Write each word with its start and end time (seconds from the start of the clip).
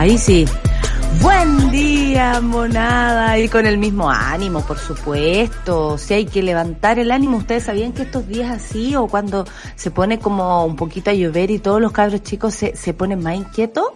Ahí 0.00 0.16
sí. 0.16 0.46
Buen 1.20 1.70
día, 1.70 2.40
monada. 2.40 3.38
Y 3.38 3.50
con 3.50 3.66
el 3.66 3.76
mismo 3.76 4.08
ánimo, 4.08 4.62
por 4.62 4.78
supuesto. 4.78 5.98
Si 5.98 6.14
hay 6.14 6.24
que 6.24 6.42
levantar 6.42 6.98
el 6.98 7.10
ánimo, 7.10 7.36
ustedes 7.36 7.64
sabían 7.64 7.92
que 7.92 8.04
estos 8.04 8.26
días 8.26 8.50
así 8.50 8.96
o 8.96 9.08
cuando 9.08 9.44
se 9.76 9.90
pone 9.90 10.18
como 10.18 10.64
un 10.64 10.74
poquito 10.74 11.10
a 11.10 11.12
llover 11.12 11.50
y 11.50 11.58
todos 11.58 11.82
los 11.82 11.92
cabros 11.92 12.22
chicos 12.22 12.54
se, 12.54 12.74
se 12.76 12.94
ponen 12.94 13.22
más 13.22 13.36
inquietos. 13.36 13.88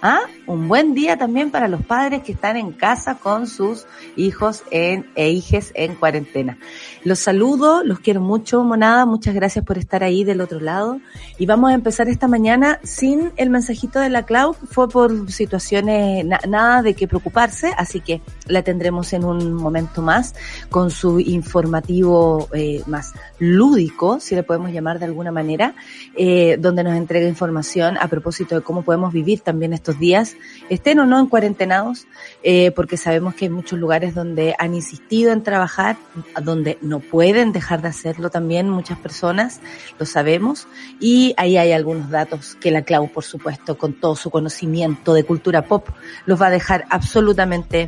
¿Ah? 0.00 0.20
Un 0.46 0.68
buen 0.68 0.94
día 0.94 1.18
también 1.18 1.50
para 1.50 1.66
los 1.66 1.82
padres 1.84 2.22
que 2.22 2.30
están 2.30 2.56
en 2.56 2.70
casa 2.70 3.16
con 3.16 3.48
sus 3.48 3.84
hijos 4.16 4.62
en, 4.70 5.06
e 5.16 5.30
hijes 5.30 5.72
en 5.74 5.96
cuarentena. 5.96 6.56
Los 7.02 7.18
saludo, 7.18 7.82
los 7.82 7.98
quiero 7.98 8.20
mucho, 8.20 8.62
monada. 8.62 9.06
Muchas 9.06 9.34
gracias 9.34 9.64
por 9.64 9.76
estar 9.76 10.04
ahí 10.04 10.22
del 10.22 10.40
otro 10.40 10.60
lado. 10.60 11.00
Y 11.36 11.46
vamos 11.46 11.70
a 11.72 11.74
empezar 11.74 12.08
esta 12.08 12.28
mañana 12.28 12.78
sin 12.84 13.32
el 13.36 13.50
mensajito 13.50 13.98
de 13.98 14.08
la 14.08 14.22
Cloud. 14.24 14.54
Fue 14.70 14.88
por 14.88 15.32
situaciones, 15.32 16.24
na- 16.24 16.40
nada 16.46 16.82
de 16.82 16.94
qué 16.94 17.08
preocuparse, 17.08 17.72
así 17.76 18.00
que 18.00 18.20
la 18.46 18.62
tendremos 18.62 19.12
en 19.12 19.24
un 19.24 19.52
momento 19.52 20.00
más 20.00 20.34
con 20.70 20.92
su 20.92 21.18
informativo 21.18 22.48
eh, 22.52 22.84
más 22.86 23.14
lúdico, 23.40 24.20
si 24.20 24.36
le 24.36 24.44
podemos 24.44 24.70
llamar 24.70 25.00
de 25.00 25.06
alguna 25.06 25.32
manera, 25.32 25.74
eh, 26.16 26.56
donde 26.60 26.84
nos 26.84 26.94
entrega 26.96 27.26
información 27.28 27.98
a 27.98 28.06
propósito 28.06 28.54
de 28.54 28.60
cómo 28.60 28.82
podemos 28.82 29.12
vivir 29.12 29.40
también 29.40 29.72
estos 29.72 29.87
días, 29.96 30.36
estén 30.68 30.98
o 30.98 31.06
no 31.06 31.20
en 31.20 31.26
cuarentenados, 31.26 32.08
eh, 32.42 32.72
porque 32.72 32.96
sabemos 32.96 33.36
que 33.36 33.44
hay 33.44 33.50
muchos 33.50 33.78
lugares 33.78 34.12
donde 34.12 34.56
han 34.58 34.74
insistido 34.74 35.30
en 35.30 35.44
trabajar, 35.44 35.96
donde 36.42 36.78
no 36.82 36.98
pueden 36.98 37.52
dejar 37.52 37.80
de 37.80 37.88
hacerlo 37.88 38.28
también 38.28 38.68
muchas 38.68 38.98
personas, 38.98 39.60
lo 40.00 40.04
sabemos, 40.04 40.66
y 40.98 41.34
ahí 41.36 41.56
hay 41.56 41.70
algunos 41.70 42.10
datos 42.10 42.56
que 42.60 42.72
la 42.72 42.82
Clau, 42.82 43.08
por 43.08 43.22
supuesto, 43.22 43.78
con 43.78 43.92
todo 43.92 44.16
su 44.16 44.30
conocimiento 44.30 45.14
de 45.14 45.22
cultura 45.22 45.62
pop, 45.62 45.88
los 46.26 46.40
va 46.42 46.48
a 46.48 46.50
dejar 46.50 46.86
absolutamente 46.90 47.86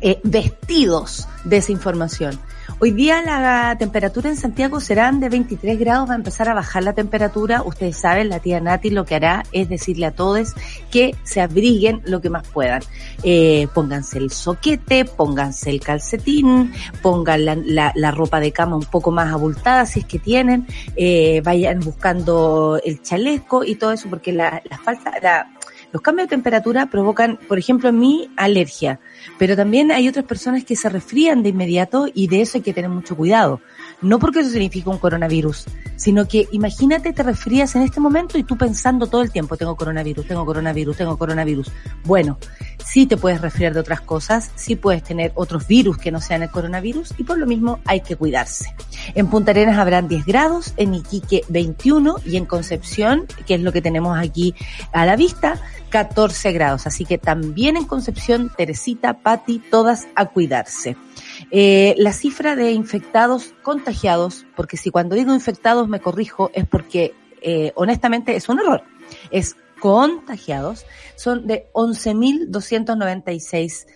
eh, 0.00 0.18
vestidos 0.24 1.28
de 1.44 1.58
esa 1.58 1.72
información. 1.72 2.40
Hoy 2.78 2.92
día 2.92 3.20
la 3.22 3.76
temperatura 3.78 4.30
en 4.30 4.36
Santiago 4.36 4.80
serán 4.80 5.20
de 5.20 5.28
23 5.28 5.78
grados, 5.78 6.08
va 6.08 6.14
a 6.14 6.16
empezar 6.16 6.48
a 6.48 6.54
bajar 6.54 6.82
la 6.82 6.92
temperatura. 6.94 7.62
Ustedes 7.62 7.96
saben, 7.96 8.28
la 8.30 8.38
tía 8.38 8.60
Nati 8.60 8.90
lo 8.90 9.04
que 9.04 9.16
hará 9.16 9.42
es 9.52 9.68
decirle 9.68 10.06
a 10.06 10.12
todos 10.12 10.54
que 10.90 11.14
se 11.22 11.40
abriguen 11.42 12.00
lo 12.04 12.20
que 12.22 12.30
más 12.30 12.46
puedan. 12.48 12.82
Eh, 13.22 13.68
pónganse 13.74 14.18
el 14.18 14.30
soquete, 14.30 15.04
pónganse 15.04 15.68
el 15.70 15.80
calcetín, 15.80 16.72
pongan 17.02 17.44
la, 17.44 17.54
la- 17.56 17.92
la 17.94 18.10
ropa 18.12 18.40
de 18.40 18.52
cama 18.52 18.76
un 18.76 18.84
poco 18.84 19.10
más 19.10 19.32
abultada 19.32 19.84
si 19.84 20.00
es 20.00 20.06
que 20.06 20.18
tienen, 20.18 20.66
eh, 20.96 21.42
vayan 21.44 21.80
buscando 21.80 22.80
el 22.84 23.02
chaleco 23.02 23.62
y 23.64 23.74
todo 23.74 23.92
eso, 23.92 24.08
porque 24.08 24.32
la, 24.32 24.62
la 24.70 24.78
falta, 24.78 25.12
la, 25.22 25.46
los 25.92 26.02
cambios 26.02 26.28
de 26.28 26.36
temperatura 26.36 26.86
provocan, 26.86 27.38
por 27.48 27.58
ejemplo, 27.58 27.88
en 27.88 27.98
alergia, 28.36 29.00
pero 29.38 29.56
también 29.56 29.90
hay 29.90 30.08
otras 30.08 30.24
personas 30.24 30.64
que 30.64 30.76
se 30.76 30.88
resfrían 30.88 31.42
de 31.42 31.50
inmediato 31.50 32.06
y 32.12 32.28
de 32.28 32.42
eso 32.42 32.58
hay 32.58 32.62
que 32.62 32.72
tener 32.72 32.90
mucho 32.90 33.16
cuidado. 33.16 33.60
No 34.02 34.18
porque 34.18 34.40
eso 34.40 34.50
significa 34.50 34.90
un 34.90 34.98
coronavirus, 34.98 35.66
sino 35.96 36.26
que 36.26 36.48
imagínate 36.52 37.12
te 37.12 37.22
resfrías 37.22 37.74
en 37.74 37.82
este 37.82 38.00
momento 38.00 38.38
y 38.38 38.44
tú 38.44 38.56
pensando 38.56 39.06
todo 39.06 39.20
el 39.20 39.30
tiempo, 39.30 39.58
tengo 39.58 39.76
coronavirus, 39.76 40.26
tengo 40.26 40.46
coronavirus, 40.46 40.96
tengo 40.96 41.18
coronavirus. 41.18 41.70
Bueno, 42.04 42.38
sí 42.84 43.06
te 43.06 43.18
puedes 43.18 43.42
resfriar 43.42 43.74
de 43.74 43.80
otras 43.80 44.00
cosas, 44.00 44.50
sí 44.54 44.76
puedes 44.76 45.02
tener 45.02 45.32
otros 45.34 45.66
virus 45.66 45.98
que 45.98 46.10
no 46.10 46.20
sean 46.20 46.42
el 46.42 46.50
coronavirus 46.50 47.14
y 47.18 47.24
por 47.24 47.38
lo 47.38 47.46
mismo 47.46 47.80
hay 47.84 48.00
que 48.00 48.16
cuidarse. 48.16 48.74
En 49.14 49.26
Punta 49.26 49.50
Arenas 49.50 49.78
habrán 49.78 50.08
10 50.08 50.24
grados, 50.24 50.72
en 50.78 50.94
Iquique 50.94 51.42
21 51.48 52.16
y 52.24 52.36
en 52.36 52.46
Concepción, 52.46 53.26
que 53.46 53.54
es 53.54 53.60
lo 53.60 53.72
que 53.72 53.82
tenemos 53.82 54.18
aquí 54.18 54.54
a 54.92 55.04
la 55.04 55.16
vista, 55.16 55.60
14 55.90 56.52
grados. 56.52 56.86
Así 56.86 57.04
que 57.04 57.18
también 57.18 57.76
en 57.76 57.84
Concepción, 57.84 58.50
Teresita, 58.56 59.18
Patti, 59.18 59.58
todas 59.58 60.06
a 60.14 60.26
cuidarse. 60.26 60.96
Eh, 61.50 61.94
la 61.98 62.12
cifra 62.12 62.54
de 62.54 62.72
infectados 62.72 63.54
contagiados, 63.62 64.46
porque 64.56 64.76
si 64.76 64.90
cuando 64.90 65.16
digo 65.16 65.34
infectados 65.34 65.88
me 65.88 66.00
corrijo, 66.00 66.50
es 66.54 66.66
porque 66.66 67.14
eh, 67.42 67.72
honestamente 67.74 68.36
es 68.36 68.48
un 68.48 68.60
error. 68.60 68.82
Es 69.30 69.56
contagiados, 69.80 70.86
son 71.16 71.46
de 71.46 71.66
11.296. 71.72 73.86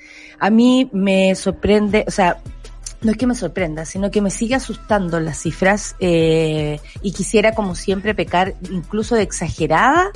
A 0.41 0.50
mí 0.50 0.91
me 0.92 1.34
sorprende, 1.37 2.04
o 2.09 2.10
sea, 2.10 2.38
no 3.03 3.12
es 3.12 3.19
que 3.19 3.26
me 3.26 3.34
sorprenda, 3.34 3.84
sino 3.84 4.10
que 4.10 4.22
me 4.22 4.31
sigue 4.31 4.54
asustando 4.54 5.21
las 5.21 5.38
cifras 5.38 5.94
eh, 6.00 6.81
y 7.03 7.12
quisiera, 7.12 7.54
como 7.54 7.75
siempre, 7.75 8.15
pecar 8.15 8.54
incluso 8.71 9.15
de 9.15 9.22
exagerada 9.22 10.10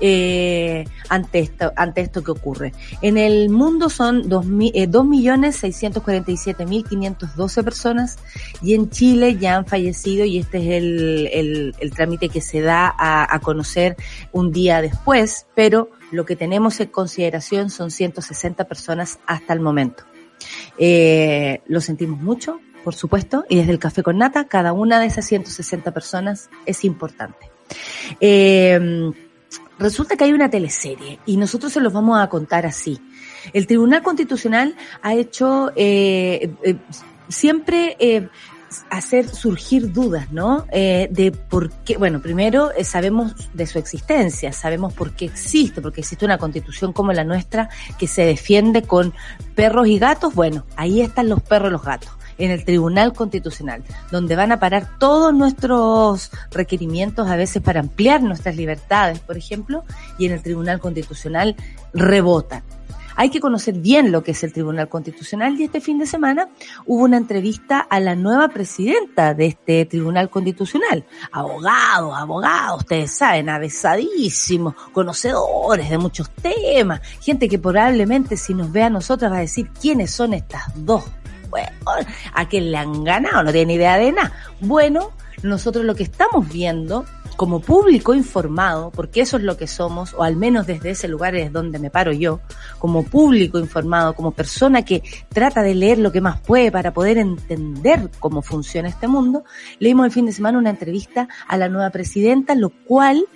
eh, 0.00 0.84
ante 1.08 1.38
esto 1.40 1.72
ante 1.76 2.00
esto 2.00 2.22
que 2.24 2.30
ocurre. 2.32 2.72
En 3.02 3.16
el 3.18 3.50
mundo 3.50 3.88
son 3.88 4.28
dos 4.28 4.46
mi- 4.46 4.72
eh, 4.74 4.88
2.647.512 4.88 7.62
personas 7.64 8.18
y 8.62 8.74
en 8.74 8.90
Chile 8.90 9.36
ya 9.36 9.56
han 9.56 9.66
fallecido 9.66 10.24
y 10.24 10.38
este 10.38 10.58
es 10.58 10.64
el, 10.82 11.28
el, 11.32 11.74
el 11.78 11.90
trámite 11.92 12.28
que 12.28 12.40
se 12.40 12.60
da 12.60 12.92
a, 12.98 13.32
a 13.34 13.38
conocer 13.40 13.96
un 14.32 14.52
día 14.52 14.80
después, 14.82 15.46
pero 15.54 15.90
lo 16.10 16.24
que 16.24 16.36
tenemos 16.36 16.80
en 16.80 16.88
consideración 16.88 17.70
son 17.70 17.90
160 17.90 18.64
personas 18.64 19.18
hasta 19.26 19.52
el 19.52 19.60
momento. 19.60 20.04
Eh, 20.78 21.60
lo 21.66 21.80
sentimos 21.80 22.20
mucho, 22.20 22.60
por 22.82 22.94
supuesto, 22.94 23.44
y 23.48 23.56
desde 23.56 23.72
el 23.72 23.78
Café 23.78 24.02
con 24.02 24.18
Nata, 24.18 24.46
cada 24.46 24.72
una 24.72 25.00
de 25.00 25.06
esas 25.06 25.24
160 25.26 25.92
personas 25.92 26.50
es 26.66 26.84
importante. 26.84 27.50
Eh, 28.20 29.10
resulta 29.78 30.16
que 30.16 30.24
hay 30.24 30.32
una 30.32 30.50
teleserie 30.50 31.18
y 31.26 31.36
nosotros 31.36 31.72
se 31.72 31.80
los 31.80 31.92
vamos 31.92 32.20
a 32.20 32.28
contar 32.28 32.66
así. 32.66 33.00
El 33.52 33.66
Tribunal 33.66 34.02
Constitucional 34.02 34.76
ha 35.02 35.14
hecho 35.14 35.70
eh, 35.76 36.52
eh, 36.62 36.76
siempre 37.28 37.96
eh, 37.98 38.28
hacer 38.90 39.28
surgir 39.28 39.92
dudas, 39.92 40.32
¿no? 40.32 40.66
Eh, 40.72 41.08
de 41.10 41.32
por 41.32 41.70
qué, 41.84 41.96
bueno, 41.96 42.20
primero 42.20 42.72
eh, 42.72 42.84
sabemos 42.84 43.34
de 43.52 43.66
su 43.66 43.78
existencia, 43.78 44.52
sabemos 44.52 44.92
por 44.92 45.12
qué 45.12 45.26
existe, 45.26 45.80
porque 45.80 46.00
existe 46.00 46.24
una 46.24 46.38
constitución 46.38 46.92
como 46.92 47.12
la 47.12 47.24
nuestra 47.24 47.68
que 47.98 48.06
se 48.06 48.24
defiende 48.24 48.82
con 48.82 49.12
perros 49.54 49.86
y 49.86 49.98
gatos, 49.98 50.34
bueno, 50.34 50.64
ahí 50.76 51.00
están 51.00 51.28
los 51.28 51.42
perros 51.42 51.68
y 51.68 51.72
los 51.72 51.84
gatos 51.84 52.10
en 52.38 52.50
el 52.50 52.64
Tribunal 52.64 53.12
Constitucional, 53.12 53.82
donde 54.10 54.36
van 54.36 54.52
a 54.52 54.60
parar 54.60 54.98
todos 54.98 55.34
nuestros 55.34 56.30
requerimientos 56.50 57.28
a 57.28 57.36
veces 57.36 57.62
para 57.62 57.80
ampliar 57.80 58.22
nuestras 58.22 58.56
libertades, 58.56 59.18
por 59.20 59.36
ejemplo, 59.36 59.84
y 60.18 60.26
en 60.26 60.32
el 60.32 60.42
Tribunal 60.42 60.80
Constitucional 60.80 61.56
rebotan. 61.92 62.62
hay 63.16 63.30
que 63.30 63.40
conocer 63.40 63.74
bien 63.74 64.10
lo 64.10 64.24
que 64.24 64.32
es 64.32 64.42
el 64.42 64.52
Tribunal 64.52 64.88
Constitucional 64.88 65.58
y 65.58 65.64
este 65.64 65.80
fin 65.80 65.98
de 65.98 66.06
semana 66.06 66.48
hubo 66.86 67.04
una 67.04 67.16
entrevista 67.16 67.78
a 67.78 68.00
la 68.00 68.16
nueva 68.16 68.48
presidenta 68.48 69.34
de 69.34 69.46
este 69.46 69.84
Tribunal 69.86 70.30
Constitucional. 70.30 71.04
Abogados, 71.30 72.12
abogados, 72.16 72.80
ustedes 72.80 73.16
saben, 73.16 73.48
avesadísimos, 73.48 74.74
conocedores 74.92 75.90
de 75.90 75.98
muchos 75.98 76.30
temas, 76.30 77.00
gente 77.20 77.48
que 77.48 77.58
probablemente 77.58 78.36
si 78.36 78.54
nos 78.54 78.72
ve 78.72 78.82
a 78.82 78.90
nosotras 78.90 79.30
va 79.30 79.36
a 79.36 79.40
decir 79.40 79.70
quiénes 79.80 80.10
son 80.10 80.34
estas 80.34 80.64
dos. 80.74 81.04
A 82.32 82.48
quién 82.48 82.70
le 82.70 82.76
han 82.76 83.04
ganado, 83.04 83.42
no 83.42 83.52
tiene 83.52 83.74
idea 83.74 83.96
de 83.96 84.12
nada. 84.12 84.32
Bueno, 84.60 85.10
nosotros 85.42 85.84
lo 85.84 85.94
que 85.94 86.04
estamos 86.04 86.48
viendo 86.48 87.04
como 87.36 87.60
público 87.60 88.14
informado, 88.14 88.90
porque 88.90 89.20
eso 89.20 89.36
es 89.36 89.42
lo 89.42 89.56
que 89.56 89.66
somos, 89.66 90.14
o 90.14 90.22
al 90.22 90.36
menos 90.36 90.66
desde 90.66 90.90
ese 90.90 91.08
lugar 91.08 91.34
es 91.34 91.52
donde 91.52 91.78
me 91.78 91.90
paro 91.90 92.12
yo, 92.12 92.40
como 92.78 93.02
público 93.02 93.58
informado, 93.58 94.14
como 94.14 94.30
persona 94.30 94.84
que 94.84 95.02
trata 95.30 95.62
de 95.62 95.74
leer 95.74 95.98
lo 95.98 96.12
que 96.12 96.20
más 96.20 96.40
puede 96.40 96.70
para 96.70 96.92
poder 96.92 97.18
entender 97.18 98.10
cómo 98.20 98.42
funciona 98.42 98.88
este 98.88 99.08
mundo, 99.08 99.44
leímos 99.78 100.06
el 100.06 100.12
fin 100.12 100.26
de 100.26 100.32
semana 100.32 100.58
una 100.58 100.70
entrevista 100.70 101.28
a 101.48 101.56
la 101.56 101.68
nueva 101.68 101.90
presidenta, 101.90 102.54
lo 102.54 102.70
cual 102.70 103.26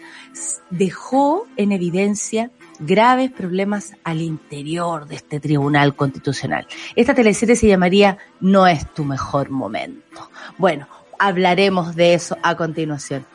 dejó 0.70 1.46
en 1.56 1.72
evidencia 1.72 2.50
graves 2.78 3.30
problemas 3.30 3.92
al 4.04 4.20
interior 4.20 5.06
de 5.06 5.16
este 5.16 5.40
tribunal 5.40 5.94
constitucional. 5.94 6.66
Esta 6.96 7.14
teleserie 7.14 7.56
se 7.56 7.68
llamaría 7.68 8.18
No 8.40 8.66
es 8.66 8.92
tu 8.94 9.04
mejor 9.04 9.50
momento. 9.50 10.30
Bueno, 10.56 10.86
hablaremos 11.18 11.94
de 11.96 12.14
eso 12.14 12.36
a 12.42 12.56
continuación. 12.56 13.26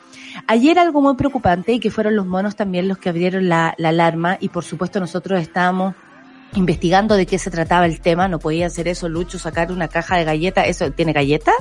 Ayer 0.46 0.78
algo 0.78 1.00
muy 1.00 1.14
preocupante 1.14 1.72
y 1.72 1.80
que 1.80 1.90
fueron 1.90 2.16
los 2.16 2.26
monos 2.26 2.56
también 2.56 2.88
los 2.88 2.98
que 2.98 3.08
abrieron 3.08 3.48
la, 3.48 3.74
alarma 3.82 4.36
y 4.40 4.48
por 4.48 4.64
supuesto 4.64 4.98
nosotros 4.98 5.40
estábamos 5.40 5.94
investigando 6.54 7.16
de 7.16 7.26
qué 7.26 7.38
se 7.38 7.50
trataba 7.50 7.86
el 7.86 8.00
tema, 8.00 8.28
no 8.28 8.38
podía 8.38 8.66
hacer 8.66 8.88
eso, 8.88 9.08
Lucho, 9.08 9.38
sacar 9.38 9.72
una 9.72 9.88
caja 9.88 10.16
de 10.16 10.24
galletas, 10.24 10.68
¿eso 10.68 10.90
tiene 10.92 11.12
galleta? 11.12 11.52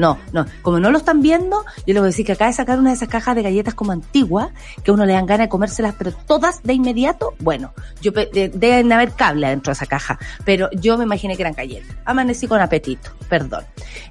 No, 0.00 0.16
no. 0.32 0.46
Como 0.62 0.80
no 0.80 0.90
lo 0.90 0.96
están 0.96 1.20
viendo, 1.20 1.62
yo 1.86 1.92
les 1.92 1.96
voy 1.96 2.04
a 2.04 2.06
decir 2.06 2.24
que 2.24 2.32
acaba 2.32 2.50
de 2.50 2.56
sacar 2.56 2.78
una 2.78 2.88
de 2.88 2.96
esas 2.96 3.10
cajas 3.10 3.36
de 3.36 3.42
galletas 3.42 3.74
como 3.74 3.92
antiguas, 3.92 4.48
que 4.82 4.92
uno 4.92 5.04
le 5.04 5.12
dan 5.12 5.26
ganas 5.26 5.44
de 5.44 5.48
comérselas, 5.50 5.94
pero 5.98 6.10
todas 6.10 6.62
de 6.62 6.72
inmediato, 6.72 7.34
bueno, 7.38 7.74
yo 8.00 8.10
deben 8.10 8.90
haber 8.94 9.12
cable 9.12 9.48
dentro 9.48 9.72
de 9.72 9.74
esa 9.74 9.84
caja, 9.84 10.18
pero 10.46 10.70
yo 10.72 10.96
me 10.96 11.04
imaginé 11.04 11.36
que 11.36 11.42
eran 11.42 11.52
galletas. 11.52 11.94
Amanecí 12.06 12.46
con 12.46 12.62
apetito, 12.62 13.10
perdón. 13.28 13.64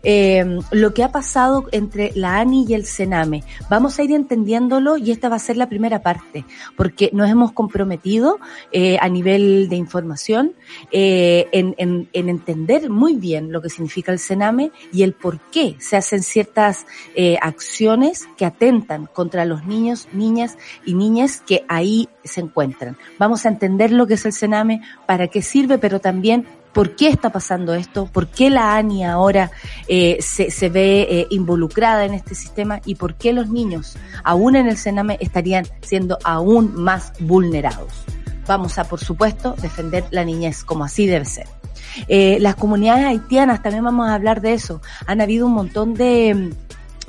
Eh, 0.04 0.60
lo 0.70 0.94
que 0.94 1.04
ha 1.04 1.12
pasado 1.12 1.66
entre 1.72 2.12
la 2.14 2.38
ANI 2.38 2.68
y 2.70 2.76
el 2.76 2.86
Sename, 2.86 3.44
vamos 3.68 3.98
a 3.98 4.04
ir 4.04 4.12
entendiéndolo 4.12 4.96
y 4.96 5.10
esta 5.10 5.28
va 5.28 5.38
a 5.38 5.40
ser 5.40 5.58
la 5.58 5.70
primera 5.70 6.04
parte, 6.04 6.46
porque 6.78 7.10
nos 7.14 7.28
hemos 7.32 7.52
comprometido 7.52 8.38
eh, 8.72 9.00
a 9.02 9.10
nivel 9.10 9.70
de 9.70 9.76
información 9.76 10.54
eh, 10.92 11.48
en, 11.52 11.74
en, 11.80 12.10
en 12.14 12.30
entender 12.30 12.92
muy 12.92 13.16
bien 13.16 13.52
lo 13.52 13.60
que 13.60 13.70
significa 13.72 14.12
el 14.12 14.20
Sename 14.20 14.72
y 14.94 15.02
el 15.02 15.14
por 15.14 15.40
qué 15.50 15.78
se 15.80 15.98
hacen 15.98 16.24
ciertas 16.24 16.86
eh, 17.16 17.38
acciones 17.42 18.28
que 18.38 18.46
atentan 18.46 19.08
contra 19.08 19.46
los 19.46 19.66
niños, 19.66 20.08
niñas 20.14 20.58
y 20.86 20.94
niñas 20.94 21.42
que 21.46 21.66
ahí 21.68 22.10
se 22.24 22.42
encuentran. 22.42 22.98
Vamos 23.18 23.46
a 23.46 23.50
entender 23.50 23.92
lo 23.92 24.08
que 24.08 24.16
es 24.16 24.26
el 24.26 24.34
Sename, 24.34 24.82
para 25.06 25.28
qué 25.28 25.42
sirve, 25.42 25.78
pero 25.78 26.00
también 26.00 26.46
por 26.74 26.96
qué 26.96 27.10
está 27.10 27.32
pasando 27.32 27.74
esto, 27.74 28.06
por 28.06 28.28
qué 28.28 28.50
la 28.50 28.76
ANI 28.76 29.04
ahora 29.04 29.52
eh, 29.88 30.18
se, 30.22 30.52
se, 30.52 30.70
ve 30.70 31.08
eh, 31.10 31.28
involucrada 31.32 32.06
en 32.06 32.14
este 32.14 32.36
sistema 32.36 32.80
y 32.86 32.96
por 32.96 33.16
qué 33.16 33.34
los 33.34 33.50
niños, 33.50 33.98
aún 34.24 34.56
en 34.56 34.68
el 34.68 34.78
Sename, 34.78 35.18
estarían 35.20 35.66
siendo 35.82 36.18
aún 36.24 36.76
más 36.76 37.14
vulnerados. 37.20 38.06
Vamos 38.48 38.78
a, 38.78 38.84
por 38.84 39.00
supuesto, 39.00 39.56
defender 39.62 40.06
la 40.12 40.24
niñez 40.24 40.64
como 40.64 40.84
así 40.84 41.06
debe 41.06 41.26
ser. 41.26 41.59
Eh, 42.08 42.38
las 42.40 42.56
comunidades 42.56 43.06
haitianas, 43.06 43.62
también 43.62 43.84
vamos 43.84 44.08
a 44.08 44.14
hablar 44.14 44.42
de 44.42 44.54
eso. 44.54 44.82
Han 45.06 45.22
habido 45.22 45.48
un 45.48 45.54
montón 45.54 45.94
de, 45.94 46.52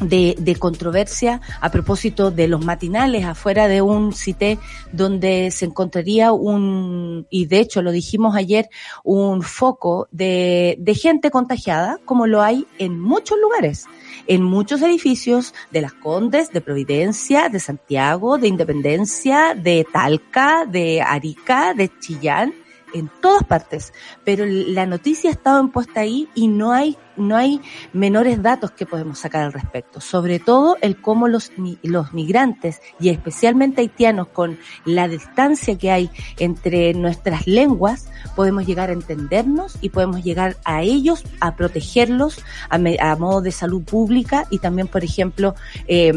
de, 0.01 0.35
de, 0.39 0.57
controversia 0.57 1.41
a 1.61 1.71
propósito 1.71 2.31
de 2.31 2.49
los 2.49 2.65
matinales 2.65 3.25
afuera 3.25 3.69
de 3.69 3.83
un 3.83 4.13
cité 4.13 4.59
donde 4.93 5.51
se 5.51 5.67
encontraría 5.67 6.33
un, 6.33 7.27
y 7.31 7.47
de 7.47 7.61
hecho 7.61 7.83
lo 7.83 7.93
dijimos 7.93 8.35
ayer, 8.35 8.69
un 9.05 9.43
foco 9.43 10.09
de, 10.11 10.77
de 10.79 10.95
gente 10.95 11.31
contagiada, 11.31 11.99
como 12.05 12.27
lo 12.27 12.43
hay 12.43 12.67
en 12.79 12.99
muchos 12.99 13.39
lugares, 13.39 13.87
en 14.27 14.43
muchos 14.43 14.83
edificios 14.83 15.55
de 15.71 15.83
las 15.83 15.93
Condes, 15.93 16.51
de 16.51 16.61
Providencia, 16.61 17.49
de 17.49 17.61
Santiago, 17.61 18.39
de 18.39 18.49
Independencia, 18.49 19.55
de 19.55 19.87
Talca, 19.93 20.65
de 20.67 21.03
Arica, 21.03 21.75
de 21.75 21.91
Chillán, 22.01 22.55
en 22.95 23.11
todas 23.21 23.45
partes, 23.45 23.93
pero 24.25 24.45
la 24.47 24.87
noticia 24.87 25.31
ha 25.31 25.33
estado 25.33 25.61
impuesta 25.63 26.01
ahí 26.01 26.29
y 26.35 26.49
no 26.49 26.73
hay 26.73 26.97
no 27.21 27.37
hay 27.37 27.61
menores 27.93 28.43
datos 28.43 28.71
que 28.73 28.87
podemos 28.87 29.19
sacar 29.19 29.45
al 29.45 29.53
respecto. 29.53 30.01
Sobre 30.01 30.39
todo 30.39 30.77
el 30.81 31.01
cómo 31.01 31.29
los, 31.29 31.53
los 31.83 32.13
migrantes 32.13 32.81
y 32.99 33.11
especialmente 33.11 33.83
haitianos 33.83 34.29
con 34.29 34.59
la 34.85 35.07
distancia 35.07 35.77
que 35.79 35.91
hay 35.91 36.11
entre 36.39 36.95
nuestras 36.95 37.47
lenguas 37.47 38.09
podemos 38.35 38.67
llegar 38.67 38.91
a 38.91 38.95
entendernos 38.95 39.77
y 39.81 39.91
podemos 39.91 40.25
llegar 40.25 40.57
a 40.65 40.83
ellos 40.83 41.25
a 41.41 41.57
protegerlos 41.57 42.39
a, 42.69 42.77
a 42.77 43.17
modo 43.17 43.43
de 43.43 43.53
salud 43.53 43.83
pública 43.83 44.47
y 44.51 44.59
también, 44.59 44.89
por 44.89 45.05
ejemplo, 45.05 45.55
eh, 45.87 46.13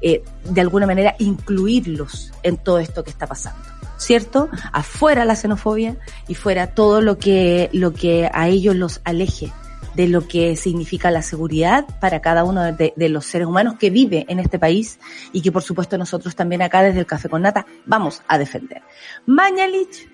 eh, 0.00 0.22
de 0.44 0.60
alguna 0.60 0.86
manera 0.86 1.14
incluirlos 1.18 2.32
en 2.42 2.56
todo 2.56 2.78
esto 2.78 3.04
que 3.04 3.10
está 3.10 3.26
pasando. 3.26 3.79
¿Cierto? 4.00 4.48
Afuera 4.72 5.24
la 5.24 5.36
xenofobia 5.36 5.96
y 6.26 6.34
fuera 6.34 6.68
todo 6.68 7.00
lo 7.00 7.18
que, 7.18 7.68
lo 7.72 7.92
que 7.92 8.30
a 8.32 8.48
ellos 8.48 8.74
los 8.74 9.00
aleje 9.04 9.52
de 9.94 10.08
lo 10.08 10.26
que 10.26 10.56
significa 10.56 11.10
la 11.10 11.20
seguridad 11.20 11.84
para 12.00 12.20
cada 12.20 12.44
uno 12.44 12.72
de, 12.72 13.08
los 13.08 13.26
seres 13.26 13.46
humanos 13.46 13.74
que 13.78 13.90
vive 13.90 14.24
en 14.28 14.38
este 14.38 14.58
país 14.58 14.98
y 15.32 15.42
que 15.42 15.52
por 15.52 15.62
supuesto 15.62 15.98
nosotros 15.98 16.34
también 16.34 16.62
acá 16.62 16.82
desde 16.82 17.00
el 17.00 17.06
Café 17.06 17.28
con 17.28 17.42
Nata 17.42 17.66
vamos 17.86 18.22
a 18.26 18.38
defender. 18.38 18.82
Mañalich, 19.26 20.08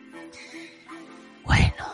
bueno, 1.45 1.85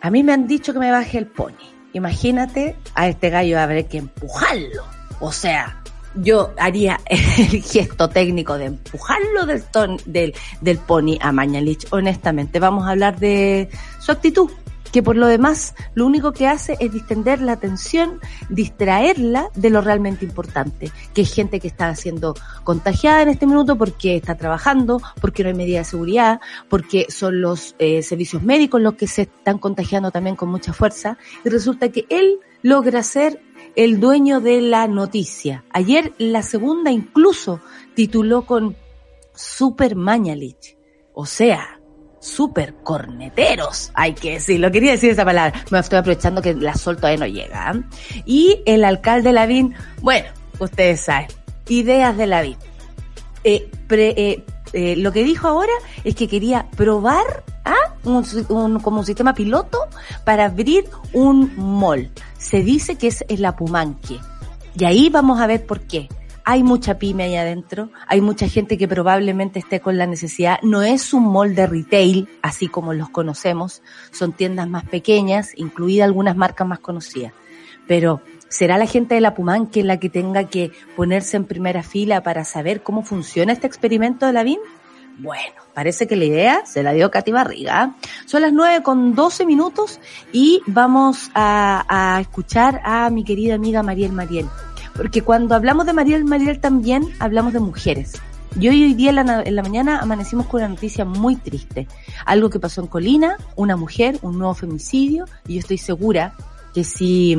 a 0.00 0.10
mí 0.10 0.22
me 0.24 0.32
han 0.32 0.48
dicho 0.48 0.72
que 0.72 0.78
me 0.78 0.90
baje 0.90 1.18
el 1.18 1.26
pony. 1.26 1.52
Imagínate 1.92 2.76
a 2.94 3.08
este 3.08 3.30
gallo 3.30 3.60
habré 3.60 3.86
que 3.86 3.98
empujarlo. 3.98 4.84
O 5.20 5.30
sea, 5.30 5.79
yo 6.14 6.52
haría 6.58 7.00
el 7.06 7.62
gesto 7.62 8.08
técnico 8.08 8.58
de 8.58 8.66
empujarlo 8.66 9.46
del, 9.46 9.62
ton, 9.64 9.96
del, 10.06 10.34
del 10.60 10.78
pony 10.78 11.18
a 11.20 11.32
Mañalich, 11.32 11.86
honestamente. 11.90 12.58
Vamos 12.58 12.86
a 12.86 12.90
hablar 12.90 13.18
de 13.18 13.68
su 14.00 14.12
actitud, 14.12 14.50
que 14.92 15.02
por 15.02 15.16
lo 15.16 15.26
demás 15.26 15.74
lo 15.94 16.06
único 16.06 16.32
que 16.32 16.46
hace 16.46 16.76
es 16.80 16.92
distender 16.92 17.40
la 17.40 17.52
atención, 17.52 18.20
distraerla 18.48 19.50
de 19.54 19.70
lo 19.70 19.80
realmente 19.80 20.24
importante, 20.24 20.90
que 21.14 21.22
es 21.22 21.32
gente 21.32 21.60
que 21.60 21.68
está 21.68 21.94
siendo 21.94 22.34
contagiada 22.64 23.22
en 23.22 23.28
este 23.30 23.46
minuto 23.46 23.76
porque 23.76 24.16
está 24.16 24.36
trabajando, 24.36 25.00
porque 25.20 25.42
no 25.42 25.48
hay 25.48 25.54
medida 25.54 25.78
de 25.78 25.84
seguridad, 25.84 26.40
porque 26.68 27.06
son 27.08 27.40
los 27.40 27.74
eh, 27.78 28.02
servicios 28.02 28.42
médicos 28.42 28.80
los 28.80 28.94
que 28.94 29.06
se 29.06 29.22
están 29.22 29.58
contagiando 29.58 30.10
también 30.10 30.36
con 30.36 30.48
mucha 30.48 30.72
fuerza, 30.72 31.18
y 31.44 31.48
resulta 31.48 31.90
que 31.90 32.06
él 32.08 32.38
logra 32.62 33.02
ser 33.02 33.42
el 33.76 34.00
dueño 34.00 34.40
de 34.40 34.60
la 34.60 34.86
noticia. 34.88 35.64
Ayer 35.70 36.12
la 36.18 36.42
segunda 36.42 36.90
incluso 36.90 37.60
tituló 37.94 38.46
con 38.46 38.76
Super 39.34 39.96
Mañalich. 39.96 40.76
O 41.14 41.26
sea, 41.26 41.79
super 42.20 42.74
corneteros, 42.82 43.90
hay 43.94 44.12
que 44.12 44.34
decirlo. 44.34 44.70
Quería 44.70 44.92
decir 44.92 45.10
esa 45.10 45.24
palabra. 45.24 45.64
Me 45.70 45.78
estoy 45.78 45.98
aprovechando 45.98 46.42
que 46.42 46.54
la 46.54 46.74
sol 46.74 46.96
todavía 46.96 47.18
no 47.18 47.26
llega. 47.26 47.72
¿eh? 47.72 48.22
Y 48.26 48.62
el 48.66 48.84
alcalde 48.84 49.32
Lavín, 49.32 49.74
bueno, 50.02 50.28
ustedes 50.58 51.00
saben, 51.00 51.28
ideas 51.68 52.16
de 52.16 52.26
Lavín. 52.26 52.56
Eh, 53.42 53.70
pre, 53.86 54.14
eh, 54.16 54.44
eh, 54.72 54.96
lo 54.96 55.12
que 55.12 55.24
dijo 55.24 55.48
ahora 55.48 55.72
es 56.04 56.14
que 56.14 56.28
quería 56.28 56.68
probar 56.76 57.42
¿ah? 57.64 57.94
un, 58.04 58.80
como 58.80 59.00
un 59.00 59.06
sistema 59.06 59.34
piloto 59.34 59.78
para 60.24 60.44
abrir 60.44 60.88
un 61.12 61.52
mall. 61.56 62.10
Se 62.38 62.62
dice 62.62 62.96
que 62.96 63.08
es 63.08 63.24
el 63.28 63.44
Apumanque. 63.44 64.18
Y 64.76 64.84
ahí 64.84 65.08
vamos 65.08 65.40
a 65.40 65.46
ver 65.46 65.66
por 65.66 65.80
qué. 65.80 66.08
Hay 66.44 66.62
mucha 66.62 66.98
pyme 66.98 67.24
ahí 67.24 67.36
adentro, 67.36 67.90
hay 68.06 68.20
mucha 68.20 68.48
gente 68.48 68.78
que 68.78 68.88
probablemente 68.88 69.58
esté 69.58 69.80
con 69.80 69.98
la 69.98 70.06
necesidad. 70.06 70.58
No 70.62 70.82
es 70.82 71.12
un 71.12 71.30
mall 71.30 71.54
de 71.54 71.66
retail, 71.66 72.28
así 72.42 72.68
como 72.68 72.92
los 72.94 73.10
conocemos, 73.10 73.82
son 74.10 74.32
tiendas 74.32 74.68
más 74.68 74.84
pequeñas, 74.84 75.52
incluidas 75.56 76.06
algunas 76.06 76.36
marcas 76.36 76.66
más 76.66 76.78
conocidas. 76.78 77.32
Pero 77.86 78.20
¿será 78.48 78.78
la 78.78 78.86
gente 78.86 79.14
de 79.14 79.20
la 79.20 79.34
Pumanque 79.34 79.82
la 79.84 79.98
que 79.98 80.08
tenga 80.08 80.44
que 80.44 80.72
ponerse 80.96 81.36
en 81.36 81.44
primera 81.44 81.82
fila 81.82 82.22
para 82.22 82.44
saber 82.44 82.82
cómo 82.82 83.02
funciona 83.02 83.52
este 83.52 83.66
experimento 83.66 84.26
de 84.26 84.32
la 84.32 84.42
BIM? 84.42 84.60
Bueno, 85.18 85.62
parece 85.74 86.06
que 86.06 86.16
la 86.16 86.24
idea 86.24 86.62
se 86.64 86.82
la 86.82 86.92
dio 86.92 87.10
Katy 87.10 87.30
Barriga. 87.30 87.94
Son 88.24 88.40
las 88.40 88.52
nueve 88.52 88.82
con 88.82 89.14
doce 89.14 89.44
minutos 89.44 90.00
y 90.32 90.62
vamos 90.66 91.30
a, 91.34 91.84
a, 91.88 92.20
escuchar 92.20 92.80
a 92.84 93.10
mi 93.10 93.22
querida 93.22 93.54
amiga 93.54 93.82
Mariel 93.82 94.12
Mariel. 94.12 94.46
Porque 95.00 95.22
cuando 95.22 95.54
hablamos 95.54 95.86
de 95.86 95.94
Mariel 95.94 96.26
Mariel 96.26 96.60
también 96.60 97.08
hablamos 97.20 97.54
de 97.54 97.60
mujeres. 97.60 98.20
Y 98.60 98.68
hoy, 98.68 98.84
hoy 98.84 98.92
día 98.92 99.08
en 99.08 99.16
la, 99.16 99.42
en 99.42 99.56
la 99.56 99.62
mañana 99.62 99.98
amanecimos 99.98 100.44
con 100.44 100.60
una 100.60 100.68
noticia 100.68 101.06
muy 101.06 101.36
triste. 101.36 101.88
Algo 102.26 102.50
que 102.50 102.60
pasó 102.60 102.82
en 102.82 102.86
Colina, 102.86 103.38
una 103.56 103.78
mujer, 103.78 104.18
un 104.20 104.36
nuevo 104.36 104.52
femicidio, 104.52 105.24
y 105.48 105.54
yo 105.54 105.60
estoy 105.60 105.78
segura 105.78 106.34
que 106.74 106.84
si 106.84 107.34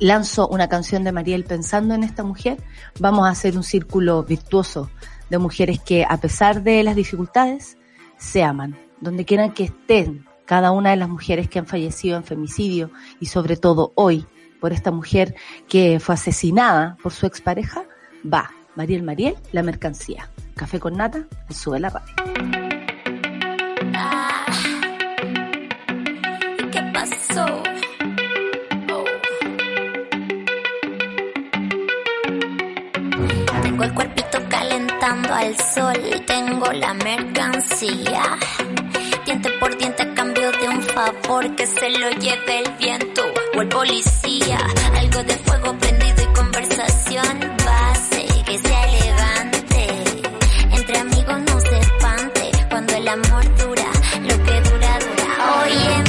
lanzo 0.00 0.48
una 0.48 0.70
canción 0.70 1.04
de 1.04 1.12
Mariel 1.12 1.44
pensando 1.44 1.92
en 1.92 2.04
esta 2.04 2.22
mujer, 2.22 2.56
vamos 2.98 3.26
a 3.26 3.32
hacer 3.32 3.54
un 3.54 3.64
círculo 3.64 4.22
virtuoso 4.22 4.88
de 5.28 5.36
mujeres 5.36 5.80
que 5.80 6.06
a 6.08 6.16
pesar 6.16 6.62
de 6.62 6.82
las 6.84 6.96
dificultades 6.96 7.76
se 8.16 8.42
aman, 8.42 8.78
donde 9.02 9.26
quieran 9.26 9.52
que 9.52 9.64
estén 9.64 10.24
cada 10.46 10.70
una 10.70 10.88
de 10.88 10.96
las 10.96 11.10
mujeres 11.10 11.50
que 11.50 11.58
han 11.58 11.66
fallecido 11.66 12.16
en 12.16 12.24
femicidio 12.24 12.90
y 13.20 13.26
sobre 13.26 13.58
todo 13.58 13.92
hoy 13.94 14.26
por 14.60 14.72
esta 14.72 14.90
mujer 14.90 15.34
que 15.68 16.00
fue 16.00 16.14
asesinada 16.14 16.96
por 17.02 17.12
su 17.12 17.26
expareja, 17.26 17.84
va, 18.24 18.50
Mariel 18.74 19.02
Mariel, 19.02 19.36
la 19.52 19.62
mercancía. 19.62 20.30
Café 20.54 20.80
con 20.80 20.96
nata, 20.96 21.26
sube 21.50 21.80
la 21.80 21.90
radio. 21.90 22.14
¿Qué 26.70 26.82
pasó? 26.92 27.46
Oh. 28.92 29.04
Tengo 33.62 33.84
el 33.84 33.94
cuerpito 33.94 34.38
calentando 34.48 35.34
al 35.34 35.56
sol, 35.56 36.24
tengo 36.26 36.72
la 36.72 36.94
mercancía. 36.94 38.22
Diente 39.24 39.50
por 39.60 39.76
diente 39.76 40.02
a 40.02 40.14
cambio 40.14 40.50
de 40.52 40.68
un 40.68 40.82
favor 40.82 41.54
que 41.54 41.66
se 41.66 41.90
lo 41.90 42.10
lleve 42.10 42.60
el 42.60 42.72
viento 42.78 43.22
el 43.62 43.68
policía. 43.68 44.58
Algo 44.96 45.22
de 45.24 45.34
fuego 45.38 45.78
prendido 45.78 46.22
y 46.22 46.34
conversación 46.34 47.56
base 47.64 48.26
que 48.46 48.58
se 48.58 48.68
levante. 48.68 49.88
Entre 50.72 50.98
amigos 50.98 51.40
no 51.40 51.60
se 51.60 51.78
espante 51.78 52.50
cuando 52.70 52.94
el 52.94 53.08
amor 53.08 53.44
dura 53.56 53.90
lo 54.22 54.44
que 54.44 54.60
dura 54.70 54.98
dura. 55.00 55.62
Óyeme. 55.64 56.07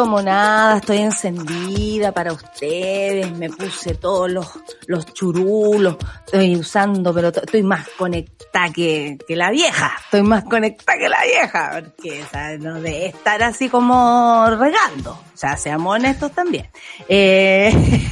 Vuelto, 0.00 0.06
monada, 0.06 0.78
estoy 0.78 0.98
encendida 0.98 2.12
para 2.12 2.32
ustedes, 2.32 3.30
me 3.32 3.48
puse 3.50 3.94
todos 3.94 4.30
los, 4.30 4.46
los 4.86 5.06
churulos, 5.12 5.96
estoy 6.26 6.56
usando, 6.56 7.12
pero 7.14 7.32
to- 7.32 7.40
estoy 7.40 7.62
más 7.62 7.86
conectada 7.98 8.70
que, 8.72 9.18
que 9.26 9.36
la 9.36 9.50
vieja, 9.50 9.92
estoy 10.04 10.22
más 10.22 10.44
conectada 10.44 10.98
que 10.98 11.08
la 11.08 11.22
vieja, 11.24 11.70
porque 11.74 12.24
no 12.60 12.80
de 12.80 13.06
estar 13.06 13.42
así 13.42 13.68
como 13.68 14.46
regando, 14.48 15.12
o 15.12 15.36
sea, 15.36 15.56
seamos 15.56 15.94
honestos 15.96 16.32
también. 16.32 16.68
Eh, 17.08 17.72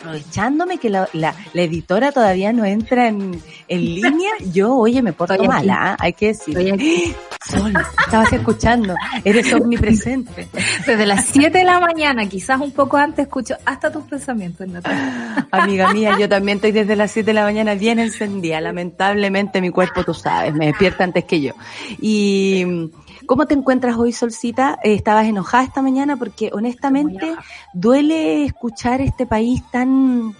aprovechándome 0.00 0.78
que 0.78 0.88
la, 0.88 1.08
la, 1.12 1.34
la 1.52 1.62
editora 1.62 2.10
todavía 2.10 2.52
no 2.52 2.64
entra 2.64 3.08
en, 3.08 3.40
en 3.68 3.80
línea, 3.84 4.30
yo, 4.52 4.74
oye, 4.74 5.02
me 5.02 5.12
porto 5.12 5.42
mala, 5.44 5.92
¿ah? 5.92 5.96
hay 5.98 6.14
que 6.14 6.28
decir. 6.28 6.56
Sol, 7.42 7.72
estabas 8.04 8.32
escuchando, 8.34 8.94
eres 9.24 9.52
omnipresente. 9.52 10.48
Desde 10.86 11.06
las 11.06 11.24
7 11.26 11.58
de 11.58 11.64
la 11.64 11.80
mañana, 11.80 12.28
quizás 12.28 12.60
un 12.60 12.70
poco 12.70 12.98
antes, 12.98 13.26
escucho 13.26 13.56
hasta 13.64 13.90
tus 13.90 14.04
pensamientos, 14.04 14.68
Natalia. 14.68 15.48
Amiga 15.50 15.92
mía, 15.92 16.16
yo 16.18 16.28
también 16.28 16.56
estoy 16.56 16.72
desde 16.72 16.96
las 16.96 17.10
7 17.10 17.26
de 17.26 17.34
la 17.34 17.44
mañana 17.44 17.74
bien 17.74 17.98
encendida. 17.98 18.60
Lamentablemente 18.60 19.60
mi 19.62 19.70
cuerpo, 19.70 20.04
tú 20.04 20.12
sabes, 20.12 20.54
me 20.54 20.66
despierta 20.66 21.02
antes 21.02 21.24
que 21.24 21.40
yo. 21.40 21.54
Y 21.98 22.90
¿Cómo 23.30 23.46
te 23.46 23.54
encuentras 23.54 23.96
hoy, 23.96 24.10
Solcita? 24.10 24.80
Eh, 24.82 24.92
¿Estabas 24.94 25.24
enojada 25.24 25.62
esta 25.62 25.82
mañana? 25.82 26.16
Porque 26.16 26.50
honestamente 26.52 27.36
duele 27.72 28.44
escuchar 28.44 29.00
este 29.00 29.24
país 29.24 29.62
tan 29.70 30.34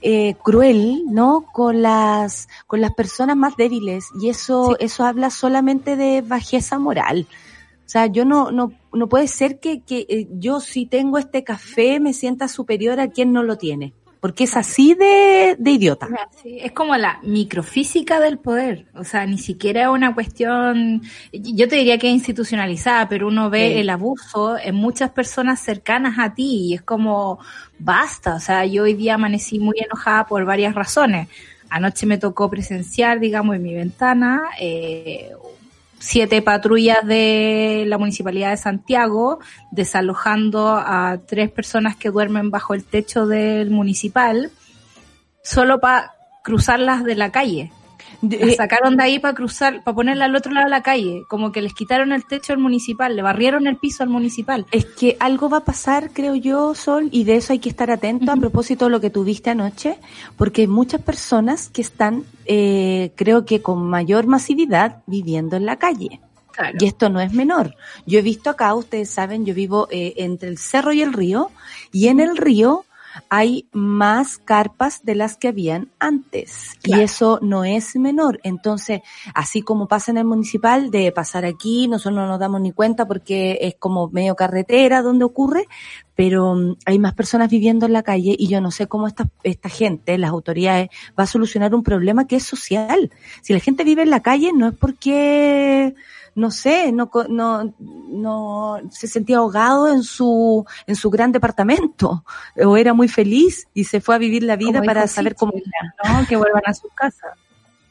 eh, 0.00 0.34
cruel, 0.42 1.04
¿no? 1.06 1.44
Con 1.52 1.82
las, 1.82 2.48
con 2.66 2.80
las 2.80 2.92
personas 2.94 3.36
más 3.36 3.56
débiles. 3.56 4.06
Y 4.20 4.28
eso, 4.28 4.76
eso 4.80 5.04
habla 5.04 5.30
solamente 5.30 5.94
de 5.94 6.20
bajeza 6.20 6.80
moral. 6.80 7.28
O 7.86 7.88
sea, 7.88 8.06
yo 8.06 8.24
no, 8.24 8.50
no, 8.50 8.72
no 8.92 9.08
puede 9.08 9.28
ser 9.28 9.60
que, 9.60 9.82
que 9.82 10.04
eh, 10.08 10.26
yo 10.32 10.58
si 10.58 10.86
tengo 10.86 11.18
este 11.18 11.44
café 11.44 12.00
me 12.00 12.12
sienta 12.12 12.48
superior 12.48 12.98
a 12.98 13.10
quien 13.10 13.32
no 13.32 13.44
lo 13.44 13.56
tiene 13.56 13.94
porque 14.22 14.44
es 14.44 14.56
así 14.56 14.94
de, 14.94 15.56
de 15.58 15.70
idiota. 15.72 16.06
es 16.44 16.70
como 16.70 16.96
la 16.96 17.18
microfísica 17.24 18.20
del 18.20 18.38
poder, 18.38 18.86
o 18.94 19.02
sea, 19.02 19.26
ni 19.26 19.36
siquiera 19.36 19.82
es 19.82 19.88
una 19.88 20.14
cuestión, 20.14 21.02
yo 21.32 21.66
te 21.66 21.74
diría 21.74 21.98
que 21.98 22.06
es 22.06 22.14
institucionalizada, 22.14 23.08
pero 23.08 23.26
uno 23.26 23.50
ve 23.50 23.80
el 23.80 23.90
abuso 23.90 24.56
en 24.56 24.76
muchas 24.76 25.10
personas 25.10 25.58
cercanas 25.58 26.20
a 26.20 26.34
ti 26.34 26.68
y 26.68 26.74
es 26.74 26.82
como, 26.82 27.40
basta, 27.80 28.36
o 28.36 28.38
sea, 28.38 28.64
yo 28.64 28.84
hoy 28.84 28.94
día 28.94 29.14
amanecí 29.14 29.58
muy 29.58 29.80
enojada 29.80 30.24
por 30.24 30.44
varias 30.44 30.76
razones. 30.76 31.26
Anoche 31.68 32.06
me 32.06 32.16
tocó 32.16 32.48
presenciar, 32.48 33.18
digamos, 33.18 33.56
en 33.56 33.62
mi 33.64 33.74
ventana 33.74 34.42
eh, 34.60 35.32
siete 36.02 36.42
patrullas 36.42 37.06
de 37.06 37.84
la 37.86 37.96
Municipalidad 37.96 38.50
de 38.50 38.56
Santiago 38.56 39.38
desalojando 39.70 40.74
a 40.74 41.20
tres 41.26 41.48
personas 41.50 41.94
que 41.94 42.10
duermen 42.10 42.50
bajo 42.50 42.74
el 42.74 42.84
techo 42.84 43.26
del 43.28 43.70
municipal 43.70 44.50
solo 45.44 45.80
para 45.80 46.12
cruzarlas 46.42 47.04
de 47.04 47.14
la 47.14 47.30
calle. 47.30 47.70
Las 48.20 48.56
sacaron 48.56 48.96
de 48.96 49.04
ahí 49.04 49.18
para 49.18 49.34
cruzar, 49.34 49.82
para 49.82 49.94
ponerla 49.94 50.26
al 50.26 50.36
otro 50.36 50.52
lado 50.52 50.66
de 50.66 50.70
la 50.70 50.82
calle, 50.82 51.24
como 51.28 51.52
que 51.52 51.62
les 51.62 51.74
quitaron 51.74 52.12
el 52.12 52.24
techo 52.24 52.52
al 52.52 52.58
municipal, 52.58 53.16
le 53.16 53.22
barrieron 53.22 53.66
el 53.66 53.76
piso 53.76 54.02
al 54.02 54.08
municipal. 54.08 54.66
Es 54.70 54.84
que 54.84 55.16
algo 55.20 55.48
va 55.48 55.58
a 55.58 55.64
pasar, 55.64 56.10
creo 56.12 56.34
yo, 56.34 56.74
Sol, 56.74 57.08
y 57.10 57.24
de 57.24 57.36
eso 57.36 57.52
hay 57.52 57.58
que 57.58 57.68
estar 57.68 57.90
atento 57.90 58.30
a 58.30 58.36
propósito 58.36 58.86
de 58.86 58.90
lo 58.90 59.00
que 59.00 59.10
tuviste 59.10 59.50
anoche, 59.50 59.98
porque 60.36 60.62
hay 60.62 60.68
muchas 60.68 61.00
personas 61.00 61.68
que 61.68 61.82
están, 61.82 62.24
eh, 62.46 63.12
creo 63.16 63.44
que 63.44 63.62
con 63.62 63.88
mayor 63.88 64.26
masividad, 64.26 65.02
viviendo 65.06 65.56
en 65.56 65.66
la 65.66 65.76
calle. 65.76 66.20
Y 66.78 66.84
esto 66.84 67.08
no 67.08 67.20
es 67.20 67.32
menor. 67.32 67.74
Yo 68.06 68.18
he 68.18 68.22
visto 68.22 68.50
acá, 68.50 68.74
ustedes 68.74 69.10
saben, 69.10 69.46
yo 69.46 69.54
vivo 69.54 69.88
eh, 69.90 70.14
entre 70.18 70.48
el 70.48 70.58
cerro 70.58 70.92
y 70.92 71.02
el 71.02 71.12
río, 71.12 71.50
y 71.92 72.08
en 72.08 72.20
el 72.20 72.36
río 72.36 72.84
hay 73.28 73.66
más 73.72 74.38
carpas 74.38 75.04
de 75.04 75.14
las 75.14 75.36
que 75.36 75.48
habían 75.48 75.88
antes. 75.98 76.78
Y 76.84 77.00
eso 77.00 77.38
no 77.42 77.64
es 77.64 77.96
menor. 77.96 78.40
Entonces, 78.42 79.00
así 79.34 79.62
como 79.62 79.88
pasa 79.88 80.10
en 80.10 80.18
el 80.18 80.24
municipal, 80.24 80.90
de 80.90 81.12
pasar 81.12 81.44
aquí, 81.44 81.88
nosotros 81.88 82.14
no 82.14 82.26
nos 82.26 82.38
damos 82.38 82.60
ni 82.60 82.72
cuenta 82.72 83.06
porque 83.06 83.58
es 83.60 83.74
como 83.78 84.08
medio 84.08 84.34
carretera 84.36 85.02
donde 85.02 85.24
ocurre, 85.24 85.66
pero 86.14 86.54
mm, 86.54 86.76
hay 86.84 86.98
más 86.98 87.14
personas 87.14 87.50
viviendo 87.50 87.86
en 87.86 87.92
la 87.92 88.02
calle 88.02 88.34
y 88.38 88.48
yo 88.48 88.60
no 88.60 88.70
sé 88.70 88.86
cómo 88.86 89.06
esta, 89.06 89.28
esta 89.42 89.68
gente, 89.68 90.18
las 90.18 90.30
autoridades, 90.30 90.90
va 91.18 91.24
a 91.24 91.26
solucionar 91.26 91.74
un 91.74 91.82
problema 91.82 92.26
que 92.26 92.36
es 92.36 92.44
social. 92.44 93.10
Si 93.42 93.52
la 93.52 93.60
gente 93.60 93.84
vive 93.84 94.02
en 94.02 94.10
la 94.10 94.20
calle 94.20 94.52
no 94.54 94.68
es 94.68 94.74
porque 94.74 95.94
no 96.34 96.50
sé, 96.50 96.92
no, 96.92 97.10
no, 97.28 97.74
no 97.78 98.80
se 98.90 99.06
sentía 99.06 99.38
ahogado 99.38 99.92
en 99.92 100.02
su, 100.02 100.64
en 100.86 100.96
su 100.96 101.10
gran 101.10 101.32
departamento, 101.32 102.24
o 102.64 102.76
era 102.76 102.94
muy 102.94 103.08
feliz 103.08 103.66
y 103.74 103.84
se 103.84 104.00
fue 104.00 104.14
a 104.14 104.18
vivir 104.18 104.42
la 104.42 104.56
vida 104.56 104.82
para 104.82 105.06
saber 105.06 105.34
cómo 105.34 105.52
era. 105.54 106.20
¿no? 106.20 106.26
Que 106.26 106.36
vuelvan 106.36 106.62
a 106.66 106.74
su 106.74 106.88
casa. 106.88 107.34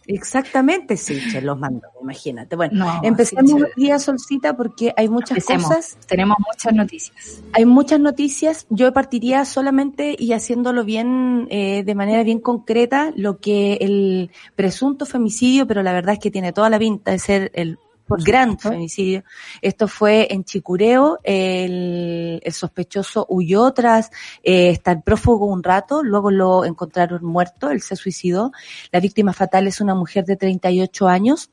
Exactamente, 0.07 0.97
sí, 0.97 1.19
se 1.19 1.41
los 1.41 1.57
mando, 1.57 1.87
imagínate. 2.01 2.55
Bueno, 2.55 2.99
empecemos 3.03 3.51
el 3.51 3.71
día, 3.75 3.99
Solcita, 3.99 4.57
porque 4.57 4.93
hay 4.97 5.07
muchas 5.07 5.45
cosas. 5.45 5.97
Tenemos 6.07 6.37
muchas 6.39 6.73
noticias. 6.73 7.43
Hay 7.53 7.65
muchas 7.65 7.99
noticias. 7.99 8.65
Yo 8.69 8.91
partiría 8.93 9.45
solamente 9.45 10.15
y 10.17 10.33
haciéndolo 10.33 10.83
bien, 10.83 11.47
eh, 11.49 11.83
de 11.85 11.95
manera 11.95 12.23
bien 12.23 12.39
concreta, 12.39 13.13
lo 13.15 13.39
que 13.39 13.75
el 13.75 14.31
presunto 14.55 15.05
femicidio, 15.05 15.67
pero 15.67 15.83
la 15.83 15.93
verdad 15.93 16.13
es 16.13 16.19
que 16.19 16.31
tiene 16.31 16.51
toda 16.51 16.69
la 16.69 16.79
pinta 16.79 17.11
de 17.11 17.19
ser 17.19 17.51
el 17.53 17.77
gran 18.17 18.59
femicidio. 18.59 19.23
Esto 19.61 19.87
fue 19.87 20.27
en 20.31 20.43
Chicureo, 20.43 21.19
el, 21.23 22.41
sospechoso 22.51 23.25
huyó 23.29 23.71
tras 23.71 24.11
eh, 24.43 24.69
estar 24.69 25.03
prófugo 25.03 25.45
un 25.45 25.63
rato, 25.63 26.03
luego 26.03 26.31
lo 26.31 26.65
encontraron 26.65 27.23
muerto, 27.23 27.69
él 27.69 27.81
se 27.81 27.95
suicidó. 27.95 28.51
La 28.91 28.99
víctima 28.99 29.33
fatal 29.33 29.67
es 29.67 29.81
una 29.81 29.95
mujer 29.95 30.25
de 30.25 30.35
38 30.35 31.07
años 31.07 31.49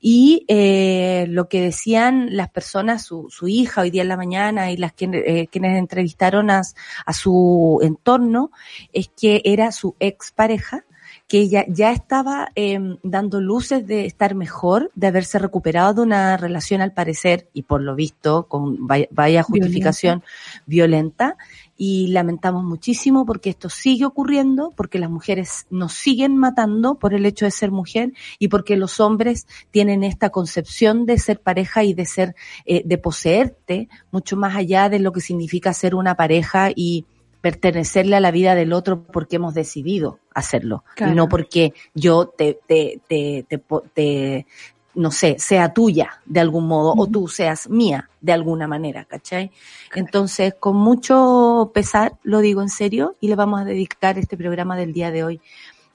y 0.00 0.46
eh, 0.48 1.26
lo 1.28 1.48
que 1.48 1.60
decían 1.60 2.34
las 2.34 2.48
personas, 2.48 3.04
su, 3.04 3.26
su, 3.28 3.48
hija 3.48 3.82
hoy 3.82 3.90
día 3.90 4.02
en 4.02 4.08
la 4.08 4.16
mañana 4.16 4.72
y 4.72 4.78
las 4.78 4.94
que, 4.94 5.04
eh, 5.12 5.48
quienes 5.48 5.78
entrevistaron 5.78 6.50
a, 6.50 6.62
a, 7.04 7.12
su 7.12 7.78
entorno, 7.82 8.50
es 8.94 9.10
que 9.10 9.42
era 9.44 9.72
su 9.72 9.94
ex 10.00 10.32
pareja 10.32 10.84
que 11.30 11.38
ella 11.38 11.64
ya 11.68 11.92
estaba 11.92 12.50
eh, 12.56 12.96
dando 13.04 13.40
luces 13.40 13.86
de 13.86 14.04
estar 14.04 14.34
mejor, 14.34 14.90
de 14.96 15.06
haberse 15.06 15.38
recuperado 15.38 15.94
de 15.94 16.02
una 16.02 16.36
relación 16.36 16.80
al 16.80 16.92
parecer, 16.92 17.48
y 17.52 17.62
por 17.62 17.82
lo 17.82 17.94
visto, 17.94 18.48
con 18.48 18.88
vaya, 18.88 19.44
justificación 19.44 20.24
violenta. 20.66 21.36
Y 21.76 22.08
lamentamos 22.08 22.64
muchísimo 22.64 23.24
porque 23.26 23.50
esto 23.50 23.68
sigue 23.68 24.06
ocurriendo, 24.06 24.72
porque 24.76 24.98
las 24.98 25.08
mujeres 25.08 25.66
nos 25.70 25.92
siguen 25.92 26.36
matando 26.36 26.96
por 26.96 27.14
el 27.14 27.24
hecho 27.24 27.44
de 27.44 27.52
ser 27.52 27.70
mujer 27.70 28.12
y 28.40 28.48
porque 28.48 28.76
los 28.76 28.98
hombres 28.98 29.46
tienen 29.70 30.02
esta 30.02 30.30
concepción 30.30 31.06
de 31.06 31.16
ser 31.18 31.38
pareja 31.38 31.84
y 31.84 31.94
de 31.94 32.06
ser, 32.06 32.34
eh, 32.66 32.82
de 32.84 32.98
poseerte, 32.98 33.88
mucho 34.10 34.36
más 34.36 34.56
allá 34.56 34.88
de 34.88 34.98
lo 34.98 35.12
que 35.12 35.20
significa 35.20 35.72
ser 35.74 35.94
una 35.94 36.16
pareja 36.16 36.70
y, 36.74 37.06
pertenecerle 37.40 38.16
a 38.16 38.20
la 38.20 38.30
vida 38.30 38.54
del 38.54 38.72
otro 38.72 39.02
porque 39.02 39.36
hemos 39.36 39.54
decidido 39.54 40.18
hacerlo. 40.34 40.84
Y 40.98 41.12
no 41.12 41.28
porque 41.28 41.74
yo 41.94 42.26
te, 42.26 42.58
te, 42.66 43.00
te, 43.08 43.46
te, 43.94 44.46
no 44.94 45.10
sé, 45.10 45.36
sea 45.38 45.72
tuya 45.72 46.20
de 46.26 46.40
algún 46.40 46.66
modo 46.66 46.94
o 46.96 47.06
tú 47.06 47.28
seas 47.28 47.68
mía 47.68 48.10
de 48.20 48.32
alguna 48.32 48.66
manera, 48.66 49.04
¿cachai? 49.04 49.50
Entonces, 49.94 50.54
con 50.58 50.76
mucho 50.76 51.70
pesar, 51.72 52.14
lo 52.22 52.40
digo 52.40 52.62
en 52.62 52.68
serio, 52.68 53.16
y 53.20 53.28
le 53.28 53.36
vamos 53.36 53.60
a 53.60 53.64
dedicar 53.64 54.18
este 54.18 54.36
programa 54.36 54.76
del 54.76 54.92
día 54.92 55.10
de 55.10 55.24
hoy 55.24 55.40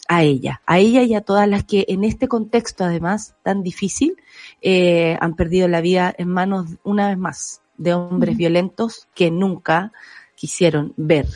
a 0.08 0.24
ella, 0.24 0.62
a 0.66 0.78
ella 0.80 1.04
y 1.04 1.16
a 1.16 1.22
todas 1.22 1.48
las 1.48 1.64
que 1.64 1.86
en 1.88 2.04
este 2.04 2.28
contexto 2.28 2.84
además 2.84 3.36
tan 3.44 3.64
difícil 3.64 4.18
eh, 4.62 5.18
han 5.20 5.36
perdido 5.36 5.68
la 5.68 5.82
vida 5.82 6.14
en 6.18 6.30
manos 6.30 6.68
una 6.84 7.10
vez 7.10 7.18
más 7.18 7.62
de 7.78 7.94
hombres 7.94 8.38
violentos 8.38 9.08
que 9.16 9.32
nunca 9.32 9.92
quisieron 10.36 10.94
ver 10.98 11.28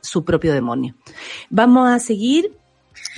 su 0.00 0.24
propio 0.24 0.52
demonio. 0.52 0.94
Vamos 1.50 1.90
a 1.90 1.98
seguir 1.98 2.56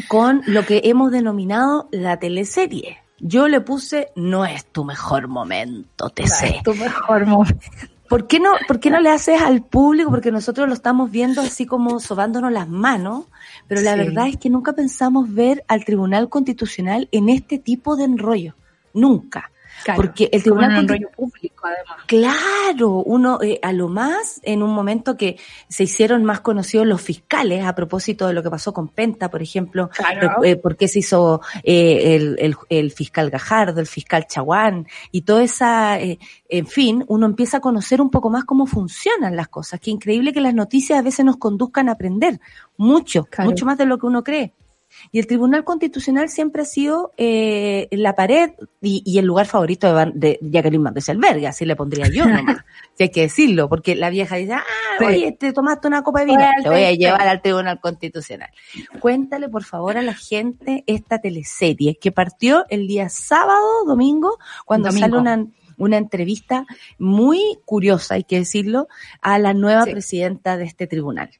con 0.08 0.42
lo 0.46 0.64
que 0.64 0.82
hemos 0.84 1.12
denominado 1.12 1.88
la 1.92 2.18
teleserie. 2.18 2.98
Yo 3.20 3.48
le 3.48 3.60
puse 3.60 4.08
no 4.14 4.44
es 4.44 4.66
tu 4.66 4.84
mejor 4.84 5.28
momento, 5.28 6.10
te 6.10 6.26
sé. 6.26 6.56
Es 6.56 6.62
tu 6.62 6.74
mejor 6.74 7.26
momento. 7.26 7.66
¿Por 8.08 8.26
qué 8.26 8.40
no, 8.40 8.52
por 8.66 8.80
qué 8.80 8.90
no 8.90 9.00
le 9.00 9.10
haces 9.10 9.42
al 9.42 9.62
público? 9.62 10.10
Porque 10.10 10.32
nosotros 10.32 10.66
lo 10.66 10.72
estamos 10.72 11.10
viendo 11.10 11.42
así 11.42 11.66
como 11.66 12.00
sobándonos 12.00 12.50
las 12.50 12.68
manos, 12.68 13.26
pero 13.66 13.82
la 13.82 13.96
verdad 13.96 14.28
es 14.28 14.38
que 14.38 14.48
nunca 14.48 14.72
pensamos 14.72 15.32
ver 15.34 15.62
al 15.68 15.84
Tribunal 15.84 16.30
Constitucional 16.30 17.08
en 17.12 17.28
este 17.28 17.58
tipo 17.58 17.96
de 17.96 18.04
enrollo. 18.04 18.54
Nunca 18.94 19.50
porque 19.96 20.28
el 20.32 20.42
tribunal 20.42 20.86
público 21.16 21.66
además. 21.66 22.04
Claro, 22.06 23.02
uno 23.04 23.40
eh, 23.42 23.58
a 23.62 23.72
lo 23.72 23.88
más 23.88 24.40
en 24.42 24.62
un 24.62 24.70
momento 24.74 25.16
que 25.16 25.38
se 25.68 25.84
hicieron 25.84 26.24
más 26.24 26.40
conocidos 26.40 26.86
los 26.86 27.00
fiscales 27.00 27.64
a 27.64 27.74
propósito 27.74 28.26
de 28.26 28.32
lo 28.32 28.42
que 28.42 28.50
pasó 28.50 28.72
con 28.72 28.88
Penta, 28.88 29.30
por 29.30 29.42
ejemplo, 29.42 29.90
claro. 29.90 30.42
eh, 30.44 30.56
por 30.56 30.76
qué 30.76 30.88
se 30.88 31.00
hizo 31.00 31.40
eh, 31.62 32.16
el, 32.16 32.36
el, 32.38 32.56
el, 32.68 32.90
fiscal 32.92 33.30
Gajardo, 33.30 33.80
el 33.80 33.86
fiscal 33.86 34.26
Chaguán 34.26 34.86
y 35.12 35.22
toda 35.22 35.42
esa, 35.42 36.00
eh, 36.00 36.18
en 36.48 36.66
fin, 36.66 37.04
uno 37.08 37.26
empieza 37.26 37.58
a 37.58 37.60
conocer 37.60 38.00
un 38.00 38.10
poco 38.10 38.30
más 38.30 38.44
cómo 38.44 38.66
funcionan 38.66 39.36
las 39.36 39.48
cosas. 39.48 39.80
Qué 39.80 39.90
increíble 39.90 40.32
que 40.32 40.40
las 40.40 40.54
noticias 40.54 40.98
a 40.98 41.02
veces 41.02 41.24
nos 41.24 41.36
conduzcan 41.36 41.88
a 41.88 41.92
aprender 41.92 42.40
mucho, 42.76 43.28
mucho 43.38 43.66
más 43.66 43.78
de 43.78 43.86
lo 43.86 43.98
que 43.98 44.06
uno 44.06 44.24
cree. 44.24 44.52
Y 45.10 45.18
el 45.18 45.26
Tribunal 45.26 45.64
Constitucional 45.64 46.28
siempre 46.28 46.62
ha 46.62 46.64
sido 46.64 47.12
eh, 47.16 47.88
la 47.90 48.14
pared 48.14 48.52
y, 48.80 49.18
el 49.18 49.26
lugar 49.26 49.46
favorito 49.46 49.94
de, 49.94 50.12
de 50.14 50.38
Jacqueline 50.42 50.82
Van 50.82 50.94
Alberga, 51.08 51.50
así 51.50 51.64
le 51.64 51.76
pondría 51.76 52.08
yo 52.08 52.26
nomás, 52.28 52.58
si 52.94 53.04
hay 53.04 53.10
que 53.10 53.22
decirlo, 53.22 53.68
porque 53.68 53.94
la 53.94 54.10
vieja 54.10 54.36
dice, 54.36 54.54
ah, 54.54 54.64
oye, 55.04 55.32
te 55.32 55.52
tomaste 55.52 55.88
una 55.88 56.02
copa 56.02 56.20
de 56.20 56.26
vino, 56.26 56.44
te 56.62 56.68
voy 56.68 56.84
a 56.84 56.92
llevar 56.92 57.28
al 57.28 57.42
Tribunal 57.42 57.80
Constitucional. 57.80 58.50
Cuéntale, 59.00 59.48
por 59.48 59.64
favor, 59.64 59.96
a 59.96 60.02
la 60.02 60.14
gente 60.14 60.84
esta 60.86 61.20
teleserie 61.20 61.96
que 61.96 62.12
partió 62.12 62.64
el 62.68 62.86
día 62.86 63.08
sábado, 63.08 63.84
domingo, 63.86 64.38
cuando 64.64 64.90
sale 64.92 65.16
una 65.16 65.46
una 65.78 65.96
entrevista 65.96 66.66
muy 66.98 67.58
curiosa, 67.64 68.14
hay 68.14 68.24
que 68.24 68.40
decirlo, 68.40 68.88
a 69.22 69.38
la 69.38 69.54
nueva 69.54 69.84
presidenta 69.84 70.56
de 70.56 70.64
este 70.64 70.86
tribunal. 70.86 71.30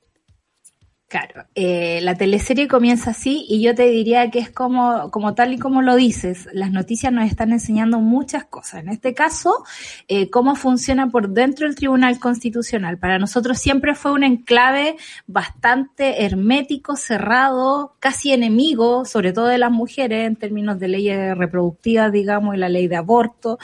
Claro, 1.09 1.47
eh, 1.55 2.01
la 2.03 2.17
teleserie 2.17 2.69
comienza 2.69 3.13
así 3.13 3.47
y 3.49 3.63
yo 3.63 3.75
te 3.75 3.87
diría 3.89 4.31
que 4.31 4.41
es 4.41 4.51
como, 4.51 5.11
como 5.11 5.35
tal 5.35 5.55
y 5.55 5.59
como 5.59 5.81
lo 5.81 5.97
dices, 5.97 6.47
las 6.53 6.71
noticias 6.71 7.11
nos 7.11 7.25
están 7.27 7.51
enseñando 7.51 7.99
muchas 8.01 8.45
cosas. 8.45 8.83
En 8.83 8.91
este 8.91 9.15
caso, 9.15 9.65
eh, 10.09 10.29
cómo 10.29 10.55
funciona 10.55 11.09
por 11.09 11.31
dentro 11.31 11.67
el 11.67 11.77
Tribunal 11.77 12.19
Constitucional. 12.19 12.99
Para 12.99 13.19
nosotros 13.19 13.57
siempre 13.57 13.95
fue 13.95 14.13
un 14.13 14.23
enclave 14.23 14.97
bastante 15.27 16.27
hermético, 16.27 16.95
cerrado, 16.95 17.95
casi 18.01 18.35
enemigo, 18.35 19.07
sobre 19.07 19.33
todo 19.33 19.47
de 19.47 19.57
las 19.57 19.71
mujeres 19.71 20.27
en 20.27 20.37
términos 20.37 20.79
de 20.79 20.89
leyes 20.89 21.39
reproductivas, 21.39 22.13
digamos, 22.13 22.55
y 22.55 22.59
la 22.59 22.69
ley 22.69 22.87
de 22.87 22.97
aborto. 22.97 23.59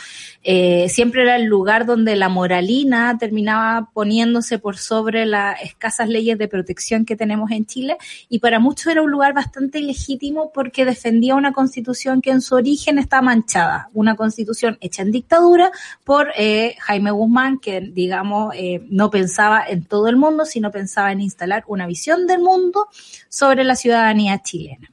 Eh, 0.45 0.89
siempre 0.89 1.21
era 1.21 1.37
el 1.37 1.45
lugar 1.45 1.85
donde 1.85 2.17
la 2.17 2.31
moralina 2.31 3.19
terminaba 3.19 3.91
poniéndose 3.93 4.59
por 4.59 4.79
sobre 4.79 5.27
las 5.27 5.61
escasas 5.61 6.09
leyes 6.09 6.39
de 6.39 6.49
protección 6.49 7.05
que 7.05 7.17
tenemos 7.17 7.34
en 7.51 7.67
Chile, 7.67 7.97
y 8.29 8.39
para 8.39 8.59
muchos 8.59 8.87
era 8.89 9.03
un 9.03 9.11
lugar 9.11 9.35
bastante 9.35 9.79
ilegítimo 9.79 10.51
porque 10.53 10.85
defendía 10.85 11.35
una 11.35 11.53
constitución 11.53 12.21
que 12.21 12.31
en 12.31 12.41
su 12.41 12.55
origen 12.55 12.99
está 12.99 13.23
manchada, 13.23 13.89
una 13.93 14.17
constitución 14.17 14.79
hecha 14.81 15.03
en 15.03 15.13
dictadura 15.13 15.71
por 16.05 16.29
eh, 16.37 16.77
Jaime 16.81 17.11
Guzmán, 17.11 17.59
que 17.59 17.81
digamos 17.81 18.55
eh, 18.57 18.85
no 18.89 19.11
pensaba 19.11 19.65
en 19.67 19.85
todo 19.85 20.09
el 20.09 20.17
mundo, 20.17 20.45
sino 20.45 20.71
pensaba 20.71 21.13
en 21.13 21.21
instalar 21.21 21.65
una 21.67 21.87
visión 21.87 22.27
del 22.27 22.41
mundo 22.41 22.89
sobre 23.29 23.65
la 23.65 23.77
ciudadanía 23.77 24.43
chilena. 24.43 24.91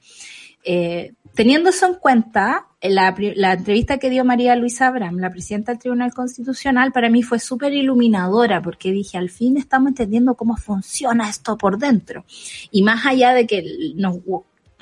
Eh, 0.64 1.14
teniendo 1.42 1.72
eso 1.72 1.88
en 1.88 1.96
cuenta, 1.96 2.68
la, 2.84 3.16
entrevista 3.54 3.98
que 3.98 4.12
dio 4.12 4.24
María 4.24 4.56
Luisa 4.56 4.86
Abraham, 4.86 5.18
la 5.18 5.32
presidenta 5.32 5.72
del 5.72 5.80
Tribunal 5.82 6.14
Constitucional, 6.14 6.92
para 6.92 7.10
mí 7.10 7.24
fue 7.24 7.40
súper 7.40 7.74
iluminadora 7.74 8.62
porque 8.62 8.92
dije, 8.92 9.18
al 9.18 9.32
fin 9.32 9.58
estamos 9.58 9.88
entendiendo 9.88 10.36
cómo 10.36 10.56
funciona 10.56 11.28
esto 11.28 11.58
por 11.58 11.80
dentro. 11.80 12.26
Y 12.70 12.84
más 12.84 13.08
allá 13.08 13.34
de 13.34 13.48
que 13.48 13.64
nos 13.96 14.20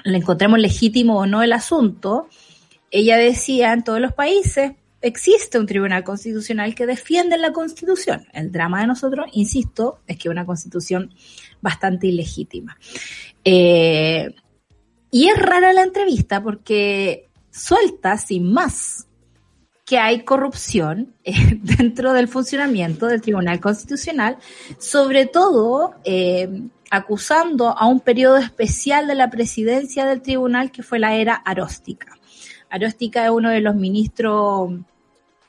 le 0.04 0.18
encontremos 0.18 0.60
legítimo 0.60 1.20
o 1.20 1.26
no 1.26 1.44
el 1.44 1.54
asunto, 1.54 2.28
ella 2.92 3.16
decía, 3.16 3.72
en 3.72 3.86
todos 3.86 4.02
los 4.02 4.12
países 4.12 4.74
existe 5.02 5.60
un 5.60 5.66
Tribunal 5.66 6.04
Constitucional 6.04 6.76
que 6.76 6.86
defiende 6.86 7.38
la 7.38 7.54
Constitución. 7.54 8.28
El 8.34 8.52
drama 8.52 8.82
de 8.82 8.88
nosotros, 8.88 9.28
insisto, 9.32 10.00
es 10.08 10.18
que 10.18 10.28
una 10.28 10.46
Constitución 10.46 11.14
bastante 11.62 12.08
ilegítima. 12.08 12.78
Eh, 13.46 14.36
y 15.12 15.30
es 15.30 15.38
rara 15.38 15.74
la 15.74 15.84
entrevista 15.84 16.42
porque 16.42 17.30
suelta 17.52 18.18
sin 18.18 18.52
más 18.52 19.08
que 19.86 19.98
hay 19.98 20.24
corrupción 20.24 21.16
eh, 21.24 21.34
dentro 21.62 22.14
del 22.14 22.28
funcionamiento 22.28 23.08
del 23.08 23.22
Tribunal 23.22 23.60
Constitucional, 23.60 24.38
sobre 24.78 25.26
todo 25.26 25.96
eh, 26.04 26.48
acusando 26.92 27.76
a 27.76 27.88
un 27.88 28.00
periodo 28.00 28.38
especial 28.38 29.08
de 29.08 29.16
la 29.16 29.32
presidencia 29.32 30.06
del 30.06 30.22
tribunal 30.22 30.72
que 30.72 30.84
fue 30.84 31.00
la 31.00 31.16
era 31.16 31.34
aróstica. 31.34 32.16
Aróstica 32.70 33.26
es 33.26 33.32
uno 33.32 33.50
de 33.50 33.62
los 33.62 33.76
ministros 33.76 34.74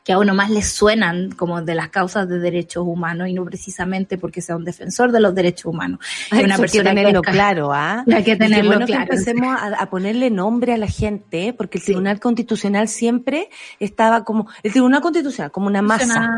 que 0.04 0.12
a 0.12 0.18
uno 0.18 0.34
más 0.34 0.50
le 0.50 0.62
suenan 0.62 1.30
como 1.32 1.60
de 1.62 1.74
las 1.74 1.90
causas 1.90 2.28
de 2.28 2.38
derechos 2.38 2.84
humanos 2.86 3.28
y 3.28 3.34
no 3.34 3.44
precisamente 3.44 4.16
porque 4.16 4.40
sea 4.40 4.56
un 4.56 4.64
defensor 4.64 5.12
de 5.12 5.20
los 5.20 5.34
derechos 5.34 5.66
humanos. 5.66 6.00
Hay 6.30 6.44
una 6.44 6.56
persona 6.56 6.90
que 6.90 6.96
tenerlo 6.96 7.22
claro, 7.22 7.72
¿ah? 7.72 8.04
Hay 8.12 8.24
que 8.24 8.36
tenerlo 8.36 8.70
bueno 8.70 8.86
claro. 8.86 9.06
Que 9.06 9.16
empecemos 9.16 9.54
a, 9.54 9.66
a, 9.78 9.90
ponerle 9.90 10.30
nombre 10.30 10.72
a 10.72 10.78
la 10.78 10.86
gente, 10.86 11.52
porque 11.52 11.78
el 11.78 11.84
Tribunal. 11.84 12.20
Constitucional 12.20 12.88
siempre 12.88 13.50
estaba 13.78 14.24
como, 14.24 14.48
el 14.62 14.72
Tribunal 14.72 15.00
Constitucional, 15.00 15.50
como 15.50 15.66
una 15.66 15.82
masa. 15.82 16.28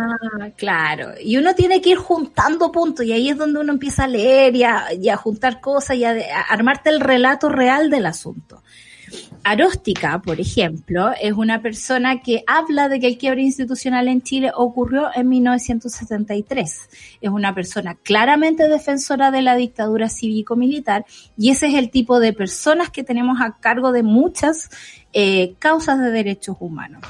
Claro, 0.56 1.12
y 1.22 1.36
uno 1.36 1.54
tiene 1.54 1.80
que 1.80 1.90
ir 1.90 1.98
juntando 1.98 2.72
puntos 2.72 3.06
y 3.06 3.12
ahí 3.12 3.28
es 3.28 3.36
donde 3.36 3.60
uno 3.60 3.72
empieza 3.72 4.04
a 4.04 4.08
leer 4.08 4.54
y 4.56 4.64
a, 4.64 4.92
y 4.92 5.08
a 5.08 5.16
juntar 5.16 5.60
cosas 5.60 5.96
y 5.96 6.04
a, 6.04 6.10
a 6.10 6.40
armarte 6.50 6.90
el 6.90 7.00
relato 7.00 7.48
real 7.48 7.90
del 7.90 8.06
asunto. 8.06 8.62
Aróstica, 9.44 10.20
por 10.22 10.40
ejemplo, 10.40 11.10
es 11.20 11.32
una 11.32 11.62
persona 11.62 12.20
que 12.20 12.44
habla 12.46 12.88
de 12.88 13.00
que 13.00 13.08
el 13.08 13.18
quiebre 13.18 13.42
institucional 13.42 14.08
en 14.08 14.22
Chile 14.22 14.52
ocurrió 14.54 15.08
en 15.14 15.28
1973. 15.28 16.90
Es 17.20 17.30
una 17.30 17.54
persona 17.54 17.96
claramente 17.96 18.68
defensora 18.68 19.30
de 19.30 19.42
la 19.42 19.56
dictadura 19.56 20.08
cívico-militar 20.08 21.04
y 21.36 21.50
ese 21.50 21.66
es 21.68 21.74
el 21.74 21.90
tipo 21.90 22.20
de 22.20 22.32
personas 22.32 22.90
que 22.90 23.04
tenemos 23.04 23.40
a 23.40 23.56
cargo 23.58 23.92
de 23.92 24.02
muchas 24.02 24.70
eh, 25.12 25.54
causas 25.58 25.98
de 25.98 26.10
derechos 26.10 26.56
humanos. 26.60 27.02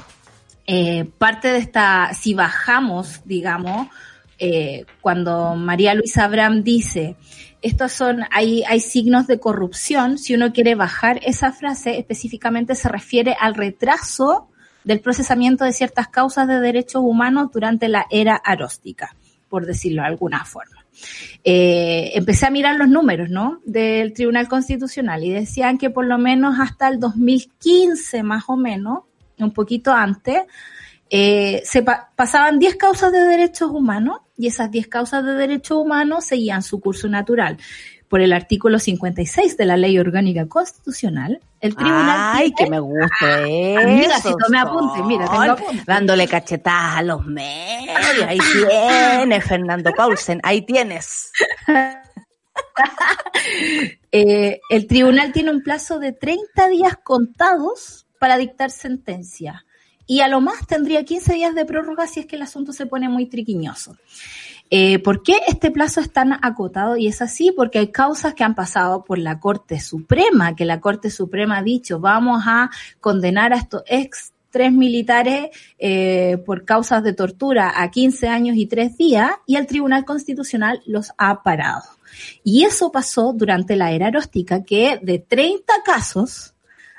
Eh, 0.65 1.05
parte 1.17 1.49
de 1.49 1.57
esta, 1.57 2.13
si 2.13 2.33
bajamos, 2.33 3.21
digamos, 3.25 3.87
eh, 4.39 4.85
cuando 5.01 5.55
María 5.55 5.93
Luisa 5.93 6.25
Abraham 6.25 6.63
dice, 6.63 7.15
estos 7.63 7.93
son, 7.93 8.23
hay, 8.29 8.63
hay 8.67 8.81
signos 8.81 9.25
de 9.25 9.39
corrupción. 9.39 10.17
Si 10.17 10.35
uno 10.35 10.51
quiere 10.51 10.75
bajar 10.75 11.19
esa 11.23 11.53
frase, 11.53 11.97
específicamente 11.97 12.75
se 12.75 12.89
refiere 12.89 13.35
al 13.39 13.55
retraso 13.55 14.49
del 14.83 14.99
procesamiento 14.99 15.63
de 15.63 15.71
ciertas 15.71 16.09
causas 16.09 16.45
de 16.47 16.59
derechos 16.59 17.01
humanos 17.03 17.51
durante 17.53 17.87
la 17.87 18.05
era 18.09 18.35
aróstica, 18.35 19.15
por 19.47 19.65
decirlo 19.65 20.01
de 20.01 20.09
alguna 20.09 20.43
forma. 20.43 20.85
Eh, 21.45 22.11
empecé 22.15 22.47
a 22.47 22.51
mirar 22.51 22.75
los 22.75 22.89
números, 22.89 23.29
¿no? 23.29 23.61
Del 23.65 24.11
Tribunal 24.11 24.49
Constitucional 24.49 25.23
y 25.23 25.31
decían 25.31 25.77
que 25.77 25.89
por 25.89 26.05
lo 26.05 26.17
menos 26.17 26.57
hasta 26.59 26.89
el 26.89 26.99
2015, 26.99 28.23
más 28.23 28.43
o 28.47 28.57
menos, 28.57 29.03
un 29.39 29.51
poquito 29.51 29.93
antes, 29.93 30.41
eh, 31.15 31.61
se 31.63 31.83
pa 31.83 32.09
pasaban 32.15 32.57
10 32.57 32.75
causas 32.75 33.11
de 33.11 33.19
derechos 33.19 33.69
humanos 33.69 34.21
y 34.35 34.47
esas 34.47 34.71
10 34.71 34.87
causas 34.87 35.23
de 35.23 35.33
derechos 35.33 35.77
humanos 35.77 36.25
seguían 36.25 36.63
su 36.63 36.81
curso 36.81 37.07
natural. 37.07 37.57
Por 38.09 38.21
el 38.21 38.33
artículo 38.33 38.79
56 38.79 39.55
de 39.55 39.65
la 39.65 39.77
Ley 39.77 39.99
Orgánica 39.99 40.47
Constitucional, 40.47 41.39
el 41.59 41.75
tribunal. 41.75 42.31
Ay, 42.33 42.51
tiene... 42.53 42.65
que 42.65 42.71
me 42.71 42.79
gusta 42.79 43.47
eso. 43.47 43.79
Ah, 43.79 43.85
mira, 43.85 44.19
si 44.19 44.29
tomé 44.43 44.57
apunte, 44.57 45.03
mira, 45.03 45.25
tengo 45.25 45.51
apunte. 45.51 45.83
Dándole 45.85 46.27
cachetadas 46.27 46.97
a 46.97 47.03
los 47.03 47.23
medios. 47.27 47.95
Ahí 48.27 48.39
tienes, 48.39 49.45
Fernando 49.45 49.91
Paulsen, 49.95 50.39
ahí 50.41 50.63
tienes. 50.63 51.31
eh, 54.11 54.59
el 54.67 54.87
tribunal 54.87 55.31
tiene 55.31 55.51
un 55.51 55.61
plazo 55.61 55.99
de 55.99 56.11
30 56.11 56.69
días 56.69 56.97
contados 57.03 58.07
para 58.17 58.37
dictar 58.37 58.71
sentencia 58.71 59.63
y 60.05 60.21
a 60.21 60.27
lo 60.27 60.41
más 60.41 60.65
tendría 60.67 61.03
15 61.03 61.33
días 61.33 61.55
de 61.55 61.65
prórroga 61.65 62.07
si 62.07 62.21
es 62.21 62.25
que 62.25 62.35
el 62.35 62.41
asunto 62.41 62.73
se 62.73 62.85
pone 62.85 63.09
muy 63.09 63.25
triquiñoso. 63.25 63.95
Eh, 64.69 64.99
¿Por 64.99 65.21
qué 65.21 65.39
este 65.47 65.71
plazo 65.71 66.01
es 66.01 66.11
tan 66.11 66.33
acotado? 66.33 66.97
Y 66.97 67.07
es 67.07 67.21
así 67.21 67.51
porque 67.55 67.79
hay 67.79 67.91
causas 67.91 68.33
que 68.33 68.43
han 68.43 68.55
pasado 68.55 69.03
por 69.03 69.19
la 69.19 69.39
Corte 69.39 69.79
Suprema, 69.79 70.55
que 70.55 70.65
la 70.65 70.79
Corte 70.79 71.09
Suprema 71.09 71.59
ha 71.59 71.63
dicho 71.63 71.99
vamos 71.99 72.43
a 72.47 72.69
condenar 72.99 73.53
a 73.53 73.57
estos 73.57 73.83
ex 73.85 74.33
tres 74.53 74.71
militares 74.71 75.49
eh, 75.79 76.37
por 76.45 76.63
causas 76.63 77.03
de 77.03 77.13
tortura 77.13 77.73
a 77.75 77.89
15 77.89 78.27
años 78.27 78.55
y 78.55 78.67
3 78.67 78.95
días 78.97 79.31
y 79.47 79.55
el 79.55 79.65
Tribunal 79.65 80.05
Constitucional 80.05 80.81
los 80.85 81.11
ha 81.17 81.41
parado. 81.41 81.83
Y 82.43 82.63
eso 82.63 82.91
pasó 82.91 83.33
durante 83.33 83.75
la 83.75 83.91
era 83.91 84.07
aróstica, 84.07 84.63
que 84.63 84.99
de 85.01 85.17
30 85.17 85.73
casos, 85.83 86.52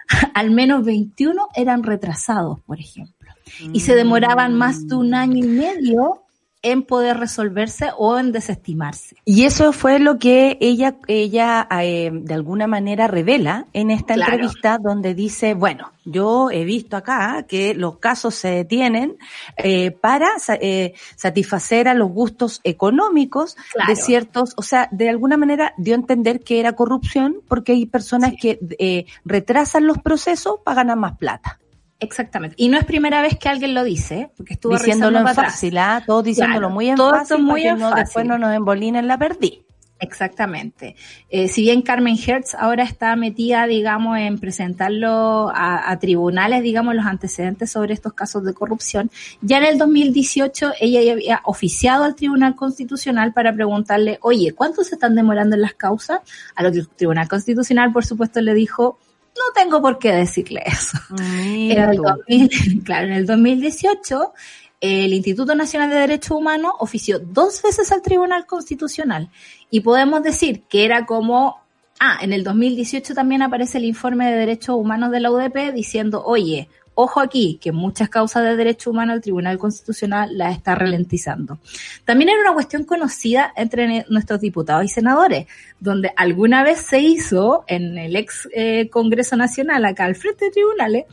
al 0.34 0.50
menos 0.50 0.84
21 0.84 1.48
eran 1.54 1.82
retrasados, 1.82 2.60
por 2.60 2.78
ejemplo. 2.80 3.30
Y 3.72 3.80
se 3.80 3.94
demoraban 3.94 4.54
más 4.54 4.88
de 4.88 4.96
un 4.96 5.14
año 5.14 5.44
y 5.44 5.48
medio 5.48 6.23
en 6.64 6.82
poder 6.82 7.18
resolverse 7.18 7.90
o 7.96 8.18
en 8.18 8.32
desestimarse. 8.32 9.16
Y 9.24 9.44
eso 9.44 9.72
fue 9.72 10.00
lo 10.00 10.18
que 10.18 10.58
ella, 10.60 10.96
ella 11.06 11.68
eh, 11.80 12.10
de 12.12 12.34
alguna 12.34 12.66
manera 12.66 13.06
revela 13.06 13.66
en 13.72 13.90
esta 13.90 14.14
claro. 14.14 14.32
entrevista 14.32 14.78
donde 14.78 15.14
dice, 15.14 15.54
bueno, 15.54 15.92
yo 16.04 16.50
he 16.50 16.64
visto 16.64 16.96
acá 16.96 17.44
que 17.48 17.74
los 17.74 17.98
casos 17.98 18.34
se 18.34 18.48
detienen 18.48 19.16
eh, 19.56 19.90
para 19.90 20.28
eh, 20.60 20.94
satisfacer 21.16 21.88
a 21.88 21.94
los 21.94 22.10
gustos 22.10 22.60
económicos 22.64 23.56
claro. 23.72 23.90
de 23.90 23.96
ciertos, 23.96 24.54
o 24.56 24.62
sea, 24.62 24.88
de 24.90 25.08
alguna 25.08 25.36
manera 25.36 25.74
dio 25.76 25.94
a 25.94 25.98
entender 25.98 26.40
que 26.40 26.60
era 26.60 26.74
corrupción 26.74 27.36
porque 27.48 27.72
hay 27.72 27.86
personas 27.86 28.30
sí. 28.30 28.36
que 28.36 28.58
eh, 28.78 29.06
retrasan 29.24 29.86
los 29.86 29.98
procesos 29.98 30.56
para 30.64 30.76
ganar 30.76 30.96
más 30.96 31.16
plata. 31.18 31.58
Exactamente. 32.00 32.56
Y 32.58 32.68
no 32.68 32.78
es 32.78 32.84
primera 32.84 33.22
vez 33.22 33.38
que 33.38 33.48
alguien 33.48 33.74
lo 33.74 33.84
dice, 33.84 34.30
porque 34.36 34.54
estuvo 34.54 34.76
diciéndolo 34.76 35.20
en 35.20 35.28
fácil, 35.28 35.78
¿ah? 35.78 36.02
todos 36.04 36.24
diciéndolo 36.24 36.58
claro, 36.58 36.74
muy 36.74 36.88
en 36.88 36.96
todo 36.96 37.10
fácil, 37.10 37.38
muy 37.38 37.62
para 37.62 37.72
en 37.72 37.76
que 37.76 37.82
no, 37.82 37.90
fácil. 37.90 38.04
después 38.04 38.26
no 38.26 38.38
nos 38.38 38.54
embolinen 38.54 39.08
la 39.08 39.18
perdí. 39.18 39.64
Exactamente. 40.00 40.96
Eh, 41.30 41.48
si 41.48 41.62
bien 41.62 41.80
Carmen 41.80 42.18
Hertz 42.18 42.54
ahora 42.54 42.82
está 42.82 43.14
metida, 43.16 43.66
digamos, 43.66 44.18
en 44.18 44.38
presentarlo 44.38 45.48
a, 45.54 45.90
a, 45.90 45.98
tribunales, 45.98 46.62
digamos, 46.62 46.94
los 46.94 47.06
antecedentes 47.06 47.70
sobre 47.70 47.94
estos 47.94 48.12
casos 48.12 48.44
de 48.44 48.52
corrupción, 48.52 49.10
ya 49.40 49.58
en 49.58 49.64
el 49.64 49.78
2018 49.78 50.72
ella 50.80 51.00
ya 51.00 51.12
había 51.12 51.40
oficiado 51.44 52.04
al 52.04 52.16
Tribunal 52.16 52.56
Constitucional 52.56 53.32
para 53.32 53.54
preguntarle, 53.54 54.18
oye, 54.20 54.52
¿cuánto 54.52 54.82
se 54.84 54.96
están 54.96 55.14
demorando 55.14 55.54
en 55.54 55.62
las 55.62 55.74
causas? 55.74 56.20
A 56.54 56.62
lo 56.62 56.72
que 56.72 56.80
el 56.80 56.88
Tribunal 56.88 57.28
Constitucional, 57.28 57.92
por 57.92 58.04
supuesto, 58.04 58.40
le 58.40 58.52
dijo, 58.52 58.98
no 59.36 59.52
tengo 59.54 59.80
por 59.82 59.98
qué 59.98 60.12
decirle 60.12 60.62
eso. 60.66 60.98
En 61.18 61.78
el 61.78 61.96
2000, 61.96 62.82
claro, 62.84 63.06
en 63.06 63.12
el 63.12 63.26
2018 63.26 64.32
el 64.80 65.14
Instituto 65.14 65.54
Nacional 65.54 65.88
de 65.88 65.96
Derechos 65.96 66.32
Humanos 66.36 66.72
ofició 66.78 67.18
dos 67.18 67.62
veces 67.62 67.90
al 67.90 68.02
Tribunal 68.02 68.46
Constitucional 68.46 69.30
y 69.70 69.80
podemos 69.80 70.22
decir 70.22 70.64
que 70.68 70.84
era 70.84 71.06
como 71.06 71.64
Ah, 72.00 72.18
en 72.20 72.32
el 72.32 72.42
2018 72.42 73.14
también 73.14 73.42
aparece 73.42 73.78
el 73.78 73.84
informe 73.84 74.30
de 74.30 74.36
derechos 74.36 74.76
humanos 74.76 75.10
de 75.10 75.20
la 75.20 75.30
UDP 75.30 75.72
diciendo, 75.72 76.22
oye, 76.24 76.68
ojo 76.94 77.20
aquí, 77.20 77.58
que 77.60 77.72
muchas 77.72 78.08
causas 78.08 78.44
de 78.44 78.56
derechos 78.56 78.88
humanos 78.88 79.16
el 79.16 79.22
Tribunal 79.22 79.58
Constitucional 79.58 80.36
las 80.36 80.56
está 80.56 80.74
ralentizando. 80.74 81.58
También 82.04 82.30
era 82.30 82.40
una 82.40 82.54
cuestión 82.54 82.84
conocida 82.84 83.52
entre 83.56 84.06
nuestros 84.08 84.40
diputados 84.40 84.84
y 84.84 84.88
senadores, 84.88 85.46
donde 85.80 86.12
alguna 86.16 86.62
vez 86.62 86.80
se 86.80 87.00
hizo 87.00 87.64
en 87.66 87.98
el 87.98 88.16
ex 88.16 88.48
eh, 88.54 88.88
Congreso 88.90 89.36
Nacional, 89.36 89.84
acá 89.84 90.04
al 90.04 90.14
frente 90.14 90.46
de 90.46 90.50
tribunales, 90.52 91.04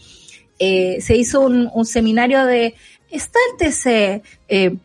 eh, 0.60 1.02
se 1.02 1.15
hizo 1.15 1.41
un, 1.41 1.86
seminario 1.86 2.46
de, 2.46 2.76
¿está 3.10 3.39
eh, 3.98 4.78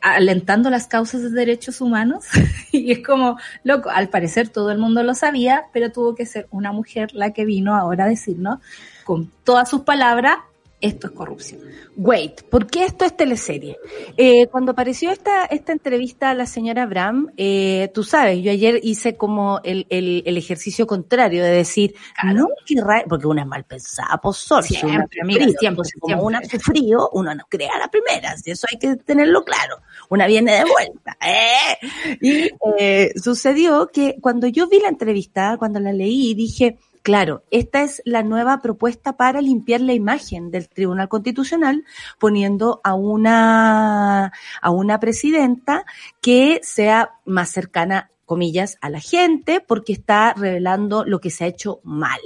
alentando 0.00 0.70
las 0.70 0.86
causas 0.86 1.22
de 1.22 1.30
derechos 1.30 1.80
humanos? 1.80 2.26
y 2.70 2.92
es 2.92 3.04
como, 3.04 3.36
loco, 3.64 3.90
al 3.90 4.08
parecer 4.08 4.48
todo 4.48 4.70
el 4.70 4.78
mundo 4.78 5.02
lo 5.02 5.14
sabía, 5.14 5.64
pero 5.72 5.90
tuvo 5.90 6.14
que 6.14 6.26
ser 6.26 6.46
una 6.52 6.70
mujer 6.70 7.12
la 7.12 7.32
que 7.32 7.44
vino 7.44 7.74
ahora 7.74 8.04
a 8.04 8.08
decirnos 8.08 8.60
con 9.06 9.30
todas 9.44 9.70
sus 9.70 9.82
palabras, 9.82 10.38
esto 10.80 11.06
es 11.06 11.12
corrupción. 11.14 11.60
Wait, 11.96 12.42
¿por 12.42 12.66
qué 12.66 12.84
esto 12.84 13.06
es 13.06 13.16
teleserie? 13.16 13.78
Eh, 14.18 14.48
cuando 14.48 14.72
apareció 14.72 15.10
esta, 15.10 15.46
esta 15.46 15.72
entrevista 15.72 16.28
a 16.28 16.34
la 16.34 16.44
señora 16.44 16.84
Bram, 16.84 17.32
eh, 17.38 17.90
tú 17.94 18.04
sabes, 18.04 18.42
yo 18.42 18.50
ayer 18.50 18.80
hice 18.82 19.16
como 19.16 19.60
el, 19.64 19.86
el, 19.88 20.22
el 20.26 20.36
ejercicio 20.36 20.86
contrario 20.86 21.42
de 21.42 21.50
decir, 21.50 21.94
no, 22.34 22.48
qué 22.66 22.76
porque 23.08 23.26
una 23.26 23.42
es 23.42 23.48
mal 23.48 23.64
pensada, 23.64 24.18
pues 24.22 24.36
sol, 24.36 24.62
siempre, 24.62 25.22
mira, 25.24 25.46
siempre, 25.58 25.88
como 25.98 26.22
una 26.24 26.40
hace 26.40 26.58
frío, 26.58 27.08
uno 27.14 27.34
no 27.34 27.44
crea 27.48 27.78
la 27.78 27.88
primera, 27.88 28.36
si 28.36 28.50
eso 28.50 28.66
hay 28.70 28.78
que 28.78 28.96
tenerlo 28.96 29.42
claro, 29.44 29.78
una 30.10 30.26
viene 30.26 30.52
de 30.52 30.64
vuelta. 30.64 31.16
¿eh? 31.26 31.78
Y 32.20 32.50
eh, 32.78 33.12
sucedió 33.16 33.88
que 33.90 34.16
cuando 34.20 34.46
yo 34.46 34.68
vi 34.68 34.80
la 34.80 34.88
entrevista, 34.88 35.56
cuando 35.58 35.80
la 35.80 35.92
leí, 35.92 36.34
dije, 36.34 36.76
Claro, 37.06 37.44
esta 37.52 37.82
es 37.82 38.02
la 38.04 38.24
nueva 38.24 38.60
propuesta 38.60 39.16
para 39.16 39.40
limpiar 39.40 39.80
la 39.80 39.92
imagen 39.92 40.50
del 40.50 40.68
Tribunal 40.68 41.08
Constitucional, 41.08 41.84
poniendo 42.18 42.80
a 42.82 42.94
una, 42.94 44.32
a 44.60 44.70
una 44.70 44.98
presidenta 44.98 45.84
que 46.20 46.58
sea 46.64 47.10
más 47.24 47.50
cercana 47.50 48.10
comillas, 48.24 48.76
a 48.80 48.90
la 48.90 48.98
gente 48.98 49.60
porque 49.60 49.92
está 49.92 50.34
revelando 50.34 51.04
lo 51.04 51.20
que 51.20 51.30
se 51.30 51.44
ha 51.44 51.46
hecho 51.46 51.78
mal. 51.84 52.18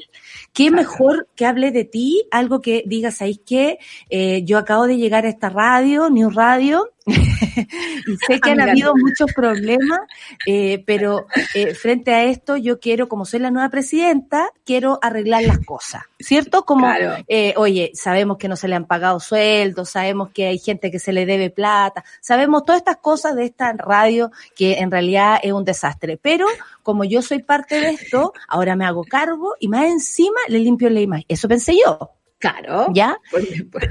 ¿Qué 0.55 0.71
mejor 0.71 1.29
que 1.37 1.45
hable 1.45 1.73
de 1.73 1.85
ti? 1.85 2.27
Algo 2.31 2.63
que 2.63 2.83
digas 2.87 3.21
ahí 3.21 3.37
que 3.37 3.79
eh, 4.09 4.43
yo 4.45 4.57
acabo 4.57 4.87
de 4.87 4.97
llegar 4.97 5.27
a 5.27 5.29
esta 5.29 5.51
radio, 5.51 6.09
New 6.09 6.31
Radio, 6.31 6.89
y 7.07 8.17
sé 8.27 8.41
que 8.41 8.51
han 8.51 8.61
habido 8.61 8.95
muchos 8.95 9.33
problemas, 9.33 10.01
eh, 10.47 10.83
pero 10.87 11.27
eh, 11.55 11.75
frente 11.75 12.13
a 12.13 12.25
esto 12.25 12.57
yo 12.57 12.79
quiero, 12.79 13.09
como 13.09 13.25
soy 13.25 13.41
la 13.41 13.51
nueva 13.51 13.71
presidenta, 13.71 14.51
quiero 14.65 14.99
arreglar 15.03 15.43
las 15.45 15.59
cosas, 15.61 16.03
¿cierto? 16.19 16.65
Como, 16.65 16.87
eh, 17.29 17.55
oye, 17.57 17.91
sabemos 17.95 18.37
que 18.37 18.49
no 18.49 18.57
se 18.57 18.69
le 18.69 18.77
han 18.77 18.87
pagado 18.87 19.19
sueldos, 19.21 19.91
sabemos 19.91 20.31
que 20.31 20.47
hay 20.47 20.59
gente 20.59 20.91
que 20.91 20.99
se 20.99 21.13
le 21.13 21.27
debe 21.27 21.51
plata, 21.51 22.05
sabemos 22.21 22.65
todas 22.65 22.81
estas 22.81 22.99
cosas 22.99 23.35
de 23.35 23.45
esta 23.45 23.73
radio 23.73 24.31
que 24.55 24.79
en 24.79 24.91
realidad 24.91 25.39
es 25.43 25.53
un 25.53 25.65
desastre, 25.65 26.19
pero 26.19 26.47
como 26.83 27.05
yo 27.05 27.23
soy 27.23 27.43
parte 27.43 27.81
de 27.81 27.91
esto, 27.91 28.33
ahora 28.49 28.77
me 28.77 28.85
hago 28.85 29.05
cargo 29.05 29.55
y 29.59 29.69
más 29.69 29.87
encima 29.87 30.41
le 30.49 30.59
limpio 30.59 30.91
la 30.91 31.01
imagen. 31.01 31.27
Eso 31.29 31.49
pensé 31.49 31.75
yo. 31.83 32.20
Claro. 32.41 32.87
¿Ya? 32.95 33.19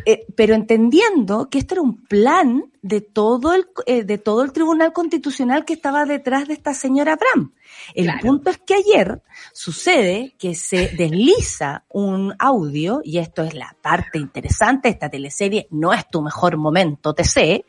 Eh, 0.08 0.26
pero 0.36 0.56
entendiendo 0.56 1.50
que 1.52 1.60
esto 1.60 1.76
era 1.76 1.84
un 1.84 2.04
plan 2.04 2.64
de 2.82 3.00
todo 3.00 3.54
el, 3.54 3.68
eh, 3.86 4.04
de 4.04 4.18
todo 4.18 4.42
el 4.42 4.52
Tribunal 4.52 4.92
Constitucional 4.92 5.66
que 5.66 5.74
estaba 5.74 6.06
detrás 6.06 6.48
de 6.48 6.56
esta 6.56 6.74
señora 6.74 7.16
Bram. 7.16 7.54
El 7.94 8.12
punto 8.20 8.50
es 8.50 8.58
que 8.58 8.74
ayer 8.74 9.22
sucede 9.54 10.34
que 10.40 10.56
se 10.56 10.88
desliza 10.90 11.86
un 11.90 12.34
audio, 12.40 13.02
y 13.04 13.20
esto 13.20 13.44
es 13.44 13.54
la 13.54 13.76
parte 13.80 14.18
interesante, 14.18 14.90
esta 14.90 15.10
teleserie 15.10 15.68
no 15.70 15.94
es 15.94 16.10
tu 16.10 16.24
mejor 16.24 16.58
momento, 16.58 17.14
te 17.14 17.26
sé, 17.26 17.66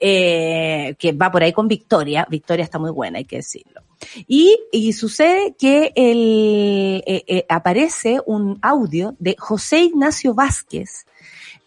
eh, 0.00 0.96
que 0.98 1.12
va 1.12 1.30
por 1.30 1.42
ahí 1.42 1.52
con 1.52 1.68
Victoria. 1.68 2.26
Victoria 2.30 2.64
está 2.64 2.78
muy 2.78 2.90
buena, 2.90 3.18
hay 3.18 3.26
que 3.26 3.36
decirlo. 3.36 3.82
Y, 4.26 4.58
y 4.72 4.92
sucede 4.92 5.54
que 5.58 5.92
el, 5.94 7.02
eh, 7.06 7.24
eh, 7.26 7.46
aparece 7.48 8.20
un 8.26 8.58
audio 8.62 9.14
de 9.18 9.36
José 9.38 9.80
Ignacio 9.80 10.34
Vázquez, 10.34 11.06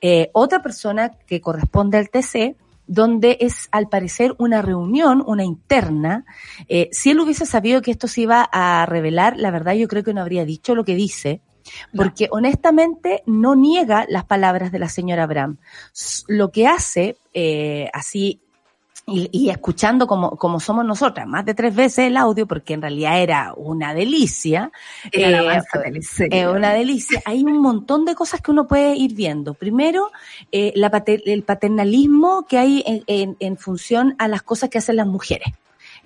eh, 0.02 0.30
otra 0.34 0.62
persona 0.62 1.12
que 1.28 1.42
corresponde 1.42 1.98
al 1.98 2.10
TC, 2.10 2.56
donde 2.88 3.38
es 3.42 3.68
al 3.72 3.90
parecer 3.90 4.36
una 4.38 4.62
reunión, 4.62 5.24
una 5.26 5.44
interna. 5.44 6.26
Eh, 6.68 6.90
si 6.92 7.12
él 7.12 7.20
hubiese 7.20 7.46
sabido 7.46 7.82
que 7.82 7.92
esto 7.92 8.08
se 8.08 8.22
iba 8.22 8.48
a 8.52 8.86
revelar, 8.86 9.38
la 9.38 9.52
verdad 9.52 9.74
yo 9.74 9.88
creo 9.88 10.04
que 10.04 10.14
no 10.14 10.22
habría 10.22 10.46
dicho 10.46 10.76
lo 10.76 10.86
que 10.86 10.96
dice, 10.96 11.42
porque 11.96 12.28
honestamente 12.30 13.24
no 13.26 13.56
niega 13.56 14.06
las 14.08 14.26
palabras 14.26 14.72
de 14.72 14.80
la 14.80 14.90
señora 14.90 15.24
Abraham. 15.24 15.58
Lo 16.28 16.52
que 16.52 16.68
hace, 16.68 17.18
eh, 17.34 17.90
así 17.92 18.42
y, 19.08 19.50
escuchando 19.50 20.08
como, 20.08 20.32
como 20.32 20.60
somos 20.60 20.84
nosotras, 20.84 21.28
más 21.28 21.46
de 21.46 21.54
tres 21.54 21.76
veces 21.76 22.08
el 22.08 22.18
audio, 22.18 22.48
porque 22.48 22.74
en 22.74 22.82
realidad 22.82 23.22
era 23.22 23.54
una 23.56 23.94
delicia. 23.94 24.72
Era 25.12 25.64
eh, 26.32 26.48
una 26.48 26.74
delicia. 26.74 27.22
Hay 27.26 27.44
un 27.44 27.60
montón 27.60 28.06
de 28.06 28.16
cosas 28.16 28.42
que 28.42 28.50
uno 28.50 28.68
puede 28.68 28.96
ir 28.96 29.14
viendo. 29.14 29.54
Primero, 29.54 30.12
eh, 30.52 30.74
la 30.76 30.92
el 31.06 31.44
paternalismo 31.44 32.48
que 32.48 32.58
hay 32.58 32.84
en, 32.88 33.04
en, 33.06 33.38
en, 33.40 33.58
función 33.58 34.16
a 34.18 34.28
las 34.28 34.42
cosas 34.42 34.70
que 34.70 34.80
hacen 34.80 34.96
las 34.96 35.08
mujeres. 35.08 35.54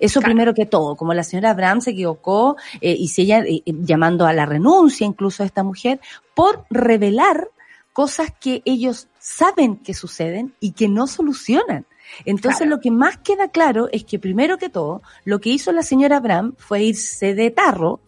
Eso 0.00 0.22
primero 0.22 0.54
que 0.54 0.66
todo, 0.66 0.96
como 0.96 1.12
la 1.12 1.22
señora 1.22 1.50
Abraham 1.50 1.82
se 1.82 1.90
equivocó 1.90 2.56
eh, 2.80 2.96
y 2.98 3.08
si 3.08 3.22
ella 3.22 3.40
eh, 3.40 3.62
llamando 3.66 4.26
a 4.26 4.32
la 4.32 4.46
renuncia 4.46 5.06
incluso 5.06 5.42
a 5.42 5.46
esta 5.46 5.62
mujer 5.62 6.00
por 6.34 6.64
revelar 6.70 7.48
cosas 7.92 8.32
que 8.40 8.62
ellos 8.64 9.08
saben 9.18 9.76
que 9.76 9.92
suceden 9.92 10.54
y 10.58 10.72
que 10.72 10.88
no 10.88 11.06
solucionan. 11.06 11.84
Entonces 12.24 12.66
lo 12.66 12.80
que 12.80 12.90
más 12.90 13.18
queda 13.18 13.48
claro 13.48 13.88
es 13.92 14.04
que 14.04 14.18
primero 14.18 14.58
que 14.58 14.68
todo, 14.68 15.02
lo 15.24 15.40
que 15.40 15.50
hizo 15.50 15.72
la 15.72 15.82
señora 15.82 16.16
Abraham 16.16 16.54
fue 16.58 16.82
irse 16.82 17.34
de 17.34 17.50
tarro. 17.50 18.00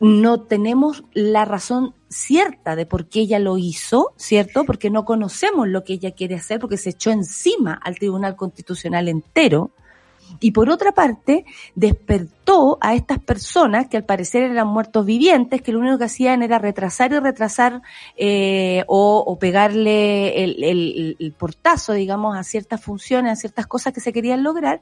No 0.00 0.42
tenemos 0.42 1.02
la 1.12 1.44
razón 1.44 1.94
cierta 2.08 2.76
de 2.76 2.86
por 2.86 3.08
qué 3.08 3.20
ella 3.20 3.38
lo 3.38 3.58
hizo, 3.58 4.12
¿cierto? 4.16 4.64
Porque 4.64 4.90
no 4.90 5.04
conocemos 5.04 5.68
lo 5.68 5.82
que 5.82 5.94
ella 5.94 6.12
quiere 6.12 6.36
hacer, 6.36 6.60
porque 6.60 6.76
se 6.76 6.90
echó 6.90 7.10
encima 7.10 7.74
al 7.74 7.96
Tribunal 7.98 8.36
Constitucional 8.36 9.08
entero 9.08 9.72
y 10.40 10.52
por 10.52 10.70
otra 10.70 10.92
parte 10.92 11.44
despertó 11.74 12.78
a 12.80 12.94
estas 12.94 13.18
personas 13.18 13.88
que 13.88 13.96
al 13.96 14.04
parecer 14.04 14.42
eran 14.42 14.68
muertos 14.68 15.04
vivientes, 15.04 15.62
que 15.62 15.72
lo 15.72 15.80
único 15.80 15.98
que 15.98 16.04
hacían 16.04 16.42
era 16.42 16.58
retrasar 16.58 17.12
y 17.12 17.18
retrasar 17.18 17.82
eh, 18.16 18.84
o, 18.86 19.36
pegarle 19.38 20.44
el, 20.44 21.34
portazo, 21.38 21.92
digamos, 21.92 22.36
a 22.36 22.42
ciertas 22.42 22.80
funciones, 22.80 23.32
a 23.32 23.36
ciertas 23.36 23.66
cosas 23.66 23.92
que 23.92 24.00
se 24.00 24.12
querían 24.12 24.42
lograr. 24.42 24.80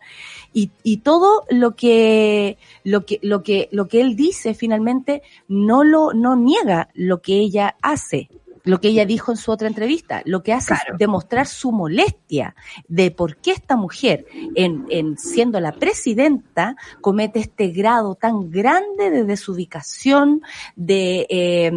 Y, 0.52 0.70
y 0.82 0.98
todo 0.98 1.44
lo 1.50 1.74
que 1.74 2.58
lo 2.84 3.04
que 3.04 3.18
lo 3.22 3.42
que 3.42 3.68
lo 3.72 3.88
que 3.88 4.00
él 4.00 4.16
dice 4.16 4.54
finalmente 4.54 5.22
no 5.48 5.84
lo 5.84 6.12
no 6.12 6.36
niega 6.36 6.88
lo 6.94 7.20
que 7.20 7.34
ella 7.34 7.76
hace 7.82 8.28
lo 8.66 8.80
que 8.80 8.88
ella 8.88 9.06
dijo 9.06 9.30
en 9.30 9.38
su 9.38 9.52
otra 9.52 9.68
entrevista, 9.68 10.22
lo 10.24 10.42
que 10.42 10.52
hace 10.52 10.74
es 10.74 10.80
demostrar 10.98 11.46
su 11.46 11.70
molestia 11.72 12.54
de 12.88 13.12
por 13.12 13.36
qué 13.36 13.52
esta 13.52 13.76
mujer, 13.76 14.26
en, 14.56 14.86
en 14.90 15.16
siendo 15.16 15.60
la 15.60 15.72
presidenta, 15.72 16.76
comete 17.00 17.38
este 17.38 17.68
grado 17.68 18.16
tan 18.16 18.50
grande 18.50 19.10
de 19.10 19.24
desubicación, 19.24 20.42
de, 20.74 21.26
eh, 21.30 21.72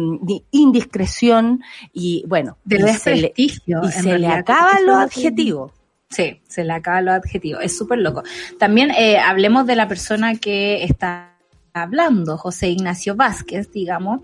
indiscreción 0.50 1.62
y 1.92 2.24
bueno, 2.26 2.58
de 2.64 2.78
desprestigio. 2.78 3.82
Y 3.84 3.92
se 3.92 4.18
le 4.18 4.26
acaban 4.26 4.84
los 4.84 4.96
adjetivos. 4.96 5.72
Sí, 6.10 6.40
se 6.48 6.64
le 6.64 6.72
acaban 6.72 7.04
los 7.04 7.14
adjetivos. 7.14 7.62
Es 7.62 7.78
súper 7.78 7.98
loco. 7.98 8.24
También 8.58 8.90
eh, 8.90 9.16
hablemos 9.16 9.64
de 9.64 9.76
la 9.76 9.86
persona 9.86 10.34
que 10.34 10.82
está 10.82 11.36
hablando, 11.72 12.36
José 12.36 12.68
Ignacio 12.68 13.14
Vázquez, 13.14 13.70
digamos. 13.70 14.20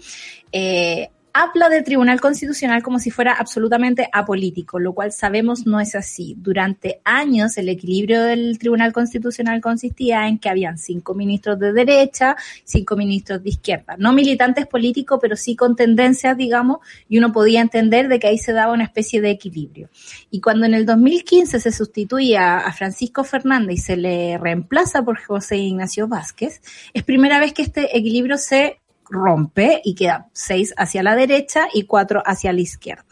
Eh, 0.50 1.10
habla 1.38 1.68
del 1.68 1.84
Tribunal 1.84 2.18
Constitucional 2.18 2.82
como 2.82 2.98
si 2.98 3.10
fuera 3.10 3.34
absolutamente 3.34 4.08
apolítico, 4.10 4.78
lo 4.78 4.94
cual 4.94 5.12
sabemos 5.12 5.66
no 5.66 5.80
es 5.80 5.94
así. 5.94 6.34
Durante 6.38 7.02
años 7.04 7.58
el 7.58 7.68
equilibrio 7.68 8.22
del 8.22 8.58
Tribunal 8.58 8.94
Constitucional 8.94 9.60
consistía 9.60 10.28
en 10.28 10.38
que 10.38 10.48
habían 10.48 10.78
cinco 10.78 11.14
ministros 11.14 11.58
de 11.58 11.74
derecha, 11.74 12.36
cinco 12.64 12.96
ministros 12.96 13.42
de 13.42 13.50
izquierda, 13.50 13.96
no 13.98 14.14
militantes 14.14 14.66
políticos, 14.66 15.18
pero 15.20 15.36
sí 15.36 15.56
con 15.56 15.76
tendencias, 15.76 16.38
digamos, 16.38 16.78
y 17.06 17.18
uno 17.18 17.32
podía 17.32 17.60
entender 17.60 18.08
de 18.08 18.18
que 18.18 18.28
ahí 18.28 18.38
se 18.38 18.54
daba 18.54 18.72
una 18.72 18.84
especie 18.84 19.20
de 19.20 19.28
equilibrio. 19.28 19.90
Y 20.30 20.40
cuando 20.40 20.64
en 20.64 20.72
el 20.72 20.86
2015 20.86 21.60
se 21.60 21.70
sustituía 21.70 22.60
a 22.60 22.72
Francisco 22.72 23.24
Fernández 23.24 23.74
y 23.74 23.82
se 23.82 23.96
le 23.98 24.38
reemplaza 24.38 25.04
por 25.04 25.22
José 25.22 25.58
Ignacio 25.58 26.08
Vázquez, 26.08 26.62
es 26.94 27.02
primera 27.02 27.38
vez 27.38 27.52
que 27.52 27.60
este 27.60 27.94
equilibrio 27.94 28.38
se 28.38 28.78
rompe 29.08 29.80
y 29.84 29.94
queda 29.94 30.28
seis 30.32 30.74
hacia 30.76 31.02
la 31.02 31.14
derecha 31.14 31.68
y 31.72 31.84
cuatro 31.84 32.22
hacia 32.24 32.52
la 32.52 32.60
izquierda. 32.60 33.04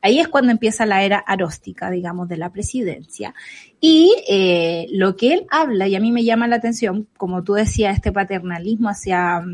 Ahí 0.00 0.18
es 0.18 0.28
cuando 0.28 0.52
empieza 0.52 0.86
la 0.86 1.02
era 1.02 1.18
aróstica, 1.18 1.90
digamos, 1.90 2.28
de 2.28 2.36
la 2.36 2.50
presidencia. 2.50 3.34
Y 3.80 4.14
eh, 4.28 4.86
lo 4.92 5.16
que 5.16 5.34
él 5.34 5.46
habla, 5.50 5.88
y 5.88 5.96
a 5.96 6.00
mí 6.00 6.12
me 6.12 6.24
llama 6.24 6.48
la 6.48 6.56
atención, 6.56 7.08
como 7.16 7.42
tú 7.42 7.54
decías, 7.54 7.96
este 7.96 8.12
paternalismo 8.12 8.88
hacia 8.88 9.44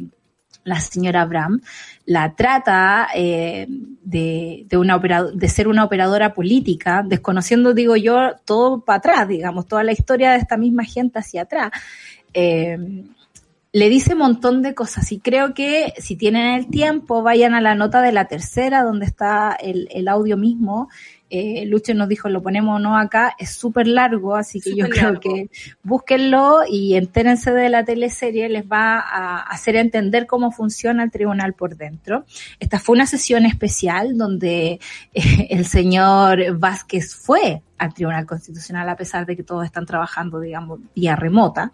la 0.65 0.81
señora 0.81 1.23
Abraham, 1.23 1.61
la 2.05 2.35
trata 2.35 3.09
eh, 3.15 3.67
de, 3.69 4.67
de, 4.69 4.77
una 4.77 4.99
de 4.99 5.49
ser 5.49 5.69
una 5.69 5.85
operadora 5.85 6.35
política, 6.35 7.03
desconociendo, 7.07 7.73
digo 7.73 7.97
yo, 7.97 8.37
todo 8.45 8.85
para 8.85 8.99
atrás, 8.99 9.29
digamos, 9.29 9.67
toda 9.67 9.83
la 9.83 9.93
historia 9.93 10.33
de 10.33 10.39
esta 10.39 10.57
misma 10.57 10.85
gente 10.85 11.19
hacia 11.19 11.43
atrás. 11.43 11.71
Eh, 12.35 13.05
le 13.79 13.89
dice 13.89 14.15
un 14.15 14.19
montón 14.19 14.63
de 14.63 14.75
cosas 14.75 15.13
y 15.13 15.21
creo 15.21 15.55
que 15.55 15.95
si 15.99 16.17
tienen 16.17 16.55
el 16.55 16.67
tiempo 16.67 17.23
vayan 17.23 17.55
a 17.55 17.61
la 17.61 17.77
nota 17.77 18.03
de 18.03 18.11
la 18.11 18.27
tercera 18.27 18.83
donde 18.83 19.07
está 19.07 19.53
el, 19.53 19.89
el 19.93 20.09
audio 20.09 20.37
mismo 20.37 20.89
eh, 21.31 21.65
Lucho 21.67 21.95
nos 21.95 22.09
dijo, 22.09 22.29
lo 22.29 22.43
ponemos 22.43 22.77
o 22.77 22.79
no 22.79 22.97
acá, 22.97 23.35
es 23.39 23.51
súper 23.51 23.87
largo, 23.87 24.37
así 24.37 24.61
que 24.61 24.75
yo 24.75 24.89
creo 24.89 25.21
que 25.21 25.51
búsquenlo 25.83 26.61
y 26.69 26.95
entérense 26.95 27.53
de 27.53 27.69
la 27.69 27.85
teleserie, 27.85 28.49
les 28.49 28.65
va 28.65 28.99
a 28.99 29.43
hacer 29.43 29.77
entender 29.77 30.27
cómo 30.27 30.51
funciona 30.51 31.03
el 31.05 31.11
tribunal 31.11 31.55
por 31.55 31.77
dentro. 31.77 32.25
Esta 32.61 32.79
fue 32.79 32.95
una 32.95 33.07
sesión 33.07 33.47
especial 33.47 34.17
donde 34.17 34.81
eh, 35.15 35.47
el 35.51 35.67
señor 35.67 36.59
Vázquez 36.59 37.15
fue 37.15 37.63
al 37.79 37.95
Tribunal 37.95 38.27
Constitucional 38.27 38.89
a 38.89 38.97
pesar 38.97 39.25
de 39.25 39.37
que 39.37 39.45
todos 39.45 39.65
están 39.65 39.87
trabajando, 39.87 40.41
digamos, 40.41 40.81
vía 40.95 41.15
remota. 41.15 41.73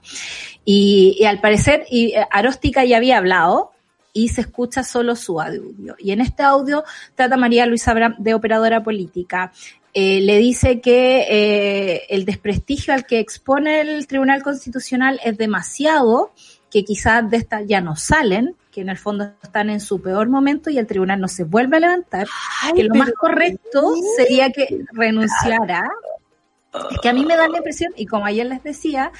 Y, 0.64 1.16
y 1.18 1.24
al 1.24 1.40
parecer, 1.40 1.84
y 1.90 2.12
eh, 2.12 2.26
Aróstica 2.30 2.84
ya 2.84 2.98
había 2.98 3.18
hablado, 3.18 3.73
y 4.14 4.28
se 4.28 4.42
escucha 4.42 4.82
solo 4.82 5.16
su 5.16 5.40
audio. 5.40 5.96
Y 5.98 6.12
en 6.12 6.22
este 6.22 6.42
audio 6.42 6.84
trata 7.14 7.36
María 7.36 7.66
Luisa 7.66 7.90
Abraham 7.90 8.14
de 8.18 8.32
operadora 8.32 8.82
política. 8.82 9.52
Eh, 9.92 10.20
le 10.22 10.38
dice 10.38 10.80
que 10.80 11.26
eh, 11.28 12.06
el 12.08 12.24
desprestigio 12.24 12.94
al 12.94 13.06
que 13.06 13.18
expone 13.18 13.80
el 13.80 14.06
Tribunal 14.06 14.42
Constitucional 14.42 15.20
es 15.24 15.36
demasiado, 15.36 16.32
que 16.70 16.84
quizás 16.84 17.28
de 17.28 17.36
esta 17.36 17.62
ya 17.62 17.80
no 17.80 17.96
salen, 17.96 18.56
que 18.72 18.80
en 18.80 18.88
el 18.88 18.98
fondo 18.98 19.32
están 19.42 19.68
en 19.68 19.80
su 19.80 20.00
peor 20.00 20.28
momento 20.28 20.70
y 20.70 20.78
el 20.78 20.86
tribunal 20.86 21.20
no 21.20 21.28
se 21.28 21.44
vuelve 21.44 21.76
a 21.76 21.80
levantar, 21.80 22.26
que 22.74 22.82
lo 22.82 22.94
más 22.94 23.12
correcto 23.12 23.94
sería 24.16 24.50
que 24.50 24.84
renunciara. 24.92 25.88
Es 26.90 26.98
que 27.00 27.08
a 27.08 27.12
mí 27.12 27.24
me 27.24 27.36
da 27.36 27.46
la 27.46 27.58
impresión, 27.58 27.92
y 27.96 28.06
como 28.06 28.26
ayer 28.26 28.46
les 28.46 28.64
decía, 28.64 29.12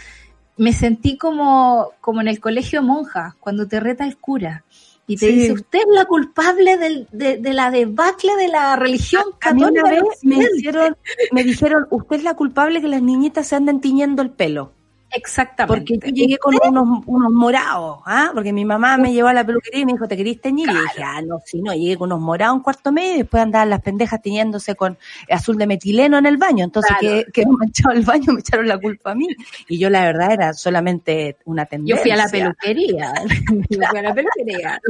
me 0.57 0.72
sentí 0.72 1.16
como, 1.16 1.92
como 2.00 2.20
en 2.20 2.26
el 2.26 2.40
colegio 2.40 2.83
monja, 2.83 3.37
cuando 3.38 3.68
te 3.68 3.78
reta 3.78 4.04
el 4.04 4.16
cura 4.16 4.64
y 5.06 5.16
te 5.16 5.26
dice, 5.26 5.52
usted 5.52 5.80
es 5.80 5.94
la 5.94 6.06
culpable 6.06 6.78
del, 6.78 7.06
de, 7.12 7.36
de, 7.36 7.52
la 7.52 7.70
debacle 7.70 8.34
de 8.36 8.48
la 8.48 8.74
religión 8.76 9.24
católica. 9.38 9.82
una 9.82 9.90
vez 9.90 10.02
me 10.22 10.36
dijeron, 10.54 10.96
me 11.30 11.44
dijeron, 11.44 11.86
usted 11.90 12.16
es 12.16 12.22
la 12.22 12.34
culpable 12.34 12.80
que 12.80 12.88
las 12.88 13.02
niñitas 13.02 13.48
se 13.48 13.56
anden 13.56 13.80
tiñendo 13.80 14.22
el 14.22 14.30
pelo. 14.30 14.72
Exactamente. 15.14 15.96
Porque 15.96 16.11
yo 16.11 16.14
llegué 16.14 16.38
con 16.38 16.55
unos, 16.66 17.05
unos 17.07 17.33
morados, 17.33 18.00
¿ah? 18.05 18.31
Porque 18.35 18.53
mi 18.53 18.64
mamá 18.64 18.96
me 18.96 19.12
llevó 19.12 19.29
a 19.29 19.33
la 19.33 19.44
peluquería 19.44 19.81
y 19.81 19.87
me 19.87 19.92
dijo, 19.92 20.09
¿te 20.09 20.16
querís 20.16 20.40
teñir? 20.40 20.68
Y 20.68 20.72
dije, 20.72 21.03
ah, 21.05 21.22
no, 21.22 21.38
si 21.44 21.61
no, 21.61 21.72
llegué 21.72 21.96
con 21.96 22.11
unos 22.12 22.20
morados 22.20 22.57
un 22.57 22.62
cuarto 22.62 22.90
medio 22.90 23.14
y 23.14 23.18
después 23.18 23.42
andaban 23.42 23.70
las 23.70 23.81
pendejas 23.81 24.20
tiñéndose 24.20 24.74
con 24.74 24.98
azul 25.31 25.57
de 25.57 25.66
metileno 25.66 26.18
en 26.18 26.27
el 26.27 26.37
baño. 26.37 26.64
Entonces, 26.64 26.96
que 27.00 27.27
quedó 27.33 27.50
manchado 27.59 27.94
el 27.94 28.03
baño, 28.03 28.33
me 28.33 28.40
echaron 28.40 28.66
la 28.66 28.79
culpa 28.79 29.12
a 29.12 29.14
mí. 29.14 29.29
Y 29.68 29.79
yo, 29.79 29.88
la 29.90 30.05
verdad, 30.05 30.33
era 30.33 30.53
solamente 30.53 31.37
una 31.44 31.66
tendencia. 31.66 31.96
Yo 31.96 32.03
fui 32.03 32.11
a 32.11 32.16
la 32.16 32.29
peluquería. 32.31 33.12
yo 33.70 33.87
fui 33.88 33.98
a 33.98 34.03
la 34.03 34.14
peluquería. 34.14 34.81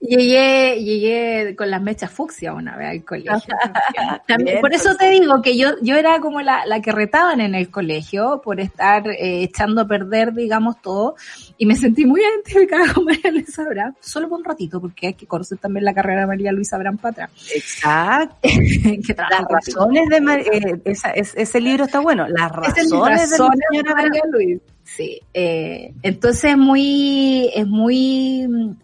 Llegué, 0.00 0.80
llegué 0.80 1.56
con 1.56 1.72
las 1.72 1.82
mechas 1.82 2.10
fucsia 2.12 2.52
una 2.52 2.76
vez 2.76 2.88
al 2.88 3.04
colegio. 3.04 3.32
También, 4.28 4.60
por 4.60 4.72
eso 4.72 4.94
te 4.94 5.10
digo 5.10 5.42
que 5.42 5.56
yo, 5.56 5.70
yo 5.82 5.96
era 5.96 6.20
como 6.20 6.40
la, 6.40 6.64
la 6.66 6.80
que 6.80 6.92
retaban 6.92 7.40
en 7.40 7.56
el 7.56 7.68
colegio 7.68 8.40
por 8.44 8.60
estar 8.60 9.08
eh, 9.08 9.42
echando 9.42 9.80
a 9.80 9.88
perder, 9.88 10.34
digamos, 10.34 10.80
todo. 10.80 11.16
Y 11.56 11.66
me 11.66 11.74
sentí 11.74 12.06
muy 12.06 12.20
identificada 12.20 12.92
con 12.94 13.06
María 13.06 13.32
Luisa 13.32 13.62
Abraham, 13.62 13.94
solo 14.00 14.28
por 14.28 14.38
un 14.38 14.44
ratito, 14.44 14.80
porque 14.80 15.08
hay 15.08 15.14
que 15.14 15.26
conocer 15.26 15.58
también 15.58 15.84
la 15.84 15.94
carrera 15.94 16.20
de 16.20 16.26
María 16.28 16.52
Luisa 16.52 16.76
Abraham 16.76 16.98
para 16.98 17.12
atrás. 17.24 17.30
Exacto. 17.52 18.36
que 18.42 19.16
Las 19.16 19.44
razones 19.48 20.08
de 20.08 20.20
María, 20.20 20.46
eh, 20.52 20.80
esa, 20.84 21.10
es, 21.10 21.34
ese 21.36 21.60
libro 21.60 21.86
está 21.86 21.98
bueno. 21.98 22.28
Las 22.28 22.52
razones, 22.52 23.30
de, 23.30 23.82
María 23.82 24.22
Luisa. 24.30 24.62
Sí, 24.84 25.20
eh, 25.34 25.92
entonces 26.02 26.56
muy, 26.56 27.50
es 27.52 27.66
muy 27.66 28.76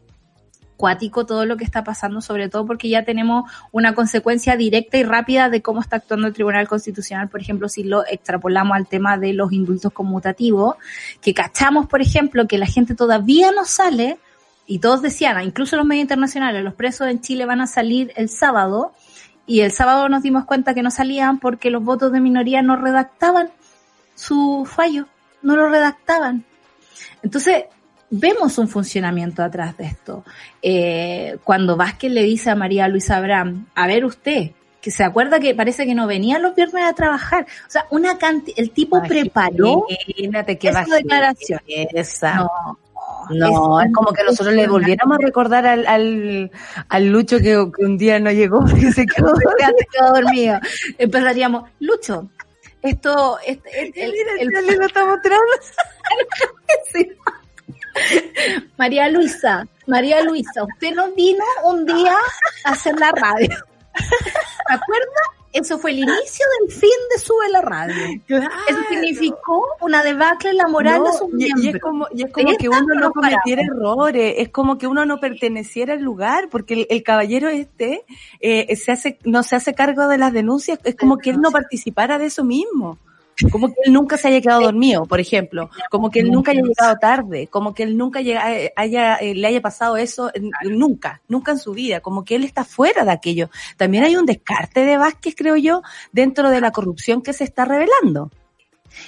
cuático 0.77 1.25
todo 1.27 1.47
lo 1.47 1.57
que 1.57 1.65
está 1.65 1.85
pasando, 1.85 2.21
sobre 2.21 2.49
todo 2.49 2.67
porque 2.67 2.89
ya 2.89 3.05
tenemos 3.05 3.51
una 3.73 3.95
consecuencia 3.95 4.57
directa 4.57 4.99
y 4.99 5.05
rápida 5.05 5.49
de 5.49 5.63
cómo 5.63 5.81
está 5.81 5.97
actuando 5.97 6.27
el 6.27 6.35
Tribunal 6.35 6.69
Constitucional, 6.69 7.29
por 7.29 7.41
ejemplo, 7.41 7.69
si 7.69 7.85
lo 7.85 8.07
extrapolamos 8.07 8.77
al 8.77 8.87
tema 8.87 9.17
de 9.17 9.33
los 9.33 9.53
indultos 9.53 9.93
conmutativos, 9.93 10.77
que 11.21 11.35
cachamos, 11.35 11.87
por 11.87 12.01
ejemplo, 12.01 12.47
que 12.47 12.59
la 12.59 12.67
gente 12.67 12.95
todavía 12.95 13.53
no 13.53 13.65
sale, 13.65 14.19
y 14.67 14.79
todos 14.79 15.03
decían, 15.03 15.43
incluso 15.43 15.77
los 15.77 15.85
medios 15.85 16.03
internacionales, 16.03 16.65
los 16.65 16.75
presos 16.75 17.09
en 17.09 17.21
Chile 17.21 17.45
van 17.45 17.61
a 17.61 17.67
salir 17.67 18.13
el 18.17 18.29
sábado, 18.29 18.93
y 19.47 19.61
el 19.61 19.73
sábado 19.73 20.09
nos 20.09 20.23
dimos 20.23 20.47
cuenta 20.47 20.75
que 20.75 20.83
no 20.83 20.91
salían 20.91 21.39
porque 21.39 21.71
los 21.71 21.85
votos 21.85 22.13
de 22.13 22.21
minoría 22.21 22.63
no 22.63 22.77
redactaban 22.77 23.51
su 24.15 24.67
fallo, 24.67 25.07
no 25.43 25.55
lo 25.55 25.69
redactaban. 25.69 26.45
Entonces, 27.23 27.65
vemos 28.19 28.59
un 28.59 28.69
funcionamiento 28.69 29.43
atrás 29.43 29.77
de 29.77 29.87
esto. 29.87 30.25
Eh, 30.63 31.37
cuando 31.45 31.77
Vázquez 31.77 32.13
le 32.13 32.23
dice 32.23 32.51
a 32.51 32.55
María 32.55 32.89
Luisa 32.89 33.17
Abraham, 33.17 33.67
a 33.75 33.87
ver 33.87 34.05
usted, 34.05 34.53
que 34.81 34.91
se 34.91 35.03
acuerda 35.03 35.41
que 35.41 35.55
parece 35.55 35.87
que 35.87 35.95
no 35.95 36.07
venía 36.07 36.39
los 36.39 36.55
viernes 36.55 36.85
a 36.85 36.93
trabajar. 36.93 37.47
O 37.67 37.71
sea, 37.71 37.87
una 37.91 38.19
el 38.57 38.71
tipo 38.71 39.03
preparó 39.03 39.87
Imagínate 39.89 40.59
que 40.59 40.69
esa 40.69 40.85
declaración. 40.85 41.61
Esa. 41.67 42.35
No, 42.35 42.79
no, 43.31 43.81
es, 43.81 43.93
como 43.93 44.13
que 44.13 44.23
nosotros 44.23 44.55
le 44.55 44.69
volviéramos 44.69 45.17
a 45.19 45.23
recordar 45.23 45.67
al, 45.67 45.87
al, 45.87 46.51
al 46.89 47.07
Lucho 47.09 47.39
que, 47.39 47.57
un 47.57 47.97
día 47.97 48.21
no 48.21 48.31
llegó 48.31 48.65
y 48.77 48.81
se 48.93 49.07
quedó, 49.07 49.35
se 49.35 49.87
quedó 49.91 50.13
dormido. 50.13 50.59
Empezaríamos, 50.99 51.71
Lucho, 51.81 52.29
esto, 52.83 53.39
este, 53.47 53.81
el, 53.81 53.93
el, 53.97 54.55
el, 54.55 54.79
lo 54.79 54.87
está 54.87 55.07
mostrando. 55.07 55.43
María 58.79 59.09
Luisa, 59.09 59.67
María 59.87 60.23
Luisa, 60.23 60.65
usted 60.65 60.95
no 60.95 61.13
vino 61.13 61.45
un 61.65 61.87
día 61.87 62.17
a 62.65 62.71
hacer 62.71 62.99
la 62.99 63.13
radio. 63.13 63.49
¿Se 63.97 64.75
acuerda? 64.75 65.45
Eso 65.55 65.79
fue 65.79 65.93
el 65.93 65.99
inicio 65.99 66.45
del 66.59 66.73
fin 66.73 66.91
de 67.13 67.21
Sube 67.21 67.49
la 67.49 67.61
Radio. 67.61 67.95
Eso 68.27 68.81
significó 68.89 69.65
una 69.81 70.03
debacle 70.03 70.51
en 70.51 70.57
la 70.57 70.67
moral 70.67 71.05
de 71.05 71.13
sus 71.13 71.33
miembros. 71.33 71.65
Y 71.65 71.69
es 71.69 71.79
como, 71.79 72.09
y 72.13 72.25
es 72.25 72.33
como 72.33 72.57
que 72.57 72.69
uno 72.69 72.95
no 72.97 73.13
cometiera 73.13 73.63
errores, 73.63 74.35
es 74.39 74.49
como 74.49 74.79
que 74.79 74.89
uno 74.89 75.07
no 75.07 75.21
perteneciera 75.21 75.95
al 75.95 76.03
lugar, 76.03 76.49
porque 76.51 76.89
el, 76.91 77.03
caballero 77.05 77.51
este 77.51 78.05
eh, 78.41 78.75
se 78.75 78.91
hace, 78.91 79.21
no 79.23 79.45
se 79.45 79.55
hace 79.55 79.75
cargo 79.75 80.09
de 80.09 80.19
las 80.19 80.33
denuncias, 80.33 80.81
es 80.83 80.97
como 80.97 81.19
que 81.19 81.31
él 81.31 81.41
no 81.41 81.53
participara 81.53 82.19
de 82.19 82.27
eso 82.27 82.43
mismo. 82.43 82.99
Como 83.51 83.69
que 83.69 83.75
él 83.85 83.93
nunca 83.93 84.17
se 84.17 84.29
haya 84.29 84.41
quedado 84.41 84.63
dormido, 84.63 85.07
por 85.07 85.21
ejemplo. 85.21 85.71
Como 85.91 86.11
que 86.11 86.21
él 86.21 86.31
nunca 86.31 86.53
haya 86.53 86.63
llegado 86.63 86.97
tarde. 87.01 87.49
Como 87.49 87.75
que 87.75 87.83
él 87.83 87.97
nunca 87.97 88.21
eh, 88.21 88.73
haya, 88.77 89.17
eh, 89.17 89.35
le 89.35 89.47
haya 89.47 89.61
pasado 89.61 89.97
eso, 89.97 90.31
nunca, 90.63 91.21
nunca 91.29 91.53
en 91.53 91.59
su 91.59 91.73
vida. 91.73 92.01
Como 92.01 92.25
que 92.25 92.37
él 92.37 92.45
está 92.45 92.65
fuera 92.65 93.05
de 93.05 93.13
aquello. 93.13 93.51
También 93.77 94.05
hay 94.05 94.17
un 94.17 94.27
descarte 94.27 94.85
de 94.85 94.97
Vázquez, 94.97 95.35
creo 95.37 95.57
yo, 95.57 95.83
dentro 96.13 96.51
de 96.51 96.61
la 96.61 96.71
corrupción 96.71 97.23
que 97.23 97.33
se 97.33 97.45
está 97.45 97.65
revelando. 97.65 98.31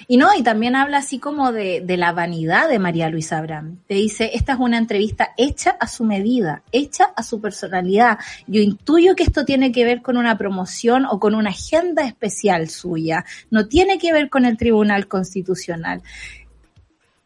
Y 0.08 0.16
no, 0.16 0.28
y 0.36 0.42
también 0.42 0.76
habla 0.76 0.98
así 0.98 1.18
como 1.18 1.52
de, 1.52 1.80
de, 1.80 1.96
la 1.96 2.12
vanidad 2.12 2.68
de 2.68 2.78
María 2.78 3.08
Luisa 3.08 3.38
Abraham. 3.38 3.78
Te 3.86 3.94
dice, 3.94 4.30
esta 4.34 4.52
es 4.54 4.58
una 4.58 4.78
entrevista 4.78 5.32
hecha 5.36 5.76
a 5.80 5.88
su 5.88 6.04
medida, 6.04 6.62
hecha 6.72 7.12
a 7.16 7.22
su 7.22 7.40
personalidad. 7.40 8.18
Yo 8.46 8.60
intuyo 8.60 9.14
que 9.14 9.22
esto 9.22 9.44
tiene 9.44 9.72
que 9.72 9.84
ver 9.84 10.02
con 10.02 10.16
una 10.16 10.36
promoción 10.38 11.06
o 11.06 11.18
con 11.18 11.34
una 11.34 11.50
agenda 11.50 12.04
especial 12.04 12.68
suya. 12.68 13.24
No 13.50 13.66
tiene 13.66 13.98
que 13.98 14.12
ver 14.12 14.30
con 14.30 14.44
el 14.44 14.56
Tribunal 14.56 15.08
Constitucional. 15.08 16.02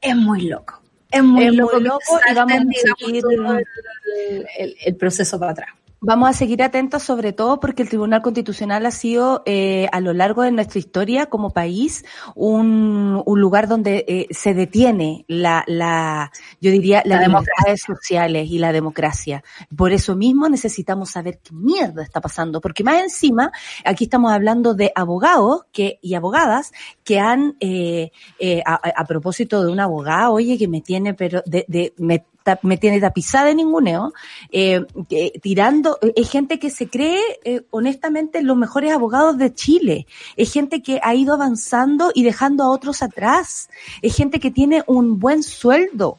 Es 0.01 0.17
muy 0.17 0.43
loco. 0.43 0.81
Es 1.11 1.23
muy 1.23 1.51
loco, 1.51 1.81
y 1.81 2.35
vamos 2.35 2.55
a 2.55 3.05
seguir 3.05 3.25
el, 4.59 4.77
el 4.85 4.95
proceso 4.95 5.41
para 5.41 5.53
atrás. 5.53 5.71
Vamos 6.03 6.31
a 6.31 6.33
seguir 6.33 6.63
atentos 6.63 7.03
sobre 7.03 7.35
todo 7.35 7.61
porque 7.61 7.83
el 7.83 7.91
Tribunal 7.91 8.23
Constitucional 8.23 8.87
ha 8.87 8.91
sido 8.91 9.43
eh, 9.45 9.87
a 9.93 10.01
lo 10.01 10.15
largo 10.15 10.41
de 10.41 10.51
nuestra 10.51 10.79
historia 10.79 11.27
como 11.27 11.51
país 11.51 12.07
un, 12.35 13.23
un 13.27 13.41
lugar 13.41 13.69
donde 13.69 14.07
eh, 14.09 14.27
se 14.31 14.55
detiene 14.55 15.27
la, 15.29 15.63
la 15.67 16.33
yo 16.59 16.71
diría, 16.71 17.03
las 17.05 17.21
democracias 17.21 17.83
sociales 17.83 18.49
y 18.51 18.59
la 18.59 18.73
democracia. 18.73 19.45
Por 19.77 19.93
eso 19.93 20.17
mismo 20.17 20.49
necesitamos 20.49 21.11
saber 21.11 21.39
qué 21.45 21.55
mierda 21.55 22.03
está 22.03 22.23
pasando, 22.23 22.63
porque 22.63 22.83
más 22.83 23.03
encima 23.03 23.53
aquí 23.85 24.05
estamos 24.05 24.33
hablando 24.33 24.73
de 24.73 24.93
abogados 24.95 25.67
que 25.71 25.99
y 26.01 26.15
abogadas 26.15 26.73
que 27.05 27.21
han, 27.21 27.57
eh, 27.61 28.11
eh 28.39 28.63
a, 28.65 28.81
a, 28.97 29.05
propósito 29.05 29.63
de 29.63 29.71
un 29.71 29.81
abogado, 29.81 30.33
oye, 30.33 30.57
que 30.57 30.67
me 30.67 30.81
tiene, 30.81 31.13
pero 31.13 31.43
de, 31.45 31.67
de 31.69 31.93
me 31.99 32.25
me 32.63 32.77
tiene 32.77 33.01
tapizada 33.01 33.47
de 33.47 33.55
ninguneo, 33.55 34.13
eh, 34.51 34.85
tirando, 35.43 35.99
es 36.17 36.31
gente 36.31 36.59
que 36.59 36.71
se 36.71 36.89
cree, 36.89 37.21
eh, 37.45 37.63
honestamente, 37.71 38.43
los 38.43 38.57
mejores 38.57 38.93
abogados 38.93 39.39
de 39.39 39.55
Chile, 39.55 40.07
es 40.37 40.53
gente 40.53 40.83
que 40.83 41.01
ha 41.03 41.15
ido 41.15 41.35
avanzando 41.35 42.11
y 42.15 42.23
dejando 42.23 42.65
a 42.65 42.71
otros 42.71 43.03
atrás, 43.03 43.69
es 44.03 44.15
gente 44.15 44.41
que 44.41 44.51
tiene 44.51 44.83
un 44.87 45.19
buen 45.19 45.43
sueldo, 45.43 46.19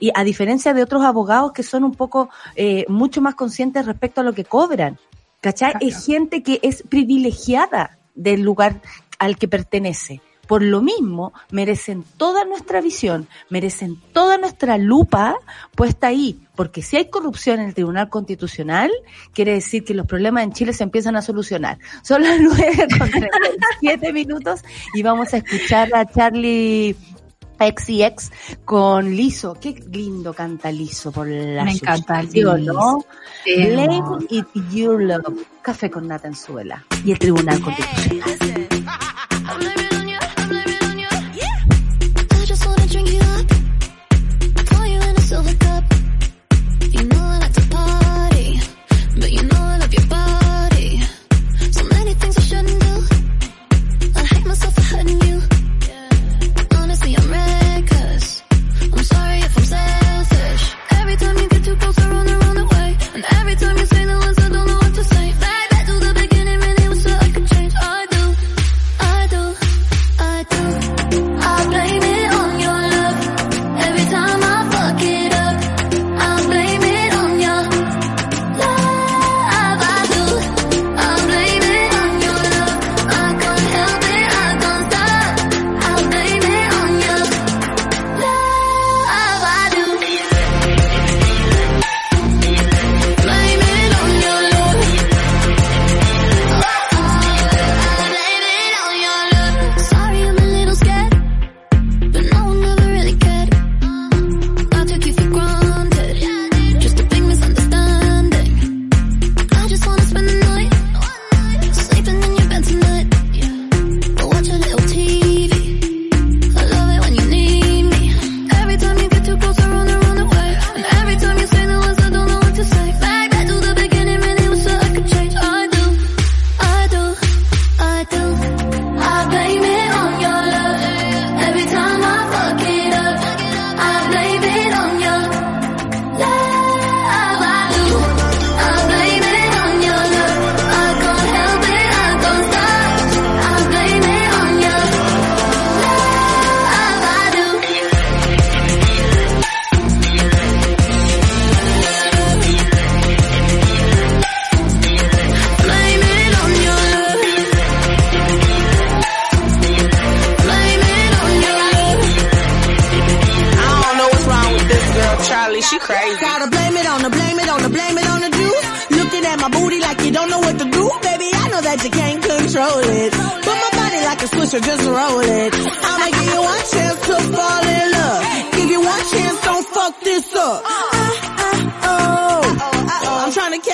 Y 0.00 0.12
a 0.14 0.22
diferencia 0.22 0.74
de 0.74 0.82
otros 0.84 1.02
abogados 1.02 1.50
que 1.50 1.64
son 1.64 1.82
un 1.82 1.92
poco 1.92 2.28
eh, 2.54 2.84
mucho 2.88 3.20
más 3.20 3.34
conscientes 3.34 3.84
respecto 3.84 4.20
a 4.20 4.24
lo 4.24 4.32
que 4.32 4.44
cobran. 4.44 4.96
¿Cachai? 5.40 5.74
Es 5.80 6.06
gente 6.06 6.44
que 6.44 6.60
es 6.62 6.84
privilegiada 6.88 7.98
del 8.14 8.42
lugar 8.42 8.80
al 9.18 9.36
que 9.36 9.48
pertenece. 9.48 10.20
Por 10.48 10.62
lo 10.62 10.80
mismo, 10.80 11.34
merecen 11.50 12.04
toda 12.16 12.44
nuestra 12.44 12.80
visión, 12.80 13.28
merecen 13.50 14.00
toda 14.12 14.38
nuestra 14.38 14.78
lupa 14.78 15.36
puesta 15.76 16.08
ahí, 16.08 16.40
porque 16.56 16.80
si 16.82 16.96
hay 16.96 17.10
corrupción 17.10 17.60
en 17.60 17.66
el 17.66 17.74
Tribunal 17.74 18.08
Constitucional, 18.08 18.90
quiere 19.34 19.52
decir 19.52 19.84
que 19.84 19.94
los 19.94 20.06
problemas 20.06 20.44
en 20.44 20.52
Chile 20.52 20.72
se 20.72 20.84
empiezan 20.84 21.16
a 21.16 21.22
solucionar. 21.22 21.78
Son 22.02 22.22
las 22.22 22.40
nueve 22.40 22.88
con 22.98 23.10
siete 23.78 24.12
minutos 24.12 24.62
y 24.94 25.02
vamos 25.02 25.34
a 25.34 25.36
escuchar 25.36 25.94
a 25.94 26.06
Charlie 26.06 26.96
X 27.60 27.90
y 27.90 28.02
X 28.02 28.32
con 28.64 29.14
Liso. 29.14 29.56
Qué 29.60 29.74
lindo 29.92 30.32
canta 30.32 30.72
Liso 30.72 31.12
por 31.12 31.26
la 31.28 31.64
Me 31.64 31.72
encanta 31.72 32.22
¿no? 32.22 33.04
Blame 33.44 34.02
it 34.30 34.46
your 34.70 35.02
love. 35.02 35.46
Café 35.62 35.90
con 35.90 36.08
nata 36.08 36.28
en 36.28 36.34
suela. 36.34 36.84
Y 37.04 37.12
el 37.12 37.18
Tribunal 37.18 37.60
Constitucional. 37.60 38.68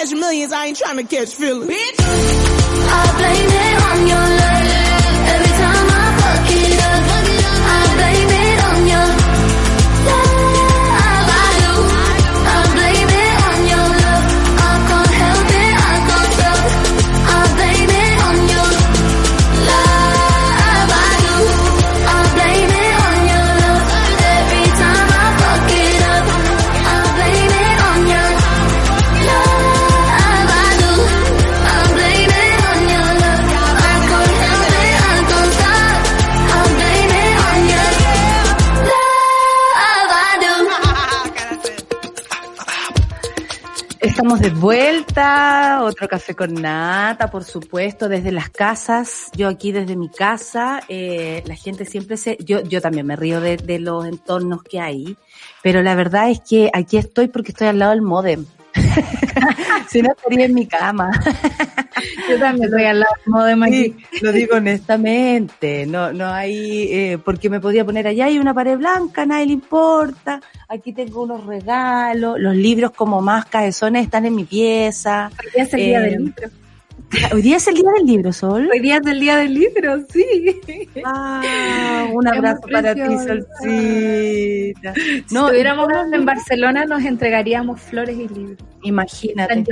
catch 0.04 0.18
millions, 0.18 0.52
I 0.52 0.66
ain't 0.66 0.76
trying 0.76 0.96
to 0.96 1.04
catch 1.04 1.34
feelings. 1.34 1.70
Bitch. 1.70 1.96
I 1.98 3.12
blame 3.18 3.48
it 3.50 3.82
on 3.82 4.08
your 4.08 4.38
love. 4.38 4.43
De 44.14 44.50
vuelta, 44.50 45.82
otro 45.82 46.08
café 46.08 46.34
con 46.34 46.54
nata, 46.54 47.30
por 47.30 47.42
supuesto, 47.42 48.08
desde 48.08 48.30
las 48.30 48.48
casas, 48.48 49.28
yo 49.36 49.48
aquí 49.48 49.72
desde 49.72 49.96
mi 49.96 50.08
casa, 50.08 50.80
eh, 50.88 51.42
la 51.46 51.56
gente 51.56 51.84
siempre 51.84 52.16
se, 52.16 52.38
yo, 52.40 52.62
yo 52.62 52.80
también 52.80 53.06
me 53.06 53.16
río 53.16 53.40
de, 53.40 53.56
de 53.56 53.80
los 53.80 54.06
entornos 54.06 54.62
que 54.62 54.80
hay, 54.80 55.16
pero 55.62 55.82
la 55.82 55.96
verdad 55.96 56.30
es 56.30 56.40
que 56.40 56.70
aquí 56.72 56.96
estoy 56.96 57.26
porque 57.26 57.50
estoy 57.50 57.66
al 57.66 57.80
lado 57.80 57.90
del 57.90 58.02
modem. 58.02 58.46
si 59.88 60.02
no 60.02 60.10
estaría 60.12 60.46
en 60.46 60.54
mi 60.54 60.66
cama. 60.66 61.10
Yo 62.28 62.38
también 62.38 62.64
estoy 62.64 62.84
al 62.84 63.00
lado 63.00 63.12
del 63.24 63.32
modem 63.32 63.62
aquí. 63.62 63.96
lo 64.22 64.32
digo 64.32 64.56
honestamente, 64.56 65.86
no, 65.86 66.12
no 66.12 66.26
hay, 66.26 66.88
eh, 66.92 67.18
porque 67.24 67.48
me 67.48 67.60
podía 67.60 67.84
poner 67.84 68.06
allá 68.06 68.26
hay 68.26 68.38
una 68.38 68.54
pared 68.54 68.76
blanca, 68.76 69.26
nadie 69.26 69.46
le 69.46 69.52
importa. 69.52 70.40
Aquí 70.68 70.92
tengo 70.92 71.22
unos 71.22 71.46
regalos, 71.46 72.38
los 72.38 72.54
libros 72.54 72.90
como 72.92 73.20
más 73.20 73.46
cabezones 73.46 74.04
están 74.04 74.26
en 74.26 74.34
mi 74.34 74.44
pieza. 74.44 75.30
Hoy 75.38 75.62
es 75.62 75.74
el 75.74 75.80
día 75.80 76.00
del 76.00 76.14
eh, 76.14 76.18
libro. 76.18 76.63
Hoy 77.32 77.42
día 77.42 77.56
es 77.56 77.68
el 77.68 77.74
día 77.74 77.90
del 77.96 78.06
libro, 78.06 78.32
Sol. 78.32 78.68
Hoy 78.72 78.80
día 78.80 78.96
es 78.96 79.06
el 79.06 79.20
día 79.20 79.36
del 79.36 79.54
libro, 79.54 80.04
sí. 80.08 80.60
Ah, 81.04 82.06
un 82.12 82.26
abrazo 82.26 82.62
para 82.70 82.94
ti, 82.94 83.00
Solcita. 83.00 84.94
No, 85.30 85.48
si 85.48 85.56
estuviéramos 85.56 85.88
en 86.12 86.24
Barcelona 86.24 86.84
nos 86.86 87.04
entregaríamos 87.04 87.80
flores 87.80 88.16
y 88.16 88.28
libros. 88.28 88.58
Imagínate. 88.82 89.64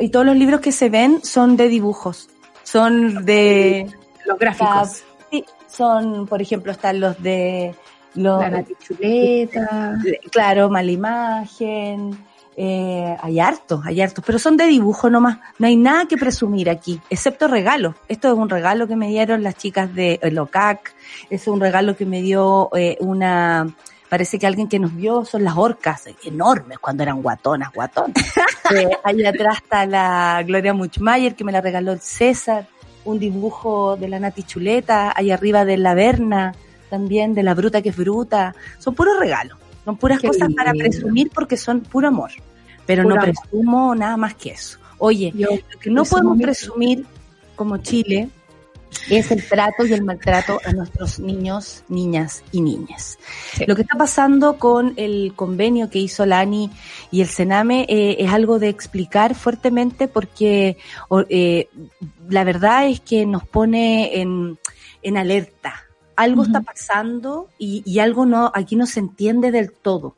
y 0.00 0.08
todos 0.08 0.26
los 0.26 0.36
libros 0.36 0.60
que 0.60 0.72
se 0.72 0.88
ven 0.88 1.22
son 1.22 1.56
de 1.56 1.68
dibujos. 1.68 2.28
Son 2.62 3.24
de... 3.24 3.86
Los 4.26 4.38
gráficos. 4.38 5.04
Sí, 5.30 5.44
son, 5.66 6.26
por 6.26 6.40
ejemplo, 6.40 6.72
están 6.72 7.00
los 7.00 7.20
de 7.22 7.74
la 8.14 8.48
Natichuleta. 8.48 9.98
Claro, 10.30 10.70
mala 10.70 10.90
imagen. 10.90 12.16
Eh, 12.56 13.16
hay 13.20 13.40
hartos, 13.40 13.84
hay 13.86 14.00
hartos, 14.00 14.24
pero 14.24 14.38
son 14.38 14.56
de 14.56 14.64
dibujo 14.64 15.08
nomás. 15.08 15.38
No 15.58 15.66
hay 15.66 15.76
nada 15.76 16.06
que 16.06 16.16
presumir 16.16 16.68
aquí, 16.68 17.00
excepto 17.08 17.48
regalos. 17.48 17.94
Esto 18.08 18.28
es 18.28 18.34
un 18.34 18.48
regalo 18.48 18.86
que 18.86 18.96
me 18.96 19.08
dieron 19.08 19.42
las 19.42 19.56
chicas 19.56 19.94
de 19.94 20.20
Locac. 20.30 20.94
Es 21.30 21.46
un 21.48 21.60
regalo 21.60 21.96
que 21.96 22.06
me 22.06 22.22
dio 22.22 22.70
eh, 22.74 22.96
una 23.00 23.66
parece 24.12 24.38
que 24.38 24.46
alguien 24.46 24.68
que 24.68 24.78
nos 24.78 24.94
vio 24.94 25.24
son 25.24 25.42
las 25.42 25.56
orcas, 25.56 26.04
enormes 26.22 26.78
cuando 26.78 27.02
eran 27.02 27.22
guatonas, 27.22 27.72
guatonas. 27.72 28.12
eh, 28.76 28.90
ahí 29.04 29.24
atrás 29.24 29.56
está 29.62 29.86
la 29.86 30.42
Gloria 30.46 30.74
Muchmayer 30.74 31.34
que 31.34 31.44
me 31.44 31.50
la 31.50 31.62
regaló 31.62 31.92
el 31.92 32.00
César, 32.00 32.66
un 33.06 33.18
dibujo 33.18 33.96
de 33.96 34.08
la 34.08 34.20
Nati 34.20 34.42
Chuleta, 34.42 35.14
ahí 35.16 35.30
arriba 35.30 35.64
de 35.64 35.78
la 35.78 35.94
Berna, 35.94 36.54
también 36.90 37.32
de 37.32 37.42
la 37.42 37.54
Bruta 37.54 37.80
que 37.80 37.88
es 37.88 37.96
Bruta. 37.96 38.54
Son 38.78 38.94
puros 38.94 39.18
regalos, 39.18 39.56
son 39.84 39.96
puras 39.96 40.20
Qué 40.20 40.28
cosas 40.28 40.52
para 40.54 40.72
presumir 40.72 41.30
porque 41.34 41.56
son 41.56 41.80
puro 41.80 42.08
amor. 42.08 42.30
Pero 42.86 43.02
Puro 43.04 43.14
no 43.14 43.20
amor. 43.22 43.34
presumo 43.34 43.94
nada 43.94 44.16
más 44.16 44.34
que 44.34 44.50
eso. 44.50 44.78
Oye, 44.98 45.32
Yo 45.34 45.48
lo 45.50 45.78
que 45.80 45.90
no 45.90 46.04
podemos 46.04 46.36
mi- 46.36 46.42
presumir 46.42 47.04
como 47.56 47.76
Chile 47.78 48.28
es 49.08 49.30
el 49.30 49.42
trato 49.48 49.86
y 49.86 49.92
el 49.94 50.04
maltrato 50.04 50.60
a 50.64 50.72
nuestros 50.72 51.18
niños, 51.18 51.82
niñas 51.88 52.44
y 52.52 52.60
niñas. 52.60 53.18
Sí. 53.54 53.64
Lo 53.66 53.74
que 53.74 53.82
está 53.82 53.96
pasando 53.96 54.58
con 54.58 54.92
el 54.96 55.32
convenio 55.34 55.88
que 55.90 55.98
hizo 55.98 56.26
la 56.26 56.40
ANI 56.40 56.70
y 57.10 57.20
el 57.22 57.28
Sename 57.28 57.86
eh, 57.88 58.16
es 58.18 58.30
algo 58.32 58.58
de 58.58 58.68
explicar 58.68 59.34
fuertemente 59.34 60.08
porque 60.08 60.76
eh, 61.30 61.68
la 62.28 62.44
verdad 62.44 62.86
es 62.86 63.00
que 63.00 63.24
nos 63.26 63.46
pone 63.46 64.20
en, 64.20 64.58
en 65.02 65.16
alerta. 65.16 65.86
Algo 66.22 66.42
está 66.44 66.60
pasando 66.60 67.48
y, 67.58 67.82
y 67.84 67.98
algo 67.98 68.26
no, 68.26 68.50
aquí 68.54 68.76
no 68.76 68.86
se 68.86 69.00
entiende 69.00 69.50
del 69.50 69.72
todo 69.72 70.16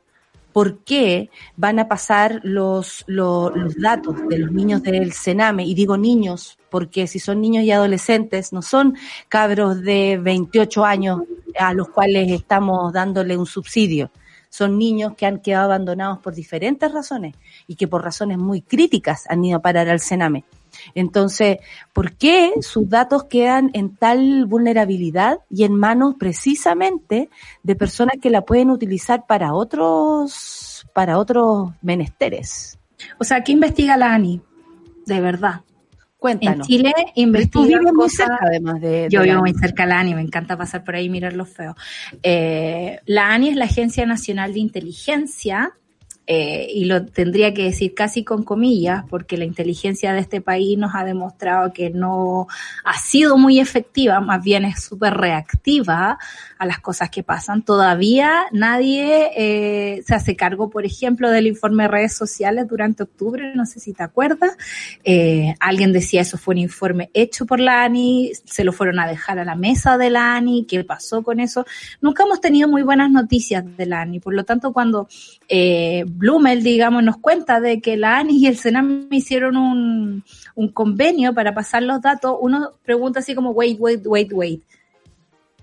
por 0.53 0.79
qué 0.85 1.31
van 1.57 1.81
a 1.81 1.89
pasar 1.89 2.41
los, 2.45 3.03
lo- 3.09 3.51
los 3.51 3.75
datos 3.77 4.15
de 4.29 4.39
los 4.39 4.53
niños 4.53 4.85
del 4.85 5.13
Sename. 5.13 5.65
Y 5.65 5.75
digo 5.75 5.97
niños, 5.97 6.59
porque 6.71 7.09
si 7.09 7.19
son 7.19 7.41
niños 7.41 7.65
y 7.65 7.73
adolescentes, 7.73 8.53
no 8.53 8.63
son 8.63 8.97
cabros 9.29 9.81
de 9.83 10.17
28 10.23 10.85
años 10.85 11.23
a 11.59 11.75
los 11.75 11.89
cuales 11.89 12.31
estamos 12.31 12.93
dándole 12.93 13.37
un 13.37 13.47
subsidio. 13.47 14.13
Son 14.49 14.79
niños 14.79 15.15
que 15.17 15.27
han 15.27 15.41
quedado 15.41 15.65
abandonados 15.65 16.21
por 16.21 16.33
diferentes 16.35 16.93
razones 16.93 17.35
y 17.67 17.75
que 17.75 17.89
por 17.89 18.05
razones 18.05 18.39
muy 18.39 18.61
críticas 18.63 19.25
han 19.29 19.45
ido 19.45 19.57
a 19.59 19.63
parar 19.63 19.89
al 19.89 19.99
Sename. 19.99 20.45
Entonces, 20.95 21.59
¿por 21.93 22.17
qué 22.17 22.53
sus 22.61 22.89
datos 22.89 23.25
quedan 23.25 23.71
en 23.75 23.97
tal 23.97 24.47
vulnerabilidad 24.47 25.39
y 25.51 25.65
en 25.65 25.75
manos 25.75 26.15
precisamente 26.19 27.29
de 27.63 27.75
personas 27.77 28.17
que 28.21 28.31
la 28.31 28.43
pueden 28.43 28.71
utilizar 28.71 29.27
para 29.27 29.55
otros, 29.55 30.87
para 30.93 31.19
otros 31.19 31.71
menesteres? 31.83 32.79
O 33.19 33.25
sea, 33.25 33.43
¿qué 33.43 33.53
investiga 33.53 33.97
la 33.97 34.15
ANI? 34.15 34.41
De 35.07 35.21
verdad. 35.21 35.63
En 35.65 36.39
Cuéntanos. 36.39 36.67
Chile 36.67 36.93
Tú 36.97 37.21
investiga 37.21 37.67
vives 37.67 37.93
muy 37.93 38.05
cosas... 38.05 38.29
cerca, 38.29 38.47
además 38.47 38.81
de. 38.81 39.09
Yo 39.11 39.23
vivo 39.23 39.41
muy 39.41 39.53
cerca 39.53 39.83
de 39.83 39.89
la 39.91 40.01
ANI, 40.01 40.15
me 40.15 40.23
encanta 40.23 40.57
pasar 40.57 40.83
por 40.83 40.95
ahí 40.95 41.05
y 41.05 41.11
mirar 41.11 41.35
los 41.35 41.51
feos. 41.51 41.77
Eh, 42.23 42.99
la 43.05 43.29
ANI 43.35 43.51
es 43.51 43.57
la 43.57 43.67
Agencia 43.67 44.07
Nacional 44.07 44.55
de 44.55 44.61
Inteligencia, 44.61 45.73
eh, 46.27 46.67
y 46.73 46.87
lo 46.87 47.05
tendría 47.05 47.53
que 47.53 47.65
decir 47.65 47.95
casi 47.95 48.25
con 48.25 48.45
comillas, 48.45 49.05
porque 49.11 49.37
la 49.37 49.45
inteligencia 49.45 50.13
de 50.13 50.21
este 50.21 50.41
país 50.41 50.79
nos 50.79 50.95
ha 50.95 51.05
demostrado 51.05 51.73
que 51.73 51.91
no 51.91 52.47
ha 52.85 52.99
sido 52.99 53.37
muy 53.37 53.61
efectiva, 53.61 54.21
más 54.21 54.43
bien 54.43 54.65
es 54.65 54.83
súper 54.83 55.15
reactiva 55.15 56.19
a 56.59 56.67
las 56.67 56.81
cosas 56.81 57.11
que 57.11 57.23
pasan. 57.23 57.63
Todavía 57.63 58.47
nadie 58.53 59.31
eh, 59.37 60.03
se 60.07 60.15
hace 60.15 60.35
cargo, 60.35 60.71
por 60.71 60.87
ejemplo, 60.87 61.31
del 61.31 61.47
informe 61.47 61.85
de 61.85 61.89
redes 61.89 62.17
sociales 62.17 62.67
durante 62.69 63.03
octubre, 63.03 63.55
no 63.55 63.67
sé 63.67 63.81
si 63.81 63.93
te 63.93 64.03
acuerdas. 64.03 64.57
Eh, 65.05 65.55
alguien 65.61 65.93
decía 65.93 66.23
eso 66.23 66.39
fue 66.39 66.55
un 66.55 66.61
informe 66.61 67.11
hecho 67.13 67.45
por 67.45 67.61
la 67.61 67.85
ANI, 67.85 68.33
se 68.45 68.65
lo 68.65 68.73
fueron 68.73 68.99
a 68.99 69.07
dejar 69.07 69.39
a 69.39 69.45
la 69.45 69.57
mesa 69.57 69.99
de 69.99 70.09
la 70.09 70.37
ANI, 70.37 70.65
¿qué 70.67 70.85
pasó 70.85 71.23
con 71.23 71.39
eso? 71.39 71.67
Nunca 72.01 72.25
hemos 72.25 72.41
tenido 72.41 72.69
muy 72.69 72.83
buenas 72.83 73.11
noticias 73.11 73.65
de 73.77 73.87
la 73.87 74.01
ANI, 74.01 74.21
por 74.21 74.35
lo 74.35 74.45
tanto 74.45 74.73
cuando 74.73 75.09
eh, 75.49 76.05
Blumel, 76.07 76.63
digamos, 76.63 77.03
nos 77.03 77.19
cuenta 77.19 77.61
de 77.61 77.81
que 77.81 77.97
la 77.97 78.19
ANI 78.19 78.39
y 78.39 78.47
el 78.47 78.57
Senam 78.57 79.09
hicieron 79.11 79.57
un, 79.57 80.25
un 80.55 80.69
convenio 80.69 81.35
para 81.35 81.55
pasar 81.55 81.83
los 81.83 82.01
datos, 82.01 82.37
uno 82.41 82.71
pregunta 82.83 83.21
así 83.21 83.35
como, 83.35 83.51
wait, 83.51 83.79
wait, 83.79 84.07
wait, 84.07 84.33
wait. 84.33 84.63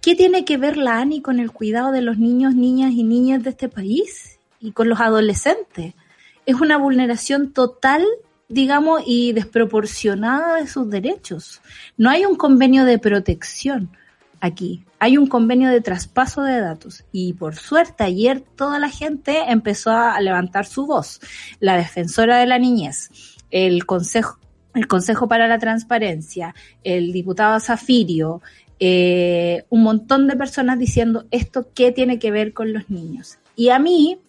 ¿Qué 0.02 0.16
tiene 0.16 0.46
que 0.46 0.58
ver 0.58 0.78
la 0.78 1.00
ANI 1.00 1.22
con 1.22 1.40
el 1.40 1.52
cuidado 1.52 1.92
de 1.92 2.02
los 2.02 2.18
niños, 2.18 2.56
niñas 2.56 2.92
y 2.94 3.04
niñas 3.04 3.44
de 3.44 3.52
este 3.52 3.70
país 3.70 4.40
y 4.60 4.72
con 4.72 4.90
los 4.90 5.00
adolescentes? 5.00 5.94
Es 6.46 6.56
una 6.60 6.78
vulneración 6.78 7.54
total, 7.54 8.04
digamos, 8.50 9.04
y 9.06 9.34
desproporcionada 9.34 10.56
de 10.56 10.68
sus 10.68 10.90
derechos. 10.90 11.62
No 11.98 12.10
hay 12.10 12.26
un 12.26 12.36
convenio 12.36 12.84
de 12.84 12.98
protección 12.98 13.92
aquí. 14.42 14.84
Hay 15.00 15.18
un 15.18 15.28
convenio 15.28 15.70
de 15.70 15.82
traspaso 15.82 16.42
de 16.42 16.60
datos 16.60 17.06
y 17.12 17.34
por 17.34 17.56
suerte 17.56 18.04
ayer 18.04 18.42
toda 18.42 18.80
la 18.80 18.90
gente 18.90 19.44
empezó 19.48 19.92
a 19.92 20.20
levantar 20.20 20.66
su 20.66 20.86
voz. 20.86 21.22
La 21.60 21.78
defensora 21.78 22.38
de 22.38 22.48
la 22.48 22.60
niñez, 22.60 23.10
el 23.52 23.86
consejo, 23.86 24.40
el 24.74 24.88
Consejo 24.88 25.28
para 25.28 25.48
la 25.48 25.60
Transparencia, 25.60 26.56
el 26.84 27.12
diputado 27.12 27.60
Zafirio, 27.60 28.42
eh, 28.80 29.66
un 29.70 29.84
montón 29.84 30.28
de 30.28 30.36
personas 30.36 30.80
diciendo 30.80 31.26
esto 31.30 31.68
qué 31.74 31.92
tiene 31.92 32.20
que 32.20 32.32
ver 32.32 32.54
con 32.54 32.74
los 32.74 32.90
niños. 32.90 33.38
Y 33.56 33.70
a 33.70 33.80
mí, 33.80 34.20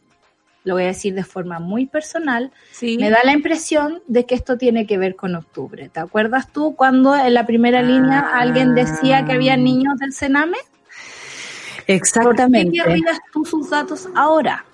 lo 0.65 0.75
voy 0.75 0.85
a 0.85 0.87
decir 0.89 1.15
de 1.15 1.25
forma 1.25 1.59
muy 1.59 1.87
personal, 1.87 2.53
Sí. 2.71 2.97
me 2.99 3.11
da 3.11 3.19
la 3.25 3.33
impresión 3.33 4.03
de 4.07 4.27
que 4.27 4.35
esto 4.35 4.57
tiene 4.59 4.87
que 4.87 4.99
ver 4.99 5.17
con 5.17 5.35
octubre. 5.35 5.89
¿Te 5.89 6.01
acuerdas 6.01 6.53
tú 6.53 6.75
cuando 6.77 7.15
en 7.17 7.35
la 7.35 7.47
primera 7.47 7.81
Ah. 7.81 7.83
línea 7.83 8.21
alguien 8.35 8.75
decía 8.75 9.25
que 9.25 9.33
había 9.33 9.57
niños 9.57 9.99
del 9.99 10.13
Sename? 10.13 10.59
¿Por 10.59 11.87
qué 11.87 11.95
Exactamente. 11.95 12.79
querrías 12.79 13.19
tú 13.33 13.45
sus 13.45 13.71
datos 13.71 14.09
ahora? 14.15 14.65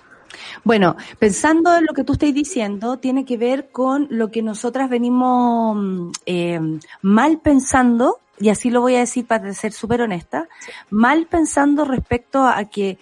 Bueno, 0.63 0.95
pensando 1.17 1.75
en 1.75 1.85
lo 1.85 1.93
que 1.93 2.03
tú 2.03 2.13
estás 2.13 2.33
diciendo, 2.33 2.97
tiene 2.99 3.25
que 3.25 3.37
ver 3.37 3.69
con 3.71 4.07
lo 4.09 4.29
que 4.29 4.41
nosotras 4.41 4.89
venimos 4.89 6.11
eh, 6.25 6.59
mal 7.01 7.39
pensando, 7.39 8.19
y 8.39 8.49
así 8.49 8.69
lo 8.69 8.81
voy 8.81 8.95
a 8.95 8.99
decir 8.99 9.25
para 9.25 9.51
ser 9.53 9.71
súper 9.73 10.01
honesta, 10.01 10.47
mal 10.89 11.27
pensando 11.27 11.83
respecto 11.85 12.43
a 12.45 12.63
que, 12.65 12.97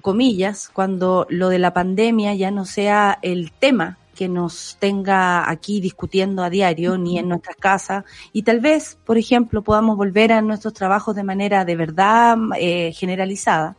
comillas, 0.00 0.70
cuando 0.72 1.26
lo 1.30 1.48
de 1.48 1.58
la 1.58 1.72
pandemia 1.72 2.34
ya 2.34 2.50
no 2.50 2.64
sea 2.64 3.18
el 3.22 3.52
tema 3.52 3.98
que 4.14 4.28
nos 4.28 4.76
tenga 4.78 5.48
aquí 5.50 5.80
discutiendo 5.80 6.42
a 6.42 6.50
diario, 6.50 6.98
ni 6.98 7.18
en 7.18 7.28
nuestras 7.28 7.56
casas, 7.56 8.04
y 8.32 8.42
tal 8.42 8.60
vez, 8.60 8.98
por 9.06 9.16
ejemplo, 9.16 9.62
podamos 9.62 9.96
volver 9.96 10.32
a 10.32 10.42
nuestros 10.42 10.74
trabajos 10.74 11.16
de 11.16 11.24
manera 11.24 11.64
de 11.64 11.76
verdad 11.76 12.36
eh, 12.58 12.92
generalizada. 12.92 13.76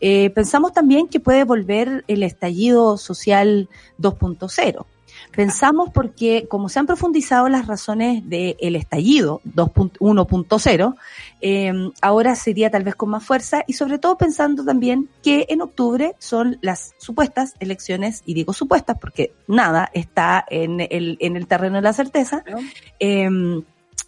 Eh, 0.00 0.30
pensamos 0.30 0.72
también 0.72 1.08
que 1.08 1.18
puede 1.18 1.44
volver 1.44 2.04
el 2.08 2.22
estallido 2.22 2.96
social 2.98 3.68
2.0. 3.98 4.86
Pensamos 5.36 5.90
porque, 5.90 6.46
como 6.48 6.68
se 6.68 6.78
han 6.78 6.86
profundizado 6.86 7.48
las 7.48 7.66
razones 7.66 8.28
del 8.28 8.76
estallido 8.76 9.40
2.1.0, 9.44 10.94
eh, 11.40 11.72
ahora 12.00 12.36
sería 12.36 12.70
tal 12.70 12.84
vez 12.84 12.94
con 12.94 13.10
más 13.10 13.24
fuerza 13.24 13.64
y 13.66 13.72
sobre 13.72 13.98
todo 13.98 14.16
pensando 14.16 14.64
también 14.64 15.08
que 15.22 15.46
en 15.48 15.60
octubre 15.60 16.14
son 16.18 16.58
las 16.60 16.94
supuestas 16.98 17.54
elecciones, 17.60 18.22
y 18.26 18.34
digo 18.34 18.52
supuestas 18.52 18.98
porque 19.00 19.32
nada 19.48 19.90
está 19.92 20.44
en 20.48 20.80
el, 20.80 21.16
en 21.20 21.36
el 21.36 21.46
terreno 21.46 21.76
de 21.76 21.82
la 21.82 21.92
certeza, 21.92 22.44
eh, 23.00 23.28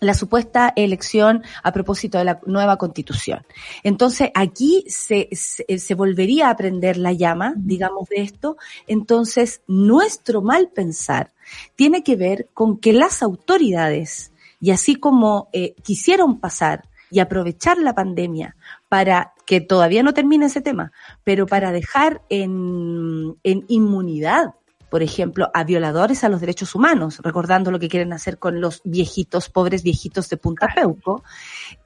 la 0.01 0.15
supuesta 0.15 0.73
elección 0.77 1.43
a 1.63 1.73
propósito 1.73 2.19
de 2.19 2.25
la 2.25 2.41
nueva 2.47 2.77
constitución. 2.77 3.45
Entonces, 3.83 4.31
aquí 4.35 4.85
se, 4.89 5.29
se, 5.33 5.79
se 5.79 5.95
volvería 5.95 6.51
a 6.51 6.57
prender 6.57 6.97
la 6.97 7.13
llama, 7.13 7.55
digamos, 7.57 8.09
de 8.09 8.23
esto. 8.23 8.57
Entonces, 8.87 9.63
nuestro 9.67 10.43
mal 10.43 10.69
pensar 10.69 11.33
tiene 11.75 12.03
que 12.03 12.17
ver 12.17 12.49
con 12.53 12.79
que 12.79 12.93
las 12.93 13.23
autoridades, 13.23 14.33
y 14.61 14.71
así 14.71 14.97
como 14.97 15.49
eh, 15.53 15.75
quisieron 15.83 16.41
pasar 16.41 16.89
y 17.11 17.21
aprovechar 17.21 17.79
la 17.79 17.95
pandemia 17.95 18.57
para 18.89 19.33
que 19.45 19.61
todavía 19.61 20.03
no 20.03 20.13
termine 20.13 20.47
ese 20.47 20.61
tema, 20.61 20.93
pero 21.23 21.47
para 21.47 21.71
dejar 21.71 22.23
en, 22.29 23.37
en 23.45 23.65
inmunidad 23.69 24.55
por 24.91 25.03
ejemplo, 25.03 25.51
a 25.53 25.65
violadores 25.65 26.23
a 26.25 26.29
los 26.29 26.41
derechos 26.41 26.75
humanos, 26.75 27.21
recordando 27.23 27.71
lo 27.71 27.79
que 27.79 27.89
quieren 27.89 28.13
hacer 28.13 28.39
con 28.39 28.61
los 28.61 28.81
viejitos, 28.85 29.49
pobres 29.51 29.83
viejitos 29.83 30.29
de 30.29 30.37
Punta 30.37 30.69
Peuco. 30.75 31.25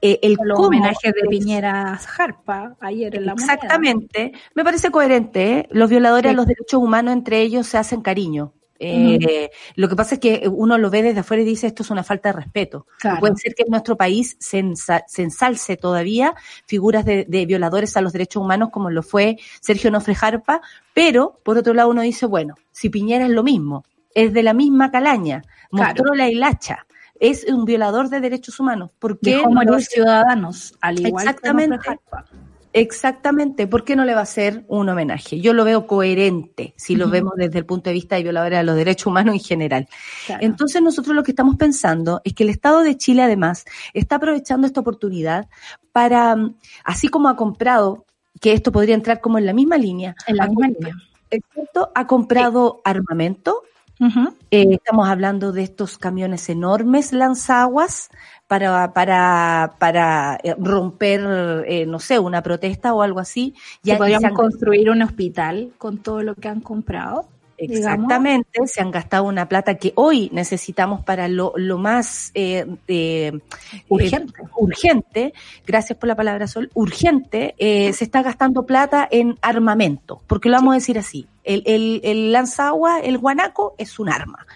Eh, 0.01 0.19
el 0.21 0.37
cómo 0.37 0.67
homenajes 0.67 1.13
de 1.13 1.27
Piñera 1.29 1.97
Jarpa 1.97 2.75
ayer 2.79 3.15
en 3.15 3.25
la 3.25 3.33
moneda. 3.35 3.53
Exactamente. 3.53 4.33
Me 4.55 4.63
parece 4.63 4.91
coherente. 4.91 5.59
¿eh? 5.59 5.67
Los 5.71 5.89
violadores 5.89 6.29
Sí. 6.29 6.33
a 6.33 6.37
los 6.37 6.45
derechos 6.45 6.79
humanos 6.81 7.13
entre 7.13 7.41
ellos 7.41 7.67
se 7.67 7.77
hacen 7.77 8.01
cariño. 8.01 8.53
Eh, 8.83 9.51
Lo 9.75 9.87
que 9.87 9.95
pasa 9.95 10.15
es 10.15 10.19
que 10.21 10.49
uno 10.51 10.77
lo 10.77 10.89
ve 10.89 11.03
desde 11.03 11.19
afuera 11.19 11.43
y 11.43 11.45
dice 11.45 11.67
esto 11.67 11.83
es 11.83 11.91
una 11.91 12.03
falta 12.03 12.29
de 12.29 12.33
respeto. 12.39 12.87
Claro. 12.99 13.19
Puede 13.19 13.35
ser 13.37 13.53
que 13.53 13.63
en 13.63 13.69
nuestro 13.71 13.95
país 13.95 14.35
se, 14.39 14.59
ensa- 14.59 15.03
se 15.07 15.21
ensalce 15.21 15.77
todavía 15.77 16.33
figuras 16.65 17.05
de, 17.05 17.25
de 17.27 17.45
violadores 17.45 17.95
a 17.95 18.01
los 18.01 18.11
derechos 18.13 18.41
humanos 18.43 18.69
como 18.71 18.89
lo 18.89 19.03
fue 19.03 19.37
Sergio 19.59 19.91
Nofre 19.91 20.15
Jarpa, 20.15 20.61
pero 20.93 21.39
por 21.43 21.57
otro 21.59 21.73
lado 21.75 21.89
uno 21.89 22.01
dice, 22.01 22.25
bueno, 22.25 22.55
si 22.71 22.89
Piñera 22.89 23.25
es 23.25 23.31
lo 23.31 23.43
mismo, 23.43 23.85
es 24.15 24.33
de 24.33 24.41
la 24.43 24.53
misma 24.53 24.89
calaña, 24.91 25.43
mostró 25.69 26.03
Claro. 26.05 26.15
la 26.15 26.29
hilacha, 26.29 26.85
es 27.19 27.45
un 27.45 27.65
violador 27.65 28.09
de 28.09 28.19
derechos 28.19 28.59
humanos, 28.59 28.89
¿por 28.97 29.19
qué 29.19 29.35
Dejó 29.35 29.49
no 29.49 29.55
morir 29.63 29.85
ciudadanos, 29.85 30.73
al 30.81 30.99
igual 31.05 31.27
Exactamente. 31.27 31.77
que 31.79 31.91
Nofre 31.91 31.99
Jarpa. 32.11 32.25
Exactamente, 32.73 33.67
¿por 33.67 33.83
qué 33.83 33.95
no 33.95 34.05
le 34.05 34.13
va 34.13 34.21
a 34.21 34.23
hacer 34.23 34.63
un 34.67 34.87
homenaje? 34.87 35.41
Yo 35.41 35.53
lo 35.53 35.65
veo 35.65 35.87
coherente, 35.87 36.73
si 36.77 36.95
lo 36.95 37.09
vemos 37.09 37.33
desde 37.35 37.59
el 37.59 37.65
punto 37.65 37.89
de 37.89 37.93
vista 37.93 38.15
de 38.15 38.23
violadora 38.23 38.59
de 38.59 38.63
los 38.63 38.75
derechos 38.75 39.07
humanos 39.07 39.35
en 39.35 39.41
general. 39.41 39.87
Entonces 40.39 40.81
nosotros 40.81 41.15
lo 41.15 41.23
que 41.23 41.31
estamos 41.31 41.57
pensando 41.57 42.21
es 42.23 42.33
que 42.33 42.43
el 42.43 42.49
Estado 42.49 42.81
de 42.81 42.95
Chile 42.95 43.23
además 43.23 43.65
está 43.93 44.15
aprovechando 44.15 44.67
esta 44.67 44.79
oportunidad 44.79 45.49
para, 45.91 46.35
así 46.85 47.09
como 47.09 47.27
ha 47.27 47.35
comprado, 47.35 48.05
que 48.39 48.53
esto 48.53 48.71
podría 48.71 48.95
entrar 48.95 49.19
como 49.19 49.37
en 49.37 49.45
la 49.45 49.53
misma 49.53 49.77
línea, 49.77 50.15
en 50.25 50.37
la 50.37 50.47
misma 50.47 50.67
línea. 50.69 50.95
ha 51.93 52.07
comprado 52.07 52.81
armamento, 52.85 53.63
eh, 54.49 54.65
estamos 54.71 55.07
hablando 55.07 55.51
de 55.51 55.61
estos 55.63 55.97
camiones 55.97 56.49
enormes 56.49 57.13
lanzaguas 57.13 58.09
para, 58.47 58.93
para, 58.93 59.75
para 59.77 60.39
eh, 60.43 60.55
romper, 60.57 61.63
eh, 61.67 61.85
no 61.85 61.99
sé, 61.99 62.17
una 62.17 62.41
protesta 62.41 62.93
o 62.93 63.01
algo 63.03 63.19
así. 63.19 63.53
Ya 63.83 63.97
podríamos 63.97 64.31
construir 64.31 64.89
un 64.89 65.03
hospital 65.03 65.71
con 65.77 65.99
todo 65.99 66.23
lo 66.23 66.35
que 66.35 66.47
han 66.47 66.61
comprado. 66.61 67.27
Exactamente, 67.63 68.65
se 68.65 68.81
han 68.81 68.89
gastado 68.89 69.25
una 69.25 69.47
plata 69.47 69.75
que 69.75 69.93
hoy 69.95 70.29
necesitamos 70.33 71.03
para 71.03 71.27
lo, 71.27 71.53
lo 71.55 71.77
más 71.77 72.31
eh, 72.33 72.65
eh 72.87 73.31
urgente. 73.87 74.41
urgente, 74.55 75.33
gracias 75.65 75.99
por 75.99 76.07
la 76.07 76.15
palabra 76.15 76.47
Sol, 76.47 76.71
urgente, 76.73 77.53
eh, 77.59 77.93
se 77.93 78.03
está 78.03 78.23
gastando 78.23 78.65
plata 78.65 79.07
en 79.11 79.37
armamento, 79.41 80.23
porque 80.25 80.49
lo 80.49 80.57
vamos 80.57 80.71
a 80.71 80.75
decir 80.75 80.97
así, 80.97 81.27
el, 81.43 81.61
el, 81.67 82.01
el 82.03 82.31
lanzagua, 82.31 82.99
el 82.99 83.19
guanaco 83.19 83.75
es 83.77 83.99
un 83.99 84.09
arma. 84.09 84.47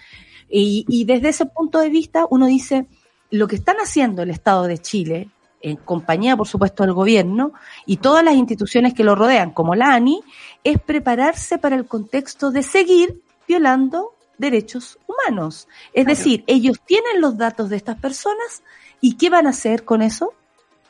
Y, 0.48 0.84
y 0.88 1.04
desde 1.04 1.28
ese 1.28 1.46
punto 1.46 1.78
de 1.78 1.90
vista 1.90 2.26
uno 2.28 2.46
dice, 2.46 2.86
lo 3.30 3.46
que 3.46 3.56
están 3.56 3.76
haciendo 3.76 4.22
el 4.22 4.30
Estado 4.30 4.64
de 4.64 4.78
Chile, 4.78 5.28
en 5.70 5.76
compañía, 5.76 6.36
por 6.36 6.46
supuesto, 6.46 6.84
del 6.84 6.92
gobierno 6.92 7.52
y 7.86 7.96
todas 7.96 8.24
las 8.24 8.34
instituciones 8.34 8.94
que 8.94 9.04
lo 9.04 9.14
rodean, 9.14 9.50
como 9.50 9.74
la 9.74 9.94
ANI, 9.94 10.22
es 10.62 10.80
prepararse 10.80 11.58
para 11.58 11.76
el 11.76 11.86
contexto 11.86 12.50
de 12.50 12.62
seguir 12.62 13.20
violando 13.48 14.14
derechos 14.38 14.98
humanos. 15.06 15.66
Es 15.92 16.06
decir, 16.06 16.44
ellos 16.46 16.80
tienen 16.84 17.20
los 17.20 17.36
datos 17.36 17.68
de 17.68 17.76
estas 17.76 17.98
personas 17.98 18.62
y 19.00 19.16
¿qué 19.16 19.28
van 19.28 19.46
a 19.46 19.50
hacer 19.50 19.84
con 19.84 20.02
eso? 20.02 20.34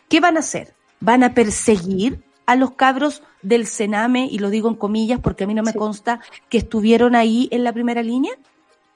¿Qué 0.08 0.20
van 0.20 0.36
a 0.36 0.40
hacer? 0.40 0.74
¿Van 1.00 1.22
a 1.22 1.32
perseguir 1.32 2.22
a 2.44 2.54
los 2.54 2.72
cabros 2.72 3.22
del 3.42 3.66
Sename, 3.66 4.28
y 4.30 4.38
lo 4.38 4.50
digo 4.50 4.68
en 4.68 4.74
comillas 4.74 5.20
porque 5.20 5.44
a 5.44 5.46
mí 5.46 5.54
no 5.54 5.62
me 5.62 5.74
consta 5.74 6.20
que 6.48 6.58
estuvieron 6.58 7.14
ahí 7.14 7.48
en 7.50 7.64
la 7.64 7.72
primera 7.72 8.02
línea? 8.02 8.32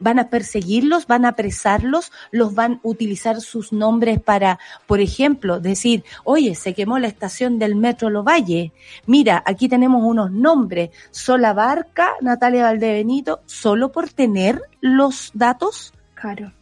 Van 0.00 0.18
a 0.18 0.28
perseguirlos, 0.28 1.06
van 1.06 1.24
a 1.24 1.28
apresarlos, 1.28 2.10
los 2.32 2.54
van 2.54 2.74
a 2.74 2.80
utilizar 2.82 3.40
sus 3.40 3.72
nombres 3.72 4.20
para, 4.20 4.58
por 4.86 5.00
ejemplo, 5.00 5.60
decir, 5.60 6.04
oye, 6.24 6.54
se 6.54 6.74
quemó 6.74 6.98
la 6.98 7.06
estación 7.06 7.58
del 7.58 7.76
Metro 7.76 8.10
Lovalle. 8.10 8.72
Mira, 9.06 9.42
aquí 9.46 9.68
tenemos 9.68 10.02
unos 10.02 10.32
nombres, 10.32 10.90
Sola 11.10 11.52
Barca, 11.52 12.14
Natalia 12.20 12.64
Valdebenito, 12.64 13.42
solo 13.46 13.92
por 13.92 14.08
tener 14.08 14.60
los 14.80 15.30
datos. 15.34 15.92
Claro. 16.14 16.52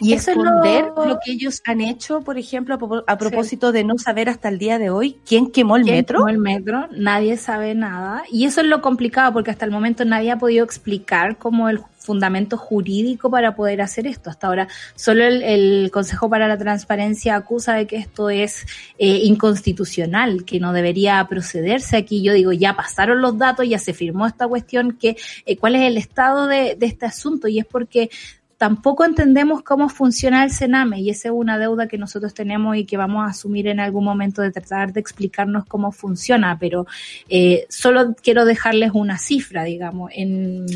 Y 0.00 0.12
esconder 0.12 0.86
lo... 0.96 1.18
que 1.24 1.32
ellos 1.32 1.62
han 1.64 1.80
hecho, 1.80 2.20
por 2.20 2.38
ejemplo, 2.38 2.78
a, 3.06 3.18
propósito 3.18 3.72
de 3.72 3.84
no 3.84 3.98
saber 3.98 4.28
hasta 4.28 4.48
el 4.48 4.58
día 4.58 4.78
de 4.78 4.90
hoy 4.90 5.18
quién 5.26 5.50
quemó 5.50 5.76
el 5.76 5.84
¿Quién 5.84 5.96
metro. 5.96 6.18
Quemó 6.18 6.28
el 6.28 6.38
metro, 6.38 6.88
nadie 6.92 7.36
sabe 7.36 7.74
nada. 7.74 8.24
Y 8.30 8.44
eso 8.44 8.60
es 8.60 8.66
lo 8.66 8.82
complicado, 8.82 9.32
porque 9.32 9.50
hasta 9.50 9.64
el 9.64 9.70
momento 9.70 10.04
nadie 10.04 10.30
ha 10.30 10.38
podido 10.38 10.64
explicar 10.64 11.38
cómo 11.38 11.68
el 11.68 11.80
fundamento 12.06 12.56
jurídico 12.56 13.30
para 13.30 13.56
poder 13.56 13.82
hacer 13.82 14.06
esto. 14.06 14.30
Hasta 14.30 14.46
ahora 14.46 14.68
solo 14.94 15.24
el, 15.24 15.90
Consejo 15.92 16.30
para 16.30 16.46
la 16.46 16.56
Transparencia 16.56 17.36
acusa 17.36 17.74
de 17.74 17.86
que 17.86 17.96
esto 17.96 18.30
es 18.30 18.64
eh, 18.98 19.20
inconstitucional, 19.24 20.44
que 20.44 20.60
no 20.60 20.72
debería 20.72 21.26
procederse 21.28 21.96
aquí. 21.96 22.22
Yo 22.22 22.32
digo, 22.32 22.52
ya 22.52 22.76
pasaron 22.76 23.20
los 23.20 23.36
datos, 23.36 23.68
ya 23.68 23.78
se 23.78 23.92
firmó 23.92 24.26
esta 24.26 24.46
cuestión, 24.46 24.92
que 24.92 25.16
eh, 25.44 25.56
cuál 25.56 25.74
es 25.74 25.82
el 25.82 25.96
estado 25.96 26.46
de, 26.46 26.76
de 26.76 26.86
este 26.86 27.06
asunto 27.06 27.48
y 27.48 27.58
es 27.58 27.66
porque 27.66 28.10
tampoco 28.58 29.04
entendemos 29.04 29.62
cómo 29.62 29.88
funciona 29.88 30.44
el 30.44 30.50
Sename 30.50 31.00
y 31.00 31.10
esa 31.10 31.28
es 31.28 31.34
una 31.34 31.58
deuda 31.58 31.88
que 31.88 31.98
nosotros 31.98 32.32
tenemos 32.32 32.76
y 32.76 32.84
que 32.84 32.96
vamos 32.96 33.26
a 33.26 33.30
asumir 33.30 33.66
en 33.68 33.80
algún 33.80 34.04
momento 34.04 34.42
de 34.42 34.50
tratar 34.50 34.92
de 34.92 35.00
explicarnos 35.00 35.66
cómo 35.66 35.92
funciona, 35.92 36.58
pero 36.58 36.86
eh, 37.28 37.66
solo 37.68 38.14
quiero 38.22 38.44
dejarles 38.44 38.92
una 38.94 39.18
cifra, 39.18 39.64
digamos, 39.64 40.10
en, 40.14 40.66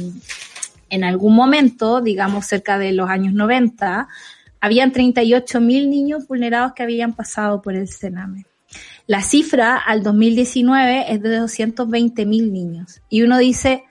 en 0.90 1.04
algún 1.04 1.34
momento, 1.34 2.00
digamos 2.00 2.46
cerca 2.46 2.78
de 2.78 2.92
los 2.92 3.08
años 3.08 3.32
90, 3.32 4.08
habían 4.60 4.92
38 4.92 5.60
mil 5.60 5.88
niños 5.88 6.28
vulnerados 6.28 6.72
que 6.74 6.82
habían 6.82 7.14
pasado 7.14 7.62
por 7.62 7.74
el 7.74 7.88
Sename. 7.88 8.44
La 9.06 9.22
cifra 9.22 9.76
al 9.76 10.02
2019 10.02 11.12
es 11.12 11.22
de 11.22 11.36
220 11.38 12.26
mil 12.26 12.52
niños 12.52 13.00
y 13.08 13.22
uno 13.22 13.38
dice, 13.38 13.84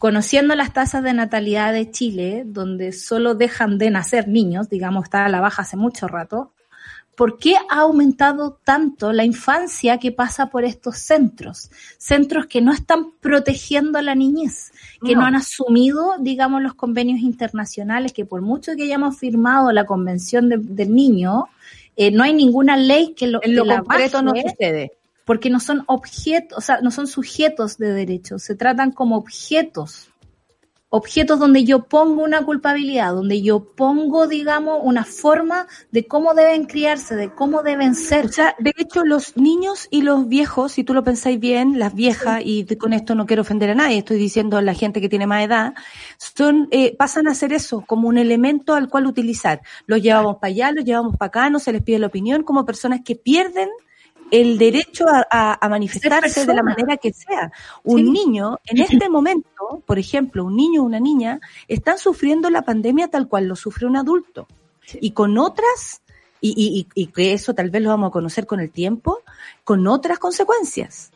conociendo 0.00 0.54
las 0.54 0.72
tasas 0.72 1.02
de 1.04 1.12
natalidad 1.12 1.74
de 1.74 1.90
Chile, 1.90 2.44
donde 2.46 2.90
solo 2.92 3.34
dejan 3.34 3.76
de 3.76 3.90
nacer 3.90 4.28
niños, 4.28 4.70
digamos, 4.70 5.04
está 5.04 5.26
a 5.26 5.28
la 5.28 5.42
baja 5.42 5.60
hace 5.60 5.76
mucho 5.76 6.08
rato, 6.08 6.52
¿por 7.14 7.36
qué 7.36 7.56
ha 7.68 7.80
aumentado 7.80 8.58
tanto 8.64 9.12
la 9.12 9.26
infancia 9.26 9.98
que 9.98 10.10
pasa 10.10 10.46
por 10.46 10.64
estos 10.64 10.96
centros? 10.96 11.70
Centros 11.98 12.46
que 12.46 12.62
no 12.62 12.72
están 12.72 13.12
protegiendo 13.20 13.98
a 13.98 14.02
la 14.02 14.14
niñez, 14.14 14.72
que 15.04 15.14
no, 15.14 15.26
han 15.26 15.34
asumido, 15.34 16.14
digamos, 16.18 16.62
los 16.62 16.72
convenios 16.72 17.20
internacionales, 17.20 18.14
que 18.14 18.24
por 18.24 18.40
mucho 18.40 18.74
que 18.76 18.84
hayamos 18.84 19.18
firmado 19.18 19.70
la 19.70 19.84
Convención 19.84 20.48
del 20.48 20.94
Niño, 20.94 21.48
eh, 21.94 22.10
no 22.10 22.22
hay 22.22 22.32
ninguna 22.32 22.78
ley 22.78 23.12
que 23.14 23.26
lo, 23.26 23.40
en 23.42 23.54
lo 23.54 23.66
concreto 23.66 24.22
no 24.22 24.32
sucede 24.34 24.92
porque 25.30 25.48
no 25.48 25.60
son 25.60 25.84
objetos, 25.86 26.58
o 26.58 26.60
sea, 26.60 26.80
no 26.80 26.90
son 26.90 27.06
sujetos 27.06 27.78
de 27.78 27.92
derechos, 27.92 28.42
se 28.42 28.56
tratan 28.56 28.90
como 28.90 29.16
objetos. 29.16 30.10
Objetos 30.88 31.38
donde 31.38 31.62
yo 31.62 31.84
pongo 31.84 32.24
una 32.24 32.44
culpabilidad, 32.44 33.14
donde 33.14 33.40
yo 33.40 33.76
pongo, 33.76 34.26
digamos, 34.26 34.80
una 34.82 35.04
forma 35.04 35.68
de 35.92 36.08
cómo 36.08 36.34
deben 36.34 36.64
criarse, 36.64 37.14
de 37.14 37.32
cómo 37.32 37.62
deben 37.62 37.94
ser. 37.94 38.26
O 38.26 38.32
sea, 38.32 38.56
de 38.58 38.72
hecho, 38.76 39.04
los 39.04 39.36
niños 39.36 39.86
y 39.92 40.02
los 40.02 40.26
viejos, 40.26 40.72
si 40.72 40.82
tú 40.82 40.94
lo 40.94 41.04
pensáis 41.04 41.38
bien, 41.38 41.78
las 41.78 41.94
viejas, 41.94 42.42
y 42.44 42.66
con 42.74 42.92
esto 42.92 43.14
no 43.14 43.24
quiero 43.24 43.42
ofender 43.42 43.70
a 43.70 43.76
nadie, 43.76 43.98
estoy 43.98 44.18
diciendo 44.18 44.56
a 44.56 44.62
la 44.62 44.74
gente 44.74 45.00
que 45.00 45.08
tiene 45.08 45.28
más 45.28 45.44
edad, 45.44 45.74
son, 46.18 46.66
eh, 46.72 46.96
pasan 46.96 47.28
a 47.28 47.36
ser 47.36 47.52
eso, 47.52 47.84
como 47.86 48.08
un 48.08 48.18
elemento 48.18 48.74
al 48.74 48.88
cual 48.88 49.06
utilizar. 49.06 49.60
Los 49.86 50.02
llevamos 50.02 50.38
para 50.38 50.50
allá, 50.50 50.72
los 50.72 50.84
llevamos 50.84 51.16
para 51.16 51.28
acá, 51.28 51.50
no 51.50 51.60
se 51.60 51.70
les 51.70 51.84
pide 51.84 52.00
la 52.00 52.08
opinión, 52.08 52.42
como 52.42 52.66
personas 52.66 53.02
que 53.04 53.14
pierden 53.14 53.68
el 54.30 54.58
derecho 54.58 55.06
a, 55.08 55.68
manifestarse 55.68 56.46
de 56.46 56.54
la 56.54 56.62
manera 56.62 56.96
que 56.96 57.12
sea. 57.12 57.52
Un 57.82 58.12
niño, 58.12 58.58
en 58.66 58.80
este 58.82 59.08
momento, 59.08 59.82
por 59.86 59.98
ejemplo, 59.98 60.44
un 60.44 60.56
niño 60.56 60.82
o 60.82 60.86
una 60.86 61.00
niña, 61.00 61.40
están 61.68 61.98
sufriendo 61.98 62.50
la 62.50 62.62
pandemia 62.62 63.08
tal 63.08 63.28
cual 63.28 63.46
lo 63.46 63.56
sufre 63.56 63.86
un 63.86 63.96
adulto. 63.96 64.46
Y 65.00 65.12
con 65.12 65.38
otras, 65.38 66.02
y, 66.40 66.54
y, 66.94 67.00
y 67.00 67.06
que 67.08 67.32
eso 67.32 67.54
tal 67.54 67.70
vez 67.70 67.82
lo 67.82 67.90
vamos 67.90 68.08
a 68.08 68.12
conocer 68.12 68.46
con 68.46 68.60
el 68.60 68.70
tiempo, 68.70 69.20
con 69.64 69.86
otras 69.86 70.18
consecuencias. 70.18 71.12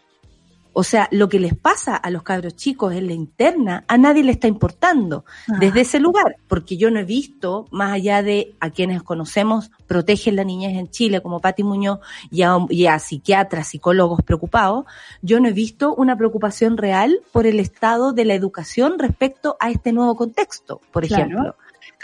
O 0.74 0.82
sea, 0.82 1.08
lo 1.10 1.28
que 1.28 1.38
les 1.38 1.54
pasa 1.56 1.96
a 1.96 2.10
los 2.10 2.22
cabros 2.22 2.56
chicos 2.56 2.92
en 2.94 3.06
la 3.06 3.14
interna, 3.14 3.84
a 3.88 3.96
nadie 3.96 4.24
le 4.24 4.32
está 4.32 4.48
importando 4.48 5.24
ah. 5.48 5.56
desde 5.58 5.82
ese 5.82 6.00
lugar, 6.00 6.36
porque 6.48 6.76
yo 6.76 6.90
no 6.90 6.98
he 6.98 7.04
visto, 7.04 7.66
más 7.70 7.92
allá 7.92 8.22
de 8.22 8.54
a 8.60 8.70
quienes 8.70 9.02
conocemos, 9.02 9.70
protegen 9.86 10.36
la 10.36 10.44
niñez 10.44 10.76
en 10.76 10.90
Chile, 10.90 11.22
como 11.22 11.40
Pati 11.40 11.62
Muñoz, 11.62 12.00
y 12.30 12.86
a, 12.86 12.98
psiquiatras, 12.98 13.68
psicólogos 13.68 14.20
preocupados, 14.22 14.84
yo 15.22 15.40
no 15.40 15.48
he 15.48 15.52
visto 15.52 15.94
una 15.94 16.16
preocupación 16.16 16.76
real 16.76 17.20
por 17.32 17.46
el 17.46 17.60
estado 17.60 18.12
de 18.12 18.24
la 18.24 18.34
educación 18.34 18.98
respecto 18.98 19.56
a 19.60 19.70
este 19.70 19.92
nuevo 19.92 20.16
contexto, 20.16 20.80
por 20.92 21.04
ejemplo. 21.04 21.56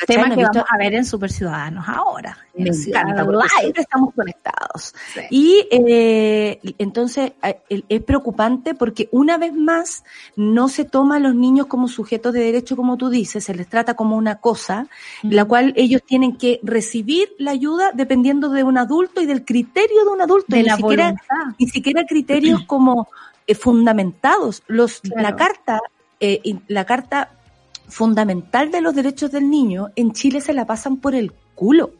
Tema 0.07 0.35
que 0.35 0.43
vamos 0.43 0.65
a 0.69 0.79
ver 0.79 0.95
en 0.95 1.05
Super 1.05 1.31
Ciudadanos 1.31 1.85
ahora. 1.89 2.37
Me 2.55 2.71
encanta, 2.71 3.25
siempre 3.59 3.83
estamos 3.83 4.15
conectados. 4.15 4.95
Y 5.31 5.67
eh, 5.71 6.59
entonces 6.79 7.33
eh, 7.43 7.83
es 7.89 8.03
preocupante 8.03 8.75
porque 8.75 9.09
una 9.13 9.39
vez 9.39 9.55
más 9.55 10.05
no 10.37 10.69
se 10.69 10.85
toma 10.85 11.17
a 11.17 11.19
los 11.21 11.35
niños 11.35 11.67
como 11.67 11.89
sujetos 11.89 12.33
de 12.33 12.41
derecho, 12.41 12.77
como 12.77 12.97
tú 12.97 13.11
dices, 13.11 13.45
se 13.45 13.55
les 13.55 13.69
trata 13.69 13.95
como 13.95 14.17
una 14.17 14.37
cosa, 14.37 14.87
la 15.23 15.45
cual 15.45 15.73
ellos 15.77 16.03
tienen 16.05 16.37
que 16.37 16.61
recibir 16.63 17.31
la 17.39 17.51
ayuda 17.51 17.91
dependiendo 17.93 18.51
de 18.51 18.65
un 18.65 18.79
adulto 18.79 19.21
y 19.21 19.27
del 19.27 19.45
criterio 19.45 20.05
de 20.05 20.11
un 20.11 20.23
adulto. 20.23 20.47
De 20.49 20.63
ni, 20.63 20.71
siquiera, 20.71 21.15
ni 21.59 21.69
siquiera 21.69 22.05
criterios 22.07 22.65
como 22.65 23.09
eh, 23.47 23.55
fundamentados. 23.55 24.63
Los, 24.67 25.01
La 25.15 25.37
carta, 25.37 25.81
la 26.69 26.85
carta 26.85 27.31
fundamental 27.91 28.71
de 28.71 28.81
los 28.81 28.95
derechos 28.95 29.31
del 29.31 29.51
niño, 29.51 29.89
en 29.97 30.13
Chile 30.13 30.41
se 30.41 30.53
la 30.53 30.67
pasan 30.67 30.97
por 30.99 31.15
el 31.15 31.33
culo. 31.55 31.93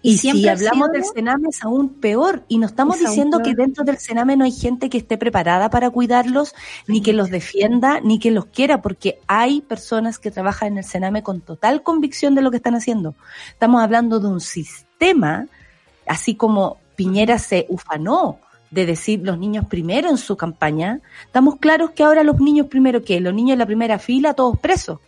Y, 0.00 0.18
si 0.18 0.48
hablamos 0.48 0.90
del 0.92 1.04
Sename 1.04 1.48
es 1.48 1.62
aún 1.64 1.88
peor. 1.94 2.44
Y 2.46 2.58
no 2.58 2.66
estamos 2.66 3.00
diciendo 3.00 3.40
que 3.40 3.54
dentro 3.54 3.84
del 3.84 3.98
Sename 3.98 4.36
no 4.36 4.44
hay 4.44 4.52
gente 4.52 4.88
que 4.88 4.98
esté 4.98 5.18
preparada 5.18 5.70
para 5.70 5.90
cuidarlos, 5.90 6.54
ni 6.86 7.02
que 7.02 7.12
los 7.12 7.30
defienda, 7.30 8.00
ni 8.00 8.18
que 8.18 8.30
los 8.30 8.46
quiera, 8.46 8.80
porque 8.80 9.18
hay 9.26 9.60
personas 9.60 10.18
que 10.18 10.30
trabajan 10.30 10.68
en 10.68 10.78
el 10.78 10.84
Sename 10.84 11.22
con 11.22 11.40
total 11.40 11.82
convicción 11.82 12.34
de 12.36 12.42
lo 12.42 12.50
que 12.50 12.58
están 12.58 12.76
haciendo. 12.76 13.16
Estamos 13.50 13.82
hablando 13.82 14.20
de 14.20 14.28
un 14.28 14.40
sistema, 14.40 15.48
así 16.06 16.36
como 16.36 16.78
Piñera 16.94 17.38
se 17.38 17.66
ufanó 17.68 18.38
de 18.70 18.86
decir 18.86 19.20
los 19.22 19.38
niños 19.38 19.66
primero 19.66 20.10
en 20.10 20.18
su 20.18 20.36
campaña, 20.36 21.00
estamos 21.24 21.56
claros 21.56 21.90
que 21.90 22.02
ahora 22.02 22.22
los 22.22 22.38
niños 22.40 22.66
primero 22.66 23.02
que 23.02 23.20
los 23.20 23.34
niños 23.34 23.54
en 23.54 23.58
la 23.58 23.66
primera 23.66 23.98
fila, 23.98 24.34
todos 24.34 24.58
presos. 24.58 24.98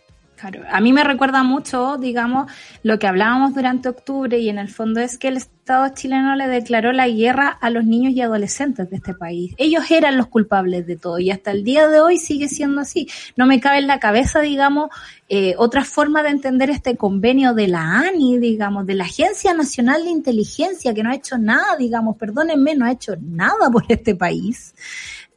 Claro, 0.41 0.63
a 0.71 0.81
mí 0.81 0.91
me 0.91 1.03
recuerda 1.03 1.43
mucho, 1.43 1.97
digamos, 1.99 2.51
lo 2.81 2.97
que 2.97 3.05
hablábamos 3.05 3.53
durante 3.53 3.89
octubre 3.89 4.39
y 4.39 4.49
en 4.49 4.57
el 4.57 4.69
fondo 4.69 4.99
es 4.99 5.19
que 5.19 5.27
el 5.27 5.37
Estado 5.37 5.89
chileno 5.93 6.35
le 6.35 6.47
declaró 6.47 6.91
la 6.93 7.07
guerra 7.07 7.49
a 7.61 7.69
los 7.69 7.85
niños 7.85 8.13
y 8.13 8.21
adolescentes 8.21 8.89
de 8.89 8.95
este 8.95 9.13
país. 9.13 9.53
Ellos 9.57 9.91
eran 9.91 10.17
los 10.17 10.25
culpables 10.25 10.87
de 10.87 10.95
todo 10.97 11.19
y 11.19 11.29
hasta 11.29 11.51
el 11.51 11.63
día 11.63 11.87
de 11.87 11.99
hoy 11.99 12.17
sigue 12.17 12.47
siendo 12.47 12.81
así. 12.81 13.07
No 13.35 13.45
me 13.45 13.59
cabe 13.59 13.77
en 13.77 13.85
la 13.85 13.99
cabeza, 13.99 14.39
digamos, 14.39 14.89
eh, 15.29 15.53
otra 15.59 15.85
forma 15.85 16.23
de 16.23 16.29
entender 16.29 16.71
este 16.71 16.97
convenio 16.97 17.53
de 17.53 17.67
la 17.67 17.99
ANI, 17.99 18.39
digamos, 18.39 18.87
de 18.87 18.95
la 18.95 19.03
Agencia 19.03 19.53
Nacional 19.53 20.05
de 20.05 20.09
Inteligencia, 20.09 20.95
que 20.95 21.03
no 21.03 21.11
ha 21.11 21.15
hecho 21.15 21.37
nada, 21.37 21.75
digamos, 21.77 22.17
perdónenme, 22.17 22.73
no 22.73 22.85
ha 22.85 22.91
hecho 22.91 23.13
nada 23.21 23.69
por 23.71 23.85
este 23.89 24.15
país. 24.15 24.73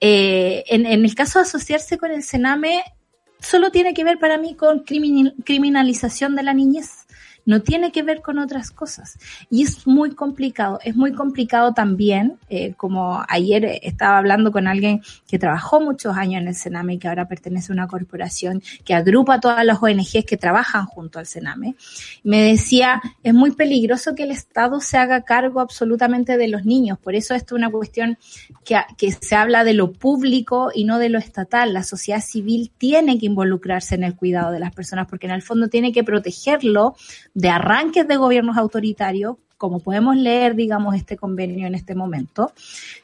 Eh, 0.00 0.64
en, 0.68 0.86
en 0.86 1.04
el 1.04 1.14
caso 1.14 1.40
de 1.40 1.42
asociarse 1.42 1.98
con 1.98 2.10
el 2.10 2.22
Sename, 2.22 2.82
solo 3.44 3.70
tiene 3.70 3.94
que 3.94 4.04
ver 4.04 4.18
para 4.18 4.38
mí 4.38 4.54
con 4.54 4.84
criminalización 4.84 6.34
de 6.34 6.42
la 6.42 6.54
niñez 6.54 7.03
no 7.46 7.62
tiene 7.62 7.92
que 7.92 8.02
ver 8.02 8.22
con 8.22 8.38
otras 8.38 8.70
cosas. 8.70 9.18
Y 9.50 9.62
es 9.62 9.86
muy 9.86 10.14
complicado, 10.14 10.78
es 10.84 10.96
muy 10.96 11.12
complicado 11.12 11.72
también, 11.72 12.38
eh, 12.48 12.74
como 12.76 13.22
ayer 13.28 13.80
estaba 13.82 14.18
hablando 14.18 14.52
con 14.52 14.66
alguien 14.66 15.02
que 15.28 15.38
trabajó 15.38 15.80
muchos 15.80 16.16
años 16.16 16.42
en 16.42 16.48
el 16.48 16.54
Sename 16.54 16.94
y 16.94 16.98
que 16.98 17.08
ahora 17.08 17.28
pertenece 17.28 17.72
a 17.72 17.74
una 17.74 17.88
corporación 17.88 18.62
que 18.84 18.94
agrupa 18.94 19.40
todas 19.40 19.64
las 19.64 19.82
ONGs 19.82 20.24
que 20.26 20.36
trabajan 20.36 20.86
junto 20.86 21.18
al 21.18 21.26
Sename, 21.26 21.74
me 22.22 22.42
decía, 22.42 23.02
es 23.22 23.34
muy 23.34 23.52
peligroso 23.52 24.14
que 24.14 24.24
el 24.24 24.30
Estado 24.30 24.80
se 24.80 24.96
haga 24.96 25.22
cargo 25.22 25.60
absolutamente 25.60 26.36
de 26.36 26.48
los 26.48 26.64
niños, 26.64 26.98
por 26.98 27.14
eso 27.14 27.34
esto 27.34 27.54
es 27.54 27.58
una 27.58 27.70
cuestión 27.70 28.18
que 28.64 29.12
se 29.12 29.34
habla 29.34 29.64
de 29.64 29.74
lo 29.74 29.92
público 29.92 30.70
y 30.74 30.84
no 30.84 30.98
de 30.98 31.08
lo 31.08 31.18
estatal. 31.18 31.72
La 31.72 31.82
sociedad 31.82 32.20
civil 32.20 32.70
tiene 32.78 33.18
que 33.18 33.26
involucrarse 33.26 33.94
en 33.94 34.04
el 34.04 34.16
cuidado 34.16 34.52
de 34.52 34.60
las 34.60 34.74
personas 34.74 35.06
porque 35.08 35.26
en 35.26 35.32
el 35.32 35.42
fondo 35.42 35.68
tiene 35.68 35.92
que 35.92 36.04
protegerlo 36.04 36.96
de 37.34 37.48
arranques 37.50 38.06
de 38.08 38.16
gobiernos 38.16 38.56
autoritarios, 38.56 39.36
como 39.56 39.80
podemos 39.80 40.16
leer, 40.16 40.56
digamos, 40.56 40.94
este 40.94 41.16
convenio 41.16 41.66
en 41.66 41.74
este 41.74 41.94
momento, 41.94 42.52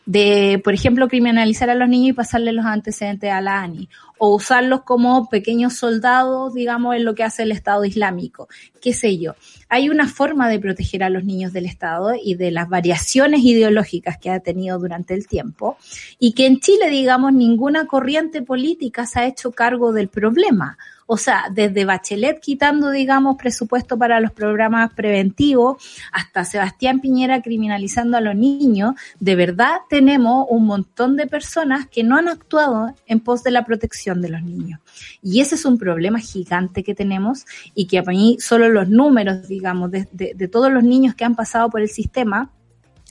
de, 0.05 0.61
por 0.62 0.74
ejemplo, 0.74 1.09
criminalizar 1.09 1.70
a 1.70 1.74
los 1.74 1.89
niños 1.89 2.11
y 2.11 2.12
pasarles 2.12 2.55
los 2.55 2.66
antecedentes 2.66 3.33
a 3.33 3.41
la 3.41 3.62
ANI, 3.62 3.89
o 4.18 4.35
usarlos 4.35 4.83
como 4.83 5.28
pequeños 5.31 5.74
soldados, 5.74 6.53
digamos, 6.53 6.97
en 6.97 7.05
lo 7.07 7.14
que 7.14 7.24
hace 7.24 7.45
el 7.45 7.53
Estado 7.53 7.85
Islámico, 7.87 8.49
qué 8.83 8.93
sé 8.93 9.16
yo. 9.16 9.35
Hay 9.70 9.89
una 9.89 10.07
forma 10.07 10.51
de 10.51 10.59
proteger 10.59 11.03
a 11.03 11.09
los 11.09 11.24
niños 11.24 11.55
del 11.55 11.64
Estado 11.64 12.12
y 12.22 12.35
de 12.35 12.51
las 12.51 12.68
variaciones 12.68 13.41
ideológicas 13.43 14.18
que 14.18 14.31
ha 14.31 14.41
tenido 14.41 14.78
durante 14.78 15.14
el 15.14 15.26
tiempo, 15.26 15.78
y 16.18 16.33
que 16.33 16.47
en 16.47 16.61
Chile, 16.61 16.91
digamos, 16.91 17.33
ninguna 17.33 17.87
corriente 17.87 18.43
política 18.43 19.07
se 19.07 19.20
ha 19.20 19.26
hecho 19.26 19.53
cargo 19.53 19.93
del 19.93 20.09
problema 20.09 20.76
o 21.13 21.17
sea, 21.17 21.47
desde 21.51 21.85
Bachelet 21.85 22.39
quitando, 22.39 22.91
digamos, 22.91 23.35
presupuesto 23.37 23.99
para 23.99 24.21
los 24.21 24.31
programas 24.31 24.95
preventivos, 24.95 25.83
hasta 26.13 26.45
Sebastián 26.45 27.01
Piñera 27.01 27.43
criminalizando 27.43 28.17
a 28.17 28.21
los 28.21 28.37
niños, 28.37 28.95
de 29.19 29.35
verdad 29.35 29.79
tenemos 29.89 30.47
un 30.51 30.67
montón 30.67 31.17
de 31.17 31.27
personas 31.27 31.89
que 31.89 32.05
no 32.05 32.17
han 32.17 32.29
actuado 32.29 32.95
en 33.07 33.19
pos 33.19 33.43
de 33.43 33.51
la 33.51 33.65
protección 33.65 34.23
de 34.23 34.29
los 34.29 34.45
niños. 34.45 34.79
Y 35.21 35.41
ese 35.41 35.57
es 35.57 35.65
un 35.65 35.79
problema 35.79 36.21
gigante 36.21 36.85
que 36.85 36.95
tenemos 36.95 37.45
y 37.75 37.89
que 37.89 37.99
a 37.99 38.03
mí 38.03 38.37
solo 38.39 38.69
los 38.69 38.89
números, 38.89 39.49
digamos, 39.49 39.91
de, 39.91 40.07
de 40.13 40.47
todos 40.47 40.71
los 40.71 40.85
niños 40.85 41.17
que 41.17 41.25
han 41.25 41.35
pasado 41.35 41.71
por 41.71 41.81
el 41.81 41.89
sistema, 41.89 42.53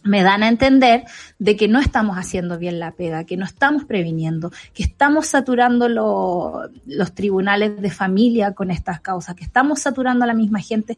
me 0.04 0.24
dan 0.24 0.44
a 0.44 0.48
entender 0.48 1.04
de 1.40 1.56
que 1.56 1.68
no 1.68 1.80
estamos 1.80 2.18
haciendo 2.18 2.58
bien 2.58 2.80
la 2.80 2.92
pega, 2.92 3.26
que 3.26 3.38
no 3.38 3.46
estamos 3.46 3.86
previniendo, 3.86 4.52
que 4.74 4.84
estamos 4.84 5.28
saturando 5.28 5.90
los 5.90 7.14
tribunales 7.14 7.82
de 7.82 7.90
familia 7.90 8.54
con 8.54 8.72
estas 8.72 9.02
causas, 9.02 9.36
que 9.36 9.44
estamos 9.44 9.82
saturando 9.82 10.24
a 10.24 10.28
la 10.28 10.34
misma 10.34 10.60
gente. 10.60 10.98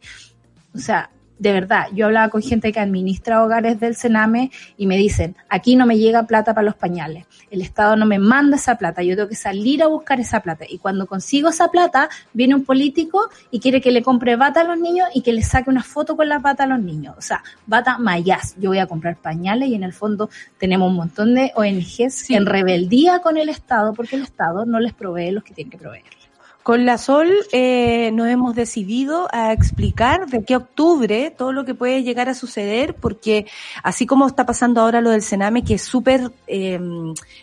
O 0.74 0.78
sea, 0.78 1.10
de 1.42 1.52
verdad, 1.52 1.88
yo 1.92 2.06
hablaba 2.06 2.28
con 2.28 2.40
gente 2.40 2.70
que 2.70 2.78
administra 2.78 3.42
hogares 3.42 3.80
del 3.80 3.96
Sename 3.96 4.52
y 4.76 4.86
me 4.86 4.96
dicen, 4.96 5.34
aquí 5.48 5.74
no 5.74 5.86
me 5.86 5.98
llega 5.98 6.22
plata 6.22 6.54
para 6.54 6.64
los 6.64 6.76
pañales, 6.76 7.26
el 7.50 7.62
Estado 7.62 7.96
no 7.96 8.06
me 8.06 8.20
manda 8.20 8.56
esa 8.56 8.76
plata, 8.76 9.02
yo 9.02 9.16
tengo 9.16 9.28
que 9.28 9.34
salir 9.34 9.82
a 9.82 9.88
buscar 9.88 10.20
esa 10.20 10.38
plata. 10.38 10.64
Y 10.68 10.78
cuando 10.78 11.08
consigo 11.08 11.48
esa 11.48 11.68
plata, 11.68 12.08
viene 12.32 12.54
un 12.54 12.64
político 12.64 13.28
y 13.50 13.58
quiere 13.58 13.80
que 13.80 13.90
le 13.90 14.04
compre 14.04 14.36
bata 14.36 14.60
a 14.60 14.64
los 14.64 14.78
niños 14.78 15.08
y 15.14 15.22
que 15.22 15.32
le 15.32 15.42
saque 15.42 15.68
una 15.68 15.82
foto 15.82 16.16
con 16.16 16.28
la 16.28 16.38
bata 16.38 16.62
a 16.62 16.68
los 16.68 16.78
niños. 16.78 17.16
O 17.18 17.22
sea, 17.22 17.42
bata 17.66 17.98
mayas, 17.98 18.54
yo 18.60 18.70
voy 18.70 18.78
a 18.78 18.86
comprar 18.86 19.16
pañales 19.16 19.68
y 19.68 19.74
en 19.74 19.82
el 19.82 19.92
fondo 19.92 20.30
tenemos 20.58 20.90
un 20.90 20.94
montón 20.94 21.34
de 21.34 21.50
ONGs 21.56 22.30
en 22.30 22.46
rebeldía 22.46 23.18
con 23.18 23.36
el 23.36 23.48
Estado 23.48 23.94
porque 23.94 24.14
el 24.14 24.22
Estado 24.22 24.64
no 24.64 24.78
les 24.78 24.92
provee 24.92 25.32
los 25.32 25.42
que 25.42 25.54
tienen 25.54 25.72
que 25.72 25.78
proveer. 25.78 26.21
Con 26.62 26.86
la 26.86 26.96
Sol 26.96 27.28
eh, 27.50 28.10
nos 28.12 28.28
hemos 28.28 28.54
decidido 28.54 29.26
a 29.32 29.52
explicar 29.52 30.26
de 30.28 30.44
qué 30.44 30.54
octubre 30.54 31.34
todo 31.36 31.52
lo 31.52 31.64
que 31.64 31.74
puede 31.74 32.04
llegar 32.04 32.28
a 32.28 32.34
suceder, 32.34 32.94
porque 32.94 33.46
así 33.82 34.06
como 34.06 34.28
está 34.28 34.46
pasando 34.46 34.80
ahora 34.80 35.00
lo 35.00 35.10
del 35.10 35.22
Sename, 35.22 35.64
que 35.64 35.74
es 35.74 35.82
súper 35.82 36.30
eh, 36.46 36.78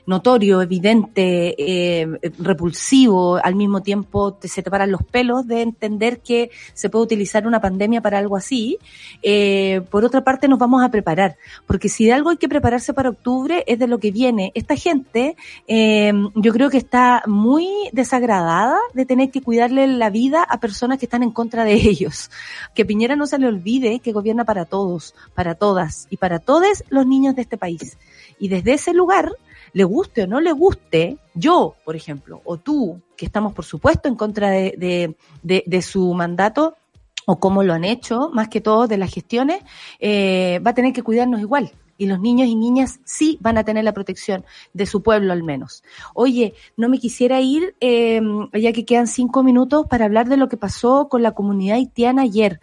notorio, 0.06 0.62
evidente, 0.62 1.54
eh, 1.58 2.08
repulsivo, 2.40 3.36
al 3.44 3.56
mismo 3.56 3.82
tiempo 3.82 4.34
te, 4.36 4.48
se 4.48 4.64
te 4.64 4.72
paran 4.72 4.92
los 4.92 5.04
pelos 5.04 5.46
de 5.48 5.64
entender 5.64 6.22
que 6.22 6.50
se 6.74 6.90
puede 6.90 7.04
utilizar 7.04 7.46
una 7.46 7.60
pandemia 7.60 8.00
para 8.00 8.20
algo 8.20 8.38
así, 8.38 8.78
eh, 9.22 9.82
por 9.90 10.06
otra 10.06 10.24
parte 10.24 10.48
nos 10.48 10.60
vamos 10.60 10.82
a 10.82 10.90
preparar, 10.90 11.36
porque 11.68 11.90
si 11.90 12.06
de 12.06 12.14
algo 12.14 12.30
hay 12.30 12.38
que 12.38 12.48
prepararse 12.48 12.94
para 12.94 13.10
octubre 13.10 13.66
es 13.68 13.80
de 13.80 13.88
lo 13.88 14.00
que 14.00 14.12
viene. 14.12 14.54
Esta 14.56 14.78
gente, 14.78 15.36
eh, 15.68 16.14
yo 16.36 16.54
creo 16.54 16.70
que 16.70 16.78
está 16.78 17.24
muy 17.28 17.68
desagradada 17.92 18.78
de 18.94 19.09
tener 19.10 19.32
que 19.32 19.42
cuidarle 19.42 19.88
la 19.88 20.12
vida 20.12 20.44
a 20.44 20.60
personas 20.60 21.00
que 21.00 21.08
están 21.08 21.24
en 21.24 21.32
contra 21.32 21.64
de 21.64 21.74
ellos. 21.90 22.30
Que 22.76 22.86
Piñera 22.86 23.16
no 23.16 23.26
se 23.26 23.40
le 23.40 23.48
olvide 23.48 24.00
que 24.02 24.14
gobierna 24.14 24.46
para 24.46 24.66
todos, 24.66 25.16
para 25.34 25.56
todas 25.56 26.08
y 26.12 26.18
para 26.18 26.38
todos 26.38 26.84
los 26.90 27.08
niños 27.08 27.36
de 27.36 27.42
este 27.42 27.58
país. 27.58 27.98
Y 28.38 28.50
desde 28.50 28.74
ese 28.74 28.94
lugar, 28.94 29.32
le 29.74 29.84
guste 29.84 30.24
o 30.24 30.28
no 30.28 30.40
le 30.40 30.52
guste, 30.52 31.18
yo, 31.34 31.76
por 31.84 31.96
ejemplo, 31.96 32.42
o 32.46 32.58
tú, 32.58 33.02
que 33.18 33.26
estamos 33.26 33.54
por 33.54 33.66
supuesto 33.66 34.08
en 34.08 34.16
contra 34.16 34.52
de, 34.52 35.16
su 35.82 36.14
mandato, 36.14 36.76
o 37.26 37.40
cómo 37.40 37.64
lo 37.64 37.74
han 37.74 37.86
hecho, 37.86 38.30
más 38.32 38.48
que 38.48 38.62
todo 38.62 38.88
de 38.88 38.98
las 38.98 39.12
gestiones, 39.12 39.64
eh, 40.00 40.60
va 40.66 40.72
a 40.72 40.76
tener 40.76 40.94
que 40.94 41.04
cuidarnos 41.04 41.42
igual 41.42 41.72
y 42.00 42.08
los 42.08 42.20
niños 42.20 42.48
y 42.48 42.56
niñas 42.56 43.00
sí 43.04 43.38
van 43.42 43.60
a 43.60 43.64
tener 43.64 43.84
la 43.84 43.94
protección 43.94 44.44
de 44.74 44.88
su 44.88 45.04
pueblo 45.04 45.32
al 45.34 45.44
menos. 45.44 45.84
Oye, 46.16 46.56
no 46.78 46.90
me 46.90 46.98
quisiera 46.98 47.40
ir, 47.42 47.76
eh, 47.82 48.20
ya 48.54 48.72
que 48.74 48.86
quedan 48.86 49.06
cinco 49.08 49.44
minutos, 49.44 49.86
para 49.88 50.06
hablar 50.06 50.28
de 50.28 50.38
lo 50.38 50.50
que 50.50 50.58
pasó 50.58 51.08
con 51.10 51.22
la 51.22 51.34
comunidad 51.34 51.76
haitiana 51.76 52.24
ayer, 52.24 52.60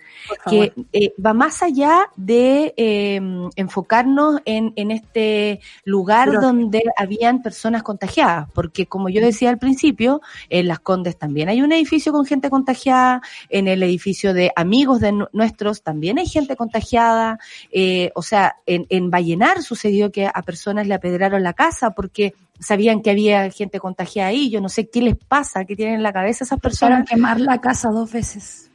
que 0.50 0.72
eh, 0.92 1.12
va 1.24 1.34
más 1.34 1.62
allá 1.62 2.10
de 2.16 2.74
eh, 2.76 3.20
enfocarnos 3.56 4.40
en, 4.44 4.72
en 4.76 4.90
este 4.90 5.60
lugar 5.84 6.28
Pero- 6.30 6.40
donde 6.40 6.82
habían 6.96 7.42
personas 7.42 7.82
contagiadas, 7.82 8.48
porque 8.54 8.86
como 8.86 9.08
yo 9.10 9.20
decía 9.20 9.50
al 9.50 9.58
principio, 9.58 10.22
en 10.48 10.68
Las 10.68 10.80
Condes 10.80 11.18
también 11.18 11.48
hay 11.50 11.60
un 11.62 11.72
edificio 11.72 12.12
con 12.12 12.24
gente 12.24 12.48
contagiada, 12.48 13.20
en 13.50 13.68
el 13.68 13.82
edificio 13.82 14.32
de 14.32 14.50
amigos 14.56 15.00
de 15.00 15.12
nu- 15.12 15.28
nuestros 15.32 15.82
también 15.82 16.18
hay 16.18 16.26
gente 16.26 16.56
contagiada, 16.56 17.38
eh, 17.70 18.10
o 18.14 18.22
sea, 18.22 18.56
en, 18.64 18.86
en 18.88 19.10
Vallenar 19.26 19.62
sucedió 19.62 20.12
que 20.12 20.30
a 20.32 20.42
personas 20.42 20.86
le 20.86 20.94
apedraron 20.94 21.42
la 21.42 21.52
casa 21.52 21.90
porque 21.90 22.34
sabían 22.60 23.02
que 23.02 23.10
había 23.10 23.50
gente 23.50 23.80
contagiada 23.80 24.28
ahí, 24.28 24.50
yo 24.50 24.60
no 24.60 24.68
sé 24.68 24.88
qué 24.88 25.00
les 25.00 25.16
pasa, 25.16 25.64
qué 25.64 25.74
tienen 25.74 25.96
en 25.96 26.02
la 26.04 26.12
cabeza 26.12 26.44
esas 26.44 26.60
personas, 26.60 27.08
quemar 27.08 27.40
la 27.40 27.60
casa 27.60 27.90
dos 27.90 28.12
veces. 28.12 28.65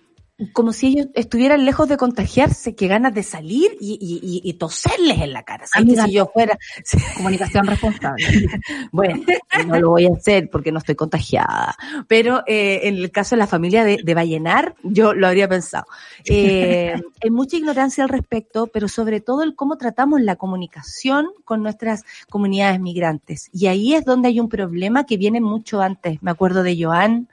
Como 0.54 0.74
si 0.74 0.88
ellos 0.88 1.08
estuvieran 1.14 1.66
lejos 1.66 1.88
de 1.88 1.98
contagiarse, 1.98 2.76
que 2.76 2.88
ganas 2.88 3.14
de 3.14 3.24
salir 3.24 3.72
y, 3.80 4.42
y, 4.44 4.54
toserles 4.54 5.20
en 5.20 5.34
la 5.34 5.44
cara. 5.44 5.66
¿Sabes 5.68 5.86
que 5.86 5.92
Amiga, 5.92 6.06
si 6.06 6.12
yo 6.14 6.32
fuera, 6.34 6.58
Comunicación 7.18 7.68
responsable. 7.68 8.26
bueno, 8.92 9.22
no 9.68 9.80
lo 9.80 9.90
voy 9.92 10.06
a 10.06 10.14
hacer 10.14 10.50
porque 10.50 10.72
no 10.72 10.80
estoy 10.80 10.96
contagiada. 10.96 11.76
Pero 12.08 12.44
eh, 12.48 12.82
en 12.84 12.96
el 12.96 13.12
caso 13.12 13.36
de 13.36 13.40
la 13.40 13.48
familia 13.48 13.84
de, 13.84 14.00
de 14.04 14.14
Vallenar, 14.14 14.76
yo 14.84 15.14
lo 15.14 15.28
habría 15.28 15.48
pensado. 15.48 15.86
Eh, 16.26 16.96
hay 17.24 17.30
mucha 17.30 17.58
ignorancia 17.58 18.04
al 18.04 18.10
respecto, 18.10 18.68
pero 18.68 18.88
sobre 18.88 19.22
todo 19.22 19.44
el 19.44 19.56
cómo 19.56 19.78
tratamos 19.78 20.22
la 20.22 20.36
comunicación 20.36 21.28
con 21.46 21.64
nuestras 21.64 22.04
comunidades 22.30 22.80
migrantes. 22.80 23.50
Y 23.54 23.68
ahí 23.68 23.94
es 23.94 24.06
donde 24.06 24.30
hay 24.30 24.40
un 24.40 24.50
problema 24.50 25.06
que 25.06 25.18
viene 25.18 25.42
mucho 25.42 25.82
antes. 25.82 26.22
Me 26.22 26.32
acuerdo 26.32 26.64
de 26.64 26.82
Joan, 26.82 27.28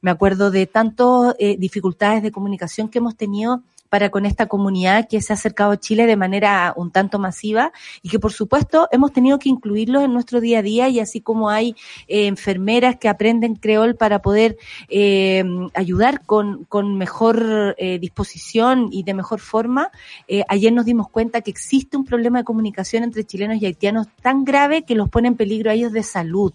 me 0.00 0.10
acuerdo 0.10 0.50
de 0.50 0.66
tantas 0.66 1.36
dificultades 1.58 2.22
de 2.22 2.32
comunicación 2.32 2.88
que 2.88 2.98
hemos 2.98 3.16
tenido 3.16 3.62
para 3.90 4.10
con 4.10 4.24
esta 4.24 4.46
comunidad 4.46 5.08
que 5.08 5.20
se 5.20 5.32
ha 5.32 5.34
acercado 5.34 5.72
a 5.72 5.80
Chile 5.80 6.06
de 6.06 6.16
manera 6.16 6.72
un 6.76 6.90
tanto 6.90 7.18
masiva 7.18 7.72
y 8.02 8.08
que 8.08 8.18
por 8.18 8.32
supuesto 8.32 8.88
hemos 8.92 9.12
tenido 9.12 9.38
que 9.38 9.50
incluirlos 9.50 10.04
en 10.04 10.14
nuestro 10.14 10.40
día 10.40 10.60
a 10.60 10.62
día 10.62 10.88
y 10.88 11.00
así 11.00 11.20
como 11.20 11.50
hay 11.50 11.74
eh, 12.06 12.26
enfermeras 12.26 12.96
que 12.96 13.08
aprenden 13.08 13.56
creol 13.56 13.96
para 13.96 14.22
poder 14.22 14.56
eh, 14.88 15.44
ayudar 15.74 16.24
con, 16.24 16.64
con 16.64 16.96
mejor 16.96 17.74
eh, 17.76 17.98
disposición 17.98 18.88
y 18.92 19.02
de 19.02 19.12
mejor 19.12 19.40
forma, 19.40 19.90
eh, 20.28 20.44
ayer 20.48 20.72
nos 20.72 20.86
dimos 20.86 21.08
cuenta 21.10 21.40
que 21.40 21.50
existe 21.50 21.96
un 21.96 22.04
problema 22.04 22.38
de 22.38 22.44
comunicación 22.44 23.02
entre 23.02 23.24
chilenos 23.24 23.60
y 23.60 23.66
haitianos 23.66 24.06
tan 24.22 24.44
grave 24.44 24.84
que 24.84 24.94
los 24.94 25.08
pone 25.08 25.26
en 25.26 25.34
peligro 25.34 25.70
a 25.70 25.74
ellos 25.74 25.92
de 25.92 26.04
salud. 26.04 26.52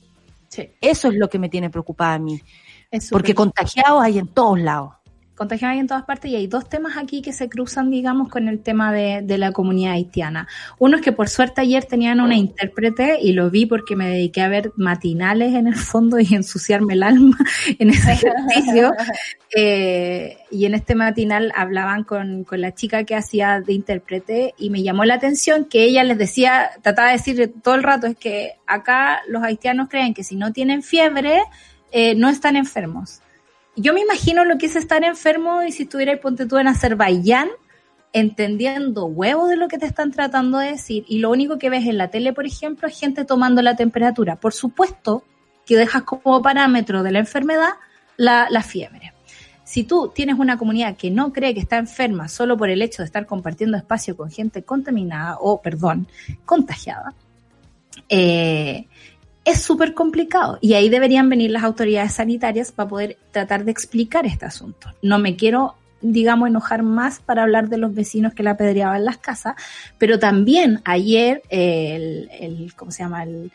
Eso 0.80 1.10
es 1.10 1.16
lo 1.16 1.30
que 1.30 1.38
me 1.38 1.50
tiene 1.50 1.70
preocupada 1.70 2.14
a 2.14 2.20
mí. 2.20 2.42
Porque 3.12 3.36
contagiados 3.36 4.04
hay 4.04 4.20
en 4.20 4.28
todos 4.28 4.60
lados 4.60 4.94
contagiados 5.36 5.78
en 5.80 5.88
todas 5.88 6.04
partes 6.04 6.32
y 6.32 6.36
hay 6.36 6.48
dos 6.48 6.68
temas 6.68 6.98
aquí 6.98 7.22
que 7.22 7.34
se 7.34 7.50
cruzan, 7.50 7.92
digamos, 7.92 8.30
con 8.30 8.48
el 8.48 8.62
tema 8.62 8.94
de, 8.94 9.22
de, 9.22 9.38
la 9.38 9.52
comunidad 9.52 9.94
haitiana. 9.94 10.48
Uno 10.80 10.98
es 10.98 11.04
que 11.04 11.12
por 11.12 11.28
suerte 11.28 11.62
ayer 11.62 11.84
tenían 11.84 12.22
una 12.22 12.36
intérprete 12.36 13.20
y 13.22 13.34
lo 13.34 13.50
vi 13.50 13.66
porque 13.66 13.96
me 13.96 14.10
dediqué 14.10 14.42
a 14.42 14.48
ver 14.48 14.72
matinales 14.78 15.54
en 15.54 15.68
el 15.68 15.76
fondo 15.76 16.20
y 16.20 16.34
ensuciarme 16.34 16.94
el 16.94 17.04
alma 17.04 17.38
en 17.80 17.90
ese 17.90 18.14
ejercicio. 18.14 18.94
eh, 19.56 20.38
y 20.52 20.66
en 20.66 20.74
este 20.74 20.96
matinal 20.96 21.52
hablaban 21.56 22.06
con, 22.06 22.46
con 22.46 22.62
la 22.62 22.74
chica 22.74 23.04
que 23.04 23.16
hacía 23.16 23.60
de 23.60 23.74
intérprete 23.74 24.54
y 24.58 24.70
me 24.70 24.84
llamó 24.84 25.04
la 25.04 25.16
atención 25.16 25.66
que 25.66 25.84
ella 25.84 26.04
les 26.06 26.18
decía, 26.18 26.72
trataba 26.82 27.10
de 27.10 27.18
decir 27.18 27.54
todo 27.62 27.76
el 27.76 27.84
rato, 27.84 28.08
es 28.08 28.16
que 28.16 28.54
acá 28.66 29.20
los 29.28 29.44
haitianos 29.44 29.90
creen 29.90 30.14
que 30.14 30.24
si 30.24 30.38
no 30.38 30.54
tienen 30.54 30.82
fiebre, 30.82 31.42
eh, 31.92 32.16
no 32.16 32.30
están 32.30 32.56
enfermos 32.56 33.22
yo 33.76 33.94
me 33.94 34.02
imagino 34.02 34.46
lo 34.46 34.58
que 34.58 34.68
es 34.68 34.76
estar 34.76 35.04
enfermo 35.04 35.64
y 35.64 35.72
si 35.72 35.84
estuviera 35.84 36.18
ponte 36.20 36.46
tú 36.46 36.58
en 36.58 36.68
Azerbaiyán, 36.68 37.50
entendiendo 38.14 39.06
huevo 39.06 39.48
de 39.48 39.58
lo 39.58 39.68
que 39.68 39.78
te 39.78 39.86
están 39.86 40.12
tratando 40.12 40.60
de 40.60 40.72
decir, 40.72 41.04
y 41.08 41.20
lo 41.20 41.30
único 41.30 41.58
que 41.58 41.70
ves 41.70 41.86
en 41.86 41.98
la 41.98 42.10
tele, 42.10 42.32
por 42.32 42.46
ejemplo, 42.46 42.88
es 42.88 42.98
gente 42.98 43.26
tomando 43.26 43.62
la 43.62 43.76
temperatura. 43.76 44.38
Por 44.38 44.54
supuesto 44.54 45.24
que 45.66 45.76
dejas 45.76 46.04
como 46.04 46.42
parámetro 46.42 47.04
de 47.04 47.12
la 47.12 47.20
enfermedad 47.20 47.74
la, 48.16 48.48
la 48.50 48.64
fiebre. 48.64 49.14
Si 49.66 49.84
tú 49.84 50.12
tienes 50.14 50.40
una 50.40 50.58
comunidad 50.58 50.96
que 50.96 51.10
no 51.12 51.34
cree 51.34 51.54
que 51.54 51.60
está 51.60 51.78
enferma 51.78 52.30
solo 52.30 52.56
por 52.56 52.70
el 52.70 52.82
hecho 52.82 53.02
de 53.02 53.08
estar 53.08 53.26
compartiendo 53.26 53.76
espacio 53.76 54.16
con 54.16 54.32
gente 54.32 54.64
contaminada 54.64 55.38
o, 55.42 55.62
perdón, 55.62 56.08
contagiada, 56.46 57.14
eh, 58.08 58.88
es 59.46 59.62
súper 59.62 59.94
complicado 59.94 60.58
y 60.60 60.74
ahí 60.74 60.90
deberían 60.90 61.30
venir 61.30 61.52
las 61.52 61.64
autoridades 61.64 62.14
sanitarias 62.14 62.72
para 62.72 62.90
poder 62.90 63.18
tratar 63.32 63.64
de 63.64 63.72
explicar 63.72 64.26
este 64.26 64.46
asunto. 64.46 64.90
No 65.02 65.20
me 65.20 65.36
quiero 65.36 65.76
digamos, 66.02 66.50
enojar 66.50 66.84
más 66.84 67.20
para 67.20 67.44
hablar 67.44 67.68
de 67.70 67.78
los 67.78 67.96
vecinos 67.96 68.34
que 68.34 68.44
la 68.44 68.52
apedreaban 68.52 69.06
las 69.06 69.18
casas, 69.18 69.56
pero 69.98 70.20
también 70.20 70.82
ayer 70.86 71.42
el, 71.50 72.30
el 72.40 72.74
¿cómo 72.76 72.92
se 72.92 73.04
llama? 73.04 73.24
El, 73.24 73.52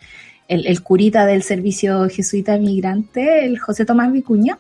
el, 0.48 0.66
el, 0.66 0.82
curita 0.82 1.26
del 1.26 1.44
servicio 1.44 2.08
jesuita 2.08 2.58
migrante, 2.58 3.44
el 3.44 3.58
José 3.58 3.84
Tomás 3.84 4.10
Vicuña. 4.12 4.58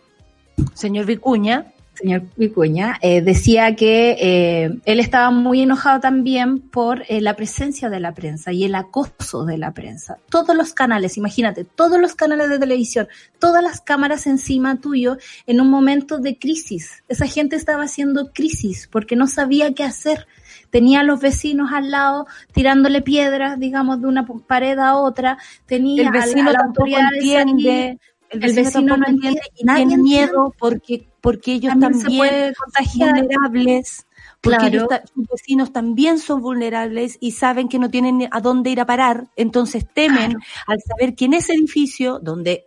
Señor 0.74 1.06
Vicuña 1.06 1.66
señor 2.00 2.22
Vicuña, 2.36 2.98
eh, 3.02 3.20
decía 3.20 3.76
que 3.76 4.16
eh, 4.18 4.80
él 4.84 5.00
estaba 5.00 5.30
muy 5.30 5.60
enojado 5.60 6.00
también 6.00 6.60
por 6.60 7.02
eh, 7.08 7.20
la 7.20 7.36
presencia 7.36 7.90
de 7.90 8.00
la 8.00 8.12
prensa 8.12 8.52
y 8.52 8.64
el 8.64 8.74
acoso 8.74 9.44
de 9.44 9.58
la 9.58 9.72
prensa. 9.72 10.16
Todos 10.30 10.56
los 10.56 10.72
canales, 10.72 11.16
imagínate, 11.16 11.64
todos 11.64 12.00
los 12.00 12.14
canales 12.14 12.48
de 12.48 12.58
televisión, 12.58 13.08
todas 13.38 13.62
las 13.62 13.80
cámaras 13.80 14.26
encima 14.26 14.80
tuyo 14.80 15.18
en 15.46 15.60
un 15.60 15.68
momento 15.68 16.18
de 16.18 16.38
crisis. 16.38 17.02
Esa 17.08 17.26
gente 17.26 17.56
estaba 17.56 17.84
haciendo 17.84 18.32
crisis 18.32 18.88
porque 18.90 19.16
no 19.16 19.26
sabía 19.26 19.72
qué 19.74 19.84
hacer. 19.84 20.26
Tenía 20.70 21.00
a 21.00 21.04
los 21.04 21.20
vecinos 21.20 21.70
al 21.72 21.90
lado 21.90 22.26
tirándole 22.52 23.02
piedras, 23.02 23.58
digamos, 23.58 24.00
de 24.00 24.06
una 24.06 24.26
pared 24.46 24.78
a 24.78 24.96
otra. 24.96 25.36
Tenía 25.66 26.02
el 26.04 26.10
vecino 26.10 26.48
a, 26.48 26.52
la, 26.52 26.60
autoridad 26.64 27.10
entiende. 27.12 27.98
El 28.30 28.40
vecino, 28.40 28.96
no 28.96 29.06
entiende 29.06 29.40
y 29.56 29.66
tiene 29.66 29.96
miedo 29.96 30.54
porque 30.58 31.06
porque 31.20 31.52
ellos 31.52 31.74
también, 31.78 32.54
son 32.54 33.12
vulnerables, 33.12 34.06
porque 34.40 34.66
ellos 34.68 34.86
sus 35.14 35.28
vecinos 35.28 35.72
también 35.72 36.18
son 36.18 36.40
vulnerables 36.40 37.18
y 37.20 37.32
saben 37.32 37.68
que 37.68 37.78
no 37.78 37.90
tienen 37.90 38.28
a 38.30 38.40
dónde 38.40 38.70
ir 38.70 38.80
a 38.80 38.86
parar, 38.86 39.28
entonces 39.36 39.86
temen 39.92 40.36
al 40.66 40.78
saber 40.80 41.14
que 41.14 41.26
en 41.26 41.34
ese 41.34 41.52
edificio 41.52 42.18
donde 42.20 42.64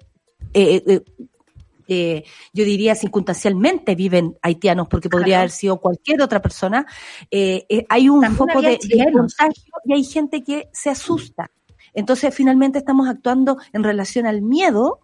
eh, 0.53 0.83
eh, 0.85 1.01
eh, 1.87 2.23
yo 2.53 2.63
diría 2.63 2.95
circunstancialmente 2.95 3.95
viven 3.95 4.37
haitianos, 4.41 4.87
porque 4.87 5.09
podría 5.09 5.39
haber 5.39 5.51
sido 5.51 5.79
cualquier 5.81 6.21
otra 6.21 6.41
persona, 6.41 6.85
hay 7.31 8.09
un 8.09 8.23
foco 8.35 8.61
de, 8.61 8.79
de 8.81 9.11
contagio 9.11 9.73
y 9.85 9.93
hay 9.93 10.03
gente 10.03 10.43
que 10.43 10.69
se 10.71 10.89
asusta. 10.89 11.51
Entonces, 11.93 12.33
finalmente 12.33 12.79
estamos 12.79 13.07
actuando 13.07 13.57
en 13.71 13.83
relación 13.83 14.25
al 14.25 14.41
miedo, 14.41 15.01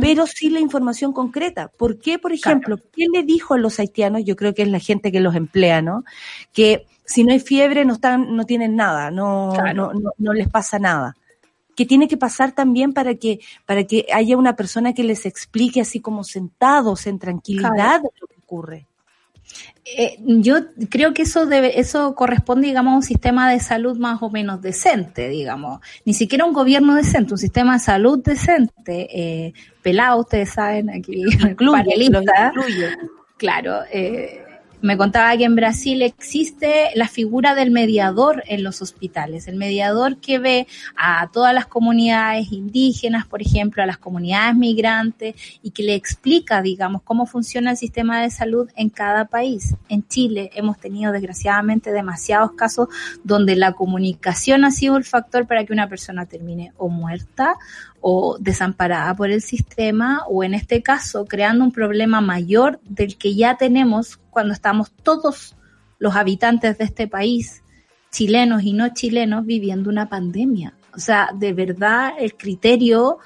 pero 0.00 0.26
sí 0.26 0.50
la 0.50 0.60
información 0.60 1.12
concreta. 1.12 1.68
¿Por 1.68 1.98
qué, 1.98 2.18
por 2.18 2.32
ejemplo, 2.32 2.78
qué 2.92 3.06
le 3.12 3.22
dijo 3.22 3.54
a 3.54 3.58
los 3.58 3.78
haitianos? 3.78 4.24
Yo 4.24 4.36
creo 4.36 4.54
que 4.54 4.62
es 4.62 4.68
la 4.68 4.78
gente 4.78 5.10
que 5.10 5.20
los 5.20 5.34
emplea, 5.34 5.80
¿no? 5.80 6.04
Que 6.52 6.86
si 7.04 7.24
no 7.24 7.32
hay 7.32 7.40
fiebre 7.40 7.84
no 7.84 7.94
están, 7.94 8.36
no 8.36 8.44
tienen 8.44 8.76
nada, 8.76 9.10
no, 9.10 9.52
no, 9.74 9.92
no, 10.18 10.32
les 10.32 10.48
pasa 10.48 10.78
nada. 10.78 11.16
¿Qué 11.74 11.86
tiene 11.86 12.08
que 12.08 12.16
pasar 12.16 12.52
también 12.52 12.92
para 12.92 13.14
que, 13.14 13.40
para 13.64 13.84
que 13.84 14.06
haya 14.12 14.36
una 14.36 14.54
persona 14.54 14.92
que 14.92 15.02
les 15.02 15.24
explique 15.24 15.80
así 15.80 16.00
como 16.00 16.24
sentados 16.24 17.06
en 17.06 17.18
tranquilidad 17.18 18.02
lo 18.02 18.26
que 18.26 18.36
ocurre. 18.36 18.89
Eh, 19.84 20.18
yo 20.20 20.56
creo 20.88 21.14
que 21.14 21.22
eso 21.22 21.46
debe, 21.46 21.80
eso 21.80 22.14
corresponde, 22.14 22.68
digamos, 22.68 22.92
a 22.92 22.96
un 22.96 23.02
sistema 23.02 23.50
de 23.50 23.60
salud 23.60 23.98
más 23.98 24.22
o 24.22 24.30
menos 24.30 24.60
decente, 24.62 25.28
digamos. 25.28 25.80
Ni 26.04 26.14
siquiera 26.14 26.44
un 26.44 26.52
gobierno 26.52 26.94
decente, 26.94 27.32
un 27.32 27.38
sistema 27.38 27.74
de 27.74 27.80
salud 27.80 28.22
decente, 28.22 29.08
eh, 29.10 29.52
pelado, 29.82 30.20
ustedes 30.20 30.50
saben, 30.50 30.90
aquí, 30.90 31.24
incluye, 31.42 31.94
Claro, 33.36 33.80
eh, 33.90 34.44
me 34.82 34.96
contaba 34.96 35.36
que 35.36 35.44
en 35.44 35.56
Brasil 35.56 36.02
existe 36.02 36.90
la 36.94 37.08
figura 37.08 37.54
del 37.54 37.70
mediador 37.70 38.42
en 38.46 38.62
los 38.62 38.82
hospitales, 38.82 39.46
el 39.48 39.56
mediador 39.56 40.18
que 40.18 40.38
ve 40.38 40.66
a 40.96 41.28
todas 41.32 41.54
las 41.54 41.66
comunidades 41.66 42.52
indígenas, 42.52 43.26
por 43.26 43.42
ejemplo, 43.42 43.82
a 43.82 43.86
las 43.86 43.98
comunidades 43.98 44.56
migrantes 44.56 45.34
y 45.62 45.70
que 45.70 45.82
le 45.82 45.94
explica, 45.94 46.62
digamos, 46.62 47.02
cómo 47.02 47.26
funciona 47.26 47.72
el 47.72 47.76
sistema 47.76 48.22
de 48.22 48.30
salud 48.30 48.70
en 48.76 48.88
cada 48.88 49.26
país. 49.26 49.74
En 49.88 50.06
Chile 50.06 50.50
hemos 50.54 50.78
tenido 50.78 51.12
desgraciadamente 51.12 51.92
demasiados 51.92 52.52
casos 52.52 52.88
donde 53.22 53.56
la 53.56 53.72
comunicación 53.72 54.64
ha 54.64 54.70
sido 54.70 54.96
el 54.96 55.04
factor 55.04 55.46
para 55.46 55.64
que 55.64 55.72
una 55.72 55.88
persona 55.88 56.26
termine 56.26 56.72
o 56.76 56.88
muerta 56.88 57.56
o 58.00 58.38
desamparada 58.38 59.14
por 59.14 59.30
el 59.30 59.42
sistema 59.42 60.24
o 60.28 60.42
en 60.42 60.54
este 60.54 60.82
caso 60.82 61.26
creando 61.26 61.64
un 61.64 61.72
problema 61.72 62.20
mayor 62.20 62.80
del 62.84 63.16
que 63.16 63.34
ya 63.34 63.56
tenemos 63.56 64.18
cuando 64.30 64.52
estamos 64.52 64.90
todos 64.90 65.56
los 65.98 66.16
habitantes 66.16 66.78
de 66.78 66.84
este 66.84 67.06
país, 67.06 67.62
chilenos 68.10 68.62
y 68.62 68.72
no 68.72 68.92
chilenos, 68.92 69.46
viviendo 69.46 69.90
una 69.90 70.08
pandemia. 70.08 70.74
O 70.94 70.98
sea, 70.98 71.30
de 71.34 71.52
verdad 71.52 72.12
el 72.18 72.36
criterio 72.36 73.18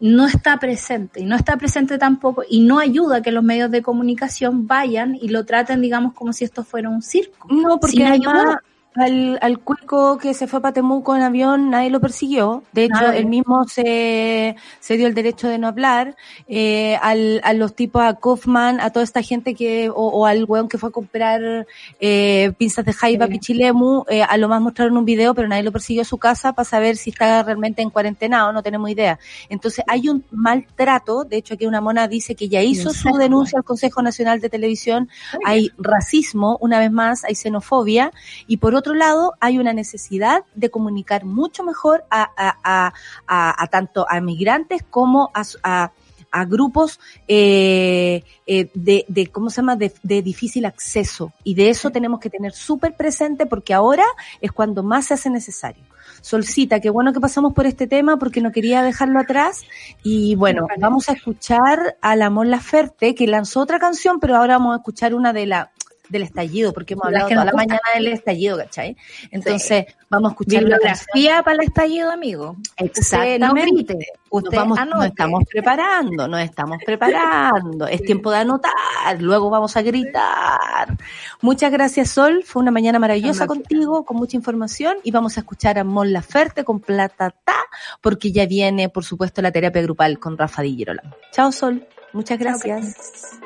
no 0.00 0.26
está 0.26 0.58
presente 0.58 1.20
y 1.20 1.24
no 1.24 1.34
está 1.34 1.56
presente 1.56 1.98
tampoco 1.98 2.44
y 2.48 2.60
no 2.60 2.78
ayuda 2.78 3.16
a 3.16 3.22
que 3.22 3.32
los 3.32 3.42
medios 3.42 3.70
de 3.70 3.82
comunicación 3.82 4.66
vayan 4.66 5.16
y 5.20 5.28
lo 5.28 5.44
traten, 5.44 5.80
digamos, 5.80 6.14
como 6.14 6.32
si 6.32 6.44
esto 6.44 6.62
fuera 6.62 6.88
un 6.88 7.02
circo. 7.02 7.48
No, 7.50 7.80
porque 7.80 8.04
además, 8.04 8.58
al, 8.98 9.38
al 9.40 9.58
cuico 9.58 10.18
que 10.18 10.34
se 10.34 10.46
fue 10.46 10.60
a 10.62 10.72
Temuco 10.72 11.14
en 11.16 11.22
avión, 11.22 11.70
nadie 11.70 11.90
lo 11.90 12.00
persiguió. 12.00 12.62
De 12.72 12.84
hecho, 12.84 13.10
él 13.12 13.26
mismo 13.26 13.64
se, 13.66 14.56
se 14.80 14.96
dio 14.96 15.06
el 15.06 15.14
derecho 15.14 15.48
de 15.48 15.58
no 15.58 15.68
hablar. 15.68 16.16
Eh, 16.48 16.96
al, 17.00 17.40
a 17.44 17.52
los 17.52 17.74
tipos, 17.74 18.02
a 18.02 18.14
Kaufman, 18.14 18.80
a 18.80 18.90
toda 18.90 19.04
esta 19.04 19.22
gente 19.22 19.54
que, 19.54 19.88
o, 19.90 19.94
o 19.94 20.26
al 20.26 20.44
weón 20.44 20.68
que 20.68 20.78
fue 20.78 20.90
a 20.90 20.92
comprar 20.92 21.66
eh, 22.00 22.52
pinzas 22.58 22.84
de 22.84 22.92
jaiba, 22.92 23.26
sí. 23.26 23.32
pichilemu, 23.32 24.04
eh, 24.08 24.22
a 24.22 24.36
lo 24.36 24.48
más 24.48 24.60
mostraron 24.60 24.96
un 24.96 25.04
video, 25.04 25.34
pero 25.34 25.48
nadie 25.48 25.62
lo 25.62 25.72
persiguió 25.72 26.02
a 26.02 26.04
su 26.04 26.18
casa 26.18 26.52
para 26.52 26.64
saber 26.68 26.96
si 26.96 27.10
está 27.10 27.42
realmente 27.42 27.82
en 27.82 27.90
cuarentena 27.90 28.48
o 28.48 28.52
no 28.52 28.62
tenemos 28.62 28.90
idea. 28.90 29.18
Entonces, 29.48 29.84
hay 29.86 30.08
un 30.08 30.24
maltrato. 30.30 31.24
De 31.24 31.36
hecho, 31.36 31.54
aquí 31.54 31.66
una 31.66 31.80
mona 31.80 32.08
dice 32.08 32.34
que 32.34 32.48
ya 32.48 32.62
hizo 32.62 32.92
su 32.92 33.16
denuncia 33.16 33.58
al 33.58 33.64
Consejo 33.64 34.02
Nacional 34.02 34.40
de 34.40 34.48
Televisión. 34.48 35.08
Hay 35.44 35.70
racismo, 35.78 36.58
una 36.60 36.78
vez 36.78 36.90
más, 36.90 37.24
hay 37.24 37.34
xenofobia. 37.34 38.12
Y 38.46 38.58
por 38.58 38.74
otro 38.74 38.87
lado, 38.94 39.34
hay 39.40 39.58
una 39.58 39.72
necesidad 39.72 40.44
de 40.54 40.70
comunicar 40.70 41.24
mucho 41.24 41.64
mejor 41.64 42.04
a, 42.10 42.30
a, 42.36 42.92
a, 43.26 43.62
a 43.62 43.66
tanto 43.68 44.06
a 44.08 44.20
migrantes 44.20 44.82
como 44.88 45.30
a, 45.34 45.92
a 46.30 46.44
grupos 46.44 47.00
eh, 47.26 48.22
eh, 48.46 48.70
de, 48.74 49.04
de, 49.08 49.26
¿cómo 49.28 49.50
se 49.50 49.56
llama?, 49.56 49.76
de, 49.76 49.92
de, 50.02 50.22
difícil 50.22 50.66
acceso. 50.66 51.32
Y 51.44 51.54
de 51.54 51.70
eso 51.70 51.90
tenemos 51.90 52.20
que 52.20 52.30
tener 52.30 52.52
súper 52.52 52.94
presente 52.96 53.46
porque 53.46 53.74
ahora 53.74 54.04
es 54.40 54.52
cuando 54.52 54.82
más 54.82 55.06
se 55.06 55.14
hace 55.14 55.30
necesario. 55.30 55.84
Solcita, 56.20 56.80
qué 56.80 56.90
bueno 56.90 57.12
que 57.12 57.20
pasamos 57.20 57.52
por 57.52 57.66
este 57.66 57.86
tema 57.86 58.18
porque 58.18 58.40
no 58.40 58.50
quería 58.50 58.82
dejarlo 58.82 59.20
atrás. 59.20 59.62
Y 60.02 60.34
bueno, 60.34 60.66
vamos 60.78 61.08
a 61.08 61.12
escuchar 61.12 61.96
a 62.00 62.16
la 62.16 62.30
Mon 62.30 62.50
Laferte 62.50 63.14
que 63.14 63.26
lanzó 63.26 63.60
otra 63.60 63.78
canción, 63.78 64.18
pero 64.20 64.36
ahora 64.36 64.58
vamos 64.58 64.74
a 64.74 64.78
escuchar 64.78 65.14
una 65.14 65.32
de 65.32 65.46
la 65.46 65.70
del 66.08 66.22
estallido, 66.22 66.72
porque 66.72 66.94
hemos 66.94 67.06
hablado 67.06 67.28
toda 67.28 67.44
la 67.44 67.52
mañana 67.52 67.80
del 67.94 68.08
estallido, 68.08 68.56
¿cachai? 68.58 68.96
Entonces, 69.30 69.86
vamos 70.08 70.30
a 70.30 70.32
escuchar 70.32 70.60
Bibliografía 70.60 71.36
la 71.36 71.42
para 71.42 71.56
el 71.56 71.68
estallido, 71.68 72.10
amigo. 72.10 72.56
Exactamente. 72.76 73.98
Usted 74.30 74.50
no 74.50 74.58
vamos, 74.58 74.78
nos 74.86 75.06
estamos 75.06 75.44
preparando, 75.50 76.28
nos 76.28 76.40
estamos 76.40 76.78
preparando. 76.84 77.86
Es 77.86 78.02
tiempo 78.02 78.30
de 78.30 78.38
anotar, 78.38 79.20
luego 79.20 79.48
vamos 79.48 79.76
a 79.76 79.82
gritar. 79.82 80.96
Muchas 81.40 81.72
gracias, 81.72 82.10
Sol. 82.10 82.42
Fue 82.44 82.60
una 82.60 82.70
mañana 82.70 82.98
maravillosa 82.98 83.46
contigo, 83.46 84.04
con 84.04 84.16
mucha 84.16 84.36
información. 84.36 84.96
Y 85.02 85.10
vamos 85.10 85.36
a 85.36 85.40
escuchar 85.40 85.78
a 85.78 85.84
Mon 85.84 86.12
Laferte 86.12 86.64
con 86.64 86.80
Plata 86.80 87.34
Ta, 87.44 87.56
porque 88.00 88.32
ya 88.32 88.46
viene, 88.46 88.88
por 88.88 89.04
supuesto, 89.04 89.40
la 89.40 89.50
terapia 89.50 89.82
grupal 89.82 90.18
con 90.18 90.36
Rafa 90.36 90.62
Di 90.62 90.76
Girolamo. 90.76 91.14
Chao, 91.32 91.52
Sol. 91.52 91.86
Muchas 92.12 92.38
gracias. 92.38 93.38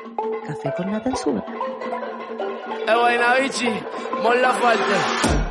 Café 0.45 0.73
con 0.75 0.91
Nata 0.91 1.11
Egoinavici, 2.87 3.69
Mon 4.21 4.41
Laferte. 4.41 5.42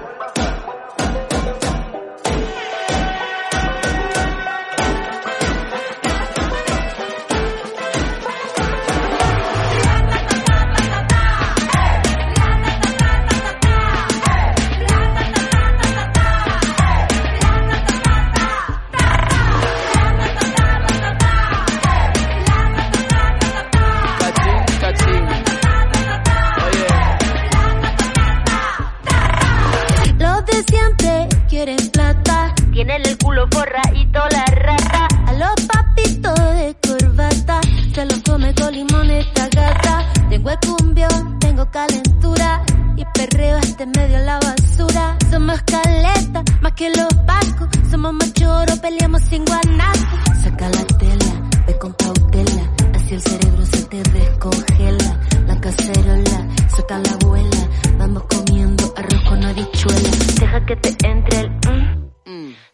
A 33.43 35.33
los 35.33 35.67
papitos 35.67 36.39
de 36.39 36.77
corbata, 36.81 37.61
se 37.93 38.05
los 38.05 38.23
come 38.23 38.55
con 38.55 38.73
limón 38.73 39.11
esta 39.11 39.49
gata. 39.49 40.13
Tengo 40.31 40.51
el 40.51 40.59
cumbión, 40.61 41.39
tengo 41.41 41.69
calentura 41.69 42.63
y 42.97 43.05
perreo 43.13 43.59
este 43.59 43.85
medio 43.87 44.19
en 44.19 44.27
la 44.27 44.39
basura. 44.39 45.17
Somos 45.29 45.61
caletas, 45.63 46.45
más 46.61 46.73
que 46.75 46.91
los 46.91 47.13
pacos. 47.27 47.69
Somos 47.91 48.13
machoros, 48.15 48.79
peleamos 48.79 49.23
sin 49.23 49.45
guanaco. 49.45 50.17
Saca 50.45 50.69
la 50.69 50.85
tela, 50.99 51.51
ve 51.67 51.79
con 51.79 51.93
cautela. 51.95 52.71
Así 52.95 53.15
el 53.15 53.23
cerebro 53.23 53.67
se 53.67 53.83
te 53.87 54.03
descongela. 54.05 55.21
La 55.49 55.61
cacerola, 55.61 56.47
saca 56.69 56.97
la 56.97 57.11
abuela. 57.11 57.69
Vamos 57.99 58.23
comiendo 58.31 58.95
arroz 58.97 59.23
con 59.29 59.45
habichuela. 59.45 60.11
Deja 60.39 60.65
que 60.65 60.77
te 60.77 61.09
entre 61.09 61.41
el 61.41 61.62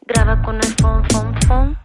Graba 0.09 0.41
con 0.41 0.57
el 0.57 0.75
fon, 0.81 1.05
fon, 1.11 1.35
fon. 1.47 1.79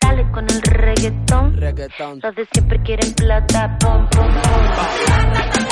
Dale 0.00 0.30
con 0.30 0.44
el 0.44 0.62
reggaetón. 0.62 1.56
reggaetón. 1.56 2.20
Los 2.22 2.36
de 2.36 2.46
siempre 2.52 2.80
quieren 2.84 3.12
plata, 3.14 3.76
pom, 3.80 4.08
pom, 4.10 4.28
pom. 4.28 5.71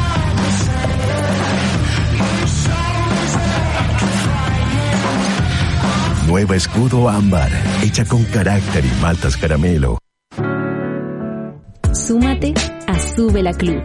Nueva 6.41 6.55
escudo 6.55 7.07
ámbar, 7.07 7.51
hecha 7.83 8.03
con 8.03 8.23
carácter 8.23 8.83
y 8.83 8.99
maltas 8.99 9.37
caramelo. 9.37 9.99
Súmate 11.93 12.55
a 12.87 12.97
Sube 12.97 13.43
la 13.43 13.53
Club. 13.53 13.83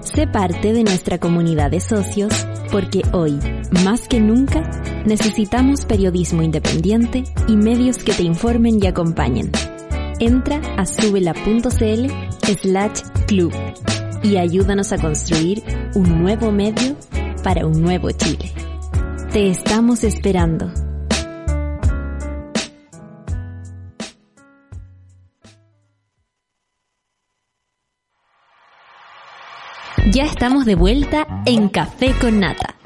Sé 0.00 0.28
parte 0.28 0.72
de 0.72 0.84
nuestra 0.84 1.18
comunidad 1.18 1.72
de 1.72 1.80
socios 1.80 2.32
porque 2.70 3.02
hoy, 3.10 3.36
más 3.84 4.06
que 4.06 4.20
nunca, 4.20 4.62
necesitamos 5.06 5.84
periodismo 5.84 6.42
independiente 6.42 7.24
y 7.48 7.56
medios 7.56 7.98
que 8.04 8.12
te 8.12 8.22
informen 8.22 8.78
y 8.80 8.86
acompañen. 8.86 9.50
Entra 10.20 10.60
a 10.76 10.86
subela.cl 10.86 12.12
slash 12.60 13.00
club 13.26 13.52
y 14.22 14.36
ayúdanos 14.36 14.92
a 14.92 14.98
construir 14.98 15.64
un 15.96 16.22
nuevo 16.22 16.52
medio 16.52 16.96
para 17.42 17.66
un 17.66 17.82
nuevo 17.82 18.12
Chile. 18.12 18.52
Te 19.32 19.50
estamos 19.50 20.04
esperando. 20.04 20.81
Ya 30.12 30.24
estamos 30.24 30.66
de 30.66 30.74
vuelta 30.74 31.26
en 31.46 31.70
Café 31.70 32.12
con 32.20 32.38
Nata. 32.38 32.76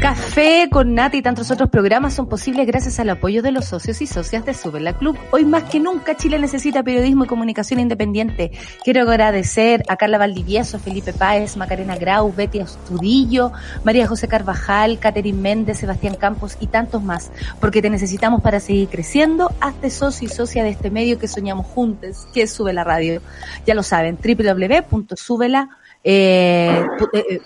Café 0.00 0.68
con 0.70 0.94
Nata 0.94 1.16
y 1.16 1.22
tantos 1.22 1.50
otros 1.50 1.68
programas 1.68 2.14
son 2.14 2.28
posibles 2.28 2.66
gracias 2.66 3.00
al 3.00 3.10
apoyo 3.10 3.42
de 3.42 3.50
los 3.50 3.64
socios 3.64 4.00
y 4.00 4.06
socias 4.06 4.46
de 4.46 4.54
Sube 4.54 4.80
la 4.80 4.96
Club. 4.96 5.18
Hoy 5.32 5.44
más 5.44 5.64
que 5.64 5.80
nunca 5.80 6.16
Chile 6.16 6.38
necesita 6.38 6.84
periodismo 6.84 7.24
y 7.24 7.26
comunicación 7.26 7.80
independiente. 7.80 8.52
Quiero 8.84 9.02
agradecer 9.02 9.82
a 9.88 9.96
Carla 9.96 10.16
Valdivieso, 10.16 10.78
Felipe 10.78 11.12
Páez, 11.12 11.56
Macarena 11.56 11.96
Grau, 11.96 12.32
Betty 12.32 12.60
Astudillo, 12.60 13.52
María 13.84 14.06
José 14.06 14.28
Carvajal, 14.28 15.00
Catherine 15.00 15.38
Méndez, 15.38 15.78
Sebastián 15.78 16.14
Campos 16.14 16.56
y 16.60 16.68
tantos 16.68 17.02
más, 17.02 17.32
porque 17.60 17.82
te 17.82 17.90
necesitamos 17.90 18.42
para 18.42 18.60
seguir 18.60 18.88
creciendo. 18.88 19.50
Hazte 19.60 19.90
socio 19.90 20.26
y 20.26 20.30
socia 20.30 20.62
de 20.62 20.70
este 20.70 20.90
medio 20.90 21.18
que 21.18 21.26
soñamos 21.26 21.66
juntos, 21.66 22.28
que 22.32 22.42
es 22.42 22.52
Sube 22.52 22.72
la 22.72 22.84
Radio. 22.84 23.20
Ya 23.66 23.74
lo 23.74 23.82
saben, 23.82 24.16
www.subela.com 24.16 25.79
eh, 26.02 26.86
eh, 27.12 27.40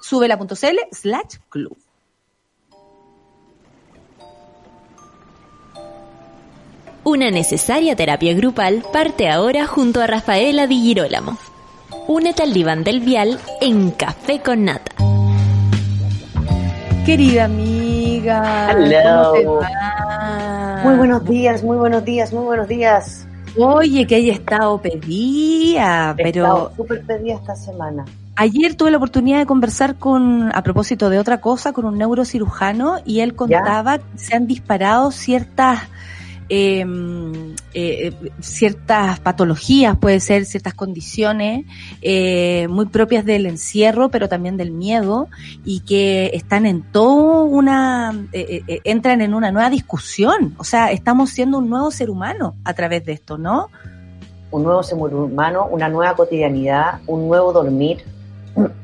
subela.cl 0.00 0.78
slash 0.90 1.36
club. 1.48 1.76
Una 7.04 7.30
necesaria 7.30 7.96
terapia 7.96 8.34
grupal 8.34 8.84
parte 8.92 9.30
ahora 9.30 9.66
junto 9.66 10.00
a 10.00 10.06
Rafaela 10.06 10.66
Di 10.66 10.82
Girolamo. 10.82 11.38
Únete 12.06 12.42
al 12.42 12.52
diván 12.52 12.84
del 12.84 13.00
vial 13.00 13.40
en 13.60 13.90
Café 13.92 14.40
con 14.40 14.64
Nata. 14.64 14.92
Querida 17.06 17.44
amiga, 17.44 18.70
Hello. 18.70 19.62
Muy 20.84 20.96
buenos 20.96 21.24
días, 21.24 21.62
muy 21.62 21.78
buenos 21.78 22.04
días, 22.04 22.32
muy 22.32 22.44
buenos 22.44 22.68
días. 22.68 23.26
Oye, 23.58 24.06
que 24.06 24.14
haya 24.16 24.32
estado 24.32 24.78
pedida, 24.80 26.14
He 26.16 26.22
pero 26.22 26.72
súper 26.76 27.04
pedida 27.04 27.34
esta 27.34 27.56
semana. 27.56 28.04
ayer 28.36 28.74
tuve 28.76 28.90
la 28.92 28.98
oportunidad 28.98 29.38
de 29.38 29.46
conversar 29.46 29.96
con, 29.96 30.50
a 30.54 30.62
propósito 30.62 31.10
de 31.10 31.18
otra 31.18 31.40
cosa, 31.40 31.72
con 31.72 31.84
un 31.84 31.98
neurocirujano 31.98 32.98
y 33.04 33.20
él 33.20 33.34
contaba 33.34 33.98
que 33.98 34.04
se 34.16 34.36
han 34.36 34.46
disparado 34.46 35.10
ciertas 35.10 35.80
eh, 36.48 37.54
eh, 37.74 38.12
ciertas 38.40 39.20
patologías, 39.20 39.96
puede 39.98 40.20
ser 40.20 40.46
ciertas 40.46 40.74
condiciones 40.74 41.66
eh, 42.00 42.66
muy 42.68 42.86
propias 42.86 43.24
del 43.24 43.46
encierro, 43.46 44.08
pero 44.08 44.28
también 44.28 44.56
del 44.56 44.70
miedo, 44.70 45.28
y 45.64 45.80
que 45.80 46.30
están 46.32 46.66
en 46.66 46.82
todo 46.82 47.44
una, 47.44 48.14
entran 48.32 49.20
en 49.20 49.34
una 49.34 49.52
nueva 49.52 49.70
discusión. 49.70 50.54
O 50.58 50.64
sea, 50.64 50.90
estamos 50.90 51.30
siendo 51.30 51.58
un 51.58 51.68
nuevo 51.68 51.90
ser 51.90 52.10
humano 52.10 52.56
a 52.64 52.72
través 52.74 53.04
de 53.04 53.12
esto, 53.12 53.36
¿no? 53.36 53.68
Un 54.50 54.62
nuevo 54.62 54.82
ser 54.82 54.96
humano, 54.96 55.68
una 55.70 55.88
nueva 55.88 56.14
cotidianidad, 56.14 57.00
un 57.06 57.28
nuevo 57.28 57.52
dormir. 57.52 57.98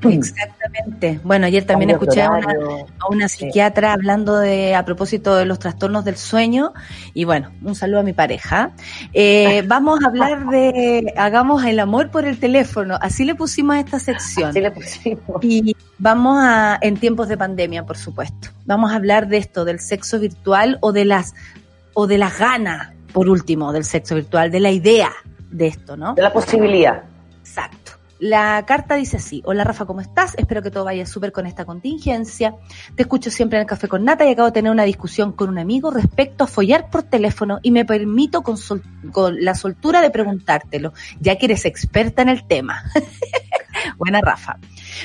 Exactamente. 0.02 1.20
Bueno, 1.24 1.46
ayer 1.46 1.64
también 1.64 1.90
Cambio 1.90 2.04
escuché 2.08 2.22
a 2.22 2.30
una, 2.30 2.38
horario. 2.38 2.86
a 3.00 3.08
una 3.10 3.28
Sí. 3.28 3.46
psiquiatra 3.46 3.92
hablando 3.92 4.38
de 4.38 4.74
a 4.74 4.84
propósito 4.84 5.34
de 5.36 5.44
los 5.44 5.58
trastornos 5.58 6.04
del 6.04 6.16
sueño 6.16 6.72
y 7.14 7.24
bueno, 7.24 7.50
un 7.62 7.74
saludo 7.74 8.00
a 8.00 8.02
mi 8.02 8.12
pareja. 8.12 8.72
Eh, 9.12 9.62
vamos 9.66 10.02
a 10.04 10.08
hablar 10.08 10.46
de 10.46 11.12
hagamos 11.16 11.64
el 11.64 11.78
amor 11.80 12.10
por 12.10 12.24
el 12.24 12.38
teléfono, 12.38 12.98
así 13.00 13.24
le 13.24 13.34
pusimos 13.34 13.76
a 13.76 13.80
esta 13.80 13.98
sección. 13.98 14.50
Así 14.50 14.60
le 14.60 14.70
pusimos. 14.70 15.42
Y 15.42 15.76
vamos 15.98 16.38
a, 16.42 16.78
en 16.80 16.96
tiempos 16.96 17.28
de 17.28 17.36
pandemia, 17.36 17.84
por 17.84 17.96
supuesto, 17.96 18.48
vamos 18.66 18.92
a 18.92 18.96
hablar 18.96 19.28
de 19.28 19.38
esto, 19.38 19.64
del 19.64 19.80
sexo 19.80 20.18
virtual 20.20 20.78
o 20.80 20.92
de 20.92 21.04
las, 21.04 21.34
o 21.94 22.06
de 22.06 22.18
las 22.18 22.38
ganas, 22.38 22.92
por 23.12 23.28
último, 23.28 23.72
del 23.72 23.84
sexo 23.84 24.14
virtual, 24.16 24.50
de 24.50 24.60
la 24.60 24.70
idea 24.70 25.10
de 25.50 25.68
esto, 25.68 25.96
¿no? 25.96 26.14
De 26.14 26.22
la 26.22 26.32
posibilidad. 26.32 27.04
La 28.20 28.64
carta 28.66 28.94
dice 28.94 29.16
así, 29.16 29.42
hola 29.44 29.64
Rafa, 29.64 29.86
¿cómo 29.86 30.00
estás? 30.00 30.34
Espero 30.38 30.62
que 30.62 30.70
todo 30.70 30.84
vaya 30.84 31.04
súper 31.04 31.32
con 31.32 31.46
esta 31.46 31.64
contingencia. 31.64 32.54
Te 32.94 33.02
escucho 33.02 33.30
siempre 33.30 33.58
en 33.58 33.62
el 33.62 33.66
café 33.66 33.88
con 33.88 34.04
Nata 34.04 34.24
y 34.24 34.32
acabo 34.32 34.46
de 34.46 34.52
tener 34.52 34.70
una 34.70 34.84
discusión 34.84 35.32
con 35.32 35.48
un 35.48 35.58
amigo 35.58 35.90
respecto 35.90 36.44
a 36.44 36.46
follar 36.46 36.90
por 36.90 37.02
teléfono 37.02 37.58
y 37.62 37.70
me 37.72 37.84
permito 37.84 38.42
con, 38.42 38.56
sol- 38.56 38.82
con 39.12 39.44
la 39.44 39.54
soltura 39.54 40.00
de 40.00 40.10
preguntártelo, 40.10 40.92
ya 41.20 41.36
que 41.36 41.46
eres 41.46 41.64
experta 41.64 42.22
en 42.22 42.28
el 42.28 42.46
tema. 42.46 42.84
Buena 43.98 44.20
Rafa. 44.20 44.58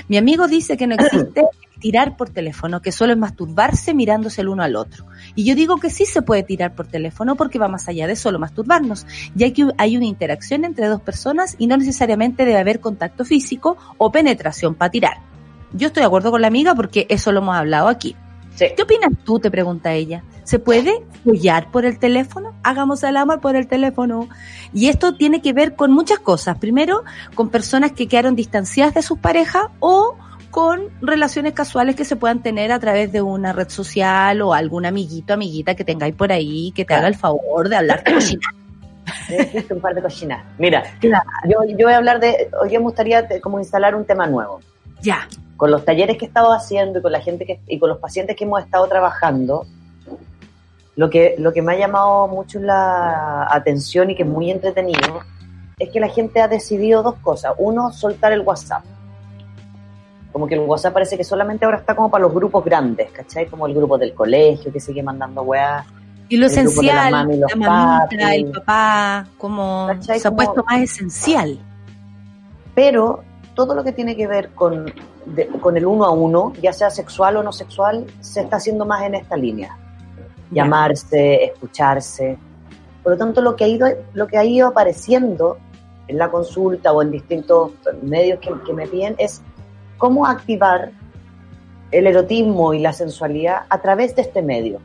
Mi 0.07 0.17
amigo 0.17 0.47
dice 0.47 0.77
que 0.77 0.87
no 0.87 0.95
existe 0.99 1.43
tirar 1.79 2.17
por 2.17 2.29
teléfono, 2.29 2.81
que 2.81 2.91
solo 2.91 3.13
es 3.13 3.19
masturbarse 3.19 3.93
mirándose 3.93 4.41
el 4.41 4.49
uno 4.49 4.63
al 4.63 4.75
otro. 4.75 5.05
Y 5.35 5.45
yo 5.45 5.55
digo 5.55 5.77
que 5.77 5.89
sí 5.89 6.05
se 6.05 6.21
puede 6.21 6.43
tirar 6.43 6.75
por 6.75 6.87
teléfono 6.87 7.35
porque 7.35 7.59
va 7.59 7.67
más 7.67 7.87
allá 7.87 8.07
de 8.07 8.15
solo 8.15 8.39
masturbarnos, 8.39 9.05
ya 9.35 9.51
que 9.51 9.67
hay 9.77 9.97
una 9.97 10.05
interacción 10.05 10.65
entre 10.65 10.87
dos 10.87 11.01
personas 11.01 11.55
y 11.57 11.67
no 11.67 11.77
necesariamente 11.77 12.45
debe 12.45 12.59
haber 12.59 12.79
contacto 12.79 13.25
físico 13.25 13.77
o 13.97 14.11
penetración 14.11 14.75
para 14.75 14.91
tirar. 14.91 15.17
Yo 15.73 15.87
estoy 15.87 16.01
de 16.01 16.07
acuerdo 16.07 16.31
con 16.31 16.41
la 16.41 16.47
amiga 16.47 16.75
porque 16.75 17.05
eso 17.09 17.31
lo 17.31 17.39
hemos 17.39 17.55
hablado 17.55 17.87
aquí. 17.87 18.15
Sí. 18.55 18.65
¿Qué 18.75 18.83
opinas 18.83 19.11
tú? 19.23 19.39
Te 19.39 19.51
pregunta 19.51 19.93
ella. 19.93 20.23
¿Se 20.43 20.59
puede 20.59 21.03
follar 21.23 21.69
por 21.71 21.85
el 21.85 21.99
teléfono? 21.99 22.55
Hagamos 22.63 23.03
el 23.03 23.15
amor 23.17 23.39
por 23.39 23.55
el 23.55 23.67
teléfono. 23.67 24.27
Y 24.73 24.87
esto 24.87 25.13
tiene 25.13 25.41
que 25.41 25.53
ver 25.53 25.75
con 25.75 25.91
muchas 25.91 26.19
cosas. 26.19 26.57
Primero, 26.57 27.03
con 27.35 27.49
personas 27.49 27.91
que 27.91 28.07
quedaron 28.07 28.35
distanciadas 28.35 28.95
de 28.95 29.03
sus 29.03 29.19
parejas 29.19 29.67
o 29.79 30.17
con 30.51 30.81
relaciones 31.01 31.53
casuales 31.53 31.95
que 31.95 32.05
se 32.05 32.15
puedan 32.15 32.41
tener 32.41 32.71
a 32.71 32.79
través 32.79 33.11
de 33.11 33.21
una 33.21 33.53
red 33.53 33.69
social 33.69 34.41
o 34.41 34.53
algún 34.53 34.85
amiguito, 34.85 35.33
amiguita 35.33 35.75
que 35.75 35.83
tengáis 35.83 36.15
por 36.15 36.31
ahí 36.31 36.71
que 36.75 36.85
te 36.85 36.93
haga 36.93 37.07
el 37.07 37.15
favor 37.15 37.69
de 37.69 37.75
hablarte 37.77 38.13
cocina. 38.13 38.41
Existe 39.29 39.73
un 39.73 39.81
par 39.81 39.93
de 39.95 40.01
cochinas. 40.01 40.43
Mira, 40.57 40.83
Claro. 40.99 41.23
yo, 41.45 41.57
yo 41.77 41.85
voy 41.85 41.93
a 41.93 41.97
hablar 41.97 42.19
de, 42.19 42.49
hoy 42.61 42.69
me 42.71 42.77
gustaría 42.79 43.21
de- 43.23 43.39
como 43.41 43.59
instalar 43.59 43.95
un 43.95 44.05
tema 44.05 44.25
nuevo. 44.27 44.59
Ya. 45.01 45.27
Con 45.57 45.71
los 45.71 45.83
talleres 45.85 46.17
que 46.17 46.25
he 46.25 46.27
estado 46.27 46.51
haciendo 46.53 46.99
y 46.99 47.01
con 47.01 47.11
la 47.11 47.21
gente 47.21 47.45
que, 47.45 47.59
y 47.67 47.79
con 47.79 47.89
los 47.89 47.99
pacientes 47.99 48.35
que 48.35 48.43
hemos 48.45 48.63
estado 48.63 48.87
trabajando, 48.87 49.65
lo 50.95 51.09
que, 51.09 51.35
lo 51.37 51.53
que 51.53 51.61
me 51.61 51.73
ha 51.73 51.77
llamado 51.77 52.27
mucho 52.27 52.59
la 52.59 53.47
atención 53.49 54.09
y 54.09 54.15
que 54.15 54.23
es 54.23 54.29
muy 54.29 54.51
entretenido 54.51 55.21
es 55.77 55.89
que 55.89 55.99
la 55.99 56.09
gente 56.09 56.41
ha 56.41 56.47
decidido 56.47 57.01
dos 57.03 57.15
cosas. 57.21 57.53
Uno, 57.57 57.91
soltar 57.93 58.33
el 58.33 58.41
WhatsApp. 58.41 58.83
Como 60.31 60.45
que 60.47 60.55
el 60.55 60.61
WhatsApp 60.61 60.93
parece 60.93 61.17
que 61.17 61.23
solamente 61.23 61.65
ahora 61.65 61.77
está 61.77 61.95
como 61.95 62.09
para 62.11 62.23
los 62.23 62.33
grupos 62.33 62.63
grandes, 62.63 63.11
¿cachai? 63.11 63.47
Como 63.47 63.65
el 63.67 63.73
grupo 63.73 63.97
del 63.97 64.13
colegio 64.13 64.71
que 64.71 64.79
sigue 64.79 65.01
mandando 65.01 65.41
weá. 65.41 65.83
Y 66.27 66.37
lo 66.37 66.47
de 66.47 66.55
la 66.55 66.61
esencial, 66.61 67.11
mami 67.11 67.37
la 67.37 67.47
mamita, 67.55 67.99
papis. 68.01 68.19
el 68.33 68.51
papá, 68.51 69.27
como 69.39 69.87
¿Cachai? 69.87 70.19
se 70.19 70.27
ha 70.27 70.31
puesto 70.31 70.63
más 70.63 70.81
esencial. 70.81 71.59
pero 72.75 73.23
todo 73.55 73.73
lo 73.75 73.83
que 73.83 73.91
tiene 73.91 74.15
que 74.15 74.27
ver 74.27 74.49
con, 74.51 74.85
de- 75.25 75.47
con 75.47 75.75
el 75.75 75.85
uno 75.85 76.05
a 76.05 76.11
uno, 76.11 76.53
ya 76.61 76.71
sea 76.71 76.89
sexual 76.89 77.37
o 77.37 77.43
no 77.43 77.51
sexual, 77.51 78.05
se 78.21 78.41
está 78.41 78.57
haciendo 78.57 78.85
más 78.85 79.01
en 79.03 79.15
esta 79.15 79.35
línea. 79.35 79.75
llamarse, 80.51 81.43
escucharse. 81.45 82.37
Por 83.03 83.13
lo 83.13 83.17
tanto, 83.17 83.41
lo 83.41 83.55
que 83.55 83.63
ha 83.65 83.67
ido, 83.67 83.87
lo 84.13 84.27
que 84.27 84.37
ha 84.37 84.43
ido 84.45 84.67
apareciendo 84.67 85.57
en 86.07 86.17
la 86.17 86.29
consulta 86.31 86.91
o 86.91 87.01
en 87.01 87.11
distintos 87.11 87.71
medios 88.01 88.39
que, 88.39 88.51
que 88.65 88.73
me 88.73 88.87
piden 88.87 89.15
es 89.19 89.41
cómo 89.99 90.25
activar 90.25 90.91
el 91.91 92.07
erotismo 92.07 92.73
y 92.73 92.79
la 92.79 92.93
sensualidad 92.93 93.63
a 93.69 93.79
través 93.81 94.15
de 94.15 94.23
este 94.23 94.41
medio. 94.41 94.79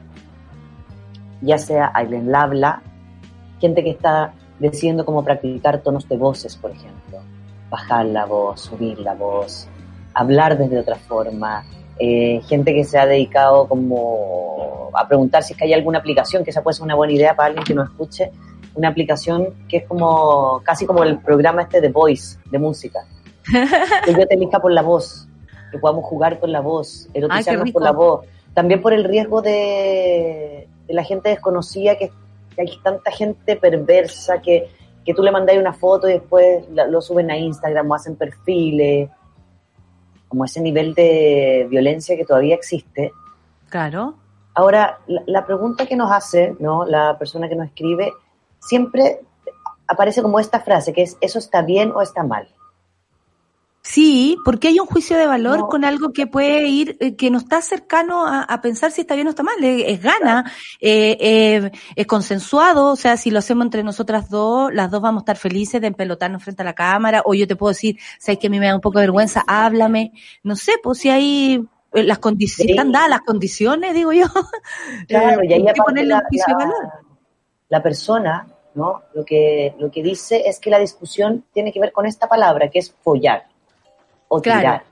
Ya 1.40 1.56
sea 1.56 1.90
Aileen 1.94 2.34
habla, 2.34 2.82
gente 3.60 3.82
que 3.82 3.90
está 3.90 4.34
decidiendo 4.58 5.06
cómo 5.06 5.24
practicar 5.24 5.80
tonos 5.80 6.06
de 6.08 6.16
voces, 6.16 6.56
por 6.56 6.72
ejemplo, 6.72 7.20
bajar 7.70 8.06
la 8.06 8.26
voz, 8.26 8.60
subir 8.60 8.98
la 8.98 9.14
voz, 9.14 9.68
hablar 10.14 10.58
desde 10.58 10.78
otra 10.78 10.96
forma, 10.96 11.64
eh, 11.98 12.40
gente 12.48 12.74
que 12.74 12.84
se 12.84 12.98
ha 12.98 13.06
dedicado 13.06 13.68
como 13.68 14.90
a 14.94 15.06
preguntar 15.06 15.42
si 15.42 15.52
es 15.52 15.58
que 15.58 15.64
hay 15.64 15.74
alguna 15.74 15.98
aplicación, 16.00 16.42
que 16.42 16.50
esa 16.50 16.62
puede 16.62 16.74
ser 16.74 16.84
una 16.84 16.96
buena 16.96 17.12
idea 17.12 17.36
para 17.36 17.48
alguien 17.48 17.64
que 17.64 17.74
nos 17.74 17.88
escuche, 17.88 18.32
una 18.74 18.88
aplicación 18.88 19.48
que 19.68 19.78
es 19.78 19.86
como 19.86 20.60
casi 20.64 20.86
como 20.86 21.04
el 21.04 21.18
programa 21.18 21.62
este 21.62 21.80
de 21.80 21.90
Voice, 21.90 22.38
de 22.50 22.58
música. 22.58 23.06
Que 24.04 24.12
yo 24.12 24.26
te 24.26 24.34
elija 24.34 24.60
por 24.60 24.72
la 24.72 24.82
voz, 24.82 25.28
que 25.70 25.78
podamos 25.78 26.04
jugar 26.04 26.40
con 26.40 26.52
la 26.52 26.60
voz, 26.60 27.08
erotizarnos 27.14 27.70
por 27.70 27.82
la 27.82 27.92
voz. 27.92 28.26
También 28.54 28.80
por 28.80 28.92
el 28.92 29.04
riesgo 29.04 29.42
de, 29.42 30.68
de 30.86 30.94
la 30.94 31.02
gente 31.02 31.28
desconocida, 31.28 31.96
que, 31.96 32.10
que, 32.54 32.62
hay 32.62 32.78
tanta 32.82 33.10
gente 33.10 33.56
perversa 33.56 34.40
que, 34.40 34.68
que 35.04 35.14
tú 35.14 35.22
le 35.22 35.32
mandáis 35.32 35.58
una 35.58 35.72
foto 35.72 36.08
y 36.08 36.14
después 36.14 36.64
la, 36.70 36.86
lo 36.86 37.00
suben 37.00 37.30
a 37.30 37.36
Instagram 37.36 37.90
o 37.90 37.94
hacen 37.94 38.16
perfiles 38.16 39.10
como 40.28 40.44
ese 40.44 40.60
nivel 40.60 40.94
de 40.94 41.66
violencia 41.68 42.16
que 42.16 42.24
todavía 42.24 42.54
existe. 42.54 43.12
Claro. 43.68 44.14
Ahora, 44.54 44.98
la, 45.06 45.22
la, 45.26 45.46
pregunta 45.46 45.86
que 45.86 45.96
nos 45.96 46.12
hace, 46.12 46.54
¿no? 46.60 46.84
La 46.84 47.18
persona 47.18 47.48
que 47.48 47.56
nos 47.56 47.66
escribe, 47.66 48.12
siempre 48.60 49.20
aparece 49.86 50.22
como 50.22 50.38
esta 50.38 50.60
frase, 50.60 50.92
que 50.92 51.02
es, 51.02 51.16
¿eso 51.20 51.38
está 51.38 51.62
bien 51.62 51.92
o 51.92 52.00
está 52.00 52.22
mal? 52.22 52.48
Sí, 53.86 54.38
porque 54.46 54.68
hay 54.68 54.80
un 54.80 54.86
juicio 54.86 55.18
de 55.18 55.26
valor 55.26 55.58
no. 55.58 55.66
con 55.66 55.84
algo 55.84 56.14
que 56.14 56.26
puede 56.26 56.66
ir, 56.68 56.96
eh, 57.00 57.16
que 57.16 57.30
no 57.30 57.36
está 57.36 57.60
cercano 57.60 58.26
a, 58.26 58.40
a, 58.40 58.62
pensar 58.62 58.90
si 58.90 59.02
está 59.02 59.14
bien 59.14 59.26
o 59.26 59.30
está 59.30 59.42
mal, 59.42 59.62
es, 59.62 59.84
es 59.86 60.02
gana, 60.02 60.50
eh, 60.80 61.18
eh, 61.20 61.70
es 61.94 62.06
consensuado, 62.06 62.92
o 62.92 62.96
sea, 62.96 63.18
si 63.18 63.30
lo 63.30 63.40
hacemos 63.40 63.66
entre 63.66 63.82
nosotras 63.82 64.30
dos, 64.30 64.72
las 64.72 64.90
dos 64.90 65.02
vamos 65.02 65.20
a 65.20 65.24
estar 65.24 65.36
felices 65.36 65.82
de 65.82 65.88
empelotarnos 65.88 66.42
frente 66.42 66.62
a 66.62 66.64
la 66.64 66.72
cámara, 66.72 67.20
o 67.26 67.34
yo 67.34 67.46
te 67.46 67.56
puedo 67.56 67.72
decir, 67.72 67.98
sabes 68.18 68.38
que 68.38 68.46
a 68.46 68.50
mí 68.50 68.58
me 68.58 68.68
da 68.68 68.74
un 68.74 68.80
poco 68.80 69.00
de 69.00 69.04
vergüenza, 69.04 69.44
háblame, 69.46 70.12
no 70.42 70.56
sé, 70.56 70.72
pues 70.82 71.00
si 71.00 71.10
hay 71.10 71.62
eh, 71.92 72.04
las 72.04 72.20
condiciones, 72.20 72.68
sí. 72.68 72.72
están 72.72 72.90
dadas 72.90 73.10
las 73.10 73.20
condiciones, 73.20 73.92
digo 73.92 74.14
yo, 74.14 74.24
claro, 75.06 75.44
y 75.44 75.52
ahí 75.52 75.66
hay 75.68 75.74
que 75.74 75.82
ponerle 75.82 76.14
un 76.14 76.20
juicio 76.22 76.54
la, 76.56 76.64
de 76.64 76.70
valor. 76.70 76.92
La 77.68 77.82
persona, 77.82 78.46
¿no? 78.76 79.02
Lo 79.12 79.26
que, 79.26 79.74
lo 79.78 79.90
que 79.90 80.02
dice 80.02 80.44
es 80.46 80.58
que 80.58 80.70
la 80.70 80.78
discusión 80.78 81.44
tiene 81.52 81.70
que 81.70 81.80
ver 81.80 81.92
con 81.92 82.06
esta 82.06 82.30
palabra, 82.30 82.70
que 82.70 82.78
es 82.78 82.90
follar 83.02 83.52
o 84.28 84.40
tirar. 84.40 84.84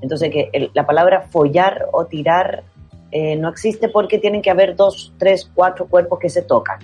Entonces, 0.00 0.30
que 0.30 0.50
el, 0.52 0.70
la 0.74 0.86
palabra 0.86 1.22
follar 1.30 1.86
o 1.92 2.06
tirar 2.06 2.64
eh, 3.10 3.36
no 3.36 3.48
existe 3.48 3.88
porque 3.88 4.18
tienen 4.18 4.42
que 4.42 4.50
haber 4.50 4.76
dos, 4.76 5.12
tres, 5.18 5.50
cuatro 5.54 5.86
cuerpos 5.86 6.18
que 6.18 6.28
se 6.28 6.42
tocan. 6.42 6.78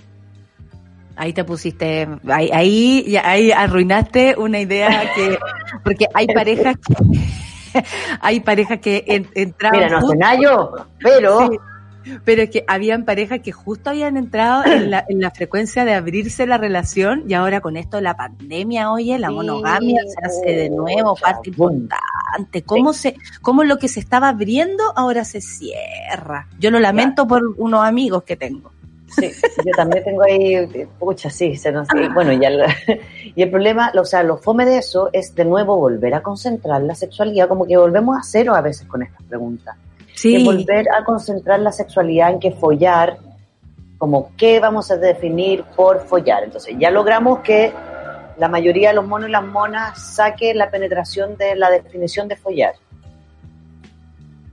Ahí 1.16 1.32
te 1.32 1.44
pusiste, 1.44 2.08
ahí, 2.28 2.50
ahí, 2.52 3.16
ahí 3.22 3.52
arruinaste 3.52 4.36
una 4.38 4.60
idea 4.60 5.12
que, 5.14 5.38
porque 5.84 6.06
hay 6.14 6.26
parejas 6.28 6.76
que, 6.76 7.82
hay 8.20 8.40
parejas 8.40 8.78
que 8.78 9.04
en, 9.06 9.28
entraban. 9.34 9.80
Mira, 9.80 10.00
no 10.00 10.08
sé 10.08 10.16
nada 10.16 10.86
pero. 10.98 11.48
Sí 11.48 11.58
pero 12.24 12.42
es 12.42 12.50
que 12.50 12.64
habían 12.66 13.04
parejas 13.04 13.40
que 13.40 13.52
justo 13.52 13.90
habían 13.90 14.16
entrado 14.16 14.64
en 14.64 14.90
la, 14.90 15.04
en 15.08 15.20
la, 15.20 15.30
frecuencia 15.30 15.84
de 15.84 15.94
abrirse 15.94 16.46
la 16.46 16.58
relación 16.58 17.24
y 17.28 17.34
ahora 17.34 17.60
con 17.60 17.76
esto 17.76 17.96
de 17.96 18.02
la 18.02 18.16
pandemia, 18.16 18.90
oye, 18.90 19.18
la 19.18 19.30
monogamia 19.30 20.00
se 20.06 20.26
hace 20.26 20.56
de 20.56 20.70
nuevo 20.70 21.14
parte 21.16 21.50
importante. 21.50 22.62
¿Cómo, 22.64 22.92
sí. 22.92 23.00
se, 23.00 23.16
¿Cómo 23.42 23.64
lo 23.64 23.78
que 23.78 23.88
se 23.88 24.00
estaba 24.00 24.28
abriendo 24.28 24.82
ahora 24.96 25.24
se 25.24 25.40
cierra? 25.40 26.48
Yo 26.58 26.70
lo 26.70 26.80
lamento 26.80 27.26
por 27.26 27.42
unos 27.58 27.84
amigos 27.84 28.24
que 28.24 28.36
tengo. 28.36 28.72
Sí, 29.18 29.32
yo 29.66 29.72
también 29.76 30.04
tengo 30.04 30.22
ahí, 30.22 30.86
pucha, 30.98 31.30
sí, 31.30 31.56
se 31.56 31.72
nos, 31.72 31.88
y 31.94 32.08
bueno, 32.14 32.32
ya, 32.32 32.48
y 33.34 33.42
el 33.42 33.50
problema, 33.50 33.92
o 33.98 34.04
sea, 34.04 34.22
lo 34.22 34.36
fome 34.36 34.64
de 34.64 34.78
eso 34.78 35.10
es 35.12 35.34
de 35.34 35.44
nuevo 35.44 35.76
volver 35.76 36.14
a 36.14 36.22
concentrar 36.22 36.80
la 36.82 36.94
sexualidad, 36.94 37.48
como 37.48 37.66
que 37.66 37.76
volvemos 37.76 38.16
a 38.16 38.22
cero 38.22 38.54
a 38.54 38.60
veces 38.60 38.86
con 38.86 39.02
estas 39.02 39.24
preguntas 39.24 39.76
sí. 40.20 40.38
de 40.38 40.44
volver 40.44 40.86
a 40.90 41.04
concentrar 41.04 41.60
la 41.60 41.72
sexualidad 41.72 42.30
en 42.30 42.40
que 42.40 42.52
follar, 42.52 43.18
como 43.98 44.30
qué 44.36 44.60
vamos 44.60 44.90
a 44.90 44.96
definir 44.96 45.64
por 45.76 46.00
follar. 46.06 46.44
Entonces 46.44 46.74
ya 46.78 46.90
logramos 46.90 47.40
que 47.40 47.72
la 48.38 48.48
mayoría 48.48 48.88
de 48.90 48.94
los 48.94 49.06
monos 49.06 49.28
y 49.28 49.32
las 49.32 49.44
monas 49.44 50.14
saque 50.14 50.54
la 50.54 50.70
penetración 50.70 51.36
de 51.36 51.56
la 51.56 51.70
definición 51.70 52.28
de 52.28 52.36
follar. 52.36 52.74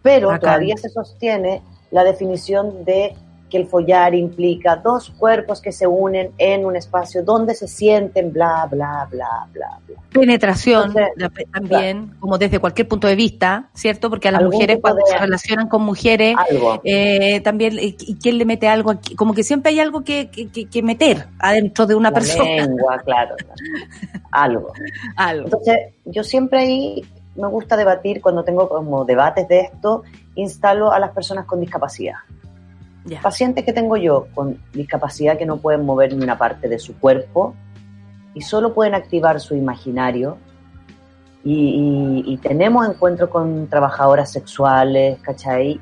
Pero 0.02 0.30
Acá. 0.30 0.40
todavía 0.40 0.76
se 0.78 0.90
sostiene 0.90 1.62
la 1.92 2.04
definición 2.04 2.84
de 2.84 3.16
que 3.50 3.58
el 3.58 3.68
follar 3.68 4.14
implica 4.16 4.76
dos 4.76 5.10
cuerpos 5.12 5.62
que 5.62 5.72
se 5.72 5.88
unen 5.88 6.32
en 6.38 6.66
un 6.66 6.76
espacio 6.76 7.24
donde 7.24 7.56
se 7.56 7.68
sienten, 7.68 8.34
bla, 8.34 8.68
bla, 8.70 9.08
bla, 9.10 9.48
bla, 9.52 9.80
bla. 9.86 9.98
Penetración 10.12 10.94
Entonces, 10.98 11.46
también, 11.52 12.06
claro. 12.06 12.20
como 12.20 12.38
desde 12.38 12.60
cualquier 12.60 12.88
punto 12.88 13.08
de 13.08 13.16
vista, 13.16 13.70
¿cierto? 13.74 14.10
Porque 14.10 14.28
a 14.28 14.32
las 14.32 14.44
mujeres 14.44 14.80
cuando 14.82 15.02
de... 15.06 15.12
se 15.12 15.18
relacionan 15.18 15.68
con 15.68 15.84
mujeres, 15.84 16.36
eh, 16.84 17.40
también, 17.42 17.78
¿y 17.80 18.16
quién 18.16 18.38
le 18.38 18.46
mete 18.46 18.68
algo 18.68 18.92
aquí? 18.92 19.16
Como 19.16 19.34
que 19.34 19.44
siempre 19.44 19.72
hay 19.72 19.80
algo 19.80 20.04
que, 20.04 20.30
que, 20.30 20.68
que 20.70 20.84
meter 20.84 21.28
adentro 21.40 21.86
de 21.86 21.96
una 21.96 22.10
La 22.10 22.16
persona. 22.16 22.66
Lengua, 22.66 23.02
claro. 23.06 23.36
algo. 24.32 24.74
algo. 25.16 25.46
Entonces, 25.46 25.78
yo 26.06 26.24
siempre 26.24 26.60
ahí 26.60 27.06
me 27.38 27.48
gusta 27.48 27.78
debatir, 27.78 28.22
cuando 28.22 28.44
tengo 28.44 28.68
como 28.68 29.06
debates 29.06 29.48
de 29.48 29.60
esto, 29.62 30.04
instalo 30.36 30.92
a 30.92 31.00
las 31.00 31.12
personas 31.12 31.46
con 31.46 31.62
discapacidad. 31.62 32.16
Yeah. 33.08 33.22
Pacientes 33.22 33.64
que 33.64 33.72
tengo 33.72 33.96
yo 33.96 34.28
con 34.34 34.58
discapacidad 34.74 35.38
que 35.38 35.46
no 35.46 35.58
pueden 35.58 35.86
mover 35.86 36.14
ni 36.14 36.24
una 36.24 36.38
parte 36.38 36.68
de 36.68 36.78
su 36.78 37.00
cuerpo 37.00 37.56
y 38.34 38.42
solo 38.42 38.74
pueden 38.74 38.96
activar 38.96 39.40
su 39.40 39.56
imaginario. 39.56 40.38
Y, 41.44 41.54
y, 42.26 42.34
y 42.34 42.38
tenemos 42.38 42.88
encuentros 42.88 43.30
con 43.30 43.68
trabajadoras 43.68 44.30
sexuales, 44.30 45.20
¿cachai? 45.22 45.80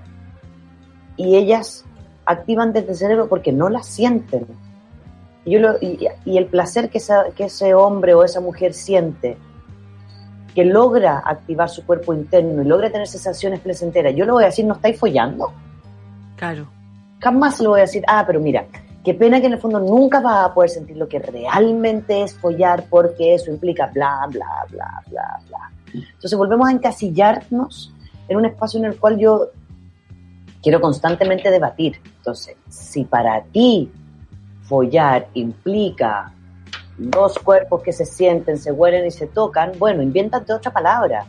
Y 1.17 1.35
ellas 1.35 1.83
activan 2.25 2.71
desde 2.73 2.91
el 2.91 2.95
cerebro 2.95 3.27
porque 3.27 3.51
no 3.51 3.69
las 3.69 3.87
sienten. 3.87 4.45
Y, 5.45 5.51
yo 5.51 5.59
lo, 5.59 5.77
y 5.81 6.37
el 6.37 6.45
placer 6.45 6.89
que, 6.91 6.99
esa, 6.99 7.31
que 7.35 7.45
ese 7.45 7.73
hombre 7.73 8.13
o 8.13 8.23
esa 8.23 8.41
mujer 8.41 8.75
siente, 8.75 9.37
que 10.53 10.63
logra 10.63 11.23
activar 11.25 11.69
su 11.69 11.83
cuerpo 11.83 12.13
interno 12.13 12.61
y 12.61 12.65
logra 12.65 12.91
tener 12.91 13.07
sensaciones 13.07 13.61
placenteras, 13.61 14.13
yo 14.15 14.25
le 14.25 14.31
voy 14.31 14.43
a 14.43 14.47
decir, 14.47 14.65
¿no 14.65 14.75
estáis 14.75 14.99
follando? 14.99 15.51
Claro 16.35 16.67
jamás 17.19 17.59
le 17.59 17.67
voy 17.67 17.79
a 17.79 17.83
decir, 17.83 18.03
ah, 18.07 18.23
pero 18.25 18.39
mira, 18.39 18.65
qué 19.03 19.13
pena 19.13 19.39
que 19.39 19.47
en 19.47 19.53
el 19.53 19.59
fondo 19.59 19.79
nunca 19.79 20.19
vas 20.19 20.45
a 20.45 20.53
poder 20.53 20.69
sentir 20.69 20.97
lo 20.97 21.07
que 21.07 21.19
realmente 21.19 22.23
es 22.23 22.37
follar 22.37 22.85
porque 22.89 23.35
eso 23.35 23.51
implica 23.51 23.87
bla, 23.93 24.27
bla, 24.29 24.65
bla, 24.69 25.03
bla, 25.07 25.39
bla. 25.47 25.71
Entonces 25.93 26.37
volvemos 26.37 26.67
a 26.67 26.71
encasillarnos 26.71 27.93
en 28.27 28.37
un 28.37 28.45
espacio 28.45 28.79
en 28.79 28.85
el 28.85 28.99
cual 28.99 29.17
yo 29.17 29.51
quiero 30.61 30.81
constantemente 30.81 31.51
debatir. 31.51 32.01
Entonces, 32.17 32.55
si 32.67 33.05
para 33.05 33.43
ti 33.43 33.91
follar 34.63 35.27
implica 35.35 36.33
dos 36.97 37.37
cuerpos 37.39 37.83
que 37.83 37.93
se 37.93 38.05
sienten, 38.05 38.57
se 38.57 38.71
huelen 38.71 39.05
y 39.05 39.11
se 39.11 39.27
tocan, 39.27 39.73
bueno, 39.77 40.01
invéntate 40.01 40.51
otra 40.53 40.71
palabra. 40.71 41.25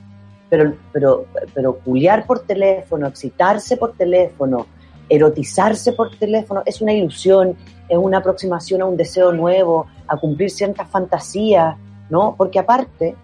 Pero, 0.48 0.74
pero, 0.92 1.26
pero 1.52 1.78
culiar 1.80 2.24
por 2.24 2.40
teléfono, 2.40 3.08
excitarse 3.08 3.76
por 3.76 3.92
teléfono, 3.94 4.66
erotizarse 5.08 5.92
por 5.92 6.16
teléfono 6.16 6.62
es 6.66 6.80
una 6.80 6.92
ilusión, 6.92 7.56
es 7.88 7.98
una 7.98 8.18
aproximación 8.18 8.82
a 8.82 8.86
un 8.86 8.96
deseo 8.96 9.32
nuevo, 9.32 9.86
a 10.08 10.16
cumplir 10.16 10.50
ciertas 10.50 10.88
fantasías, 10.88 11.76
¿no? 12.10 12.34
Porque 12.36 12.58
aparte, 12.58 13.14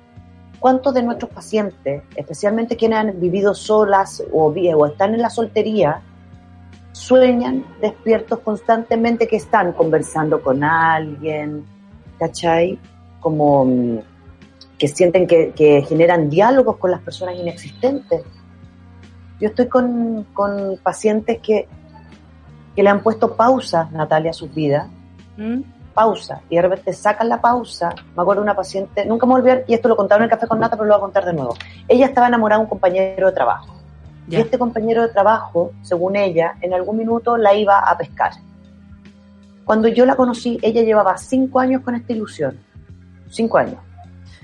¿cuántos 0.60 0.94
de 0.94 1.02
nuestros 1.02 1.30
pacientes, 1.30 2.02
especialmente 2.14 2.76
quienes 2.76 2.98
han 2.98 3.20
vivido 3.20 3.54
solas 3.54 4.22
o, 4.32 4.52
o 4.52 4.86
están 4.86 5.14
en 5.14 5.22
la 5.22 5.30
soltería, 5.30 6.02
sueñan 6.92 7.64
despiertos 7.80 8.40
constantemente 8.40 9.26
que 9.26 9.36
están 9.36 9.72
conversando 9.72 10.42
con 10.42 10.62
alguien, 10.62 11.64
¿cachai? 12.18 12.78
Como 13.20 13.64
mm, 13.64 13.98
que 14.78 14.88
sienten 14.88 15.26
que, 15.26 15.52
que 15.52 15.82
generan 15.82 16.28
diálogos 16.28 16.76
con 16.76 16.90
las 16.90 17.00
personas 17.00 17.36
inexistentes 17.36 18.22
yo 19.42 19.48
estoy 19.48 19.66
con, 19.66 20.24
con 20.32 20.78
pacientes 20.84 21.40
que, 21.40 21.66
que, 22.76 22.82
le 22.82 22.88
han 22.88 23.02
puesto 23.02 23.34
pausa, 23.34 23.88
Natalia, 23.90 24.30
a 24.30 24.34
sus 24.34 24.54
vidas. 24.54 24.86
¿Mm? 25.36 25.62
Pausa. 25.92 26.42
Y 26.48 26.54
de 26.54 26.62
repente 26.62 26.92
sacan 26.92 27.28
la 27.28 27.40
pausa. 27.40 27.92
Me 28.14 28.22
acuerdo 28.22 28.40
de 28.40 28.44
una 28.44 28.54
paciente, 28.54 29.04
nunca 29.04 29.26
me 29.26 29.34
olvidé, 29.34 29.64
y 29.66 29.74
esto 29.74 29.88
lo 29.88 29.96
contaron 29.96 30.22
en 30.22 30.30
el 30.30 30.30
café 30.30 30.46
con 30.46 30.60
Nata, 30.60 30.76
pero 30.76 30.86
lo 30.86 30.94
voy 30.94 30.98
a 30.98 31.00
contar 31.00 31.24
de 31.24 31.32
nuevo. 31.32 31.56
Ella 31.88 32.06
estaba 32.06 32.28
enamorada 32.28 32.60
de 32.60 32.64
un 32.66 32.68
compañero 32.68 33.26
de 33.26 33.32
trabajo. 33.32 33.74
Y 34.28 34.36
este 34.36 34.56
compañero 34.60 35.02
de 35.02 35.08
trabajo, 35.08 35.72
según 35.82 36.14
ella, 36.14 36.54
en 36.60 36.72
algún 36.72 36.96
minuto 36.96 37.36
la 37.36 37.52
iba 37.52 37.80
a 37.80 37.98
pescar. 37.98 38.34
Cuando 39.64 39.88
yo 39.88 40.06
la 40.06 40.14
conocí, 40.14 40.56
ella 40.62 40.82
llevaba 40.82 41.18
cinco 41.18 41.58
años 41.58 41.82
con 41.82 41.96
esta 41.96 42.12
ilusión. 42.12 42.60
Cinco 43.28 43.58
años. 43.58 43.78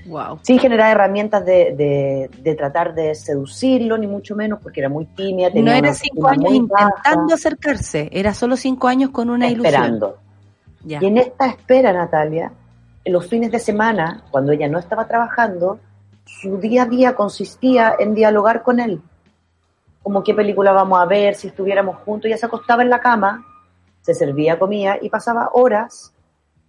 Wow. 0.09 0.39
Sin 0.41 0.57
generar 0.57 0.91
herramientas 0.91 1.45
de, 1.45 2.29
de, 2.41 2.55
tratar 2.55 2.95
de 2.95 3.13
seducirlo, 3.13 3.95
ni 3.95 4.07
mucho 4.07 4.35
menos, 4.35 4.59
porque 4.61 4.79
era 4.79 4.89
muy 4.89 5.05
tímida. 5.05 5.49
no 5.53 5.71
era 5.71 5.93
cinco 5.93 6.27
años 6.27 6.51
intentando 6.51 7.33
acercarse, 7.33 8.09
era 8.11 8.33
solo 8.33 8.57
cinco 8.57 8.87
años 8.87 9.11
con 9.11 9.29
una 9.29 9.47
Esperando. 9.47 10.17
ilusión. 10.81 11.03
Y 11.03 11.05
en 11.05 11.17
esta 11.17 11.45
espera, 11.45 11.93
Natalia, 11.93 12.51
en 13.05 13.13
los 13.13 13.27
fines 13.27 13.51
de 13.51 13.59
semana, 13.59 14.23
cuando 14.31 14.51
ella 14.51 14.67
no 14.67 14.79
estaba 14.79 15.07
trabajando, 15.07 15.79
su 16.25 16.57
día 16.57 16.83
a 16.83 16.85
día 16.87 17.15
consistía 17.15 17.95
en 17.99 18.15
dialogar 18.15 18.63
con 18.63 18.79
él. 18.79 19.01
Como 20.01 20.23
qué 20.23 20.33
película 20.33 20.71
vamos 20.71 20.99
a 20.99 21.05
ver, 21.05 21.35
si 21.35 21.49
estuviéramos 21.49 21.97
juntos, 21.97 22.25
ella 22.25 22.37
se 22.37 22.47
acostaba 22.47 22.81
en 22.81 22.89
la 22.89 22.99
cama, 22.99 23.45
se 24.01 24.15
servía 24.15 24.57
comida 24.57 24.97
y 24.99 25.09
pasaba 25.09 25.51
horas 25.53 26.13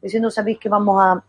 diciendo, 0.02 0.30
¿sabéis 0.30 0.58
que 0.58 0.68
vamos 0.68 1.02
a 1.02 1.22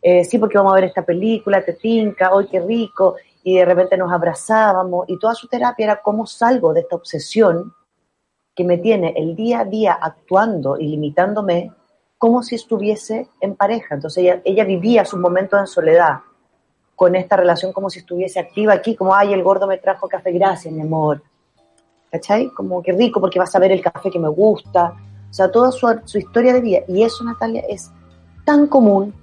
eh, 0.00 0.24
sí, 0.24 0.38
porque 0.38 0.58
vamos 0.58 0.72
a 0.72 0.76
ver 0.76 0.84
esta 0.84 1.04
película, 1.04 1.64
te 1.64 1.74
tinca, 1.74 2.32
hoy 2.32 2.46
qué 2.46 2.60
rico, 2.60 3.16
y 3.42 3.56
de 3.56 3.64
repente 3.64 3.96
nos 3.96 4.12
abrazábamos, 4.12 5.08
y 5.08 5.18
toda 5.18 5.34
su 5.34 5.48
terapia 5.48 5.84
era 5.84 6.02
cómo 6.02 6.26
salgo 6.26 6.72
de 6.72 6.80
esta 6.80 6.96
obsesión 6.96 7.72
que 8.54 8.64
me 8.64 8.78
tiene 8.78 9.14
el 9.16 9.36
día 9.36 9.60
a 9.60 9.64
día 9.64 9.92
actuando 10.00 10.78
y 10.78 10.88
limitándome 10.88 11.72
como 12.18 12.42
si 12.42 12.56
estuviese 12.56 13.28
en 13.40 13.54
pareja. 13.54 13.94
Entonces 13.94 14.24
ella, 14.24 14.42
ella 14.44 14.64
vivía 14.64 15.04
sus 15.04 15.20
momentos 15.20 15.60
en 15.60 15.68
soledad 15.68 16.18
con 16.96 17.14
esta 17.14 17.36
relación 17.36 17.72
como 17.72 17.88
si 17.88 18.00
estuviese 18.00 18.40
activa 18.40 18.72
aquí, 18.72 18.96
como, 18.96 19.14
ay, 19.14 19.32
el 19.32 19.44
gordo 19.44 19.68
me 19.68 19.78
trajo 19.78 20.08
café, 20.08 20.32
gracias, 20.32 20.74
mi 20.74 20.80
amor. 20.80 21.22
¿Cachai? 22.10 22.48
Como 22.48 22.82
que 22.82 22.90
rico 22.90 23.20
porque 23.20 23.38
vas 23.38 23.54
a 23.54 23.60
ver 23.60 23.70
el 23.70 23.80
café 23.80 24.10
que 24.10 24.18
me 24.18 24.28
gusta. 24.28 24.94
O 25.30 25.32
sea, 25.32 25.48
toda 25.52 25.70
su, 25.70 25.86
su 26.04 26.18
historia 26.18 26.52
de 26.52 26.60
vida. 26.60 26.80
Y 26.88 27.04
eso, 27.04 27.22
Natalia, 27.22 27.62
es 27.68 27.92
tan 28.44 28.66
común 28.66 29.14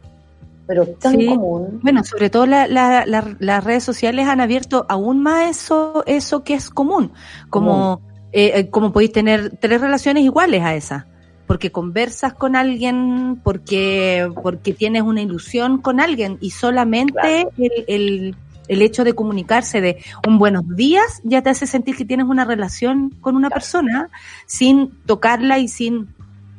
pero 0.67 0.85
tan 0.87 1.13
común. 1.25 1.79
Bueno, 1.81 2.03
sobre 2.03 2.29
todo 2.29 2.45
las 2.45 3.63
redes 3.63 3.83
sociales 3.83 4.27
han 4.27 4.41
abierto 4.41 4.85
aún 4.89 5.21
más 5.21 5.49
eso, 5.49 6.03
eso 6.07 6.43
que 6.43 6.55
es 6.55 6.69
común, 6.69 7.11
como, 7.49 8.01
eh, 8.31 8.51
eh, 8.55 8.69
como 8.69 8.91
podéis 8.91 9.11
tener 9.11 9.57
tres 9.57 9.81
relaciones 9.81 10.23
iguales 10.23 10.63
a 10.63 10.75
esa, 10.75 11.07
porque 11.47 11.71
conversas 11.71 12.33
con 12.33 12.55
alguien, 12.55 13.39
porque, 13.43 14.29
porque 14.41 14.73
tienes 14.73 15.03
una 15.03 15.21
ilusión 15.21 15.79
con 15.79 15.99
alguien 15.99 16.37
y 16.41 16.51
solamente 16.51 17.47
el, 17.57 17.85
el, 17.87 18.35
el, 18.67 18.81
hecho 18.81 19.03
de 19.03 19.13
comunicarse 19.13 19.81
de 19.81 20.03
un 20.27 20.39
buenos 20.39 20.63
días 20.75 21.21
ya 21.23 21.43
te 21.43 21.51
hace 21.51 21.67
sentir 21.67 21.95
que 21.95 22.05
tienes 22.05 22.25
una 22.25 22.45
relación 22.45 23.11
con 23.21 23.35
una 23.35 23.49
persona 23.49 24.09
sin 24.47 24.89
tocarla 25.05 25.59
y 25.59 25.67
sin 25.67 26.14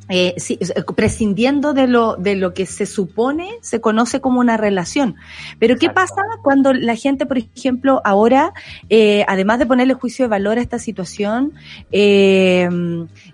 eh, 0.09 0.35
sí, 0.37 0.59
prescindiendo 0.95 1.73
de 1.73 1.87
lo, 1.87 2.17
de 2.17 2.37
lo 2.37 2.55
que 2.55 2.67
se 2.67 2.87
supone 2.87 3.51
se 3.61 3.81
conoce 3.81 4.21
como 4.21 4.41
una 4.41 4.57
relación. 4.57 5.17
Pero 5.59 5.77
¿qué 5.77 5.91
pasa 5.91 6.23
cuando 6.43 6.73
la 6.73 6.95
gente, 6.95 7.27
por 7.27 7.39
ejemplo, 7.39 8.01
ahora, 8.05 8.53
eh, 8.89 9.25
además 9.29 9.59
de 9.59 9.67
ponerle 9.67 9.95
juicio 9.95 10.25
de 10.25 10.29
valor 10.29 10.59
a 10.59 10.63
esta 10.63 10.79
situación, 10.79 11.53
eh, 11.91 12.69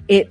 eh, 0.09 0.31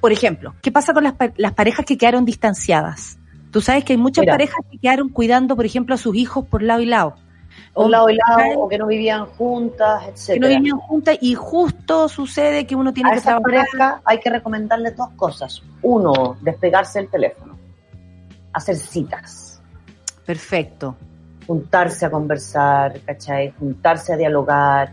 por 0.00 0.12
ejemplo, 0.12 0.54
¿qué 0.62 0.72
pasa 0.72 0.92
con 0.92 1.04
las, 1.04 1.14
las 1.36 1.52
parejas 1.52 1.84
que 1.84 1.98
quedaron 1.98 2.24
distanciadas? 2.24 3.18
Tú 3.50 3.60
sabes 3.60 3.84
que 3.84 3.92
hay 3.94 3.98
muchas 3.98 4.26
parejas 4.26 4.64
que 4.70 4.78
quedaron 4.78 5.08
cuidando, 5.08 5.56
por 5.56 5.66
ejemplo, 5.66 5.94
a 5.94 5.98
sus 5.98 6.14
hijos 6.16 6.46
por 6.46 6.62
lado 6.62 6.80
y 6.80 6.86
lado 6.86 7.16
un 7.74 7.90
lado 7.90 8.10
y 8.10 8.16
lado, 8.16 8.60
o 8.60 8.68
que 8.68 8.78
no 8.78 8.86
vivían 8.86 9.26
juntas, 9.26 10.04
etc. 10.08 10.34
Que 10.34 10.40
no 10.40 10.48
vivían 10.48 10.78
juntas 10.78 11.18
y 11.20 11.34
justo 11.34 12.08
sucede 12.08 12.66
que 12.66 12.74
uno 12.74 12.92
tiene 12.92 13.10
a 13.10 13.12
que 13.14 13.18
esa 13.18 13.40
pareja 13.40 14.00
hay 14.04 14.20
que 14.20 14.30
recomendarle 14.30 14.90
dos 14.92 15.10
cosas. 15.10 15.62
Uno, 15.82 16.36
despegarse 16.40 17.00
del 17.00 17.10
teléfono, 17.10 17.58
hacer 18.52 18.76
citas. 18.76 19.62
Perfecto. 20.24 20.96
Juntarse 21.46 22.06
a 22.06 22.10
conversar, 22.10 23.00
¿cachai? 23.00 23.52
Juntarse 23.58 24.12
a 24.12 24.16
dialogar, 24.16 24.92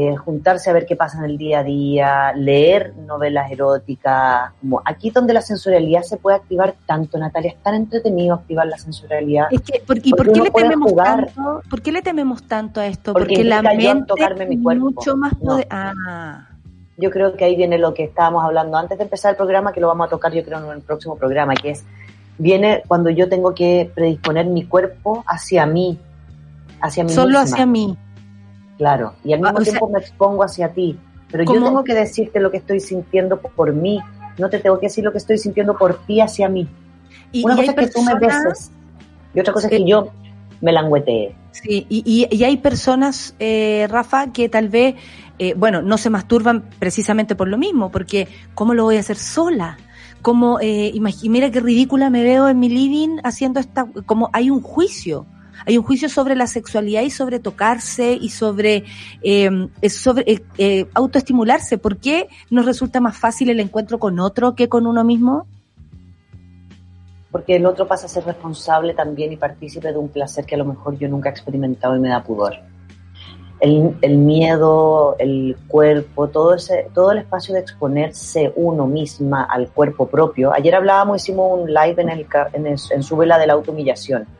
eh, 0.00 0.14
juntarse 0.14 0.70
a 0.70 0.72
ver 0.72 0.86
qué 0.86 0.94
pasa 0.94 1.18
en 1.18 1.24
el 1.24 1.36
día 1.36 1.58
a 1.58 1.64
día, 1.64 2.32
leer 2.36 2.94
novelas 2.98 3.50
eróticas, 3.50 4.52
como 4.60 4.80
aquí 4.84 5.10
donde 5.10 5.34
la 5.34 5.42
sensorialidad 5.42 6.02
se 6.02 6.18
puede 6.18 6.36
activar 6.36 6.76
tanto, 6.86 7.18
Natalia, 7.18 7.50
es 7.50 7.60
tan 7.64 7.74
entretenido 7.74 8.36
activar 8.36 8.68
la 8.68 8.78
sensorialidad. 8.78 9.48
Es 9.50 9.60
que, 9.62 9.80
por, 9.80 9.98
¿Y 10.00 10.12
por 10.12 10.32
qué, 10.32 10.40
le 10.40 10.50
tememos 10.52 10.94
tanto, 10.94 11.62
por 11.68 11.82
qué 11.82 11.90
le 11.90 12.02
tememos 12.02 12.42
tanto 12.44 12.80
a 12.80 12.86
esto? 12.86 13.12
Porque, 13.12 13.42
la 13.42 13.60
mente 13.60 14.04
tocarme 14.06 14.46
mi 14.46 14.62
cuerpo. 14.62 14.84
mucho 14.84 15.16
más 15.16 15.32
ah. 15.68 16.46
Yo 16.96 17.10
creo 17.10 17.34
que 17.34 17.44
ahí 17.44 17.56
viene 17.56 17.76
lo 17.76 17.92
que 17.92 18.04
estábamos 18.04 18.44
hablando 18.44 18.76
antes 18.76 18.98
de 18.98 19.02
empezar 19.02 19.32
el 19.32 19.36
programa, 19.36 19.72
que 19.72 19.80
lo 19.80 19.88
vamos 19.88 20.06
a 20.06 20.10
tocar 20.10 20.32
yo 20.32 20.44
creo 20.44 20.64
en 20.64 20.76
el 20.76 20.80
próximo 20.80 21.16
programa, 21.16 21.54
que 21.56 21.70
es, 21.70 21.84
viene 22.38 22.84
cuando 22.86 23.10
yo 23.10 23.28
tengo 23.28 23.52
que 23.52 23.90
predisponer 23.92 24.46
mi 24.46 24.64
cuerpo 24.64 25.24
hacia 25.26 25.66
mí, 25.66 25.98
hacia 26.80 27.02
mí 27.02 27.10
Solo 27.10 27.40
hacia 27.40 27.66
mí 27.66 27.98
Claro, 28.78 29.14
y 29.24 29.32
al 29.32 29.44
ah, 29.44 29.52
mismo 29.52 29.64
tiempo 29.64 29.88
me 29.90 29.98
expongo 29.98 30.44
hacia 30.44 30.72
ti. 30.72 30.98
Pero 31.30 31.44
yo 31.44 31.62
tengo 31.62 31.84
que 31.84 31.94
decirte 31.94 32.40
lo 32.40 32.50
que 32.50 32.56
estoy 32.56 32.80
sintiendo 32.80 33.38
por 33.38 33.74
mí, 33.74 34.00
no 34.38 34.48
te 34.48 34.60
tengo 34.60 34.78
que 34.78 34.86
decir 34.86 35.04
lo 35.04 35.12
que 35.12 35.18
estoy 35.18 35.36
sintiendo 35.36 35.76
por 35.76 35.98
ti 36.06 36.20
hacia 36.20 36.48
mí. 36.48 36.66
Y, 37.32 37.44
Una 37.44 37.56
cosa 37.56 37.72
es 37.72 37.76
que 37.76 37.86
tú 37.88 38.02
me 38.02 38.14
beses 38.14 38.70
y 39.34 39.40
otra 39.40 39.52
cosa 39.52 39.66
es 39.66 39.72
que 39.72 39.84
yo 39.84 40.10
me 40.60 40.72
languetee. 40.72 41.34
Sí, 41.50 41.86
y, 41.88 42.28
y, 42.30 42.44
hay 42.44 42.56
personas, 42.58 43.34
eh, 43.38 43.86
Rafa, 43.90 44.32
que 44.32 44.48
tal 44.48 44.68
vez, 44.68 44.94
eh, 45.38 45.54
bueno, 45.54 45.82
no 45.82 45.98
se 45.98 46.08
masturban 46.08 46.70
precisamente 46.78 47.34
por 47.34 47.48
lo 47.48 47.58
mismo, 47.58 47.90
porque 47.90 48.28
¿cómo 48.54 48.74
lo 48.74 48.84
voy 48.84 48.96
a 48.96 49.00
hacer 49.00 49.16
sola? 49.16 49.76
Como, 50.22 50.58
eh, 50.60 50.92
mira 51.24 51.50
qué 51.50 51.60
ridícula 51.60 52.10
me 52.10 52.22
veo 52.22 52.48
en 52.48 52.58
mi 52.58 52.68
living 52.68 53.18
haciendo 53.24 53.60
esta, 53.60 53.86
como 54.06 54.30
hay 54.32 54.50
un 54.50 54.62
juicio 54.62 55.26
hay 55.66 55.78
un 55.78 55.84
juicio 55.84 56.08
sobre 56.08 56.34
la 56.34 56.46
sexualidad 56.46 57.02
y 57.02 57.10
sobre 57.10 57.38
tocarse 57.38 58.12
y 58.12 58.30
sobre, 58.30 58.84
em, 59.22 59.68
sobre 59.88 60.24
eh, 60.26 60.42
eh, 60.58 60.86
autoestimularse. 60.94 61.78
¿Por 61.78 61.98
qué 61.98 62.28
nos 62.50 62.66
resulta 62.66 63.00
más 63.00 63.16
fácil 63.16 63.50
el 63.50 63.60
encuentro 63.60 63.98
con 63.98 64.18
otro 64.20 64.54
que 64.54 64.68
con 64.68 64.86
uno 64.86 65.04
mismo? 65.04 65.46
Porque 67.30 67.56
el 67.56 67.66
otro 67.66 67.86
pasa 67.86 68.06
a 68.06 68.08
ser 68.08 68.24
responsable 68.24 68.94
también 68.94 69.32
y 69.32 69.36
partícipe 69.36 69.92
de 69.92 69.98
un 69.98 70.08
placer 70.08 70.46
que 70.46 70.54
a 70.54 70.58
lo 70.58 70.64
mejor 70.64 70.98
yo 70.98 71.08
nunca 71.08 71.28
he 71.28 71.32
experimentado 71.32 71.94
y 71.96 72.00
me 72.00 72.08
da 72.08 72.22
pudor. 72.22 72.54
El, 73.60 73.96
el, 74.02 74.18
miedo, 74.18 75.16
el 75.18 75.56
cuerpo, 75.66 76.28
todo 76.28 76.54
ese, 76.54 76.88
todo 76.94 77.10
el 77.10 77.18
espacio 77.18 77.54
de 77.54 77.60
exponerse 77.60 78.52
uno 78.54 78.86
misma 78.86 79.44
al 79.44 79.68
cuerpo 79.68 80.06
propio. 80.06 80.54
Ayer 80.54 80.76
hablábamos, 80.76 81.22
hicimos 81.22 81.60
un 81.60 81.74
live 81.74 82.00
en 82.00 82.08
el 82.08 82.26
en, 82.52 82.66
en 82.66 83.02
su 83.02 83.16
vela 83.16 83.36
de 83.36 83.48
la 83.48 83.54
autohumillación. 83.54 84.37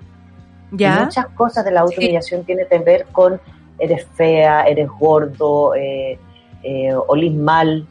Muchas 0.71 1.27
cosas 1.29 1.65
de 1.65 1.71
la 1.71 1.81
autohumillación 1.81 2.45
tienen 2.45 2.67
que 2.69 2.79
ver 2.79 3.07
con 3.07 3.41
eres 3.79 4.07
fea, 4.15 4.63
eres 4.65 4.89
gordo, 4.89 5.75
eh, 5.75 6.19
eh, 6.63 6.95
olís 7.07 7.35
mal. 7.35 7.87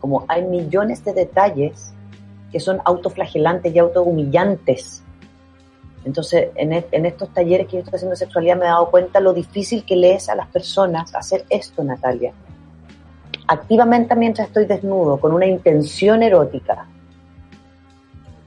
Como 0.00 0.24
hay 0.28 0.42
millones 0.44 1.04
de 1.04 1.12
detalles 1.14 1.92
que 2.52 2.60
son 2.60 2.80
autoflagelantes 2.84 3.74
y 3.74 3.78
autohumillantes. 3.78 5.02
Entonces, 6.04 6.50
en, 6.54 6.72
e, 6.72 6.86
en, 6.92 7.06
estos 7.06 7.32
talleres 7.34 7.66
que 7.66 7.72
yo 7.72 7.78
estoy 7.80 7.96
haciendo 7.96 8.12
de 8.12 8.18
sexualidad 8.18 8.56
me 8.56 8.66
he 8.66 8.68
dado 8.68 8.90
cuenta 8.90 9.18
lo 9.18 9.32
difícil 9.32 9.84
que 9.84 9.96
le 9.96 10.14
es 10.14 10.28
a 10.28 10.36
las 10.36 10.46
personas 10.48 11.12
hacer 11.14 11.44
esto, 11.50 11.82
Natalia. 11.82 12.32
Activamente 13.48 14.14
mientras 14.14 14.48
estoy 14.48 14.66
desnudo, 14.66 15.18
con 15.18 15.32
una 15.32 15.46
intención 15.46 16.22
erótica, 16.22 16.86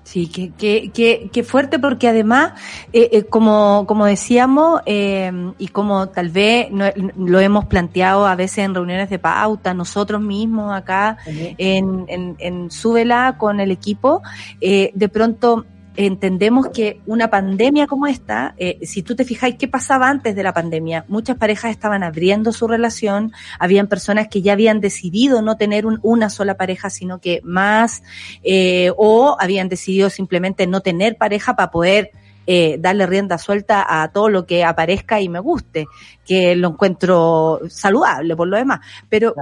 Sí, 0.10 0.26
que, 0.26 0.50
que, 0.90 1.30
que, 1.32 1.44
fuerte 1.44 1.78
porque 1.78 2.08
además, 2.08 2.54
eh, 2.94 3.10
eh, 3.12 3.24
como, 3.26 3.86
como 3.88 4.08
decíamos, 4.08 4.82
eh, 4.88 5.32
y 5.60 5.68
como 5.68 6.10
tal 6.10 6.30
vez 6.30 6.70
lo 7.16 7.40
hemos 7.40 7.66
planteado 7.66 8.26
a 8.26 8.36
veces 8.36 8.66
en 8.66 8.74
reuniones 8.74 9.12
de 9.12 9.20
pauta, 9.20 9.76
nosotros 9.76 10.20
mismos 10.20 10.74
acá 10.76 11.18
en, 11.28 12.06
en, 12.08 12.36
en 12.40 12.72
Súbela 12.72 13.36
con 13.38 13.60
el 13.60 13.70
equipo, 13.70 14.24
de 14.60 15.10
pronto 15.14 15.68
entendemos 15.96 16.70
que 16.70 17.02
una 17.06 17.30
pandemia 17.30 17.88
como 17.88 18.08
esta, 18.08 18.54
eh, 18.58 18.80
si 18.84 19.04
tú 19.04 19.16
te 19.16 19.26
fijáis 19.26 19.56
qué 19.56 19.68
pasaba 19.68 20.10
antes 20.10 20.36
de 20.36 20.44
la 20.44 20.54
pandemia, 20.54 21.06
muchas 21.08 21.38
parejas 21.38 21.72
estaban 21.72 22.04
abriendo 22.04 22.52
su 22.54 22.68
relación, 22.68 23.34
habían 23.60 23.88
personas 23.88 24.28
que 24.28 24.42
ya 24.42 24.54
habían 24.54 24.80
decidido 24.80 25.42
no 25.42 25.58
tener 25.58 25.86
una 25.86 26.30
sola 26.30 26.56
pareja, 26.56 26.90
sino 26.90 27.20
que 27.20 27.42
más, 27.44 28.04
eh, 28.44 28.92
o 28.98 29.36
habían 29.40 29.70
decidido 29.70 30.10
simplemente 30.10 30.68
no 30.68 30.82
tener 30.82 31.18
pareja 31.18 31.56
para 31.56 31.72
poder 31.72 32.12
eh, 32.48 32.78
darle 32.80 33.06
rienda 33.06 33.38
suelta 33.38 33.86
a 33.88 34.12
todo 34.12 34.30
lo 34.30 34.46
que 34.46 34.64
aparezca 34.64 35.22
y 35.22 35.30
me 35.30 35.40
guste, 35.40 35.88
que 36.26 36.56
lo 36.56 36.70
encuentro 36.70 37.60
saludable 37.70 38.36
por 38.36 38.48
lo 38.48 38.58
demás. 38.58 38.80
Pero, 39.10 39.36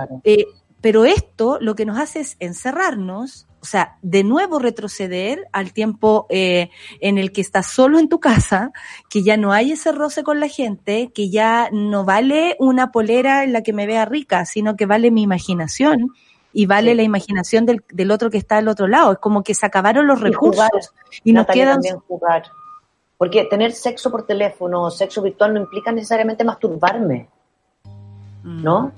pero 0.82 1.06
esto 1.06 1.58
lo 1.62 1.76
que 1.76 1.86
nos 1.86 2.00
hace 2.00 2.20
es 2.20 2.36
encerrarnos, 2.40 3.48
sea, 3.68 3.98
de 4.02 4.24
nuevo 4.24 4.60
retroceder 4.60 5.48
al 5.52 5.74
tiempo 5.74 6.26
eh, 6.30 6.70
en 7.02 7.18
el 7.18 7.32
que 7.32 7.42
estás 7.42 7.68
solo 7.68 8.00
en 8.00 8.10
tu 8.10 8.20
casa, 8.20 8.72
que 9.10 9.24
ya 9.24 9.38
no 9.38 9.52
hay 9.52 9.74
ese 9.74 9.92
roce 9.92 10.24
con 10.24 10.40
la 10.40 10.48
gente, 10.48 11.12
que 11.14 11.30
ya 11.30 11.70
no 11.72 12.06
vale 12.06 12.56
una 12.60 12.92
polera 12.92 13.44
en 13.44 13.54
la 13.54 13.62
que 13.62 13.74
me 13.74 13.88
vea 13.88 14.06
rica, 14.06 14.46
sino 14.46 14.76
que 14.76 14.86
vale 14.86 15.12
mi 15.12 15.22
imaginación 15.22 16.12
y 16.54 16.66
vale 16.66 16.96
la 16.96 17.04
imaginación 17.04 17.66
del, 17.66 17.84
del, 17.90 18.10
otro 18.12 18.30
que 18.30 18.38
está 18.38 18.58
al 18.58 18.68
otro 18.68 18.88
lado. 18.88 19.12
Es 19.12 19.20
como 19.20 19.44
que 19.44 19.54
se 19.54 19.66
acabaron 19.66 20.08
los 20.08 20.20
recursos 20.22 20.66
y, 20.66 20.70
jugar, 20.70 20.82
y 21.24 21.34
nos 21.34 21.42
Natalia, 21.42 21.64
quedan... 21.64 21.76
también 21.76 22.00
jugar. 22.00 22.44
Porque 23.18 23.46
tener 23.46 23.74
sexo 23.74 24.10
por 24.12 24.26
teléfono 24.26 24.84
o 24.84 24.92
sexo 24.92 25.22
virtual 25.22 25.54
no 25.54 25.60
implica 25.60 25.92
necesariamente 25.92 26.44
masturbarme, 26.44 27.30
¿no? 28.44 28.92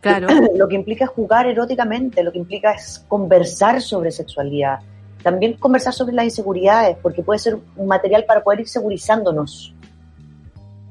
Claro. 0.00 0.28
Lo 0.56 0.68
que 0.68 0.76
implica 0.76 1.04
es 1.04 1.10
jugar 1.10 1.46
eróticamente, 1.46 2.22
lo 2.22 2.32
que 2.32 2.38
implica 2.38 2.72
es 2.72 3.04
conversar 3.08 3.80
sobre 3.80 4.10
sexualidad. 4.10 4.78
También 5.22 5.54
conversar 5.54 5.92
sobre 5.92 6.14
las 6.14 6.26
inseguridades, 6.26 6.96
porque 7.02 7.22
puede 7.22 7.40
ser 7.40 7.58
un 7.76 7.86
material 7.86 8.24
para 8.24 8.42
poder 8.42 8.60
ir 8.60 8.68
segurizándonos. 8.68 9.74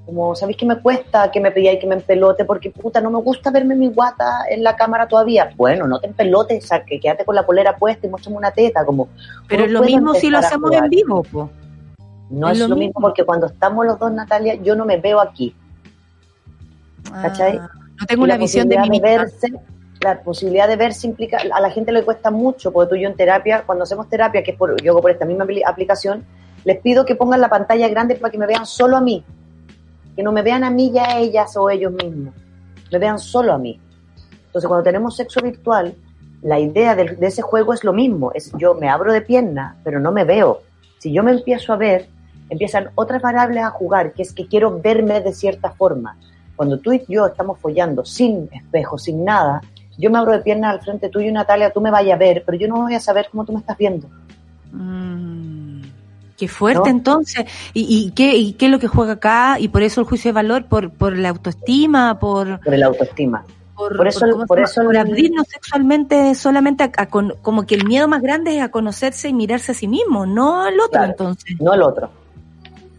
Como, 0.05 0.35
¿sabéis 0.35 0.57
que 0.57 0.65
me 0.65 0.81
cuesta 0.81 1.29
que 1.31 1.39
me 1.39 1.49
y 1.49 1.79
que 1.79 1.87
me 1.87 1.95
empelote? 1.95 2.45
Porque, 2.45 2.69
puta, 2.71 3.01
no 3.01 3.09
me 3.09 3.19
gusta 3.19 3.51
verme 3.51 3.75
mi 3.75 3.87
guata 3.89 4.45
en 4.49 4.63
la 4.63 4.75
cámara 4.75 5.07
todavía. 5.07 5.49
Bueno, 5.55 5.87
no 5.87 5.99
te 5.99 6.07
empelotes, 6.07 6.63
o 6.63 6.67
sea, 6.67 6.83
que 6.83 6.99
quédate 6.99 7.25
con 7.25 7.35
la 7.35 7.45
polera 7.45 7.75
puesta 7.75 8.07
y 8.07 8.09
muéstrame 8.09 8.37
una 8.37 8.51
teta, 8.51 8.85
como... 8.85 9.09
Pero 9.47 9.65
es 9.65 9.71
lo 9.71 9.81
mismo 9.81 10.13
si 10.13 10.29
lo 10.29 10.37
hacemos 10.37 10.71
en 10.71 10.89
vivo, 10.89 11.23
po. 11.23 11.49
No 12.29 12.49
es, 12.49 12.53
es 12.53 12.59
lo, 12.59 12.75
mismo. 12.75 12.87
mismo 12.87 13.01
porque 13.01 13.23
cuando 13.23 13.47
estamos 13.47 13.85
los 13.85 13.99
dos, 13.99 14.11
Natalia, 14.11 14.55
yo 14.55 14.75
no 14.75 14.85
me 14.85 14.97
veo 14.97 15.19
aquí. 15.19 15.53
¿Cachai? 17.21 17.57
Ah, 17.57 17.69
no 17.99 18.05
tengo 18.05 18.23
una 18.23 18.37
visión 18.37 18.69
de 18.69 18.77
mí 18.79 18.99
verse, 18.99 19.51
La 20.01 20.21
posibilidad 20.21 20.67
de 20.67 20.75
verse 20.75 21.07
implica, 21.07 21.37
a 21.37 21.59
la 21.59 21.71
gente 21.71 21.91
le 21.91 22.03
cuesta 22.03 22.29
mucho, 22.29 22.71
porque 22.71 22.89
tú 22.89 22.95
y 22.95 23.01
yo 23.01 23.09
en 23.09 23.15
terapia, 23.15 23.63
cuando 23.65 23.83
hacemos 23.83 24.07
terapia, 24.09 24.43
que 24.43 24.51
es 24.51 24.57
por, 24.57 24.79
yo 24.81 24.91
hago 24.91 25.01
por 25.01 25.11
esta 25.11 25.25
misma 25.25 25.45
aplicación, 25.65 26.25
les 26.63 26.79
pido 26.79 27.05
que 27.05 27.15
pongan 27.15 27.41
la 27.41 27.49
pantalla 27.49 27.87
grande 27.87 28.15
para 28.15 28.31
que 28.31 28.37
me 28.37 28.45
vean 28.45 28.65
solo 28.65 28.97
a 28.97 29.01
mí. 29.01 29.23
Que 30.15 30.23
no 30.23 30.31
me 30.31 30.41
vean 30.41 30.63
a 30.63 30.69
mí 30.69 30.91
ya 30.91 31.17
ellas 31.17 31.55
o 31.57 31.69
ellos 31.69 31.91
mismos. 31.91 32.33
Me 32.91 32.99
vean 32.99 33.19
solo 33.19 33.53
a 33.53 33.57
mí. 33.57 33.79
Entonces, 34.47 34.67
cuando 34.67 34.83
tenemos 34.83 35.15
sexo 35.15 35.41
virtual, 35.41 35.95
la 36.41 36.59
idea 36.59 36.95
de, 36.95 37.15
de 37.15 37.27
ese 37.27 37.41
juego 37.41 37.73
es 37.73 37.83
lo 37.83 37.93
mismo. 37.93 38.31
Es 38.33 38.51
yo 38.57 38.73
me 38.75 38.89
abro 38.89 39.13
de 39.13 39.21
pierna, 39.21 39.77
pero 39.83 39.99
no 39.99 40.11
me 40.11 40.23
veo. 40.23 40.61
Si 40.99 41.11
yo 41.11 41.23
me 41.23 41.31
empiezo 41.31 41.73
a 41.73 41.77
ver, 41.77 42.07
empiezan 42.49 42.89
otras 42.95 43.21
variables 43.21 43.63
a 43.63 43.69
jugar, 43.69 44.13
que 44.13 44.23
es 44.23 44.33
que 44.33 44.47
quiero 44.47 44.79
verme 44.79 45.21
de 45.21 45.33
cierta 45.33 45.71
forma. 45.71 46.17
Cuando 46.57 46.79
tú 46.79 46.91
y 46.91 47.05
yo 47.07 47.27
estamos 47.27 47.59
follando 47.59 48.03
sin 48.03 48.49
espejo, 48.51 48.97
sin 48.97 49.23
nada, 49.23 49.61
yo 49.95 50.09
me 50.09 50.17
abro 50.17 50.33
de 50.33 50.39
piernas 50.39 50.73
al 50.73 50.81
frente 50.81 51.07
tuyo, 51.07 51.31
Natalia, 51.31 51.71
tú 51.71 51.79
me 51.79 51.91
vayas 51.91 52.15
a 52.15 52.17
ver, 52.17 52.43
pero 52.43 52.57
yo 52.57 52.67
no 52.67 52.81
voy 52.81 52.95
a 52.95 52.99
saber 52.99 53.27
cómo 53.31 53.45
tú 53.45 53.53
me 53.53 53.59
estás 53.59 53.77
viendo. 53.77 54.07
Mm, 54.71 55.81
qué 56.35 56.47
fuerte 56.47 56.89
¿No? 56.89 56.97
entonces. 56.97 57.45
¿Y, 57.75 57.85
y, 58.07 58.11
qué, 58.11 58.35
¿Y 58.35 58.53
qué 58.53 58.65
es 58.65 58.71
lo 58.71 58.79
que 58.79 58.87
juega 58.87 59.13
acá? 59.13 59.59
Y 59.59 59.67
por 59.67 59.83
eso 59.83 60.01
el 60.01 60.07
juicio 60.07 60.29
de 60.29 60.33
valor, 60.33 60.65
por, 60.65 60.89
por 60.89 61.15
la 61.15 61.29
autoestima, 61.29 62.17
por... 62.17 62.59
Por 62.59 62.73
el 62.73 62.81
autoestima. 62.81 63.45
Por, 63.75 63.95
por 63.95 64.07
eso, 64.07 64.25
por, 64.27 64.47
por 64.47 64.59
eso 64.59 64.81
por 64.83 64.97
abrirnos 64.97 65.47
sexualmente 65.47 66.33
solamente 66.33 66.83
a, 66.83 66.91
a, 66.97 67.05
como 67.05 67.67
que 67.67 67.75
el 67.75 67.85
miedo 67.85 68.07
más 68.07 68.23
grande 68.23 68.57
es 68.57 68.63
a 68.63 68.69
conocerse 68.69 69.29
y 69.29 69.33
mirarse 69.33 69.73
a 69.73 69.75
sí 69.75 69.87
mismo, 69.87 70.25
no 70.25 70.63
al 70.63 70.79
otro 70.79 70.89
claro, 70.89 71.11
entonces. 71.11 71.55
No 71.59 71.73
al 71.73 71.83
otro. 71.83 72.09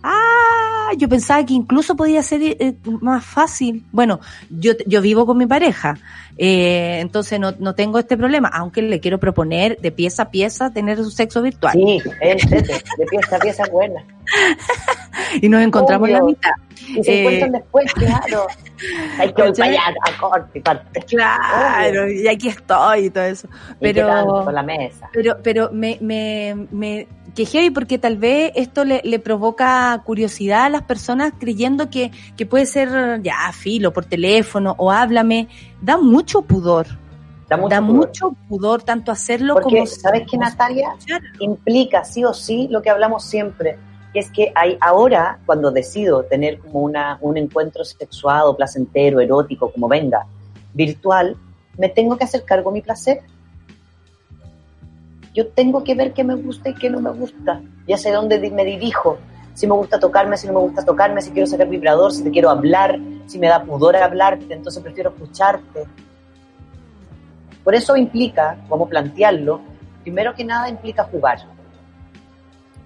Ah, 0.02 0.90
yo 0.96 1.08
pensaba 1.08 1.44
que 1.44 1.54
incluso 1.54 1.96
podía 1.96 2.22
ser 2.22 2.40
eh, 2.42 2.74
más 3.00 3.24
fácil. 3.24 3.84
Bueno, 3.92 4.20
yo, 4.50 4.72
yo 4.86 5.02
vivo 5.02 5.26
con 5.26 5.36
mi 5.36 5.46
pareja, 5.46 5.98
eh, 6.36 7.00
entonces 7.00 7.40
no, 7.40 7.52
no 7.58 7.74
tengo 7.74 7.98
este 7.98 8.16
problema, 8.16 8.48
aunque 8.48 8.80
le 8.80 9.00
quiero 9.00 9.18
proponer 9.18 9.76
de 9.78 9.90
pieza 9.90 10.24
a 10.24 10.30
pieza 10.30 10.72
tener 10.72 10.98
su 10.98 11.10
sexo 11.10 11.42
virtual. 11.42 11.72
Sí, 11.72 12.00
es, 12.20 12.48
de 12.48 13.06
pieza 13.10 13.36
a 13.36 13.38
pieza 13.40 13.64
buena. 13.72 14.04
y 15.42 15.48
nos 15.48 15.62
encontramos 15.62 16.08
en 16.08 16.14
la 16.14 16.22
mitad. 16.22 16.50
Y 16.86 17.02
se 17.02 17.12
eh, 17.12 17.20
encuentran 17.20 17.52
después, 17.52 17.92
claro. 17.92 18.46
Hay 19.18 19.32
que 19.32 19.48
ir 19.48 19.52
para 19.52 19.70
allá 19.70 19.80
a 20.06 20.18
corte, 20.18 20.60
parte. 20.60 21.02
Claro, 21.02 22.04
Obvio. 22.04 22.22
y 22.22 22.28
aquí 22.28 22.48
estoy 22.48 23.06
y 23.06 23.10
todo 23.10 23.24
eso. 23.24 23.48
Pero, 23.80 24.50
la 24.50 24.62
mesa. 24.62 25.10
Pero, 25.12 25.38
pero 25.42 25.70
me, 25.72 25.98
me, 26.00 26.68
me 26.70 27.08
que 27.38 27.46
heavy 27.46 27.70
porque 27.70 27.98
tal 27.98 28.16
vez 28.16 28.50
esto 28.56 28.84
le, 28.84 29.00
le, 29.04 29.20
provoca 29.20 30.02
curiosidad 30.04 30.64
a 30.64 30.68
las 30.68 30.82
personas 30.82 31.32
creyendo 31.38 31.88
que, 31.88 32.10
que 32.36 32.46
puede 32.46 32.66
ser 32.66 33.22
ya 33.22 33.52
filo 33.52 33.92
por 33.92 34.06
teléfono 34.06 34.74
o 34.76 34.90
háblame, 34.90 35.46
da 35.80 35.98
mucho 35.98 36.42
pudor. 36.42 36.88
Da 37.48 37.56
mucho, 37.56 37.68
da 37.68 37.80
pudor. 37.80 37.94
mucho 37.94 38.36
pudor 38.48 38.82
tanto 38.82 39.12
hacerlo 39.12 39.54
porque, 39.54 39.76
como 39.76 39.86
sabes 39.86 40.26
que 40.28 40.36
Natalia 40.36 40.88
implica 41.38 42.04
sí 42.04 42.24
o 42.24 42.34
sí 42.34 42.66
lo 42.72 42.82
que 42.82 42.90
hablamos 42.90 43.22
siempre 43.22 43.78
que 44.12 44.18
es 44.18 44.32
que 44.32 44.50
hay 44.56 44.76
ahora 44.80 45.38
cuando 45.46 45.70
decido 45.70 46.24
tener 46.24 46.58
como 46.58 46.80
una 46.80 47.18
un 47.20 47.36
encuentro 47.36 47.84
sexuado 47.84 48.56
placentero 48.56 49.20
erótico 49.20 49.70
como 49.70 49.86
venga 49.86 50.26
virtual 50.74 51.36
me 51.78 51.88
tengo 51.88 52.16
que 52.18 52.24
hacer 52.24 52.44
cargo 52.44 52.70
de 52.70 52.74
mi 52.74 52.82
placer 52.82 53.20
yo 55.38 55.46
tengo 55.46 55.84
que 55.84 55.94
ver 55.94 56.12
qué 56.14 56.24
me 56.24 56.34
gusta 56.34 56.70
y 56.70 56.74
qué 56.74 56.90
no 56.90 57.00
me 57.00 57.12
gusta. 57.12 57.62
Ya 57.86 57.96
sé 57.96 58.10
dónde 58.10 58.40
me 58.50 58.64
dirijo. 58.64 59.18
Si 59.54 59.68
me 59.68 59.74
gusta 59.74 60.00
tocarme, 60.00 60.36
si 60.36 60.48
no 60.48 60.52
me 60.52 60.58
gusta 60.58 60.84
tocarme, 60.84 61.22
si 61.22 61.30
quiero 61.30 61.46
sacar 61.46 61.68
vibrador, 61.68 62.10
si 62.10 62.24
te 62.24 62.30
quiero 62.32 62.50
hablar, 62.50 62.98
si 63.26 63.38
me 63.38 63.46
da 63.46 63.62
pudor 63.62 63.94
hablarte, 63.94 64.52
entonces 64.52 64.82
prefiero 64.82 65.10
escucharte. 65.10 65.84
Por 67.62 67.72
eso 67.72 67.96
implica, 67.96 68.58
cómo 68.68 68.88
plantearlo, 68.88 69.60
primero 70.02 70.34
que 70.34 70.44
nada 70.44 70.68
implica 70.68 71.04
jugar. 71.04 71.38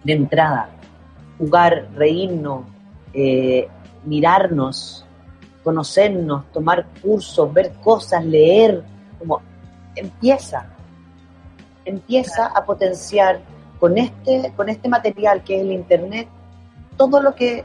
De 0.04 0.12
entrada, 0.12 0.68
jugar, 1.38 1.88
reírnos, 1.94 2.66
eh, 3.14 3.66
mirarnos, 4.04 5.06
conocernos, 5.64 6.52
tomar 6.52 6.86
cursos, 7.00 7.50
ver 7.50 7.72
cosas, 7.82 8.22
leer, 8.26 8.84
como 9.18 9.40
empieza 9.96 10.66
empieza 11.84 12.46
a 12.46 12.64
potenciar 12.64 13.40
con 13.78 13.98
este, 13.98 14.52
con 14.56 14.68
este 14.68 14.88
material 14.88 15.42
que 15.42 15.56
es 15.56 15.62
el 15.62 15.72
Internet 15.72 16.28
todo 16.96 17.20
lo 17.20 17.34
que 17.34 17.64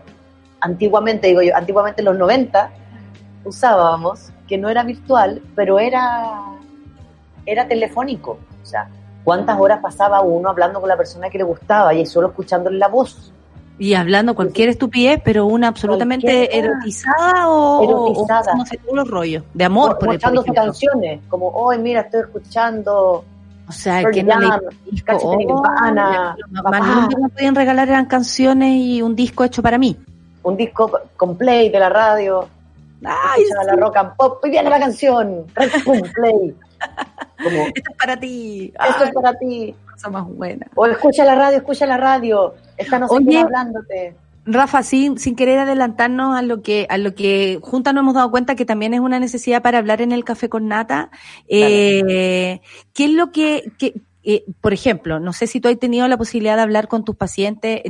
antiguamente, 0.62 1.28
digo 1.28 1.42
yo, 1.42 1.56
antiguamente 1.56 2.02
en 2.02 2.06
los 2.06 2.18
90 2.18 2.72
usábamos, 3.46 4.32
que 4.48 4.58
no 4.58 4.70
era 4.70 4.84
virtual, 4.84 5.42
pero 5.56 5.80
era, 5.80 6.44
era 7.46 7.68
telefónico. 7.68 8.40
O 8.62 8.66
sea, 8.66 8.90
¿cuántas 9.24 9.60
horas 9.60 9.80
pasaba 9.82 10.22
uno 10.22 10.50
hablando 10.50 10.80
con 10.80 10.90
la 10.90 10.98
persona 10.98 11.30
que 11.30 11.38
le 11.38 11.44
gustaba 11.44 11.94
y 11.94 12.06
solo 12.06 12.28
escuchándole 12.30 12.78
la 12.78 12.88
voz? 12.88 13.34
Y 13.80 13.94
hablando 13.94 14.34
cualquier 14.34 14.70
estupidez, 14.70 15.22
pero 15.24 15.46
una 15.46 15.68
absolutamente 15.68 16.58
erotizada 16.58 17.48
o, 17.48 17.84
erotizada. 17.84 18.54
o 18.54 18.58
no 18.58 18.66
sé, 18.66 18.78
todos 18.78 18.96
los 18.96 19.08
rollos 19.08 19.44
de 19.54 19.64
amor. 19.64 19.92
O, 19.92 20.00
por 20.00 20.10
escuchando 20.10 20.44
sus 20.44 20.56
canciones, 20.56 21.22
como, 21.30 21.50
hoy 21.50 21.78
mira, 21.78 22.02
estoy 22.02 22.22
escuchando 22.22 23.24
o 23.68 23.72
sea, 23.72 24.10
que 24.12 24.24
no 24.24 24.40
le 24.40 24.48
disco, 24.92 25.18
oh, 25.24 25.38
lo 25.40 26.64
más 26.64 27.10
que 27.10 27.18
me 27.18 27.30
podían 27.30 27.54
regalar 27.54 27.90
eran 27.90 28.06
canciones 28.06 28.76
y 28.76 29.02
un 29.02 29.16
disco 29.16 29.44
hecho 29.44 29.62
para 29.62 29.78
mí. 29.78 29.98
Un 30.44 30.56
disco 30.56 31.02
con 31.18 31.38
play 31.38 31.70
de 31.70 31.80
la 31.80 31.90
radio. 31.90 32.48
Ay, 33.04 33.44
sí. 33.44 33.54
la 33.66 33.76
rock 33.76 33.98
and 33.98 34.16
pop 34.16 34.46
y 34.46 34.50
viene 34.52 34.70
la 34.70 34.80
canción. 34.80 35.46
Pum, 35.86 36.02
play. 36.14 36.56
Como, 37.44 37.62
esto 37.76 37.92
es 37.92 37.98
para 37.98 38.18
ti. 38.18 38.74
Esto 38.74 39.04
Ay, 39.04 39.08
es 39.08 39.14
para 39.14 39.34
ti. 39.34 39.76
Cosa 39.92 40.10
más 40.10 40.26
buena. 40.26 40.66
O 40.76 40.86
escucha 40.86 41.26
la 41.26 41.36
radio, 41.36 41.58
escucha 41.58 41.86
la 41.86 41.98
radio. 41.98 42.56
Está 42.78 43.00
no 43.00 43.08
sé 43.10 43.16
Oye, 43.16 43.40
hablándote. 43.40 44.16
Rafa, 44.48 44.82
sin, 44.82 45.20
sin 45.20 45.36
querer 45.36 45.60
adelantarnos 45.60 46.38
a 46.38 46.42
lo 46.42 46.62
que, 46.62 46.88
a 46.90 46.98
lo 46.98 47.14
que 47.14 47.60
juntas 47.62 47.94
nos 47.94 48.02
hemos 48.02 48.16
dado 48.16 48.32
cuenta 48.32 48.56
que 48.56 48.66
también 48.66 48.94
es 48.94 49.02
una 49.02 49.20
necesidad 49.20 49.62
para 49.62 49.78
hablar 49.78 50.02
en 50.02 50.14
el 50.14 50.24
café 50.24 50.48
con 50.48 50.68
nata. 50.68 51.12
Eh, 51.50 52.62
¿Qué 52.94 53.06
es 53.06 53.12
lo 53.12 53.32
que, 53.32 53.72
que 53.78 53.94
eh, 54.24 54.46
por 54.62 54.74
ejemplo, 54.74 55.20
no 55.20 55.34
sé 55.34 55.48
si 55.48 55.60
tú 55.60 55.68
has 55.68 55.78
tenido 55.78 56.08
la 56.08 56.18
posibilidad 56.18 56.56
de 56.56 56.62
hablar 56.62 56.88
con 56.88 57.04
tus 57.04 57.16
pacientes, 57.16 57.82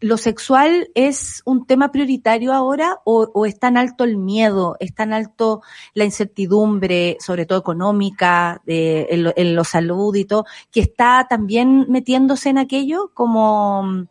¿lo 0.00 0.16
sexual 0.16 0.90
es 0.94 1.42
un 1.44 1.66
tema 1.66 1.90
prioritario 1.92 2.52
ahora 2.52 2.98
o, 3.04 3.30
o 3.34 3.46
es 3.46 3.58
tan 3.58 3.76
alto 3.76 4.04
el 4.04 4.16
miedo, 4.16 4.76
es 4.80 4.94
tan 4.94 5.12
alto 5.12 5.62
la 5.94 6.04
incertidumbre, 6.04 7.16
sobre 7.20 7.46
todo 7.46 7.58
económica, 7.58 8.62
de, 8.64 9.08
en, 9.10 9.24
lo, 9.24 9.32
en 9.36 9.54
lo 9.54 9.64
salud 9.64 10.14
y 10.14 10.24
todo, 10.24 10.46
que 10.70 10.80
está 10.80 11.26
también 11.28 11.86
metiéndose 11.88 12.50
en 12.50 12.58
aquello 12.58 13.10
como 13.12 14.06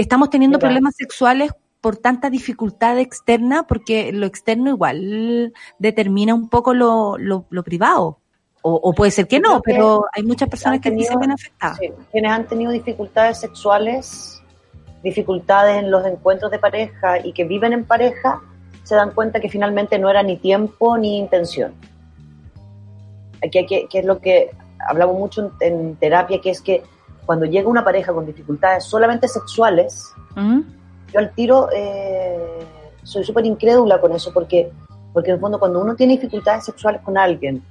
estamos 0.00 0.30
teniendo 0.30 0.58
problemas 0.58 0.94
sexuales 0.96 1.52
por 1.80 1.96
tanta 1.96 2.30
dificultad 2.30 2.98
externa, 2.98 3.66
porque 3.66 4.12
lo 4.12 4.26
externo 4.26 4.70
igual 4.70 5.52
determina 5.78 6.34
un 6.34 6.48
poco 6.48 6.74
lo, 6.74 7.16
lo, 7.18 7.46
lo 7.50 7.62
privado. 7.62 8.18
O, 8.62 8.74
o, 8.74 8.92
puede 8.92 9.10
ser 9.10 9.26
que 9.26 9.40
no, 9.40 9.62
pero 9.62 10.04
hay 10.12 10.22
muchas 10.22 10.46
personas 10.48 10.82
tenido, 10.82 11.08
que 11.08 11.14
se 11.14 11.18
ven 11.18 11.30
afectadas. 11.30 11.78
Sí, 11.78 11.90
quienes 12.12 12.30
han 12.30 12.46
tenido 12.46 12.70
dificultades 12.72 13.40
sexuales, 13.40 14.42
dificultades 15.02 15.78
en 15.82 15.90
los 15.90 16.04
encuentros 16.04 16.50
de 16.50 16.58
pareja 16.58 17.24
y 17.24 17.32
que 17.32 17.44
viven 17.44 17.72
en 17.72 17.86
pareja, 17.86 18.42
se 18.82 18.94
dan 18.94 19.12
cuenta 19.12 19.40
que 19.40 19.48
finalmente 19.48 19.98
no 19.98 20.10
era 20.10 20.22
ni 20.22 20.36
tiempo 20.36 20.98
ni 20.98 21.16
intención. 21.16 21.72
Aquí, 23.42 23.60
aquí, 23.60 23.86
que 23.88 24.00
es 24.00 24.04
lo 24.04 24.18
que 24.18 24.50
hablamos 24.86 25.16
mucho 25.16 25.52
en, 25.60 25.72
en 25.72 25.96
terapia, 25.96 26.38
que 26.42 26.50
es 26.50 26.60
que 26.60 26.82
cuando 27.30 27.46
llega 27.46 27.68
una 27.68 27.84
pareja 27.84 28.12
con 28.12 28.26
dificultades 28.26 28.82
solamente 28.82 29.28
sexuales, 29.28 30.12
yo 30.34 31.20
al 31.20 31.30
tiro 31.32 31.68
eh, 31.72 32.58
soy 33.04 33.22
súper 33.22 33.46
incrédula 33.46 34.00
con 34.00 34.10
eso, 34.10 34.32
porque, 34.34 34.72
porque 35.12 35.30
en 35.30 35.34
el 35.36 35.40
fondo 35.40 35.60
cuando 35.60 35.80
uno 35.80 35.94
tiene 35.94 36.14
dificultades 36.14 36.64
sexuales 36.64 37.02
con 37.02 37.16
alguien, 37.16 37.62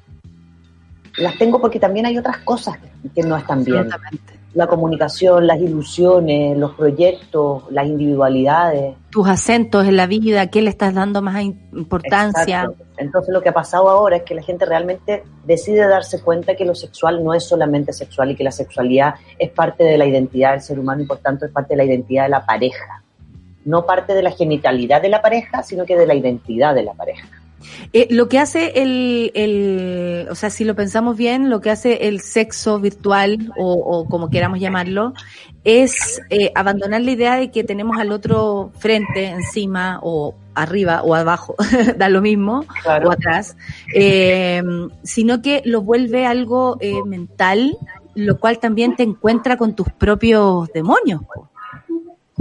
las 1.18 1.38
tengo 1.38 1.60
porque 1.60 1.78
también 1.78 2.06
hay 2.06 2.18
otras 2.18 2.38
cosas 2.38 2.78
que, 3.14 3.22
no 3.22 3.36
están 3.36 3.66
bien. 3.66 3.80
Absolutamente. 3.80 4.39
La 4.54 4.68
comunicación, 4.68 5.46
las 5.46 5.60
ilusiones, 5.60 6.58
los 6.58 6.74
proyectos, 6.74 7.64
las 7.70 7.86
individualidades. 7.86 8.96
Tus 9.12 9.28
acentos 9.28 9.88
en 9.88 9.96
la 9.96 10.08
vida, 10.08 10.48
¿qué 10.48 10.62
le 10.62 10.70
estás 10.70 10.94
dando 10.94 11.22
más 11.22 11.44
importancia? 11.44 12.62
Exacto. 12.62 12.84
Entonces 12.98 13.34
lo 13.34 13.42
que 13.42 13.50
ha 13.50 13.54
pasado 13.54 13.90
ahora 13.90 14.18
es 14.18 14.24
que 14.24 14.36
la 14.36 14.42
gente 14.42 14.66
realmente 14.66 15.24
decide 15.46 15.88
darse 15.88 16.22
cuenta 16.22 16.56
que 16.56 16.66
lo 16.66 16.76
sexual 16.76 17.24
no 17.24 17.34
es 17.34 17.46
solamente 17.46 17.94
sexual 17.94 18.32
y 18.32 18.36
que 18.36 18.44
la 18.44 18.52
sexualidad 18.52 19.16
es 19.38 19.52
parte 19.52 19.84
de 19.84 19.98
la 19.98 20.06
identidad 20.06 20.52
del 20.52 20.62
ser 20.62 20.80
humano 20.80 21.04
y 21.04 21.06
por 21.06 21.20
tanto 21.20 21.46
es 21.46 21.52
parte 21.52 21.74
de 21.74 21.78
la 21.78 21.86
identidad 21.86 22.24
de 22.24 22.30
la 22.30 22.46
pareja. 22.46 23.04
No 23.64 23.86
parte 23.86 24.14
de 24.14 24.24
la 24.24 24.32
genitalidad 24.32 25.02
de 25.02 25.10
la 25.10 25.22
pareja, 25.22 25.64
sino 25.64 25.86
que 25.86 25.96
de 25.96 26.08
la 26.08 26.16
identidad 26.16 26.76
de 26.76 26.84
la 26.84 26.94
pareja. 26.94 27.28
Eh, 27.94 28.08
lo 28.10 28.30
que 28.30 28.40
hace 28.40 28.82
el, 28.82 29.32
el, 29.34 30.28
o 30.30 30.36
sea, 30.36 30.50
si 30.50 30.64
lo 30.64 30.76
pensamos 30.76 31.18
bien, 31.18 31.50
lo 31.50 31.62
que 31.62 31.70
hace 31.70 32.08
el 32.08 32.22
sexo 32.22 32.80
virtual 32.80 33.52
o, 33.58 33.74
o 33.74 34.06
como 34.06 34.30
queramos 34.30 34.60
llamarlo, 34.60 35.14
es 35.64 36.22
eh, 36.30 36.52
abandonar 36.56 37.02
la 37.02 37.12
idea 37.12 37.36
de 37.36 37.52
que 37.52 37.64
tenemos 37.64 37.98
al 37.98 38.12
otro 38.12 38.72
frente, 38.80 39.26
encima 39.26 40.00
o 40.02 40.36
arriba 40.56 41.02
o 41.04 41.16
abajo, 41.16 41.56
da 41.98 42.10
lo 42.10 42.22
mismo, 42.22 42.66
Claro. 42.84 43.10
o 43.10 43.12
atrás, 43.12 43.56
eh, 43.94 44.62
sino 45.04 45.42
que 45.42 45.62
lo 45.66 45.82
vuelve 45.82 46.26
algo 46.26 46.78
eh, 46.80 46.94
mental, 47.06 47.78
lo 48.16 48.40
cual 48.40 48.60
también 48.60 48.96
te 48.96 49.04
encuentra 49.04 49.58
con 49.58 49.76
tus 49.76 49.88
propios 49.92 50.68
demonios. 50.74 51.22
po. 51.34 51.50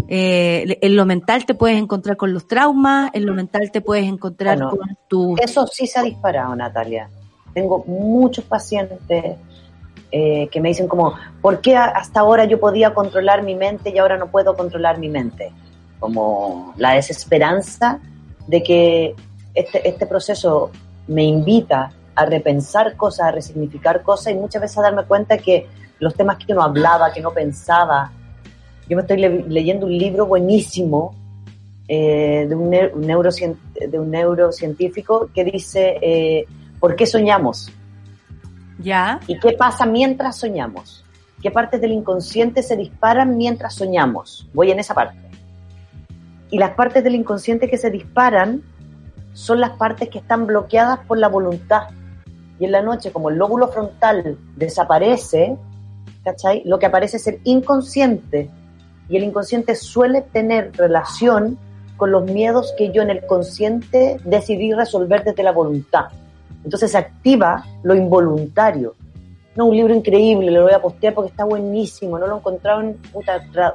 Eh, 0.06 0.78
en 0.80 0.96
lo 0.96 1.04
mental 1.04 1.44
te 1.44 1.54
puedes 1.54 1.78
encontrar 1.78 2.16
con 2.16 2.32
los 2.32 2.46
traumas, 2.46 3.10
en 3.14 3.26
lo 3.26 3.34
mental 3.34 3.70
te 3.72 3.80
puedes 3.80 4.06
encontrar 4.06 4.56
Bueno, 4.56 4.70
con 4.70 4.98
tus... 5.08 5.40
Eso 5.40 5.66
sí 5.66 5.86
se 5.86 5.98
ha 5.98 6.02
disparado, 6.02 6.54
Natalia. 6.54 7.08
Tengo 7.52 7.84
muchos 7.86 8.44
pacientes 8.44 9.36
eh, 10.10 10.48
que 10.50 10.60
me 10.60 10.68
dicen 10.68 10.88
como, 10.88 11.14
¿por 11.42 11.60
qué 11.60 11.76
hasta 11.76 12.20
ahora 12.20 12.44
yo 12.44 12.60
podía 12.60 12.94
controlar 12.94 13.42
mi 13.42 13.54
mente 13.54 13.90
y 13.90 13.98
ahora 13.98 14.16
no 14.16 14.28
puedo 14.28 14.56
controlar 14.56 14.98
mi 14.98 15.08
mente? 15.08 15.52
Como 15.98 16.72
la 16.76 16.92
desesperanza 16.92 18.00
de 18.46 18.62
que 18.62 19.14
este, 19.54 19.86
este 19.88 20.06
proceso 20.06 20.70
me 21.08 21.24
invita 21.24 21.90
a 22.14 22.24
repensar 22.24 22.96
cosas, 22.96 23.26
a 23.26 23.30
resignificar 23.32 24.02
cosas 24.02 24.32
y 24.32 24.36
muchas 24.36 24.62
veces 24.62 24.78
a 24.78 24.82
darme 24.82 25.04
cuenta 25.04 25.38
que 25.38 25.66
los 25.98 26.14
temas 26.14 26.38
que 26.38 26.54
no 26.54 26.62
hablaba, 26.62 27.12
que 27.12 27.20
no 27.20 27.32
pensaba, 27.32 28.12
yo 28.88 28.96
me 28.96 29.02
estoy 29.02 29.18
le- 29.18 29.44
leyendo 29.48 29.86
un 29.86 29.96
libro 29.96 30.26
buenísimo 30.26 31.14
eh, 31.86 32.46
de, 32.48 32.54
un 32.54 32.74
un 32.94 33.06
de 33.90 33.98
un 33.98 34.10
neurocientífico 34.10 35.30
que 35.34 35.44
dice 35.44 35.96
eh, 36.00 36.44
¿por 36.80 36.96
qué 36.96 37.06
soñamos? 37.06 37.70
¿Ya? 38.80 39.20
¿Y 39.26 39.38
qué 39.40 39.52
pasa 39.52 39.86
mientras 39.86 40.36
soñamos? 40.36 41.04
¿Qué 41.42 41.50
partes 41.50 41.80
del 41.80 41.92
inconsciente 41.92 42.62
se 42.62 42.76
disparan 42.76 43.36
mientras 43.36 43.74
soñamos? 43.74 44.48
Voy 44.52 44.70
en 44.70 44.78
esa 44.78 44.94
parte. 44.94 45.18
Y 46.50 46.58
las 46.58 46.70
partes 46.70 47.04
del 47.04 47.14
inconsciente 47.14 47.68
que 47.68 47.76
se 47.78 47.90
disparan 47.90 48.62
son 49.34 49.60
las 49.60 49.70
partes 49.70 50.08
que 50.08 50.18
están 50.18 50.46
bloqueadas 50.46 51.00
por 51.06 51.18
la 51.18 51.28
voluntad. 51.28 51.82
Y 52.58 52.64
en 52.64 52.72
la 52.72 52.82
noche, 52.82 53.12
como 53.12 53.30
el 53.30 53.36
lóbulo 53.36 53.68
frontal 53.68 54.36
desaparece, 54.56 55.56
¿cachai? 56.24 56.62
Lo 56.64 56.78
que 56.78 56.86
aparece 56.86 57.18
es 57.18 57.26
el 57.28 57.40
inconsciente. 57.44 58.50
Y 59.08 59.16
el 59.16 59.24
inconsciente 59.24 59.74
suele 59.74 60.22
tener 60.22 60.72
relación 60.76 61.58
con 61.96 62.12
los 62.12 62.24
miedos 62.24 62.72
que 62.78 62.90
yo 62.92 63.02
en 63.02 63.10
el 63.10 63.26
consciente 63.26 64.18
decidí 64.24 64.72
resolver 64.72 65.24
desde 65.24 65.42
la 65.42 65.52
voluntad. 65.52 66.06
Entonces 66.64 66.92
se 66.92 66.98
activa 66.98 67.64
lo 67.82 67.94
involuntario. 67.94 68.94
No, 69.56 69.66
un 69.66 69.76
libro 69.76 69.92
increíble, 69.92 70.50
lo 70.50 70.62
voy 70.62 70.72
a 70.72 70.80
postear 70.80 71.14
porque 71.14 71.30
está 71.30 71.44
buenísimo. 71.44 72.18
No 72.18 72.26
lo 72.26 72.36
he 72.36 72.38
encontrado 72.38 72.80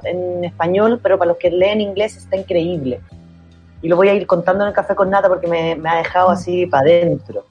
en, 0.03 0.45
español, 0.45 0.99
pero 1.03 1.17
para 1.17 1.29
los 1.29 1.37
que 1.37 1.51
leen 1.51 1.81
inglés 1.81 2.15
está 2.15 2.37
increíble. 2.37 3.01
Y 3.81 3.89
lo 3.89 3.97
voy 3.97 4.07
a 4.07 4.13
ir 4.13 4.25
contando 4.25 4.63
en 4.63 4.69
el 4.69 4.73
café 4.73 4.95
con 4.95 5.09
nata 5.09 5.27
porque 5.27 5.47
me, 5.47 5.75
me 5.75 5.89
ha 5.89 5.97
dejado 5.97 6.29
así 6.29 6.65
para 6.67 6.83
adentro. 6.83 7.45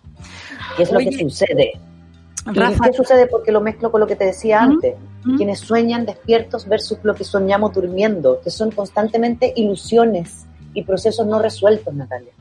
¿Qué 0.77 0.85
es 0.85 0.93
lo 0.93 0.99
que 1.01 1.13
sucede? 1.13 1.73
¿Y 2.51 2.59
Rafa, 2.59 2.85
¿Qué 2.87 2.93
sucede? 2.93 3.27
Porque 3.27 3.53
lo 3.53 3.61
mezclo 3.61 3.91
con 3.93 4.01
lo 4.01 4.07
que 4.07 4.17
te 4.17 4.25
decía 4.25 4.63
antes. 4.63 4.95
Quienes 5.37 5.61
sueñan 5.61 6.05
despiertos 6.05 6.67
versus 6.67 6.99
lo 7.05 7.15
que 7.15 7.23
soñamos 7.23 7.73
durmiendo, 7.73 8.41
que 8.43 8.51
son 8.51 8.73
constantemente 8.73 9.53
ilusiones 9.55 10.47
y 10.75 10.83
procesos 10.83 11.27
no 11.27 11.39
resueltos, 11.39 11.95
Natalia. 11.95 12.33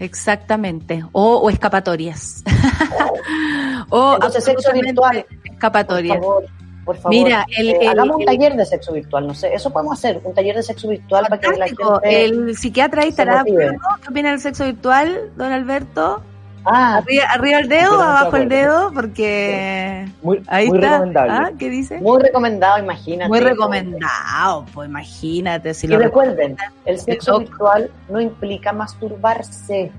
Exactamente. 0.00 1.04
O, 1.12 1.36
o 1.36 1.50
escapatorias. 1.50 2.42
o 3.90 4.14
Entonces, 4.14 4.44
sexo 4.44 4.72
virtual, 4.72 5.24
Por 5.28 5.52
escapatorias. 5.52 6.18
favor, 6.18 6.44
por 6.84 6.96
favor. 6.96 7.10
Mira, 7.10 7.46
el- 7.56 7.68
Eh, 7.70 7.78
el- 7.82 7.88
hagamos 7.88 8.16
un 8.16 8.24
taller 8.24 8.56
de 8.56 8.66
sexo 8.66 8.92
virtual, 8.92 9.26
no 9.28 9.34
sé, 9.34 9.54
eso 9.54 9.72
podemos 9.72 9.96
hacer, 9.96 10.20
un 10.24 10.34
taller 10.34 10.56
de 10.56 10.62
sexo 10.64 10.88
virtual 10.88 11.26
para 11.28 11.40
que 11.40 11.56
la 11.56 11.66
gente... 11.66 11.82
El 12.02 12.56
psiquiatra 12.56 13.02
ahí 13.02 13.10
estará. 13.10 13.44
¿Qué 13.44 14.08
opina 14.10 14.30
del 14.30 14.40
sexo 14.40 14.64
virtual, 14.64 15.32
don 15.36 15.52
Alberto? 15.52 16.22
Ah, 16.66 16.96
Arriba, 16.96 17.24
arriba 17.30 17.58
el 17.58 17.68
dedo, 17.68 18.00
abajo 18.00 18.36
el 18.36 18.48
dedo, 18.48 18.90
porque 18.94 20.08
Muy, 20.22 20.42
ahí 20.46 20.68
muy 20.68 20.78
está. 20.78 20.92
recomendable. 20.92 21.32
¿Ah? 21.32 21.50
¿Qué 21.58 21.68
dice? 21.70 21.98
muy 22.00 22.22
recomendado, 22.22 22.78
imagínate. 22.78 23.28
Muy 23.28 23.40
recomendado, 23.40 24.64
pues 24.72 24.88
imagínate 24.88 25.74
si 25.74 25.86
Y 25.86 25.90
lo 25.90 25.98
recuerden, 25.98 26.56
el 26.86 26.98
sexo 26.98 27.38
virtual 27.38 27.90
no 28.08 28.20
implica 28.20 28.72
masturbarse. 28.72 29.92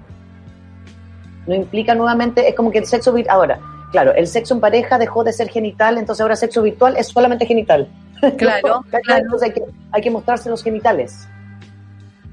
No 1.46 1.54
implica 1.54 1.94
nuevamente, 1.94 2.48
es 2.50 2.56
como 2.56 2.72
que 2.72 2.80
el 2.80 2.86
sexo 2.88 3.14
virtual. 3.14 3.36
Ahora, 3.36 3.60
claro, 3.92 4.14
el 4.16 4.26
sexo 4.26 4.56
en 4.56 4.60
pareja 4.60 4.98
dejó 4.98 5.24
de 5.24 5.34
ser 5.34 5.50
genital, 5.50 6.00
entonces 6.00 6.22
ahora 6.22 6.36
sexo 6.36 6.64
virtual 6.64 6.98
es 6.98 7.08
solamente 7.08 7.46
genital. 7.46 7.88
Claro, 8.38 8.84
claro. 8.90 9.24
Entonces 9.24 9.50
hay 9.50 9.54
que, 9.54 9.62
hay 9.92 10.02
que 10.02 10.10
mostrarse 10.10 10.50
los 10.50 10.64
genitales. 10.64 11.28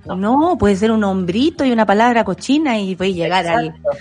No. 0.04 0.56
puede 0.59 0.76
ser 0.76 0.90
un 0.90 1.04
hombrito 1.04 1.64
y 1.64 1.72
una 1.72 1.86
palabra 1.86 2.24
cochina 2.24 2.78
y 2.78 2.96
puedes 2.96 3.14
llegar 3.14 3.44
Exacto. 3.44 3.90
al, 3.90 3.98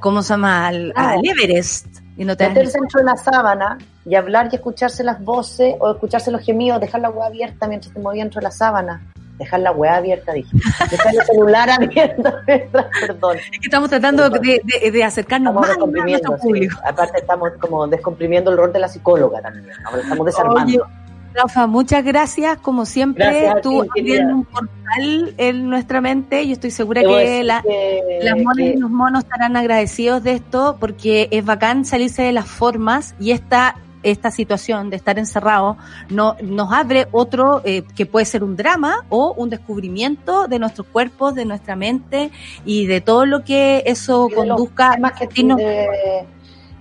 ¿cómo 0.00 0.22
se 0.22 0.34
llama? 0.34 0.66
Al, 0.68 0.92
Ah. 0.96 1.12
al 1.12 1.20
Everest. 1.24 1.86
Y 2.16 2.24
no 2.24 2.36
te 2.36 2.48
Meterse 2.48 2.78
dentro 2.80 2.98
de 3.00 3.04
la 3.04 3.16
sábana 3.16 3.76
y 4.06 4.14
hablar 4.14 4.48
y 4.50 4.56
escucharse 4.56 5.04
las 5.04 5.22
voces 5.22 5.74
o 5.80 5.90
escucharse 5.92 6.30
los 6.30 6.40
gemidos, 6.42 6.80
dejar 6.80 7.02
la 7.02 7.10
hueá 7.10 7.26
abierta 7.26 7.66
mientras 7.68 7.92
te 7.92 8.00
movías 8.00 8.24
dentro 8.24 8.40
de 8.40 8.44
la 8.44 8.50
sábana. 8.50 9.02
Dejar 9.38 9.60
la 9.60 9.70
hueá 9.72 9.96
abierta, 9.96 10.32
dije. 10.32 10.48
Dejar 10.90 11.14
el 11.14 11.22
celular 11.24 11.68
abierto 11.78 12.32
mientras, 12.46 12.86
perdón. 13.00 13.36
Es 13.36 13.50
que 13.50 13.58
estamos 13.66 13.90
tratando 13.90 14.30
de, 14.30 14.62
de- 14.64 14.90
de 14.90 15.04
acercarnos 15.04 15.52
más 15.52 15.70
a 15.72 15.76
nuestro 15.76 16.36
sí. 16.38 16.42
público. 16.42 16.80
Aparte 16.88 17.18
estamos 17.18 17.50
como 17.60 17.86
descomprimiendo 17.86 18.50
el 18.50 18.56
rol 18.56 18.72
de 18.72 18.78
la 18.78 18.88
psicóloga 18.88 19.42
también. 19.42 19.66
Ahora 19.84 20.00
estamos 20.00 20.24
desarmando. 20.24 20.84
Oye, 20.84 20.92
Rafa, 21.36 21.66
muchas 21.66 22.04
gracias. 22.04 22.58
Como 22.58 22.86
siempre, 22.86 23.24
Gracias 23.24 23.62
tú 23.62 23.82
abriendo 23.82 24.34
un 24.36 24.44
portal 24.44 25.34
en 25.36 25.68
nuestra 25.68 26.00
mente. 26.00 26.46
Yo 26.46 26.52
estoy 26.54 26.70
segura 26.70 27.02
que 27.02 27.44
la, 27.44 27.62
que- 27.62 28.18
las 28.22 28.36
monas 28.38 28.56
que- 28.56 28.72
y 28.72 28.76
los 28.76 28.90
monos 28.90 29.24
estarán 29.24 29.56
agradecidos 29.56 30.22
de 30.22 30.32
esto 30.32 30.76
porque 30.80 31.28
es 31.30 31.44
bacán 31.44 31.84
salirse 31.84 32.22
de 32.22 32.32
las 32.32 32.46
formas 32.46 33.14
y 33.20 33.32
esta 33.32 33.76
esta 34.02 34.30
situación 34.30 34.88
de 34.88 34.94
estar 34.96 35.18
encerrado 35.18 35.76
no, 36.10 36.36
nos 36.40 36.72
abre 36.72 37.08
otro 37.10 37.60
eh, 37.64 37.82
que 37.96 38.06
puede 38.06 38.24
ser 38.24 38.44
un 38.44 38.54
drama 38.54 39.04
o 39.08 39.34
un 39.36 39.50
descubrimiento 39.50 40.46
de 40.46 40.60
nuestros 40.60 40.86
cuerpos, 40.86 41.34
de 41.34 41.44
nuestra 41.44 41.74
mente 41.74 42.30
y 42.64 42.86
de 42.86 43.00
todo 43.00 43.26
lo 43.26 43.42
que 43.42 43.82
eso 43.84 44.28
conduzca 44.32 44.92
a 44.92 45.18
sentirnos 45.18 45.56
de, 45.56 46.26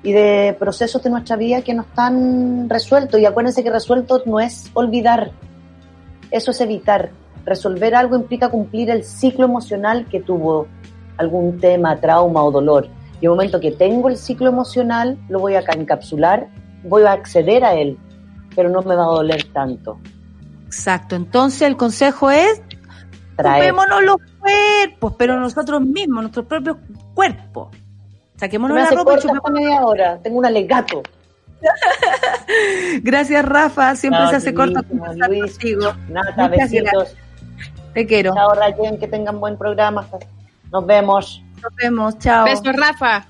y 0.05 0.13
de 0.13 0.55
procesos 0.57 1.01
de 1.01 1.09
nuestra 1.09 1.35
vida 1.35 1.63
que 1.63 1.73
no 1.73 1.81
están 1.81 2.69
resueltos. 2.69 3.19
Y 3.19 3.25
acuérdense 3.25 3.63
que 3.63 3.71
resueltos 3.71 4.25
no 4.27 4.39
es 4.39 4.69
olvidar, 4.75 5.31
eso 6.29 6.51
es 6.51 6.61
evitar. 6.61 7.09
Resolver 7.43 7.95
algo 7.95 8.15
implica 8.15 8.49
cumplir 8.49 8.91
el 8.91 9.03
ciclo 9.03 9.45
emocional 9.45 10.05
que 10.05 10.21
tuvo 10.21 10.67
algún 11.17 11.59
tema, 11.59 11.99
trauma 11.99 12.43
o 12.43 12.51
dolor. 12.51 12.87
Y 13.19 13.25
el 13.25 13.31
momento 13.31 13.59
que 13.59 13.71
tengo 13.71 14.07
el 14.07 14.17
ciclo 14.17 14.47
emocional, 14.47 15.17
lo 15.27 15.39
voy 15.39 15.55
a 15.55 15.61
encapsular, 15.61 16.49
voy 16.83 17.03
a 17.03 17.13
acceder 17.13 17.65
a 17.65 17.73
él, 17.73 17.97
pero 18.55 18.69
no 18.69 18.83
me 18.83 18.95
va 18.95 19.05
a 19.05 19.07
doler 19.07 19.43
tanto. 19.53 19.97
Exacto. 20.67 21.15
Entonces 21.15 21.63
el 21.63 21.77
consejo 21.77 22.29
es 22.29 22.61
Traer. 23.35 23.73
los 23.73 24.17
cuerpos, 24.39 25.15
pero 25.17 25.39
nosotros 25.39 25.81
mismos, 25.81 26.23
nuestros 26.23 26.45
propios 26.45 26.77
cuerpos. 27.15 27.69
Saquémonos 28.37 28.75
Me 28.75 28.83
la 28.83 28.89
ropa 28.89 29.17
y 29.49 29.51
media 29.51 29.85
hora, 29.85 30.19
tengo 30.21 30.39
un 30.39 30.45
alegato. 30.45 31.01
Gracias, 33.01 33.45
Rafa. 33.45 33.95
Siempre 33.95 34.21
No, 34.21 34.29
se 34.29 34.35
hace 34.35 34.53
corto 34.53 34.83
conversar 34.83 35.29
Luis. 35.29 35.51
contigo. 35.53 35.93
Nata, 36.09 36.47
Muchas 36.47 36.71
besitos. 36.71 37.15
Te 37.93 38.05
quiero. 38.05 38.33
Chao, 38.33 38.53
Rayen, 38.53 38.99
que 38.99 39.07
tengan 39.07 39.39
buen 39.39 39.57
programa. 39.57 40.05
Nos 40.71 40.85
vemos. 40.85 41.41
Nos 41.61 41.75
vemos. 41.75 42.19
Chao. 42.19 42.45
Besos, 42.45 42.75
Rafa. 42.75 43.25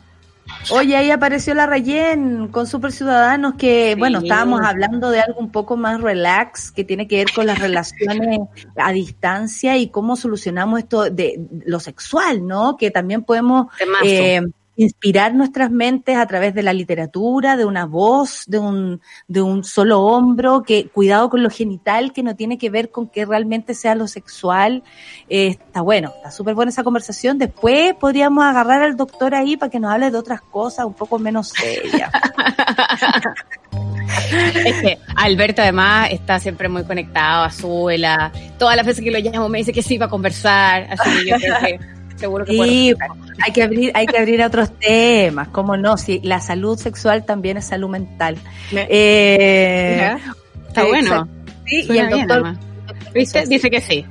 Oye, 0.71 0.95
ahí 0.95 1.09
apareció 1.09 1.53
la 1.55 1.65
Rayen 1.65 2.49
con 2.49 2.67
Super 2.67 2.91
Ciudadanos 2.91 3.55
que, 3.55 3.95
bueno, 3.97 4.19
estábamos 4.19 4.61
hablando 4.61 5.09
de 5.09 5.19
algo 5.19 5.39
un 5.39 5.51
poco 5.51 5.75
más 5.75 6.01
relax 6.01 6.71
que 6.71 6.83
tiene 6.83 7.07
que 7.07 7.17
ver 7.17 7.27
con 7.33 7.47
las 7.47 7.59
relaciones 7.59 8.39
a 8.75 8.91
distancia 8.91 9.77
y 9.77 9.89
cómo 9.89 10.15
solucionamos 10.15 10.79
esto 10.79 11.09
de 11.09 11.39
lo 11.65 11.79
sexual, 11.79 12.45
¿no? 12.45 12.77
Que 12.77 12.91
también 12.91 13.23
podemos 13.23 13.67
eh, 14.03 14.41
inspirar 14.77 15.33
nuestras 15.33 15.71
mentes 15.71 16.17
a 16.17 16.25
través 16.25 16.53
de 16.53 16.63
la 16.63 16.73
literatura, 16.73 17.55
de 17.55 17.65
una 17.65 17.85
voz, 17.85 18.43
de 18.47 18.59
un, 18.59 19.01
de 19.27 19.41
un 19.41 19.63
solo 19.63 20.01
hombro, 20.01 20.63
que 20.63 20.87
cuidado 20.89 21.29
con 21.29 21.43
lo 21.43 21.49
genital, 21.49 22.13
que 22.13 22.23
no 22.23 22.35
tiene 22.35 22.57
que 22.57 22.69
ver 22.69 22.91
con 22.91 23.07
que 23.07 23.25
realmente 23.25 23.73
sea 23.73 23.95
lo 23.95 24.07
sexual. 24.07 24.83
Eh, 25.29 25.47
está 25.47 25.81
bueno, 25.81 26.11
está 26.15 26.31
súper 26.31 26.55
buena 26.55 26.69
esa 26.69 26.83
conversación. 26.83 27.37
Después 27.37 27.93
podríamos 27.95 28.43
agarrar 28.43 28.83
al 28.83 28.97
doctor 28.97 29.33
ahí 29.35 29.57
para 29.57 29.69
que 29.69 29.79
nos 29.79 29.91
hable 29.91 30.11
de 30.11 30.17
otras 30.17 30.41
cosas 30.41 30.85
un 30.85 30.93
poco 30.93 31.19
menos 31.19 31.49
serias. 31.49 32.11
es 34.65 34.81
que 34.81 34.97
Alberto 35.15 35.61
además 35.61 36.09
está 36.11 36.39
siempre 36.39 36.69
muy 36.69 36.83
conectado 36.83 37.43
a 37.43 37.51
Suela. 37.51 38.31
Todas 38.57 38.75
las 38.75 38.85
veces 38.85 39.03
que 39.03 39.11
lo 39.11 39.19
llamo 39.19 39.49
me 39.49 39.59
dice 39.59 39.73
que 39.73 39.81
sí 39.81 39.97
va 39.97 40.07
a 40.07 40.09
conversar. 40.09 40.87
Así 40.89 41.09
que 41.23 41.29
yo 41.29 41.35
creo 41.37 41.59
que 41.59 41.94
seguro 42.15 42.45
que 42.45 42.53
sí, 42.53 42.93
hay 43.43 43.51
que 43.51 43.63
abrir, 43.63 43.91
hay 43.93 44.05
que 44.05 44.17
abrir 44.17 44.41
otros 44.43 44.71
temas, 44.79 45.49
cómo 45.49 45.77
no, 45.77 45.97
si 45.97 46.19
la 46.21 46.39
salud 46.39 46.77
sexual 46.77 47.25
también 47.25 47.57
es 47.57 47.65
salud 47.65 47.89
mental. 47.89 48.37
Eh, 48.71 50.15
está 50.67 50.85
bueno. 50.85 51.27
Sí, 51.65 51.85
y 51.89 51.97
el 51.97 52.09
doctor, 52.09 52.57
Dice 53.13 53.69
que 53.69 53.81
sí. 53.81 54.05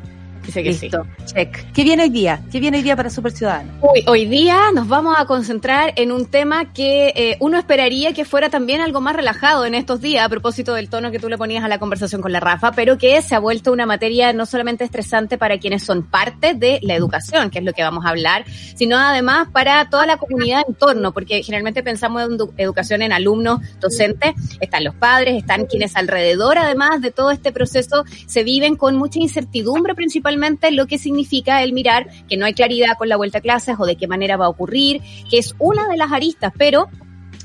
Dice 0.47 0.63
que 0.63 0.75
sí. 0.75 0.91
Check. 1.27 1.73
¿Qué 1.73 1.85
viene 1.85 2.03
hoy 2.05 2.11
día? 2.11 2.43
¿Qué 2.53 2.61
viene 2.61 2.77
hoy 2.77 2.83
día 2.83 2.97
para 2.97 3.09
Super 3.09 3.33
Ciudadano? 3.33 3.73
Hoy, 3.81 4.05
hoy 4.07 4.27
día 4.27 4.73
nos 4.75 4.89
vamos 4.89 5.17
a 5.19 5.25
concentrar 5.25 5.95
en 5.97 6.13
un 6.13 6.27
tema 6.27 6.73
que 6.73 7.13
eh, 7.17 7.37
uno 7.41 7.59
esperaría 7.59 8.13
que 8.13 8.25
fuera 8.25 8.51
también 8.51 8.83
algo 8.83 9.01
más 9.01 9.17
relajado 9.17 9.65
en 9.65 9.75
estos 9.75 10.01
días, 10.03 10.25
a 10.25 10.29
propósito 10.29 10.75
del 10.75 10.91
tono 10.91 11.11
que 11.11 11.19
tú 11.19 11.29
le 11.29 11.39
ponías 11.39 11.65
a 11.65 11.69
la 11.69 11.79
conversación 11.79 12.21
con 12.21 12.31
la 12.33 12.41
Rafa, 12.41 12.73
pero 12.73 12.99
que 12.99 13.23
se 13.23 13.35
ha 13.35 13.39
vuelto 13.39 13.73
una 13.73 13.87
materia 13.87 14.33
no 14.33 14.45
solamente 14.45 14.85
estresante 14.85 15.39
para 15.39 15.59
quienes 15.59 15.83
son 15.83 16.03
parte 16.03 16.53
de 16.53 16.79
la 16.83 16.95
educación, 16.95 17.49
que 17.51 17.61
es 17.61 17.65
lo 17.65 17.73
que 17.73 17.83
vamos 17.83 18.05
a 18.05 18.11
hablar, 18.11 18.45
sino 18.75 18.99
además 18.99 19.49
para 19.51 19.89
toda 19.89 20.05
la 20.05 20.19
comunidad 20.19 20.63
en 20.69 20.75
torno, 20.75 21.13
porque 21.13 21.43
generalmente 21.43 21.83
pensamos 21.83 22.23
en 22.23 22.39
educación 22.59 23.01
en 23.01 23.13
alumnos, 23.13 23.61
docentes, 23.81 24.35
están 24.61 24.85
los 24.85 24.95
padres, 24.95 25.37
están 25.37 25.65
quienes 25.65 25.97
alrededor, 25.97 26.59
además 26.59 27.01
de 27.01 27.11
todo 27.11 27.31
este 27.31 27.51
proceso, 27.51 28.05
se 28.27 28.43
viven 28.43 28.77
con 28.77 28.97
mucha 28.97 29.19
incertidumbre 29.19 29.95
principalmente 29.95 30.34
lo 30.73 30.87
que 30.87 30.99
significa 30.99 31.63
el 31.63 31.73
mirar 31.73 32.09
que 32.29 32.37
no 32.37 32.47
hay 32.47 32.55
claridad 32.55 32.97
con 32.99 33.09
la 33.09 33.17
vuelta 33.17 33.39
a 33.39 33.41
clases 33.41 33.77
o 33.79 33.87
de 33.87 33.97
qué 33.97 34.07
manera 34.07 34.37
va 34.37 34.47
a 34.47 34.49
ocurrir, 34.49 35.01
que 35.31 35.39
es 35.39 35.55
una 35.59 35.89
de 35.89 35.97
las 35.97 36.13
aristas, 36.13 36.53
pero 36.57 36.89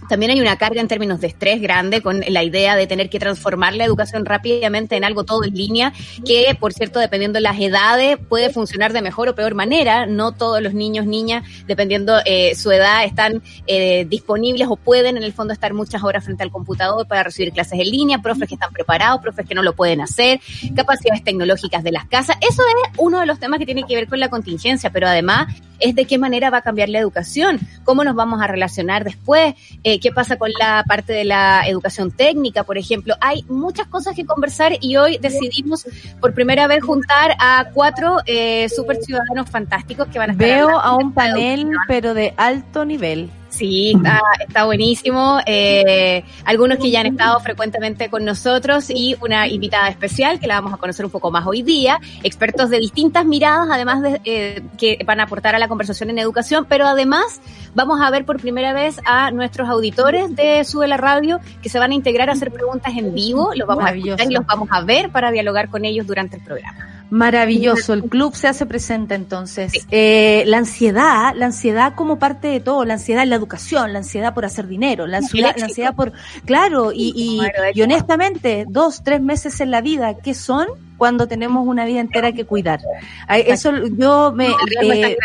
también 0.09 0.31
hay 0.31 0.41
una 0.41 0.57
carga 0.57 0.81
en 0.81 0.87
términos 0.87 1.21
de 1.21 1.27
estrés 1.27 1.61
grande 1.61 2.01
con 2.01 2.21
la 2.27 2.43
idea 2.43 2.75
de 2.75 2.87
tener 2.87 3.09
que 3.09 3.19
transformar 3.19 3.75
la 3.75 3.85
educación 3.85 4.25
rápidamente 4.25 4.97
en 4.97 5.03
algo 5.03 5.23
todo 5.23 5.43
en 5.45 5.53
línea, 5.53 5.93
que 6.25 6.57
por 6.59 6.73
cierto, 6.73 6.99
dependiendo 6.99 7.37
de 7.37 7.41
las 7.41 7.59
edades, 7.59 8.17
puede 8.27 8.49
funcionar 8.49 8.91
de 8.91 9.01
mejor 9.01 9.29
o 9.29 9.35
peor 9.35 9.53
manera. 9.53 10.05
No 10.05 10.33
todos 10.33 10.61
los 10.61 10.73
niños, 10.73 11.05
niñas, 11.05 11.43
dependiendo 11.67 12.17
eh, 12.25 12.55
su 12.55 12.71
edad, 12.71 13.05
están 13.05 13.41
eh, 13.67 14.05
disponibles 14.09 14.67
o 14.69 14.75
pueden 14.75 15.15
en 15.15 15.23
el 15.23 15.31
fondo 15.31 15.53
estar 15.53 15.73
muchas 15.73 16.03
horas 16.03 16.25
frente 16.25 16.43
al 16.43 16.51
computador 16.51 17.07
para 17.07 17.23
recibir 17.23 17.53
clases 17.53 17.79
en 17.79 17.89
línea, 17.89 18.17
profes 18.19 18.47
que 18.47 18.55
están 18.55 18.73
preparados, 18.73 19.21
profes 19.21 19.47
que 19.47 19.55
no 19.55 19.63
lo 19.63 19.73
pueden 19.75 20.01
hacer, 20.01 20.39
capacidades 20.75 21.23
tecnológicas 21.23 21.83
de 21.83 21.91
las 21.91 22.05
casas. 22.05 22.35
Eso 22.41 22.63
es 22.63 22.91
uno 22.97 23.19
de 23.19 23.27
los 23.27 23.39
temas 23.39 23.59
que 23.59 23.65
tiene 23.65 23.83
que 23.83 23.95
ver 23.95 24.07
con 24.07 24.19
la 24.19 24.29
contingencia, 24.29 24.89
pero 24.89 25.07
además 25.07 25.47
es 25.79 25.95
de 25.95 26.05
qué 26.05 26.17
manera 26.17 26.49
va 26.49 26.57
a 26.57 26.61
cambiar 26.61 26.89
la 26.89 26.99
educación, 26.99 27.59
cómo 27.83 28.03
nos 28.03 28.15
vamos 28.15 28.41
a 28.41 28.47
relacionar 28.47 29.03
después, 29.03 29.55
eh, 29.83 29.99
qué 29.99 30.11
pasa 30.11 30.37
con 30.37 30.51
la 30.59 30.83
parte 30.87 31.13
de 31.13 31.25
la 31.25 31.63
educación 31.67 32.11
técnica, 32.11 32.63
por 32.63 32.77
ejemplo. 32.77 33.15
Hay 33.21 33.43
muchas 33.47 33.87
cosas 33.87 34.15
que 34.15 34.25
conversar 34.25 34.73
y 34.81 34.97
hoy 34.97 35.17
decidimos 35.17 35.85
por 36.19 36.33
primera 36.33 36.67
vez 36.67 36.83
juntar 36.83 37.35
a 37.39 37.69
cuatro 37.73 38.17
eh, 38.25 38.67
super 38.69 38.97
ciudadanos 38.97 39.49
fantásticos 39.49 40.07
que 40.07 40.19
van 40.19 40.31
a 40.31 40.33
estar. 40.33 40.47
Veo 40.47 40.79
a 40.79 40.95
un 40.95 41.13
panel, 41.13 41.71
pero 41.87 42.13
de 42.13 42.33
alto 42.37 42.85
nivel. 42.85 43.29
Sí, 43.59 43.91
está, 43.93 44.21
está 44.39 44.63
buenísimo. 44.63 45.39
Eh, 45.45 46.23
algunos 46.45 46.77
que 46.77 46.89
ya 46.89 47.01
han 47.01 47.07
estado 47.07 47.41
frecuentemente 47.41 48.09
con 48.09 48.23
nosotros 48.23 48.89
y 48.89 49.17
una 49.21 49.49
invitada 49.49 49.89
especial 49.89 50.39
que 50.39 50.47
la 50.47 50.55
vamos 50.61 50.73
a 50.73 50.77
conocer 50.77 51.03
un 51.03 51.11
poco 51.11 51.29
más 51.29 51.45
hoy 51.45 51.61
día. 51.61 51.99
Expertos 52.23 52.69
de 52.69 52.79
distintas 52.79 53.25
miradas, 53.25 53.67
además 53.69 54.01
de 54.01 54.21
eh, 54.23 54.63
que 54.77 54.97
van 55.05 55.19
a 55.19 55.23
aportar 55.23 55.55
a 55.55 55.59
la 55.59 55.67
conversación 55.67 56.09
en 56.09 56.19
educación, 56.19 56.67
pero 56.69 56.87
además 56.87 57.41
vamos 57.75 57.99
a 57.99 58.09
ver 58.09 58.23
por 58.23 58.39
primera 58.39 58.71
vez 58.71 59.01
a 59.03 59.29
nuestros 59.31 59.67
auditores 59.67 60.33
de 60.37 60.63
Sube 60.63 60.87
la 60.87 60.95
Radio 60.95 61.41
que 61.61 61.67
se 61.67 61.79
van 61.79 61.91
a 61.91 61.95
integrar 61.95 62.29
a 62.29 62.33
hacer 62.33 62.53
preguntas 62.53 62.93
en 62.95 63.13
vivo. 63.13 63.51
Los 63.55 63.67
vamos 63.67 63.83
a 63.83 63.89
escuchar 63.89 64.31
y 64.31 64.35
los 64.35 64.45
vamos 64.45 64.69
a 64.71 64.83
ver 64.83 65.09
para 65.09 65.31
dialogar 65.31 65.67
con 65.67 65.83
ellos 65.83 66.07
durante 66.07 66.37
el 66.37 66.43
programa. 66.43 66.88
Maravilloso, 67.09 67.93
el 67.93 68.03
club 68.03 68.35
se 68.35 68.47
hace 68.47 68.65
presente 68.65 69.15
entonces. 69.15 69.85
Eh, 69.89 70.43
la 70.45 70.59
ansiedad, 70.59 71.33
la 71.35 71.47
ansiedad 71.47 71.93
como 71.95 72.19
parte 72.19 72.47
de 72.47 72.59
todo, 72.59 72.85
la 72.85 72.93
ansiedad 72.93 73.23
en 73.23 73.29
la 73.29 73.35
educación, 73.35 73.93
la 73.93 73.99
ansiedad 73.99 74.33
por 74.33 74.45
hacer 74.45 74.67
dinero, 74.67 75.07
la 75.07 75.17
ansiedad, 75.17 75.55
la 75.57 75.65
ansiedad 75.65 75.95
por, 75.95 76.13
claro, 76.45 76.91
y, 76.93 77.13
y, 77.15 77.41
y, 77.73 77.81
honestamente, 77.81 78.65
dos, 78.67 79.03
tres 79.03 79.21
meses 79.21 79.59
en 79.59 79.71
la 79.71 79.81
vida, 79.81 80.17
¿qué 80.17 80.33
son? 80.33 80.67
Cuando 80.97 81.27
tenemos 81.27 81.65
una 81.67 81.85
vida 81.85 82.01
entera 82.01 82.31
que 82.31 82.45
cuidar. 82.45 82.81
Eso 83.29 83.71
yo 83.87 84.33
me... 84.35 84.49
Eh, 84.81 85.17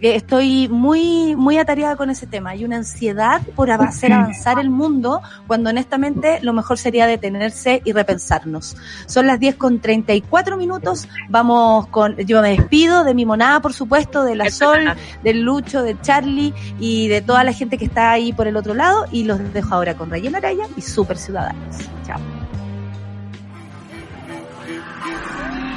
estoy 0.00 0.68
muy, 0.68 1.34
muy 1.36 1.58
atareada 1.58 1.96
con 1.96 2.10
ese 2.10 2.26
tema. 2.26 2.50
Hay 2.50 2.64
una 2.64 2.76
ansiedad 2.76 3.42
por 3.54 3.70
hacer 3.70 4.12
avanzar 4.12 4.58
el 4.58 4.70
mundo 4.70 5.20
cuando 5.46 5.70
honestamente 5.70 6.38
lo 6.42 6.52
mejor 6.52 6.78
sería 6.78 7.06
detenerse 7.06 7.82
y 7.84 7.92
repensarnos. 7.92 8.76
Son 9.06 9.26
las 9.26 9.40
10 9.40 9.56
con 9.56 9.80
34 9.80 10.56
minutos. 10.56 11.08
Vamos 11.28 11.88
con, 11.88 12.16
yo 12.18 12.40
me 12.42 12.50
despido 12.50 13.04
de 13.04 13.14
mi 13.14 13.26
monada, 13.26 13.60
por 13.60 13.72
supuesto, 13.72 14.24
de 14.24 14.36
la 14.36 14.50
Sol, 14.50 14.94
del 15.22 15.42
Lucho, 15.42 15.82
de 15.82 16.00
Charlie 16.00 16.54
y 16.78 17.08
de 17.08 17.20
toda 17.20 17.44
la 17.44 17.52
gente 17.52 17.78
que 17.78 17.84
está 17.84 18.12
ahí 18.12 18.32
por 18.32 18.46
el 18.46 18.56
otro 18.56 18.74
lado 18.74 19.06
y 19.10 19.24
los 19.24 19.52
dejo 19.52 19.74
ahora 19.74 19.94
con 19.94 20.10
Rayen 20.10 20.36
Araya 20.36 20.66
y 20.76 20.80
Super 20.80 21.18
Ciudadanos. 21.18 21.76
Chao. 22.06 22.20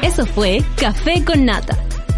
Eso 0.01 0.25
fue 0.25 0.63
Café 0.77 1.23
con 1.23 1.45
Nata 1.45 1.77